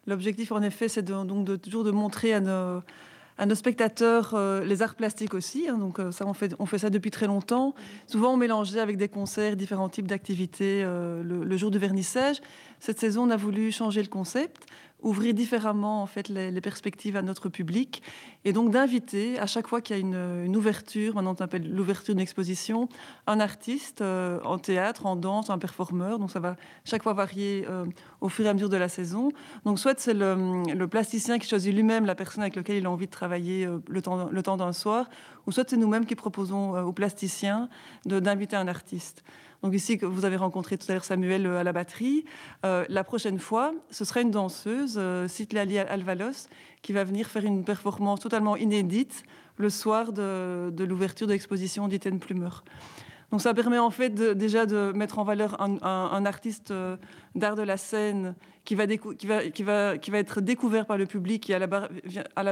L'objectif, 0.07 0.52
en 0.52 0.62
effet, 0.62 0.88
c'est 0.88 1.02
donc 1.02 1.61
toujours 1.61 1.84
de 1.84 1.90
montrer 1.90 2.34
à 2.34 2.40
nos, 2.40 3.55
spectateurs 3.55 4.34
euh, 4.34 4.64
les 4.64 4.82
arts 4.82 4.94
plastiques 4.94 5.34
aussi. 5.34 5.68
Hein. 5.68 5.78
euh, 5.98 6.11
on 6.59 6.66
fait, 6.66 6.78
ça 6.78 6.90
depuis 6.90 7.11
très 7.11 7.26
longtemps. 7.26 7.74
Souvent, 8.07 8.34
on 8.34 8.36
mélangeait 8.36 8.80
avec 8.80 8.96
des 8.96 9.09
concerts, 9.09 9.57
différents 9.57 9.88
types 9.88 10.07
d'activités 10.07 10.82
euh, 10.84 11.22
le, 11.22 11.57
jour 11.57 11.70
du 11.70 11.78
vernissage. 11.78 12.40
Cette 12.80 12.98
saison, 13.00 13.24
on 13.24 13.30
a 13.30 13.36
voulu 13.36 13.72
changer 13.72 14.02
le 14.02 14.09
concept 14.09 14.66
ouvrir 15.05 15.34
différemment 15.34 16.02
en 16.02 16.07
fait 16.07 16.28
les, 16.28 16.61
perspectives 16.61 17.16
à 17.16 17.22
notre 17.22 17.48
public 17.50 18.02
et 18.44 18.52
donc 18.52 18.70
d'inviter 18.70 19.38
à 19.38 19.46
chaque 19.46 19.68
fois 19.68 19.80
qu'il 19.80 19.96
y 19.96 19.98
a 19.98 20.00
une, 20.00 20.57
ouverture, 20.57 21.14
maintenant 21.14 21.36
on 21.38 21.42
appelle 21.44 21.70
l'ouverture 21.70 22.14
d'une 22.14 22.22
exposition, 22.22 22.88
un 23.26 23.38
artiste 23.38 24.00
euh, 24.00 24.40
en 24.44 24.59
théâtre, 24.59 25.07
en 25.07 25.16
danse, 25.16 25.50
un 25.50 25.59
performeur. 25.59 26.18
Donc 26.18 26.30
ça 26.30 26.40
va 26.40 26.57
chaque 26.84 27.02
fois 27.02 27.12
varier 27.12 27.66
euh, 27.68 27.84
au 28.20 28.28
fur 28.28 28.46
et 28.46 28.48
à 28.48 28.55
mesure 28.55 28.70
de 28.70 28.76
la 28.76 28.88
saison. 28.88 29.30
Donc 29.64 29.78
soit 29.78 29.98
c'est 30.00 30.14
le, 30.14 30.86
plasticien 30.86 31.38
qui 31.38 31.48
choisit 31.48 31.74
lui-même 31.74 32.07
la 32.07 32.14
personne 32.14 32.42
avec 32.42 32.57
laquelle 32.57 32.76
il 32.76 32.86
a 32.86 32.90
envie 32.90 33.07
de 33.07 33.12
travailler 33.12 33.66
euh, 33.66 33.78
le 33.88 34.02
temps, 34.42 34.57
d'un 34.57 34.72
soir, 34.72 35.09
ou 35.46 35.52
soit 35.52 35.68
c'est 35.68 35.76
nous-mêmes 35.76 36.07
qui 36.07 36.14
proposons 36.14 36.78
aux 36.82 36.92
plasticiens 36.92 37.68
d'inviter 38.07 38.57
un 38.57 38.68
artiste. 38.68 39.22
Donc 39.65 39.73
ici, 39.73 39.97
que 39.97 40.05
vous 40.05 40.27
avez 40.27 40.37
rencontré 40.37 40.77
tout 40.77 40.85
à 40.91 40.93
l'heure 40.93 41.07
Samuel 41.07 41.47
euh, 41.47 41.59
à 41.59 41.65
la 41.65 41.73
batterie. 41.73 42.27
Euh, 42.67 42.85
la 42.91 43.03
prochaine 43.03 43.39
fois, 43.39 43.73
ce 43.91 44.05
sera 44.05 44.21
une 44.21 44.31
danseuse, 44.31 44.97
euh, 44.99 45.27
Citlali 45.27 45.79
Alvalos, 45.79 46.51
qui 46.83 46.93
va 46.93 47.03
venir 47.03 47.29
faire 47.29 47.47
une 47.47 47.65
performance 47.65 48.21
totalement 48.21 48.57
inédite 48.57 49.23
le 49.57 49.71
soir 49.71 50.12
de, 50.12 50.71
l'ouverture 50.85 51.27
de 51.27 51.33
l'exposition 51.33 51.89
d'Iten 51.89 52.19
Plumer. 52.19 52.51
Donc 53.31 53.41
ça 53.41 53.55
permet 53.55 53.79
en 53.79 53.89
fait 53.89 54.15
déjà 54.15 54.67
de 54.67 54.93
mettre 54.95 55.19
en 55.19 55.25
valeur 55.25 55.59
un, 55.59 56.27
artiste 56.27 56.73
d'art 57.35 57.57
de 57.57 57.62
la 57.62 57.79
scène 57.79 58.35
qui 58.65 58.75
va, 58.75 58.85
être 58.85 60.41
découvert 60.41 60.85
par 60.85 60.99
le 60.99 61.07
public 61.07 61.43
qui 61.43 61.55
à 61.55 61.59
la, 61.59 61.67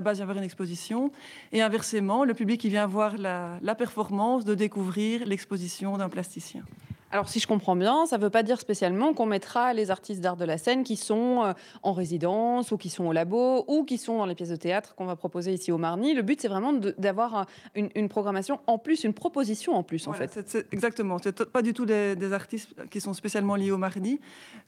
base 0.00 0.16
vient 0.16 0.24
voir 0.24 0.38
une 0.38 0.44
exposition. 0.44 1.12
Et 1.52 1.60
inversement, 1.60 2.24
le 2.24 2.34
public 2.34 2.60
qui 2.60 2.70
vient 2.70 2.86
voir 2.86 3.18
la 3.18 3.74
performance 3.74 4.44
de 4.44 4.54
découvrir 4.54 5.26
l'exposition 5.26 5.98
d'un 5.98 6.08
plasticien. 6.08 6.62
Alors, 7.12 7.28
si 7.28 7.40
je 7.40 7.46
comprends 7.46 7.76
bien, 7.76 8.06
ça 8.06 8.16
ne 8.16 8.22
veut 8.22 8.30
pas 8.30 8.42
dire 8.42 8.58
spécialement 8.58 9.12
qu'on 9.12 9.26
mettra 9.26 9.74
les 9.74 9.90
artistes 9.90 10.22
d'art 10.22 10.38
de 10.38 10.46
la 10.46 10.56
scène 10.56 10.82
qui 10.82 10.96
sont 10.96 11.44
euh, 11.44 11.52
en 11.82 11.92
résidence 11.92 12.72
ou 12.72 12.78
qui 12.78 12.88
sont 12.88 13.04
au 13.04 13.12
labo 13.12 13.66
ou 13.68 13.84
qui 13.84 13.98
sont 13.98 14.16
dans 14.16 14.24
les 14.24 14.34
pièces 14.34 14.48
de 14.48 14.56
théâtre 14.56 14.94
qu'on 14.94 15.04
va 15.04 15.14
proposer 15.14 15.52
ici 15.52 15.72
au 15.72 15.76
Marny. 15.76 16.14
Le 16.14 16.22
but, 16.22 16.40
c'est 16.40 16.48
vraiment 16.48 16.72
d'avoir 16.72 17.44
une, 17.74 18.08
programmation 18.08 18.60
en 18.66 18.78
plus, 18.78 19.04
une 19.04 19.12
proposition 19.12 19.74
en 19.74 19.82
plus, 19.82 20.08
en 20.08 20.14
fait. 20.14 20.42
C'est, 20.46 20.72
exactement. 20.72 21.18
C'est 21.22 21.44
pas 21.44 21.60
du 21.60 21.74
tout 21.74 21.84
des, 21.84 22.32
artistes 22.32 22.74
qui 22.90 23.02
sont 23.02 23.12
spécialement 23.12 23.56
liés 23.56 23.72
au 23.72 23.78
Marny. 23.78 24.18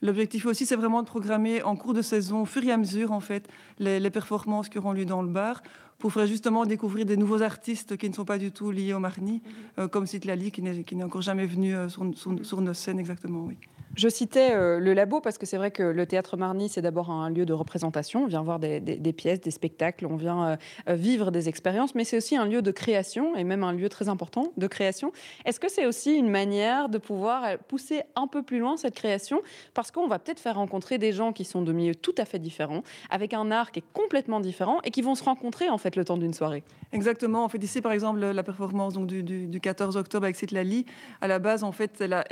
L'objectif 0.02 0.44
aussi, 0.44 0.66
c'est 0.66 0.76
vraiment 0.76 1.00
de 1.00 1.06
programmer 1.06 1.62
en 1.62 1.76
cours 1.76 1.94
de 1.94 2.02
saison, 2.02 2.42
au 2.42 2.44
fur 2.44 2.62
et 2.62 2.72
à 2.72 2.76
mesure, 2.76 3.12
en 3.12 3.20
fait, 3.20 3.48
les, 3.78 4.00
les 4.00 4.10
performances 4.10 4.68
qui 4.68 4.76
auront 4.76 4.92
lieu 4.92 5.06
dans 5.06 5.22
le 5.22 5.28
bar 5.28 5.62
pour 6.04 6.12
faire 6.12 6.26
justement 6.26 6.66
découvrir 6.66 7.06
des 7.06 7.16
nouveaux 7.16 7.40
artistes 7.40 7.96
qui 7.96 8.10
ne 8.10 8.14
sont 8.14 8.26
pas 8.26 8.36
du 8.36 8.52
tout 8.52 8.70
liés 8.70 8.92
au 8.92 8.98
Marny, 8.98 9.40
mhm. 9.42 9.52
euh, 9.78 9.88
comme 9.88 10.06
Citlali, 10.06 10.50
qui 10.50 10.60
n'est 10.60 11.02
encore 11.02 11.22
jamais 11.22 11.46
venu 11.46 11.74
euh, 11.74 11.88
sur, 11.88 12.04
sur, 12.42 12.60
nos 12.60 12.74
scènes 12.74 13.00
exactement. 13.00 13.46
Oui. 13.46 13.56
Je 13.96 14.08
citais 14.08 14.50
euh, 14.54 14.80
le 14.80 14.92
labo 14.92 15.20
parce 15.20 15.38
que 15.38 15.46
c'est 15.46 15.56
vrai 15.56 15.70
que 15.70 15.84
le 15.84 16.04
théâtre 16.04 16.36
Marny, 16.36 16.68
c'est 16.68 16.82
d'abord 16.82 17.10
un 17.10 17.30
lieu 17.30 17.46
de 17.46 17.52
représentation. 17.52 18.24
On 18.24 18.26
vient 18.26 18.42
voir 18.42 18.58
des, 18.58 18.80
pièces, 19.16 19.40
des 19.40 19.52
spectacles, 19.52 20.06
on 20.06 20.16
vient 20.16 20.44
euh, 20.44 20.56
euh, 20.88 20.94
vivre 20.94 21.30
des 21.30 21.48
expériences, 21.48 21.94
mais 21.94 22.02
c'est 22.02 22.16
aussi 22.16 22.36
un 22.36 22.44
lieu 22.44 22.60
de 22.60 22.72
création 22.72 23.36
et 23.36 23.44
même 23.44 23.62
un 23.62 23.72
lieu 23.72 23.88
très 23.88 24.08
important 24.08 24.52
de 24.56 24.66
création. 24.66 25.12
Est-ce 25.44 25.60
que 25.60 25.70
c'est 25.70 25.86
aussi 25.86 26.14
une 26.14 26.28
manière 26.28 26.88
de 26.88 26.98
pouvoir 26.98 27.56
pousser 27.68 28.02
un 28.16 28.26
peu 28.26 28.42
plus 28.42 28.58
loin 28.58 28.76
cette 28.76 28.96
création? 28.96 29.42
Parce 29.74 29.92
qu'on 29.92 30.08
va 30.08 30.18
peut-être 30.18 30.40
faire 30.40 30.56
rencontrer 30.56 30.98
des 30.98 31.12
gens 31.12 31.32
qui 31.32 31.44
sont 31.44 31.62
de 31.62 31.72
milieux 31.72 31.94
tout 31.94 32.14
à 32.18 32.24
fait 32.24 32.40
différents, 32.40 32.82
avec 33.10 33.32
un 33.32 33.52
art 33.52 33.70
qui 33.70 33.78
est 33.78 33.84
complètement 33.92 34.40
différent 34.40 34.80
et 34.82 34.90
qui 34.90 35.02
vont 35.02 35.14
se 35.14 35.22
rencontrer 35.22 35.68
en 35.68 35.78
fait 35.78 35.93
le 35.96 36.04
temps 36.04 36.16
d'une 36.16 36.34
soirée. 36.34 36.62
Exactement. 36.92 37.44
En 37.44 37.48
fait, 37.48 37.62
ici, 37.62 37.80
par 37.80 37.92
exemple, 37.92 38.20
la 38.20 38.42
performance 38.42 38.94
donc, 38.94 39.06
du, 39.06 39.60
14 39.60 39.96
octobre 39.96 40.24
avec 40.24 40.50
Lali, 40.50 40.86
à 41.20 41.28
la 41.28 41.38
base, 41.38 41.64
en 41.64 41.72
fait, 41.72 42.00
la, 42.00 42.24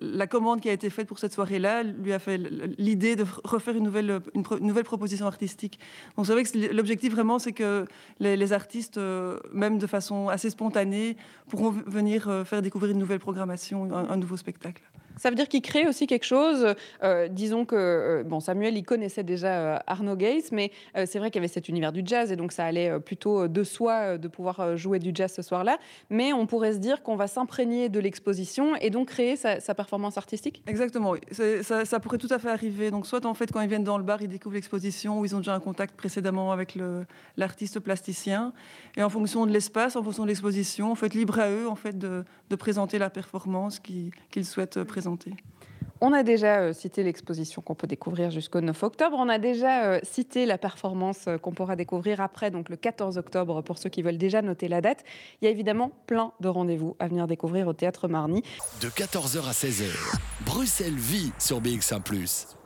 la 0.00 0.26
commande 0.26 0.60
qui 0.60 0.68
a 0.68 0.72
été 0.72 0.90
faite 0.90 1.06
pour 1.06 1.18
cette 1.18 1.32
soirée-là 1.32 1.82
lui 1.82 2.12
a 2.12 2.18
fait 2.18 2.38
l'idée 2.78 3.16
de 3.16 3.24
refaire 3.44 3.76
une 3.76 3.84
nouvelle, 3.84 4.20
une, 4.34 4.44
nouvelle 4.60 4.84
proposition 4.84 5.26
artistique. 5.26 5.78
Donc 6.16 6.26
c'est 6.26 6.32
vrai 6.32 6.44
que 6.44 6.74
l'objectif 6.74 7.12
vraiment, 7.12 7.38
c'est 7.38 7.52
que 7.52 7.86
les, 8.20 8.52
artistes, 8.52 8.98
euh, 8.98 9.38
même 9.52 9.78
de 9.78 9.86
façon 9.86 10.28
assez 10.28 10.50
spontanée, 10.50 11.16
pourront 11.48 11.70
venir 11.70 12.28
euh, 12.28 12.44
faire 12.44 12.62
découvrir 12.62 12.92
une 12.92 12.98
nouvelle 12.98 13.20
programmation, 13.20 13.92
un 13.92 14.16
nouveau 14.16 14.36
spectacle. 14.36 14.82
Ça 15.18 15.30
veut 15.30 15.36
dire 15.36 15.48
qu'il 15.48 15.62
crée 15.62 15.86
aussi 15.86 16.06
quelque 16.06 16.24
chose. 16.24 16.74
Euh, 17.02 17.28
disons 17.28 17.64
que 17.64 17.76
euh, 17.76 18.22
bon, 18.24 18.40
Samuel, 18.40 18.76
il 18.76 18.84
connaissait 18.84 19.24
déjà 19.24 19.48
euh, 19.48 19.78
Arnaud 19.86 20.16
mais 20.52 20.72
c'est 21.06 21.18
vrai 21.18 21.30
qu'il 21.30 21.36
y 21.36 21.44
avait 21.44 21.52
cet 21.52 21.68
univers 21.68 21.92
du 21.92 22.02
jazz 22.04 22.32
et 22.32 22.36
donc 22.36 22.50
ça 22.50 22.64
allait 22.64 22.98
plutôt 22.98 23.46
de 23.46 23.62
soi 23.62 24.18
de 24.18 24.26
pouvoir 24.26 24.76
jouer 24.76 24.98
du 24.98 25.12
jazz 25.14 25.32
ce 25.32 25.42
soir-là. 25.42 25.78
Mais 26.10 26.32
on 26.32 26.46
pourrait 26.46 26.72
se 26.72 26.78
dire 26.78 27.02
qu'on 27.02 27.14
va 27.14 27.28
s'imprégner 27.28 27.88
de 27.88 28.00
l'exposition 28.00 28.74
et 28.76 28.90
donc 28.90 29.08
créer 29.08 29.36
sa, 29.36 29.74
performance 29.74 30.18
artistique. 30.18 30.62
Exactement. 30.66 31.14
Ça, 31.30 31.84
ça, 31.84 32.00
pourrait 32.00 32.18
tout 32.18 32.28
à 32.30 32.38
fait 32.38 32.48
arriver. 32.48 32.90
Donc 32.90 33.06
soit 33.06 33.26
en 33.26 33.34
fait 33.34 33.52
quand 33.52 33.60
ils 33.60 33.68
viennent 33.68 33.84
dans 33.84 33.98
le 33.98 34.04
bar, 34.04 34.20
ils 34.22 34.28
découvrent 34.28 34.56
l'exposition 34.56 35.20
ou 35.20 35.24
ils 35.24 35.36
ont 35.36 35.38
déjà 35.38 35.54
un 35.54 35.60
contact 35.60 35.94
précédemment 35.94 36.50
avec 36.50 36.76
l'artiste 37.36 37.78
plasticien. 37.78 38.52
Et 38.96 39.02
en 39.02 39.10
fonction 39.10 39.46
de 39.46 39.52
l'espace, 39.52 39.94
en 39.94 40.02
fonction 40.02 40.24
de 40.24 40.28
l'exposition, 40.28 40.90
en 40.90 40.96
fait 40.96 41.14
libre 41.14 41.38
à 41.38 41.50
eux 41.50 41.68
en 41.68 41.76
fait 41.76 41.96
de 41.96 42.24
présenter 42.56 42.98
la 42.98 43.10
performance 43.10 43.78
qu'ils 43.78 44.44
souhaitent 44.44 44.82
présenter. 44.84 45.07
On 46.00 46.12
a 46.12 46.22
déjà 46.22 46.60
euh, 46.60 46.72
cité 46.72 47.02
l'exposition 47.02 47.60
qu'on 47.60 47.74
peut 47.74 47.88
découvrir 47.88 48.30
jusqu'au 48.30 48.60
9 48.60 48.82
octobre. 48.84 49.16
On 49.18 49.28
a 49.28 49.38
déjà 49.38 49.84
euh, 49.84 50.00
cité 50.04 50.46
la 50.46 50.56
performance 50.56 51.26
euh, 51.26 51.38
qu'on 51.38 51.52
pourra 51.52 51.74
découvrir 51.74 52.20
après, 52.20 52.50
donc 52.50 52.68
le 52.68 52.76
14 52.76 53.18
octobre, 53.18 53.62
pour 53.62 53.78
ceux 53.78 53.90
qui 53.90 54.02
veulent 54.02 54.18
déjà 54.18 54.40
noter 54.40 54.68
la 54.68 54.80
date. 54.80 55.04
Il 55.40 55.46
y 55.46 55.48
a 55.48 55.50
évidemment 55.50 55.90
plein 56.06 56.32
de 56.40 56.48
rendez-vous 56.48 56.94
à 57.00 57.08
venir 57.08 57.26
découvrir 57.26 57.66
au 57.66 57.72
Théâtre 57.72 58.06
Marny. 58.06 58.42
De 58.80 58.88
14h 58.88 59.48
à 59.48 59.52
16h, 59.52 60.18
Bruxelles 60.46 60.94
vit 60.94 61.32
sur 61.38 61.60
BX1⁇ 61.60 62.02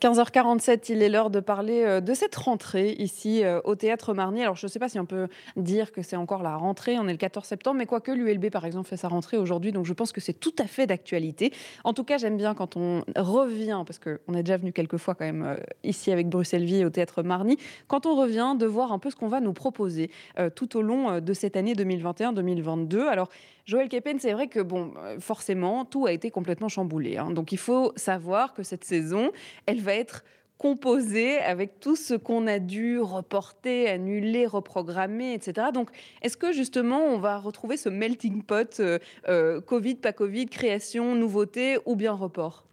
15h47, 0.00 0.90
il 0.92 1.02
est 1.02 1.10
l'heure 1.10 1.28
de 1.28 1.40
parler 1.40 1.82
euh, 1.84 2.00
de 2.00 2.14
cette 2.14 2.34
rentrée 2.34 2.92
ici 2.92 3.44
euh, 3.44 3.60
au 3.64 3.74
Théâtre 3.74 4.14
Marny. 4.14 4.42
Alors 4.42 4.56
je 4.56 4.64
ne 4.64 4.70
sais 4.70 4.78
pas 4.78 4.88
si 4.88 4.98
on 4.98 5.04
peut 5.04 5.28
dire 5.56 5.92
que 5.92 6.00
c'est 6.00 6.16
encore 6.16 6.42
la 6.42 6.56
rentrée, 6.56 6.98
on 6.98 7.06
est 7.06 7.12
le 7.12 7.18
14 7.18 7.46
septembre, 7.46 7.76
mais 7.76 7.84
quoique 7.84 8.10
l'ULB 8.10 8.48
par 8.48 8.64
exemple 8.64 8.88
fait 8.88 8.96
sa 8.96 9.08
rentrée 9.08 9.36
aujourd'hui, 9.36 9.72
donc 9.72 9.84
je 9.84 9.92
pense 9.92 10.12
que 10.12 10.22
c'est 10.22 10.32
tout 10.32 10.54
à 10.58 10.64
fait 10.64 10.86
d'actualité. 10.86 11.52
En 11.84 11.92
tout 11.92 12.04
cas, 12.04 12.16
j'aime 12.16 12.38
bien 12.38 12.54
quand 12.54 12.78
on 12.78 13.04
revient, 13.14 13.82
parce 13.86 13.98
qu'on 13.98 14.34
est 14.34 14.42
déjà 14.42 14.56
venu 14.56 14.72
quelques 14.72 14.96
fois 14.96 15.14
quand 15.14 15.26
même 15.26 15.42
euh, 15.42 15.56
ici 15.84 16.10
avec 16.10 16.30
Bruxelles 16.30 16.64
Vie 16.64 16.82
au 16.86 16.90
Théâtre 16.90 17.22
Marny, 17.22 17.58
quand 17.86 18.06
on 18.06 18.16
revient 18.16 18.56
de 18.58 18.64
voir 18.64 18.92
un 18.92 18.98
peu 18.98 19.10
ce 19.10 19.16
qu'on 19.16 19.28
va 19.28 19.40
nous 19.40 19.52
proposer 19.52 20.10
tout 20.54 20.76
au 20.76 20.82
long 20.82 21.20
de 21.20 21.32
cette 21.34 21.56
année 21.56 21.74
2021-2022. 21.74 23.00
Alors 23.06 23.28
Joël 23.70 23.88
Kepen, 23.88 24.18
c'est 24.18 24.32
vrai 24.32 24.48
que 24.48 24.58
bon, 24.58 24.94
euh, 24.98 25.20
forcément, 25.20 25.84
tout 25.84 26.06
a 26.06 26.12
été 26.12 26.32
complètement 26.32 26.68
chamboulé. 26.68 27.18
Hein. 27.18 27.30
Donc 27.30 27.52
il 27.52 27.58
faut 27.58 27.92
savoir 27.94 28.52
que 28.52 28.64
cette 28.64 28.82
saison, 28.82 29.30
elle 29.66 29.80
va 29.80 29.94
être 29.94 30.24
composée 30.58 31.38
avec 31.38 31.78
tout 31.78 31.94
ce 31.94 32.14
qu'on 32.14 32.48
a 32.48 32.58
dû 32.58 32.98
reporter, 32.98 33.86
annuler, 33.88 34.44
reprogrammer, 34.46 35.34
etc. 35.34 35.68
Donc, 35.72 35.90
est-ce 36.20 36.36
que 36.36 36.52
justement, 36.52 36.98
on 36.98 37.18
va 37.18 37.38
retrouver 37.38 37.76
ce 37.76 37.88
melting 37.88 38.42
pot 38.42 38.80
euh, 38.80 38.98
euh, 39.28 39.60
Covid, 39.60 39.94
pas 39.94 40.12
Covid, 40.12 40.46
création, 40.46 41.14
nouveauté 41.14 41.78
ou 41.86 41.94
bien 41.94 42.12
report? 42.12 42.64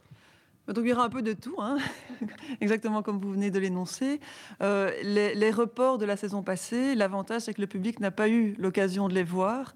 Donc 0.68 0.80
il 0.84 0.90
y 0.90 0.94
aura 0.94 1.06
un 1.06 1.10
peu 1.10 1.22
de 1.22 1.32
tout, 1.32 1.56
hein. 1.60 1.78
exactement 2.60 3.04
comme 3.04 3.20
vous 3.20 3.32
venez 3.32 3.52
de 3.52 3.60
l'énoncer. 3.60 4.20
les, 4.60 5.34
les, 5.34 5.52
reports 5.52 5.98
de 5.98 6.06
la 6.06 6.18
saison 6.18 6.44
passée, 6.44 6.94
l'avantage 6.94 7.44
c'est 7.44 7.54
que 7.54 7.62
le 7.62 7.68
public 7.68 8.02
n'a 8.02 8.12
pas 8.12 8.28
eu 8.28 8.54
l'occasion 8.58 9.08
de 9.08 9.14
les 9.14 9.24
voir. 9.24 9.74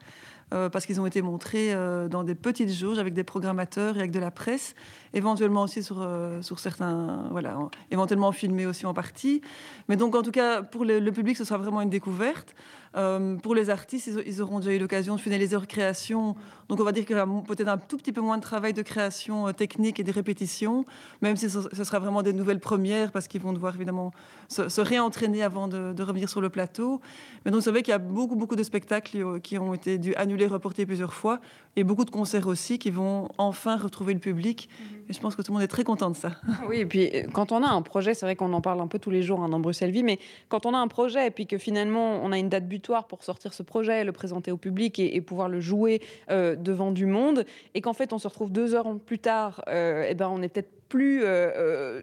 Euh, 0.54 0.68
parce 0.68 0.86
qu'ils 0.86 1.00
ont 1.00 1.06
été 1.06 1.22
montrés 1.22 1.74
euh, 1.74 2.10
dans 2.10 2.26
des 2.26 2.36
petites 2.36 2.74
jauges 2.74 3.00
avec 3.00 3.14
des 3.14 3.24
programmateurs 3.24 3.96
et 3.96 4.00
avec 4.00 4.12
de 4.12 4.20
la 4.20 4.32
presse, 4.32 4.76
éventuellement 5.14 5.62
aussi 5.62 5.82
sur, 5.82 6.02
euh, 6.02 6.42
sur 6.42 6.60
certains, 6.60 7.28
voilà, 7.32 7.58
éventuellement 7.90 8.34
filmés 8.34 8.66
aussi 8.66 8.86
en 8.86 8.94
partie. 8.94 9.42
Mais 9.88 9.96
donc 9.96 10.14
en 10.14 10.22
tout 10.24 10.32
cas, 10.32 10.62
pour 10.62 10.84
le, 10.84 11.00
le 11.00 11.12
public, 11.14 11.38
ce 11.38 11.46
sera 11.46 11.58
vraiment 11.58 11.80
une 11.80 11.90
découverte. 11.90 12.54
Pour 12.94 13.56
les 13.56 13.70
artistes, 13.70 14.10
ils, 14.26 14.42
auront 14.42 14.60
déjà 14.60 14.74
eu 14.74 14.80
l'occasion 14.80 15.16
de 15.16 15.22
finaliser 15.22 15.54
leur 15.54 15.68
création. 15.68 16.36
Donc 16.68 16.80
on 16.80 16.84
va 16.84 16.92
dire 16.92 17.06
qu'il 17.06 17.16
y 17.16 17.20
aura 17.20 17.44
peut-être 17.44 17.68
un 17.68 17.78
tout 17.78 17.98
petit 17.98 18.12
peu 18.12 18.22
moins 18.22 18.38
de 18.38 18.42
travail 18.42 18.74
de 18.74 18.82
création 18.82 19.52
technique 19.54 20.00
et 20.00 20.04
de 20.04 20.12
répétition, 20.12 20.86
même 21.22 21.36
si 21.36 21.50
ce, 21.50 21.62
sera 21.62 22.00
vraiment 22.00 22.22
des 22.22 22.34
nouvelles 22.34 22.60
premières, 22.60 23.12
parce 23.12 23.28
qu'ils 23.28 23.42
vont 23.42 23.54
devoir 23.54 23.76
évidemment 23.76 24.12
se, 24.50 24.82
réentraîner 24.82 25.44
avant 25.44 25.68
de, 25.68 26.04
revenir 26.04 26.30
sur 26.30 26.42
le 26.42 26.50
plateau. 26.50 27.02
Mais 27.46 27.52
donc 27.52 27.62
vous 27.62 27.66
savez 27.66 27.82
qu'il 27.82 27.92
y 27.92 27.96
a 27.96 27.98
beaucoup, 27.98 28.36
beaucoup 28.36 28.56
de 28.56 28.64
spectacles 28.64 29.40
qui 29.42 29.58
ont 29.58 29.74
été 29.74 29.98
dû 29.98 30.14
annuler 30.16 30.48
reporté 30.48 30.86
plusieurs 30.86 31.14
fois, 31.14 31.40
et 31.76 31.84
beaucoup 31.84 32.06
de 32.06 32.10
concerts 32.10 32.48
aussi 32.48 32.80
qui 32.80 32.92
vont 32.92 33.30
enfin 33.38 33.78
retrouver 33.78 34.14
le 34.14 34.20
public. 34.20 34.70
Mhm. 34.70 35.02
Et 35.10 35.14
je 35.14 35.20
pense 35.20 35.36
que 35.36 35.42
tout 35.42 35.52
le 35.52 35.56
monde 35.56 35.64
est 35.64 35.68
très 35.68 35.84
content 35.84 36.10
de 36.10 36.16
ça. 36.16 36.32
Oui, 36.68 36.78
et 36.78 36.86
puis 36.86 37.10
euh, 37.14 37.24
quand 37.34 37.52
on 37.52 37.64
a 37.64 37.68
un 37.68 37.82
projet, 37.82 38.14
c'est 38.14 38.26
vrai 38.26 38.36
qu'on 38.36 38.54
en 38.54 38.62
parle 38.62 38.82
un 38.82 38.88
peu 38.88 39.00
tous 39.00 39.10
les 39.10 39.24
jours 39.24 39.42
hein, 39.42 39.50
dans 39.50 39.60
Bruxelles 39.60 39.92
Vie, 39.92 40.04
mais 40.04 40.20
quand 40.50 40.66
on 40.66 40.74
a 40.74 40.78
un 40.78 40.88
projet 40.88 41.28
et 41.28 41.32
puis 41.32 41.48
que 41.48 41.58
finalement 41.58 42.22
on 42.24 42.32
a 42.32 42.38
une 42.38 42.50
date 42.50 42.68
butoir 42.68 43.08
pour 43.08 43.24
sortir 43.24 43.54
ce 43.54 43.64
projet, 43.64 44.04
le 44.04 44.12
présenter 44.12 44.52
au 44.52 44.58
public 44.58 45.00
et, 45.00 45.22
pouvoir 45.22 45.50
le 45.50 45.60
jouer 45.62 46.02
euh, 46.30 46.56
devant 46.56 46.92
du 46.92 47.06
monde, 47.06 47.46
et 47.74 47.82
qu'en 47.82 47.94
fait 47.94 48.12
on 48.12 48.18
se 48.18 48.28
retrouve 48.28 48.52
deux 48.52 48.74
heures 48.74 48.88
plus 49.00 49.20
tard, 49.20 49.62
et 49.68 49.72
euh, 49.72 50.08
eh 50.10 50.16
ben 50.16 50.30
on 50.30 50.40
n'est 50.40 50.50
peut-être 50.50 50.72
plus 50.90 51.24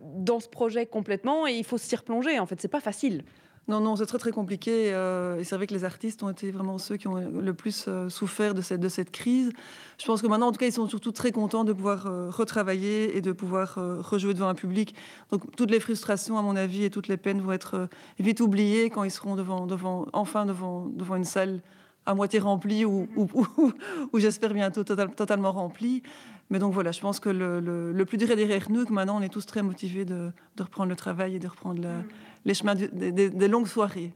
dans 0.03 0.41
ce 0.41 0.49
projet 0.49 0.87
complètement 0.87 1.47
et 1.47 1.53
il 1.53 1.65
faut 1.65 1.77
s'y 1.77 1.95
replonger. 1.95 2.39
En 2.39 2.47
fait, 2.47 2.59
c'est 2.59 2.69
pas 2.69 2.81
facile. 2.81 3.23
Non, 3.69 3.81
non, 3.81 3.97
c'est 3.97 4.07
très 4.07 4.17
très 4.17 4.31
compliqué. 4.31 4.95
Euh, 4.95 5.39
et 5.39 5.45
c'est 5.45 5.55
vrai 5.55 5.67
que 5.67 5.75
les 5.75 5.85
artistes 5.85 6.23
ont 6.23 6.31
été 6.31 6.51
vraiment 6.51 6.79
ceux 6.79 6.97
qui 6.97 7.07
ont 7.07 7.17
le 7.17 7.53
plus 7.53 7.85
euh, 7.87 8.09
souffert 8.09 8.55
de 8.55 8.63
cette, 8.63 8.81
de 8.81 8.89
cette 8.89 9.11
crise. 9.11 9.51
Je 9.99 10.07
pense 10.07 10.23
que 10.23 10.27
maintenant, 10.27 10.49
en 10.49 10.53
tout 10.53 10.59
cas, 10.59 10.67
ils 10.67 10.73
sont 10.73 10.89
surtout 10.89 11.13
très 11.13 11.33
contents 11.33 11.65
de 11.65 11.75
pouvoir 11.75 12.07
euh, 12.07 12.31
retravailler 12.31 13.15
et 13.15 13.21
de 13.21 13.31
pouvoir 13.31 13.75
rejouer 13.75 14.33
devant 14.33 14.49
un 14.49 14.55
public. 14.55 14.95
Donc 15.31 15.55
toutes 15.55 15.71
les 15.71 15.81
frustrations, 15.81 16.39
à 16.39 16.43
mon 16.43 16.57
avis, 16.57 16.85
et 16.85 16.91
toutes 16.91 17.09
les 17.09 17.19
peines 17.19 17.43
vont 17.43 17.53
être 17.53 17.89
vite 18.19 18.41
oubliées 18.41 18.89
quand 18.89 19.05
ils 19.05 19.11
seront 19.11 19.37
devant, 19.37 19.67
devant, 19.67 20.07
enfin 20.15 20.47
devant, 20.47 20.87
devant 20.87 21.17
une 21.17 21.25
salle 21.25 21.61
à 22.07 22.15
moitié 22.15 22.39
remplie 22.39 22.87
ou, 22.87 23.07
ou, 23.17 24.19
j'espère 24.19 24.55
bientôt 24.55 24.83
totalement 24.83 25.53
remplie. 25.53 26.03
Mais 26.49 26.59
donc 26.59 26.73
voilà, 26.73 26.93
je 26.93 27.01
pense 27.01 27.21
que 27.21 27.29
le, 27.29 27.61
le, 27.61 28.05
plus 28.07 28.17
dur 28.17 28.31
est 28.31 28.37
derrière 28.37 28.71
nous, 28.71 28.87
que 28.87 28.93
maintenant 28.95 29.19
on 29.19 29.21
est 29.21 29.29
tous 29.29 29.45
très 29.45 29.63
motivés 29.63 30.07
de, 30.07 30.33
de 30.57 30.63
reprendre 30.63 30.89
le 30.89 30.97
travail 30.97 31.37
et 31.37 31.39
de 31.39 31.47
reprendre 31.47 31.83
la, 31.83 32.03
les 32.45 32.55
chemins 32.55 32.75
des, 32.75 33.49
longues 33.49 33.69
soirées. 33.69 34.13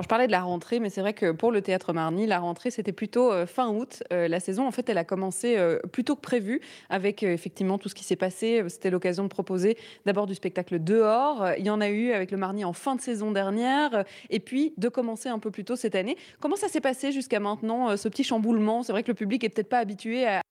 Je 0.00 0.06
parlais 0.06 0.28
de 0.28 0.32
la 0.32 0.42
rentrée, 0.42 0.78
mais 0.78 0.90
c'est 0.90 1.00
vrai 1.00 1.12
que 1.12 1.32
pour 1.32 1.50
le 1.50 1.60
théâtre 1.60 1.92
Marny, 1.92 2.26
la 2.26 2.38
rentrée 2.38 2.70
c'était 2.70 2.92
plutôt 2.92 3.32
euh, 3.32 3.46
fin 3.46 3.68
août. 3.68 4.04
Euh, 4.12 4.28
la 4.28 4.38
saison, 4.38 4.64
en 4.64 4.70
fait, 4.70 4.88
elle 4.88 4.98
a 4.98 5.02
commencé 5.02 5.56
euh, 5.56 5.80
plus 5.90 6.04
tôt 6.04 6.14
que 6.14 6.20
prévu, 6.20 6.60
avec 6.88 7.24
effectivement 7.24 7.78
tout 7.78 7.88
ce 7.88 7.96
qui 7.96 8.04
s'est 8.04 8.14
passé. 8.14 8.62
C'était 8.68 8.90
l'occasion 8.90 9.24
de 9.24 9.28
proposer 9.28 9.76
d'abord 10.06 10.28
du 10.28 10.36
spectacle 10.36 10.78
dehors. 10.78 11.48
Il 11.58 11.66
y 11.66 11.70
en 11.70 11.80
a 11.80 11.88
eu 11.88 12.12
avec 12.12 12.30
le 12.30 12.36
Marny 12.36 12.64
en 12.64 12.72
fin 12.72 12.94
de 12.94 13.00
saison 13.00 13.32
dernière, 13.32 14.04
et 14.30 14.38
puis 14.38 14.72
de 14.76 14.88
commencer 14.88 15.30
un 15.30 15.40
peu 15.40 15.50
plus 15.50 15.64
tôt 15.64 15.74
cette 15.74 15.96
année. 15.96 16.16
Comment 16.38 16.56
ça 16.56 16.68
s'est 16.68 16.80
passé 16.80 17.10
jusqu'à 17.10 17.40
maintenant, 17.40 17.96
ce 17.96 18.08
petit 18.08 18.22
chamboulement? 18.22 18.84
C'est 18.84 18.92
vrai 18.92 19.02
que 19.02 19.08
le 19.08 19.16
public 19.16 19.42
est 19.42 19.48
peut-être 19.48 19.68
pas 19.68 19.78
habitué 19.78 20.26
à, 20.28 20.42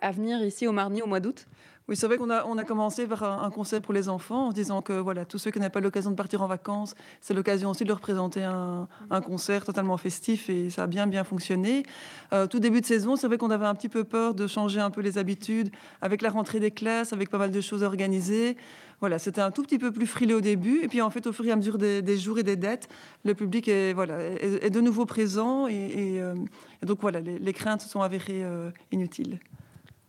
à 0.00 0.10
venir 0.10 0.42
ici 0.42 0.66
au 0.66 0.72
Marny 0.72 1.00
au 1.02 1.06
mois 1.06 1.20
d'août 1.20 1.46
oui, 1.88 1.94
c'est 1.96 2.08
vrai 2.08 2.18
qu'on 2.18 2.30
a, 2.30 2.64
commencé 2.64 3.06
par 3.06 3.22
un, 3.44 3.50
concert 3.50 3.80
pour 3.80 3.94
les 3.94 4.08
enfants 4.08 4.48
en 4.48 4.52
disant 4.52 4.82
que 4.82 4.92
voilà, 4.92 5.24
tous 5.24 5.38
ceux 5.38 5.52
qui 5.52 5.60
n'avaient 5.60 5.70
pas 5.70 5.80
l'occasion 5.80 6.10
de 6.10 6.16
partir 6.16 6.42
en 6.42 6.48
vacances, 6.48 6.96
c'est 7.20 7.32
l'occasion 7.32 7.70
aussi 7.70 7.84
de 7.84 7.88
leur 7.88 8.00
présenter 8.00 8.42
un, 8.42 8.88
concert 9.24 9.64
totalement 9.64 9.96
festif 9.96 10.50
et 10.50 10.68
ça 10.68 10.82
a 10.84 10.86
bien 10.88 11.06
bien 11.06 11.22
fonctionné. 11.22 11.84
Euh, 12.32 12.48
tout 12.48 12.58
début 12.58 12.80
de 12.80 12.86
saison, 12.86 13.14
c'est 13.14 13.28
vrai 13.28 13.38
qu'on 13.38 13.52
avait 13.52 13.66
un 13.66 13.74
petit 13.76 13.88
peu 13.88 14.02
peur 14.02 14.34
de 14.34 14.48
changer 14.48 14.80
un 14.80 14.90
peu 14.90 15.00
les 15.00 15.16
habitudes 15.16 15.70
avec 16.02 16.22
la 16.22 16.30
rentrée 16.30 16.58
des 16.58 16.72
classes, 16.72 17.12
avec 17.12 17.30
pas 17.30 17.38
mal 17.38 17.52
de 17.52 17.60
choses 17.60 17.84
organisées. 17.84 18.56
Voilà, 18.98 19.20
c'était 19.20 19.40
un 19.40 19.52
tout 19.52 19.62
petit 19.62 19.78
peu 19.78 19.92
plus 19.92 20.06
frileux 20.06 20.36
au 20.36 20.40
début 20.40 20.80
et 20.82 20.88
puis 20.88 21.02
en 21.02 21.10
fait 21.10 21.26
au 21.28 21.32
fur 21.32 21.44
et 21.46 21.52
à 21.52 21.56
mesure 21.56 21.78
des, 21.78 22.18
jours 22.18 22.38
et 22.40 22.42
des 22.42 22.56
dates, 22.56 22.88
le 23.24 23.34
public 23.34 23.68
est, 23.68 23.92
voilà, 23.92 24.18
est, 24.20 24.70
de 24.70 24.80
nouveau 24.80 25.06
présent 25.06 25.68
et, 25.68 26.20
euh, 26.20 26.34
donc 26.82 27.00
voilà, 27.00 27.20
les, 27.20 27.52
craintes 27.52 27.82
se 27.82 27.88
sont 27.88 28.00
avérées 28.00 28.42
euh, 28.42 28.70
inutiles. 28.90 29.38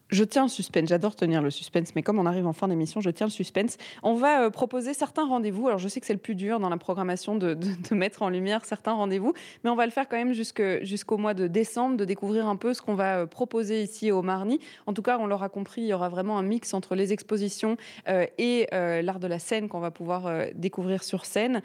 Je 0.10 0.24
tiens 0.24 0.44
le 0.44 0.50
suspense, 0.50 0.88
j'adore 0.88 1.16
tenir 1.16 1.42
le 1.42 1.50
suspense, 1.50 1.94
mais 1.96 2.04
comme 2.04 2.18
on 2.18 2.26
arrive 2.26 2.48
en 2.48 2.54
fin 2.54 2.68
d'émission, 2.70 3.02
je 3.02 3.10
tiens 3.10 3.28
le 3.28 3.32
suspense. 3.32 3.78
On 4.04 4.16
va 4.16 4.44
euh, 4.44 4.50
proposer 4.50 4.94
certains 4.94 5.26
rendez-vous. 5.28 5.68
Alors 5.68 5.80
je 5.80 5.88
sais 5.90 6.00
que 6.00 6.06
c'est 6.06 6.14
le 6.14 6.20
plus 6.20 6.36
dur 6.36 6.60
dans 6.60 6.70
la 6.70 6.78
programmation 6.78 7.36
de, 7.36 7.58
mettre 7.92 8.22
en 8.22 8.30
lumière 8.30 8.64
certains 8.64 8.94
rendez-vous, 8.94 9.34
mais 9.64 9.70
on 9.70 9.76
va 9.76 9.86
le 9.86 9.92
faire 9.92 10.08
quand 10.08 10.18
même 10.18 10.34
jusqu'au 10.34 11.18
mois 11.18 11.34
de 11.34 11.48
décembre, 11.48 11.98
de 11.98 12.06
découvrir 12.06 12.48
un 12.48 12.56
peu 12.56 12.74
ce 12.74 12.82
qu'on 12.82 12.96
va 12.96 13.20
euh, 13.20 13.26
proposer 13.26 13.84
ici 13.84 14.12
au 14.12 14.22
Marny. 14.22 14.60
En 14.86 14.94
tout 14.94 15.02
cas, 15.02 15.18
on 15.20 15.28
l'aura 15.28 15.50
compris, 15.50 15.82
il 15.82 15.88
y 15.88 15.94
aura 15.94 16.10
vraiment 16.10 16.38
un 16.38 16.44
mix 16.44 16.74
entre 16.74 16.96
les 16.96 17.12
expositions 17.12 17.78
euh, 18.08 18.26
et 18.38 18.68
l'art 18.72 19.20
de 19.20 19.28
la 19.28 19.40
scène 19.40 19.68
qu'on 19.68 19.80
va 19.80 19.92
pouvoir 19.92 20.32
découvrir 20.56 21.04
sur 21.04 21.26
scène. 21.26 21.62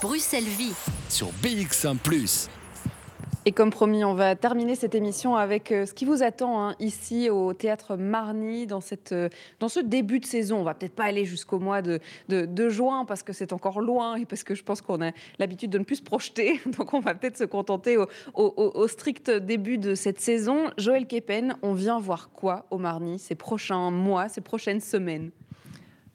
Bruxelles 0.00 0.44
Vie 0.44 0.74
sur 1.08 1.28
BX1⁇ 1.42 1.96
et 3.44 3.50
comme 3.50 3.70
promis, 3.70 4.04
on 4.04 4.14
va 4.14 4.36
terminer 4.36 4.76
cette 4.76 4.94
émission 4.94 5.34
avec 5.34 5.72
euh, 5.72 5.84
ce 5.84 5.92
qui 5.92 6.04
vous 6.04 6.22
attend 6.22 6.62
hein, 6.62 6.76
ici 6.78 7.28
au 7.28 7.52
théâtre 7.54 7.96
Marny 7.96 8.68
euh, 8.70 9.28
dans 9.58 9.68
ce 9.68 9.80
début 9.80 10.20
de 10.20 10.26
saison. 10.26 10.60
On 10.60 10.62
va 10.62 10.74
peut-être 10.74 10.94
pas 10.94 11.04
aller 11.04 11.24
jusqu'au 11.24 11.58
mois 11.58 11.82
de, 11.82 11.98
juin 12.68 13.04
parce 13.04 13.24
que 13.24 13.32
c'est 13.32 13.52
encore 13.52 13.80
loin 13.80 14.14
et 14.14 14.26
parce 14.26 14.44
que 14.44 14.54
je 14.54 14.62
pense 14.62 14.80
qu'on 14.80 15.02
a 15.02 15.10
l'habitude 15.40 15.70
de 15.70 15.78
ne 15.78 15.82
plus 15.82 15.96
se 15.96 16.02
projeter. 16.02 16.60
Donc 16.78 16.94
on 16.94 17.00
va 17.00 17.16
peut-être 17.16 17.36
se 17.36 17.42
contenter 17.42 17.98
au, 18.34 18.86
strict 18.86 19.28
début 19.28 19.76
de 19.76 19.96
cette 19.96 20.20
saison. 20.20 20.70
Joël 20.78 21.08
Kepen, 21.08 21.56
on 21.62 21.72
vient 21.72 21.98
voir 21.98 22.30
quoi 22.30 22.66
au 22.70 22.78
Marny 22.78 23.18
ces 23.18 23.34
prochains 23.34 23.90
mois, 23.90 24.28
ces 24.28 24.40
prochaines 24.40 24.80
semaines? 24.80 25.32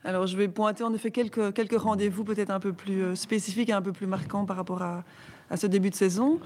Alors, 0.06 0.28
je 0.28 0.38
vais 0.38 0.48
pointer 0.48 0.86
en 0.86 0.94
effet 0.94 1.12
quelques, 1.12 1.78
rendez-vous 1.78 2.24
peut-être 2.24 2.52
un 2.52 2.62
peu 2.62 2.72
plus 2.72 3.04
euh, 3.04 3.16
spécifiques 3.16 3.68
et 3.68 3.74
un 3.74 3.82
peu 3.82 3.92
plus 3.92 4.08
marquants 4.08 4.46
par 4.46 4.56
rapport 4.56 4.82
à 4.82 5.04
ce 5.58 5.68
début 5.68 5.90
de 5.90 5.96
saison. 5.96 6.40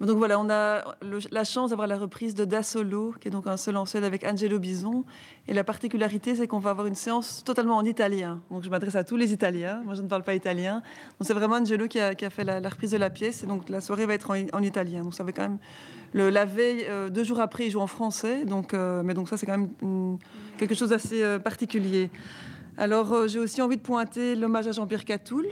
Donc 0.00 0.18
voilà, 0.18 0.38
on 0.38 0.50
a 0.50 0.84
la 1.30 1.44
chance 1.44 1.70
d'avoir 1.70 1.88
la 1.88 1.96
reprise 1.96 2.34
de 2.34 2.44
Da 2.44 2.62
Solo, 2.62 3.14
qui 3.18 3.28
est 3.28 3.30
donc 3.30 3.46
un 3.46 3.56
seul 3.56 3.78
en 3.78 3.86
scène 3.86 4.04
avec 4.04 4.24
Angelo 4.24 4.58
Bison. 4.58 5.04
Et 5.48 5.54
la 5.54 5.64
particularité, 5.64 6.34
c'est 6.34 6.46
qu'on 6.46 6.58
va 6.58 6.70
avoir 6.70 6.86
une 6.86 6.94
séance 6.94 7.42
totalement 7.44 7.76
en 7.76 7.84
italien. 7.84 8.42
Donc 8.50 8.62
je 8.62 8.68
m'adresse 8.68 8.94
à 8.94 9.04
tous 9.04 9.16
les 9.16 9.32
Italiens. 9.32 9.80
Moi, 9.86 9.94
je 9.94 10.02
ne 10.02 10.08
parle 10.08 10.22
pas 10.22 10.34
italien. 10.34 10.82
Donc 11.18 11.26
c'est 11.26 11.32
vraiment 11.32 11.54
Angelo 11.54 11.88
qui 11.88 11.98
a, 11.98 12.14
fait 12.14 12.44
la, 12.44 12.68
reprise 12.68 12.90
de 12.90 12.98
la 12.98 13.08
pièce. 13.08 13.42
Et 13.42 13.46
donc 13.46 13.70
la 13.70 13.80
soirée 13.80 14.04
va 14.04 14.12
être 14.12 14.30
en, 14.30 14.62
italien. 14.62 15.02
Donc 15.02 15.14
ça 15.14 15.24
va 15.24 15.32
quand 15.32 15.42
même. 15.42 15.58
La 16.12 16.44
veille, 16.44 16.84
euh, 16.88 17.08
deux 17.08 17.24
jours 17.24 17.40
après, 17.40 17.66
il 17.66 17.70
joue 17.70 17.80
en 17.80 17.86
français. 17.86 18.44
Donc, 18.44 18.74
euh, 18.74 19.02
mais 19.02 19.14
donc 19.14 19.30
ça, 19.30 19.38
c'est 19.38 19.46
quand 19.46 19.56
même 19.56 20.18
quelque 20.58 20.74
chose 20.74 20.90
d'assez 20.90 21.22
euh, 21.22 21.38
particulier. 21.38 22.10
Alors 22.76 23.26
j'ai 23.26 23.38
aussi 23.38 23.62
envie 23.62 23.78
de 23.78 23.82
pointer 23.82 24.36
l'hommage 24.36 24.66
à 24.66 24.72
Jean-Pierre 24.72 25.06
Catoul, 25.06 25.46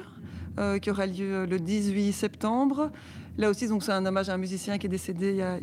qui 0.82 0.90
aura 0.90 1.06
lieu 1.06 1.46
le 1.46 1.58
18 1.58 2.12
septembre. 2.12 2.90
Là 3.36 3.50
aussi, 3.50 3.66
donc, 3.66 3.82
c'est 3.82 3.92
un 3.92 4.06
hommage 4.06 4.28
à 4.28 4.34
un 4.34 4.38
musicien 4.38 4.78
qui 4.78 4.86
est 4.86 4.90
décédé 4.90 5.30
il 5.30 5.36
y 5.36 5.42
a, 5.42 5.58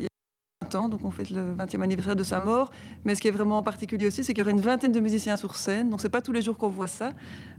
20 0.72 0.78
ans, 0.78 0.88
donc 0.88 1.04
on 1.04 1.10
fête 1.10 1.30
le 1.30 1.54
20e 1.54 1.82
anniversaire 1.82 2.16
de 2.16 2.22
sa 2.22 2.44
mort. 2.44 2.70
Mais 3.04 3.14
ce 3.14 3.20
qui 3.20 3.28
est 3.28 3.32
vraiment 3.32 3.62
particulier 3.62 4.06
aussi, 4.06 4.24
c'est 4.24 4.32
qu'il 4.34 4.40
y 4.40 4.42
aura 4.42 4.50
une 4.50 4.60
vingtaine 4.60 4.92
de 4.92 5.00
musiciens 5.00 5.36
sur 5.36 5.56
scène, 5.56 5.90
donc 5.90 6.00
c'est 6.00 6.08
pas 6.08 6.22
tous 6.22 6.32
les 6.32 6.42
jours 6.42 6.56
qu'on 6.56 6.68
voit 6.68 6.86
ça. 6.86 7.12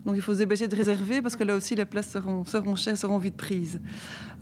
Donc 0.06 0.15
il 0.15 0.22
faut 0.22 0.34
se 0.34 0.40
dépêcher 0.40 0.68
de 0.68 0.76
réserver 0.76 1.22
parce 1.22 1.35
que 1.35 1.44
là 1.44 1.56
aussi 1.56 1.76
les 1.76 1.85
places 1.85 2.10
seront, 2.10 2.45
seront 2.45 2.76
chères, 2.76 2.98
seront 2.98 3.18
vite 3.18 3.38
prises. 3.38 3.80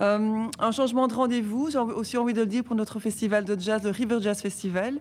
Euh, 0.01 0.45
un 0.59 0.71
changement 0.71 1.07
de 1.07 1.13
rendez-vous, 1.13 1.69
j'ai 1.69 1.77
aussi 1.77 2.17
envie 2.17 2.33
de 2.33 2.41
le 2.41 2.47
dire 2.47 2.63
pour 2.63 2.75
notre 2.75 2.99
festival 2.99 3.45
de 3.45 3.59
jazz, 3.59 3.83
le 3.83 3.91
River 3.91 4.17
Jazz 4.21 4.41
Festival 4.41 4.95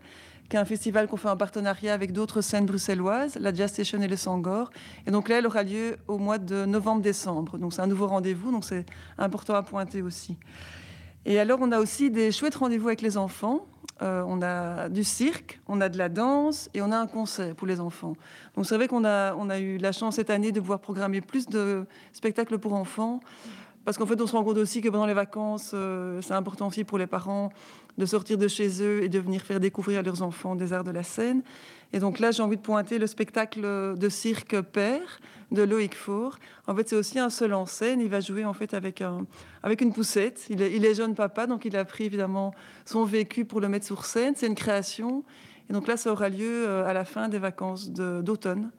qui 0.49 0.57
est 0.57 0.59
un 0.59 0.65
festival 0.65 1.07
qu'on 1.07 1.17
fait 1.17 1.29
en 1.29 1.37
partenariat 1.37 1.95
avec 1.95 2.13
d'autres 2.13 2.41
scènes 2.41 2.67
bruxelloises, 2.67 3.37
la 3.41 3.55
Jazz 3.55 3.71
Station 3.71 4.03
et 4.03 4.09
le 4.09 4.17
Sangor. 4.17 4.73
Et 5.07 5.13
donc 5.13 5.29
là, 5.29 5.39
elle 5.39 5.47
aura 5.47 5.63
lieu 5.63 5.97
au 6.09 6.19
mois 6.19 6.39
de 6.39 6.65
novembre-décembre. 6.65 7.57
Donc 7.57 7.73
c'est 7.73 7.83
un 7.83 7.87
nouveau 7.87 8.09
rendez-vous, 8.09 8.51
donc 8.51 8.65
c'est 8.65 8.85
important 9.17 9.55
à 9.55 9.63
pointer 9.63 10.03
aussi. 10.03 10.37
Et 11.27 11.39
alors, 11.39 11.59
on 11.61 11.71
a 11.73 11.79
aussi 11.81 12.11
des 12.11 12.33
chouettes 12.33 12.55
rendez-vous 12.55 12.89
avec 12.89 13.03
les 13.03 13.17
enfants. 13.17 13.67
Euh, 14.03 14.23
on 14.27 14.41
a 14.41 14.89
du 14.89 15.05
cirque, 15.05 15.61
on 15.69 15.83
a 15.83 15.91
de 15.91 15.99
la 15.99 16.09
danse 16.09 16.71
et 16.73 16.81
on 16.81 16.91
a 16.91 16.97
un 16.97 17.07
concert 17.07 17.55
pour 17.55 17.67
les 17.67 17.81
enfants. 17.81 18.15
Donc 18.57 18.65
c'est 18.65 18.77
vrai 18.77 18.89
qu'on 18.89 19.05
a, 19.05 19.61
eu 19.61 19.77
la 19.77 19.93
chance 19.93 20.17
cette 20.17 20.31
année 20.31 20.53
de 20.53 20.61
pouvoir 20.61 20.81
programmer 20.81 21.21
plus 21.21 21.47
de 21.47 21.85
spectacles 22.15 22.59
pour 22.59 22.73
enfants. 22.73 23.21
Parce 23.85 23.99
qu'en 23.99 24.07
fait, 24.07 24.21
on 24.21 24.27
se 24.27 24.33
rend 24.33 24.43
compte 24.43 24.57
aussi 24.57 24.81
que 24.81 24.89
pendant 24.89 25.07
les 25.07 25.15
vacances, 25.15 25.73
euh, 25.75 26.23
c'est 26.23 26.33
important 26.33 26.69
aussi 26.69 26.85
pour 26.85 26.97
les 26.97 27.07
parents 27.07 27.51
de 27.99 28.07
sortir 28.07 28.39
de 28.39 28.49
chez 28.49 28.83
eux 28.83 29.03
et 29.03 29.11
de 29.11 29.19
venir 29.19 29.43
faire 29.43 29.61
découvrir 29.61 29.99
à 29.99 30.03
leurs 30.03 30.23
enfants 30.23 30.55
des 30.55 30.73
arts 30.73 30.85
de 30.85 30.91
la 30.91 31.03
scène. 31.03 31.43
Et 31.93 31.99
donc 31.99 32.21
là, 32.21 32.31
j'ai 32.31 32.43
envie 32.43 32.57
de 32.57 32.63
pointer 32.63 32.99
le 32.99 33.07
spectacle 33.07 33.61
de 33.97 34.09
cirque 34.09 34.61
Père 34.63 35.21
de 35.51 35.63
Loïc 35.63 35.95
Faure. 35.95 36.39
En 36.67 36.75
fait, 36.75 36.89
c'est 36.89 36.97
aussi 36.97 37.19
un 37.19 37.31
seul 37.31 37.55
en 37.55 37.67
scène. 37.67 38.01
Il 38.01 38.09
va 38.09 38.21
jouer 38.21 38.45
en 38.45 38.53
fait 38.53 38.75
avec, 38.75 39.01
un, 39.01 39.27
avec 39.63 39.81
une 39.81 39.93
poussette. 39.93 40.47
Il 40.49 40.63
est, 40.63 40.95
jeune 40.95 41.15
papa, 41.15 41.47
donc 41.47 41.65
il 41.65 41.77
a 41.77 41.85
pris 41.85 42.05
évidemment 42.05 42.55
son 42.85 43.05
vécu 43.05 43.45
pour 43.45 43.61
le 43.61 43.69
mettre 43.69 43.87
sur 43.87 44.05
scène. 44.05 44.35
C'est 44.37 44.47
une 44.47 44.55
création. 44.55 45.25
Et 45.69 45.73
donc 45.73 45.87
là, 45.87 45.97
ça 45.97 46.13
aura 46.13 46.29
lieu 46.29 46.69
euh, 46.69 46.87
à 46.87 46.93
la 46.93 47.05
fin 47.05 47.29
des 47.29 47.39
vacances 47.39 47.91
d'automne. 47.91 48.71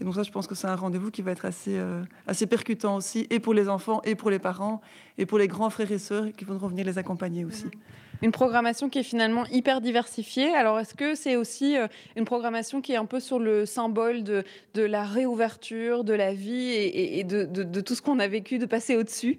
Et 0.00 0.04
donc 0.04 0.14
ça, 0.14 0.22
je 0.22 0.30
pense 0.30 0.46
que 0.46 0.54
c'est 0.54 0.66
un 0.66 0.76
rendez-vous 0.76 1.10
qui 1.10 1.20
va 1.20 1.32
être 1.32 1.44
assez, 1.44 1.76
euh, 1.76 2.02
assez 2.26 2.46
percutant 2.46 2.96
aussi, 2.96 3.26
et 3.28 3.38
pour 3.38 3.52
les 3.52 3.68
enfants, 3.68 4.00
et 4.04 4.14
pour 4.14 4.30
les 4.30 4.38
parents, 4.38 4.80
et 5.18 5.26
pour 5.26 5.38
les 5.38 5.46
grands 5.46 5.68
frères 5.68 5.92
et 5.92 5.98
sœurs 5.98 6.28
qui 6.36 6.44
voudront 6.46 6.68
venir 6.68 6.86
les 6.86 6.96
accompagner 6.96 7.44
aussi. 7.44 7.66
Une 8.22 8.32
programmation 8.32 8.90
qui 8.90 8.98
est 8.98 9.04
finalement 9.04 9.46
hyper 9.46 9.80
diversifiée. 9.80 10.54
Alors, 10.54 10.78
est-ce 10.78 10.94
que 10.94 11.14
c'est 11.14 11.36
aussi 11.36 11.78
euh, 11.78 11.88
une 12.16 12.24
programmation 12.24 12.82
qui 12.82 12.92
est 12.92 12.96
un 12.96 13.06
peu 13.06 13.18
sur 13.18 13.38
le 13.38 13.64
symbole 13.64 14.22
de, 14.22 14.44
de 14.74 14.82
la 14.82 15.04
réouverture, 15.04 16.04
de 16.04 16.12
la 16.12 16.34
vie 16.34 16.70
et, 16.70 17.24
de, 17.24 17.44
de, 17.44 17.80
tout 17.80 17.94
ce 17.94 18.02
qu'on 18.02 18.18
a 18.18 18.28
vécu, 18.28 18.58
de 18.58 18.66
passer 18.66 18.96
au-dessus? 18.96 19.38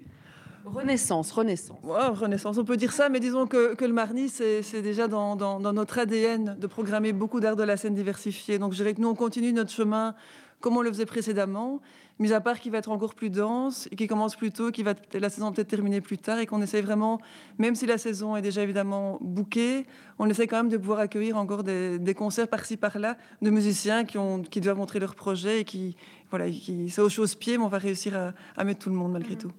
Renaissance, 0.64 1.32
renaissance. 1.32 1.78
renaissance, 1.84 2.56
on 2.58 2.64
peut 2.64 2.76
dire 2.76 2.92
ça, 2.92 3.08
mais 3.08 3.18
disons 3.18 3.46
que, 3.46 3.74
que 3.74 3.84
le 3.84 3.92
Marni, 3.92 4.28
c'est 4.28 4.82
déjà 4.82 5.08
dans, 5.08 5.34
dans, 5.34 5.58
dans, 5.58 5.72
notre 5.72 5.98
ADN 5.98 6.56
de 6.58 6.66
programmer 6.68 7.12
beaucoup 7.12 7.40
d'art 7.40 7.56
de 7.56 7.64
la 7.64 7.76
scène 7.76 7.94
diversifiée. 7.94 8.58
Donc 8.58 8.72
je 8.72 8.76
dirais 8.76 8.94
que 8.94 9.00
nous, 9.00 9.08
on 9.08 9.14
continue 9.14 9.52
notre 9.52 9.72
chemin 9.72 10.14
comme 10.62 10.78
on 10.78 10.80
le 10.80 10.88
faisait 10.90 11.04
précédemment, 11.04 11.80
mis 12.18 12.32
à 12.32 12.40
part 12.40 12.60
qu'il 12.60 12.72
va 12.72 12.78
être 12.78 12.90
encore 12.90 13.14
plus 13.14 13.28
dense 13.28 13.88
et 13.90 13.96
qui 13.96 14.06
commence 14.06 14.36
plus 14.36 14.52
tôt, 14.52 14.70
qui 14.70 14.82
va 14.82 14.94
la 15.12 15.28
saison 15.28 15.52
peut-être 15.52 15.68
terminer 15.68 16.00
plus 16.00 16.18
tard 16.18 16.38
et 16.38 16.46
qu'on 16.46 16.62
essaye 16.62 16.80
vraiment, 16.80 17.20
même 17.58 17.74
si 17.74 17.84
la 17.84 17.98
saison 17.98 18.36
est 18.36 18.42
déjà 18.42 18.62
évidemment 18.62 19.18
bouquée, 19.20 19.86
on 20.18 20.30
essaie 20.30 20.46
quand 20.46 20.58
même 20.58 20.68
de 20.68 20.76
pouvoir 20.76 21.00
accueillir 21.00 21.36
encore 21.36 21.64
des, 21.64 22.14
concerts 22.16 22.48
par-ci 22.48 22.76
par-là 22.76 23.18
de 23.42 23.50
musiciens 23.50 24.04
qui, 24.04 24.18
ont, 24.18 24.42
qui 24.42 24.60
doivent 24.60 24.78
montrer 24.78 25.00
leur 25.00 25.14
projet 25.14 25.60
et 25.60 25.64
qui, 25.64 25.96
voilà, 26.30 26.48
qui, 26.48 26.88
c'est 26.90 27.02
aux 27.02 27.08
choses-pieds, 27.08 27.58
mais 27.58 27.64
on 27.64 27.68
va 27.68 27.78
réussir 27.78 28.16
à, 28.16 28.32
à 28.56 28.64
mettre 28.64 28.80
tout 28.80 28.90
le 28.90 28.96
monde 28.96 29.12
malgré 29.12 29.34
mmh. 29.34 29.38
tout. 29.38 29.52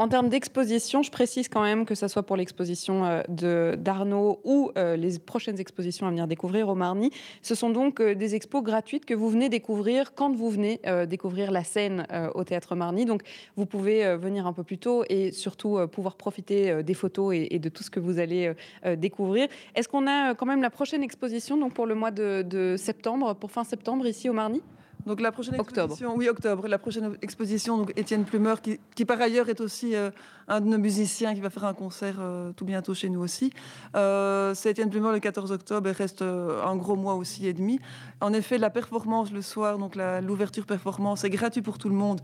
En 0.00 0.08
termes 0.08 0.30
d'exposition, 0.30 1.02
je 1.02 1.10
précise 1.10 1.50
quand 1.50 1.60
même 1.60 1.84
que 1.84 1.94
ce 1.94 2.08
soit 2.08 2.22
pour 2.22 2.34
l'exposition 2.34 3.04
euh, 3.04 3.76
d'Arnaud 3.76 4.40
ou 4.44 4.70
euh, 4.78 4.96
les 4.96 5.18
prochaines 5.18 5.60
expositions 5.60 6.06
à 6.06 6.08
venir 6.08 6.26
découvrir 6.26 6.70
au 6.70 6.74
Marny, 6.74 7.10
ce 7.42 7.54
sont 7.54 7.68
donc 7.68 8.00
euh, 8.00 8.14
des 8.14 8.34
expos 8.34 8.62
gratuites 8.62 9.04
que 9.04 9.12
vous 9.12 9.28
venez 9.28 9.50
découvrir 9.50 10.14
quand 10.14 10.34
vous 10.34 10.48
venez 10.48 10.80
découvrir 11.06 11.50
la 11.50 11.64
scène 11.64 12.06
au 12.34 12.44
Théâtre 12.44 12.76
Marny. 12.76 13.04
Donc 13.04 13.22
vous 13.56 13.66
pouvez 13.66 14.16
venir 14.16 14.46
un 14.46 14.54
peu 14.54 14.64
plus 14.64 14.78
tôt 14.78 15.04
et 15.10 15.32
surtout 15.32 15.78
pouvoir 15.88 16.16
profiter 16.16 16.82
des 16.82 16.94
photos 16.94 17.34
et, 17.34 17.58
de 17.58 17.68
tout 17.68 17.82
ce 17.82 17.90
que 17.90 18.00
vous 18.00 18.18
allez 18.18 18.52
découvrir. 18.96 19.48
Est-ce 19.74 19.88
qu'on 19.88 20.06
a 20.06 20.34
quand 20.34 20.46
même 20.46 20.62
la 20.62 20.70
prochaine 20.70 21.02
exposition 21.02 21.58
donc 21.58 21.74
pour 21.74 21.86
le 21.86 21.94
mois 21.94 22.10
de, 22.10 22.42
de 22.42 22.76
septembre, 22.78 23.34
pour 23.34 23.50
fin 23.50 23.64
septembre 23.64 24.06
ici 24.06 24.28
au 24.30 24.32
Marny 24.32 24.62
donc 25.06 25.20
la 25.20 25.32
prochaine 25.32 25.54
exposition, 25.54 26.14
oui 26.16 26.28
octobre, 26.28 26.68
la 26.68 26.78
prochaine 26.78 27.16
exposition, 27.22 27.78
donc 27.78 27.92
Étienne 27.96 28.24
Plumeur, 28.24 28.60
qui, 28.60 29.04
par 29.04 29.20
ailleurs 29.20 29.48
est 29.48 29.60
aussi 29.60 29.94
euh, 29.94 30.10
un 30.48 30.60
de 30.60 30.66
nos 30.66 30.78
musiciens 30.78 31.34
qui 31.34 31.40
va 31.40 31.50
faire 31.50 31.64
un 31.64 31.74
concert 31.74 32.16
euh, 32.20 32.52
tout 32.52 32.64
bientôt 32.64 32.94
chez 32.94 33.08
nous 33.08 33.20
aussi. 33.20 33.52
Euh, 33.96 34.54
c'est 34.54 34.70
Étienne 34.70 34.90
Plumeur 34.90 35.12
le 35.12 35.20
14 35.20 35.52
octobre 35.52 35.88
et 35.88 35.92
reste 35.92 36.22
un 36.22 36.76
gros 36.76 36.96
mois 36.96 37.14
aussi 37.14 37.46
et 37.46 37.52
demi. 37.52 37.80
En 38.20 38.32
effet, 38.32 38.58
la 38.58 38.70
performance 38.70 39.32
le 39.32 39.42
soir, 39.42 39.78
donc 39.78 39.96
l'ouverture 39.96 40.66
performance, 40.66 41.24
est 41.24 41.30
gratuit 41.30 41.62
pour 41.62 41.78
tout 41.78 41.88
le 41.88 41.94
monde 41.94 42.20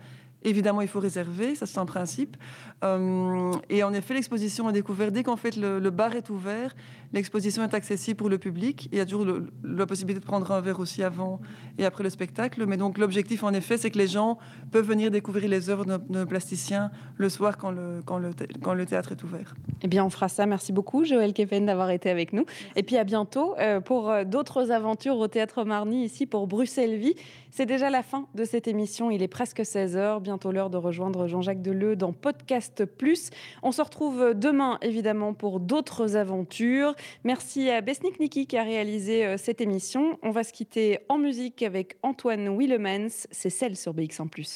Évidemment, 0.47 0.81
il 0.81 0.87
faut 0.87 1.01
réserver, 1.01 1.57
ça 1.57 1.67
c'est 1.67 1.79
un 1.79 1.87
principe. 1.87 2.37
Euh, 2.85 3.53
et 3.71 3.83
en 3.83 3.93
effet, 3.95 4.15
l'exposition 4.15 4.69
est 4.69 4.73
découverte 4.73 5.13
dès 5.13 5.23
qu'en 5.23 5.37
fait 5.37 5.57
le, 5.57 5.91
bar 5.91 6.15
est 6.15 6.29
ouvert. 6.31 6.75
L'exposition 7.13 7.63
est 7.63 7.73
accessible 7.73 8.17
pour 8.17 8.29
le 8.29 8.39
public. 8.39 8.89
Il 8.93 8.99
y 8.99 9.01
a 9.01 9.07
toujours 9.07 9.27
la 9.65 9.87
possibilité 9.87 10.21
de 10.21 10.27
prendre 10.27 10.51
un 10.51 10.61
verre 10.61 10.81
aussi 10.81 11.03
avant 11.03 11.41
et 11.79 11.85
après 11.85 12.03
le 12.05 12.11
spectacle. 12.11 12.67
Mais 12.67 12.77
donc 12.77 12.99
l'objectif, 12.99 13.45
en 13.45 13.55
effet, 13.55 13.79
c'est 13.79 13.91
que 13.91 13.99
les 13.99 14.09
gens 14.09 14.39
peuvent 14.73 14.87
venir 14.87 15.11
découvrir 15.11 15.49
les 15.49 15.71
œuvres 15.71 15.85
de 15.85 15.99
nos 16.09 16.27
plasticiens 16.27 16.91
le 17.17 17.29
soir 17.29 17.57
quand 17.57 17.71
le, 17.71 18.03
quand 18.05 18.19
le, 18.19 18.31
quand 18.63 18.75
le 18.75 18.85
théâtre 18.85 19.13
est 19.13 19.23
ouvert. 19.23 19.55
Eh 19.83 19.89
bien, 19.89 20.05
on 20.05 20.11
fera 20.11 20.29
ça. 20.29 20.45
Merci 20.47 20.73
beaucoup, 20.73 21.05
Joël 21.05 21.33
Keven, 21.33 21.67
d'avoir 21.67 21.91
été 21.91 22.11
avec 22.11 22.33
nous. 22.33 22.45
Et 22.75 22.83
puis 22.83 22.97
à 22.97 23.05
bientôt 23.05 23.57
euh, 23.59 23.81
pour 23.81 24.11
euh, 24.11 24.25
d'autres 24.25 24.71
aventures 24.71 25.17
au 25.17 25.29
Théâtre 25.29 25.65
Marny, 25.65 26.05
ici 26.05 26.27
pour 26.27 26.47
Bruxelles 26.47 26.97
Vie. 26.97 27.15
C'est 27.51 27.67
déjà 27.67 27.89
la 27.89 28.03
fin 28.03 28.27
de 28.35 28.45
cette 28.45 28.69
émission. 28.69 29.11
Il 29.11 29.23
est 29.23 29.29
presque 29.29 29.61
16h. 29.61 30.21
Bientôt 30.21 30.53
l'heure 30.53 30.69
de 30.69 30.77
rejoindre 30.77 31.27
Jean-Jacques 31.27 31.63
Deleu 31.63 31.97
dans 31.97 32.13
Podcast 32.13 32.66
Plus. 32.99 33.31
On 33.63 33.73
se 33.73 33.83
retrouve 33.83 34.35
demain, 34.35 34.79
évidemment, 34.83 35.35
pour 35.35 35.61
d'autres 35.61 36.17
aventures. 36.17 36.95
Merci 37.25 37.71
à 37.71 37.81
Besnik 37.81 38.21
Niki 38.21 38.47
qui 38.47 38.57
a 38.57 38.63
réalisé 38.63 39.25
euh, 39.25 39.37
cette 39.37 39.61
émission. 39.61 40.19
On 40.23 40.31
va 40.31 40.45
se 40.45 40.53
quitter 40.53 40.99
en 41.09 41.19
musique 41.19 41.63
avec 41.63 41.97
Antoine 42.03 42.57
Willemans. 42.57 43.27
C'est 43.31 43.51
celle 43.51 43.77
sur 43.77 43.95
BX1⁇ 43.95 44.29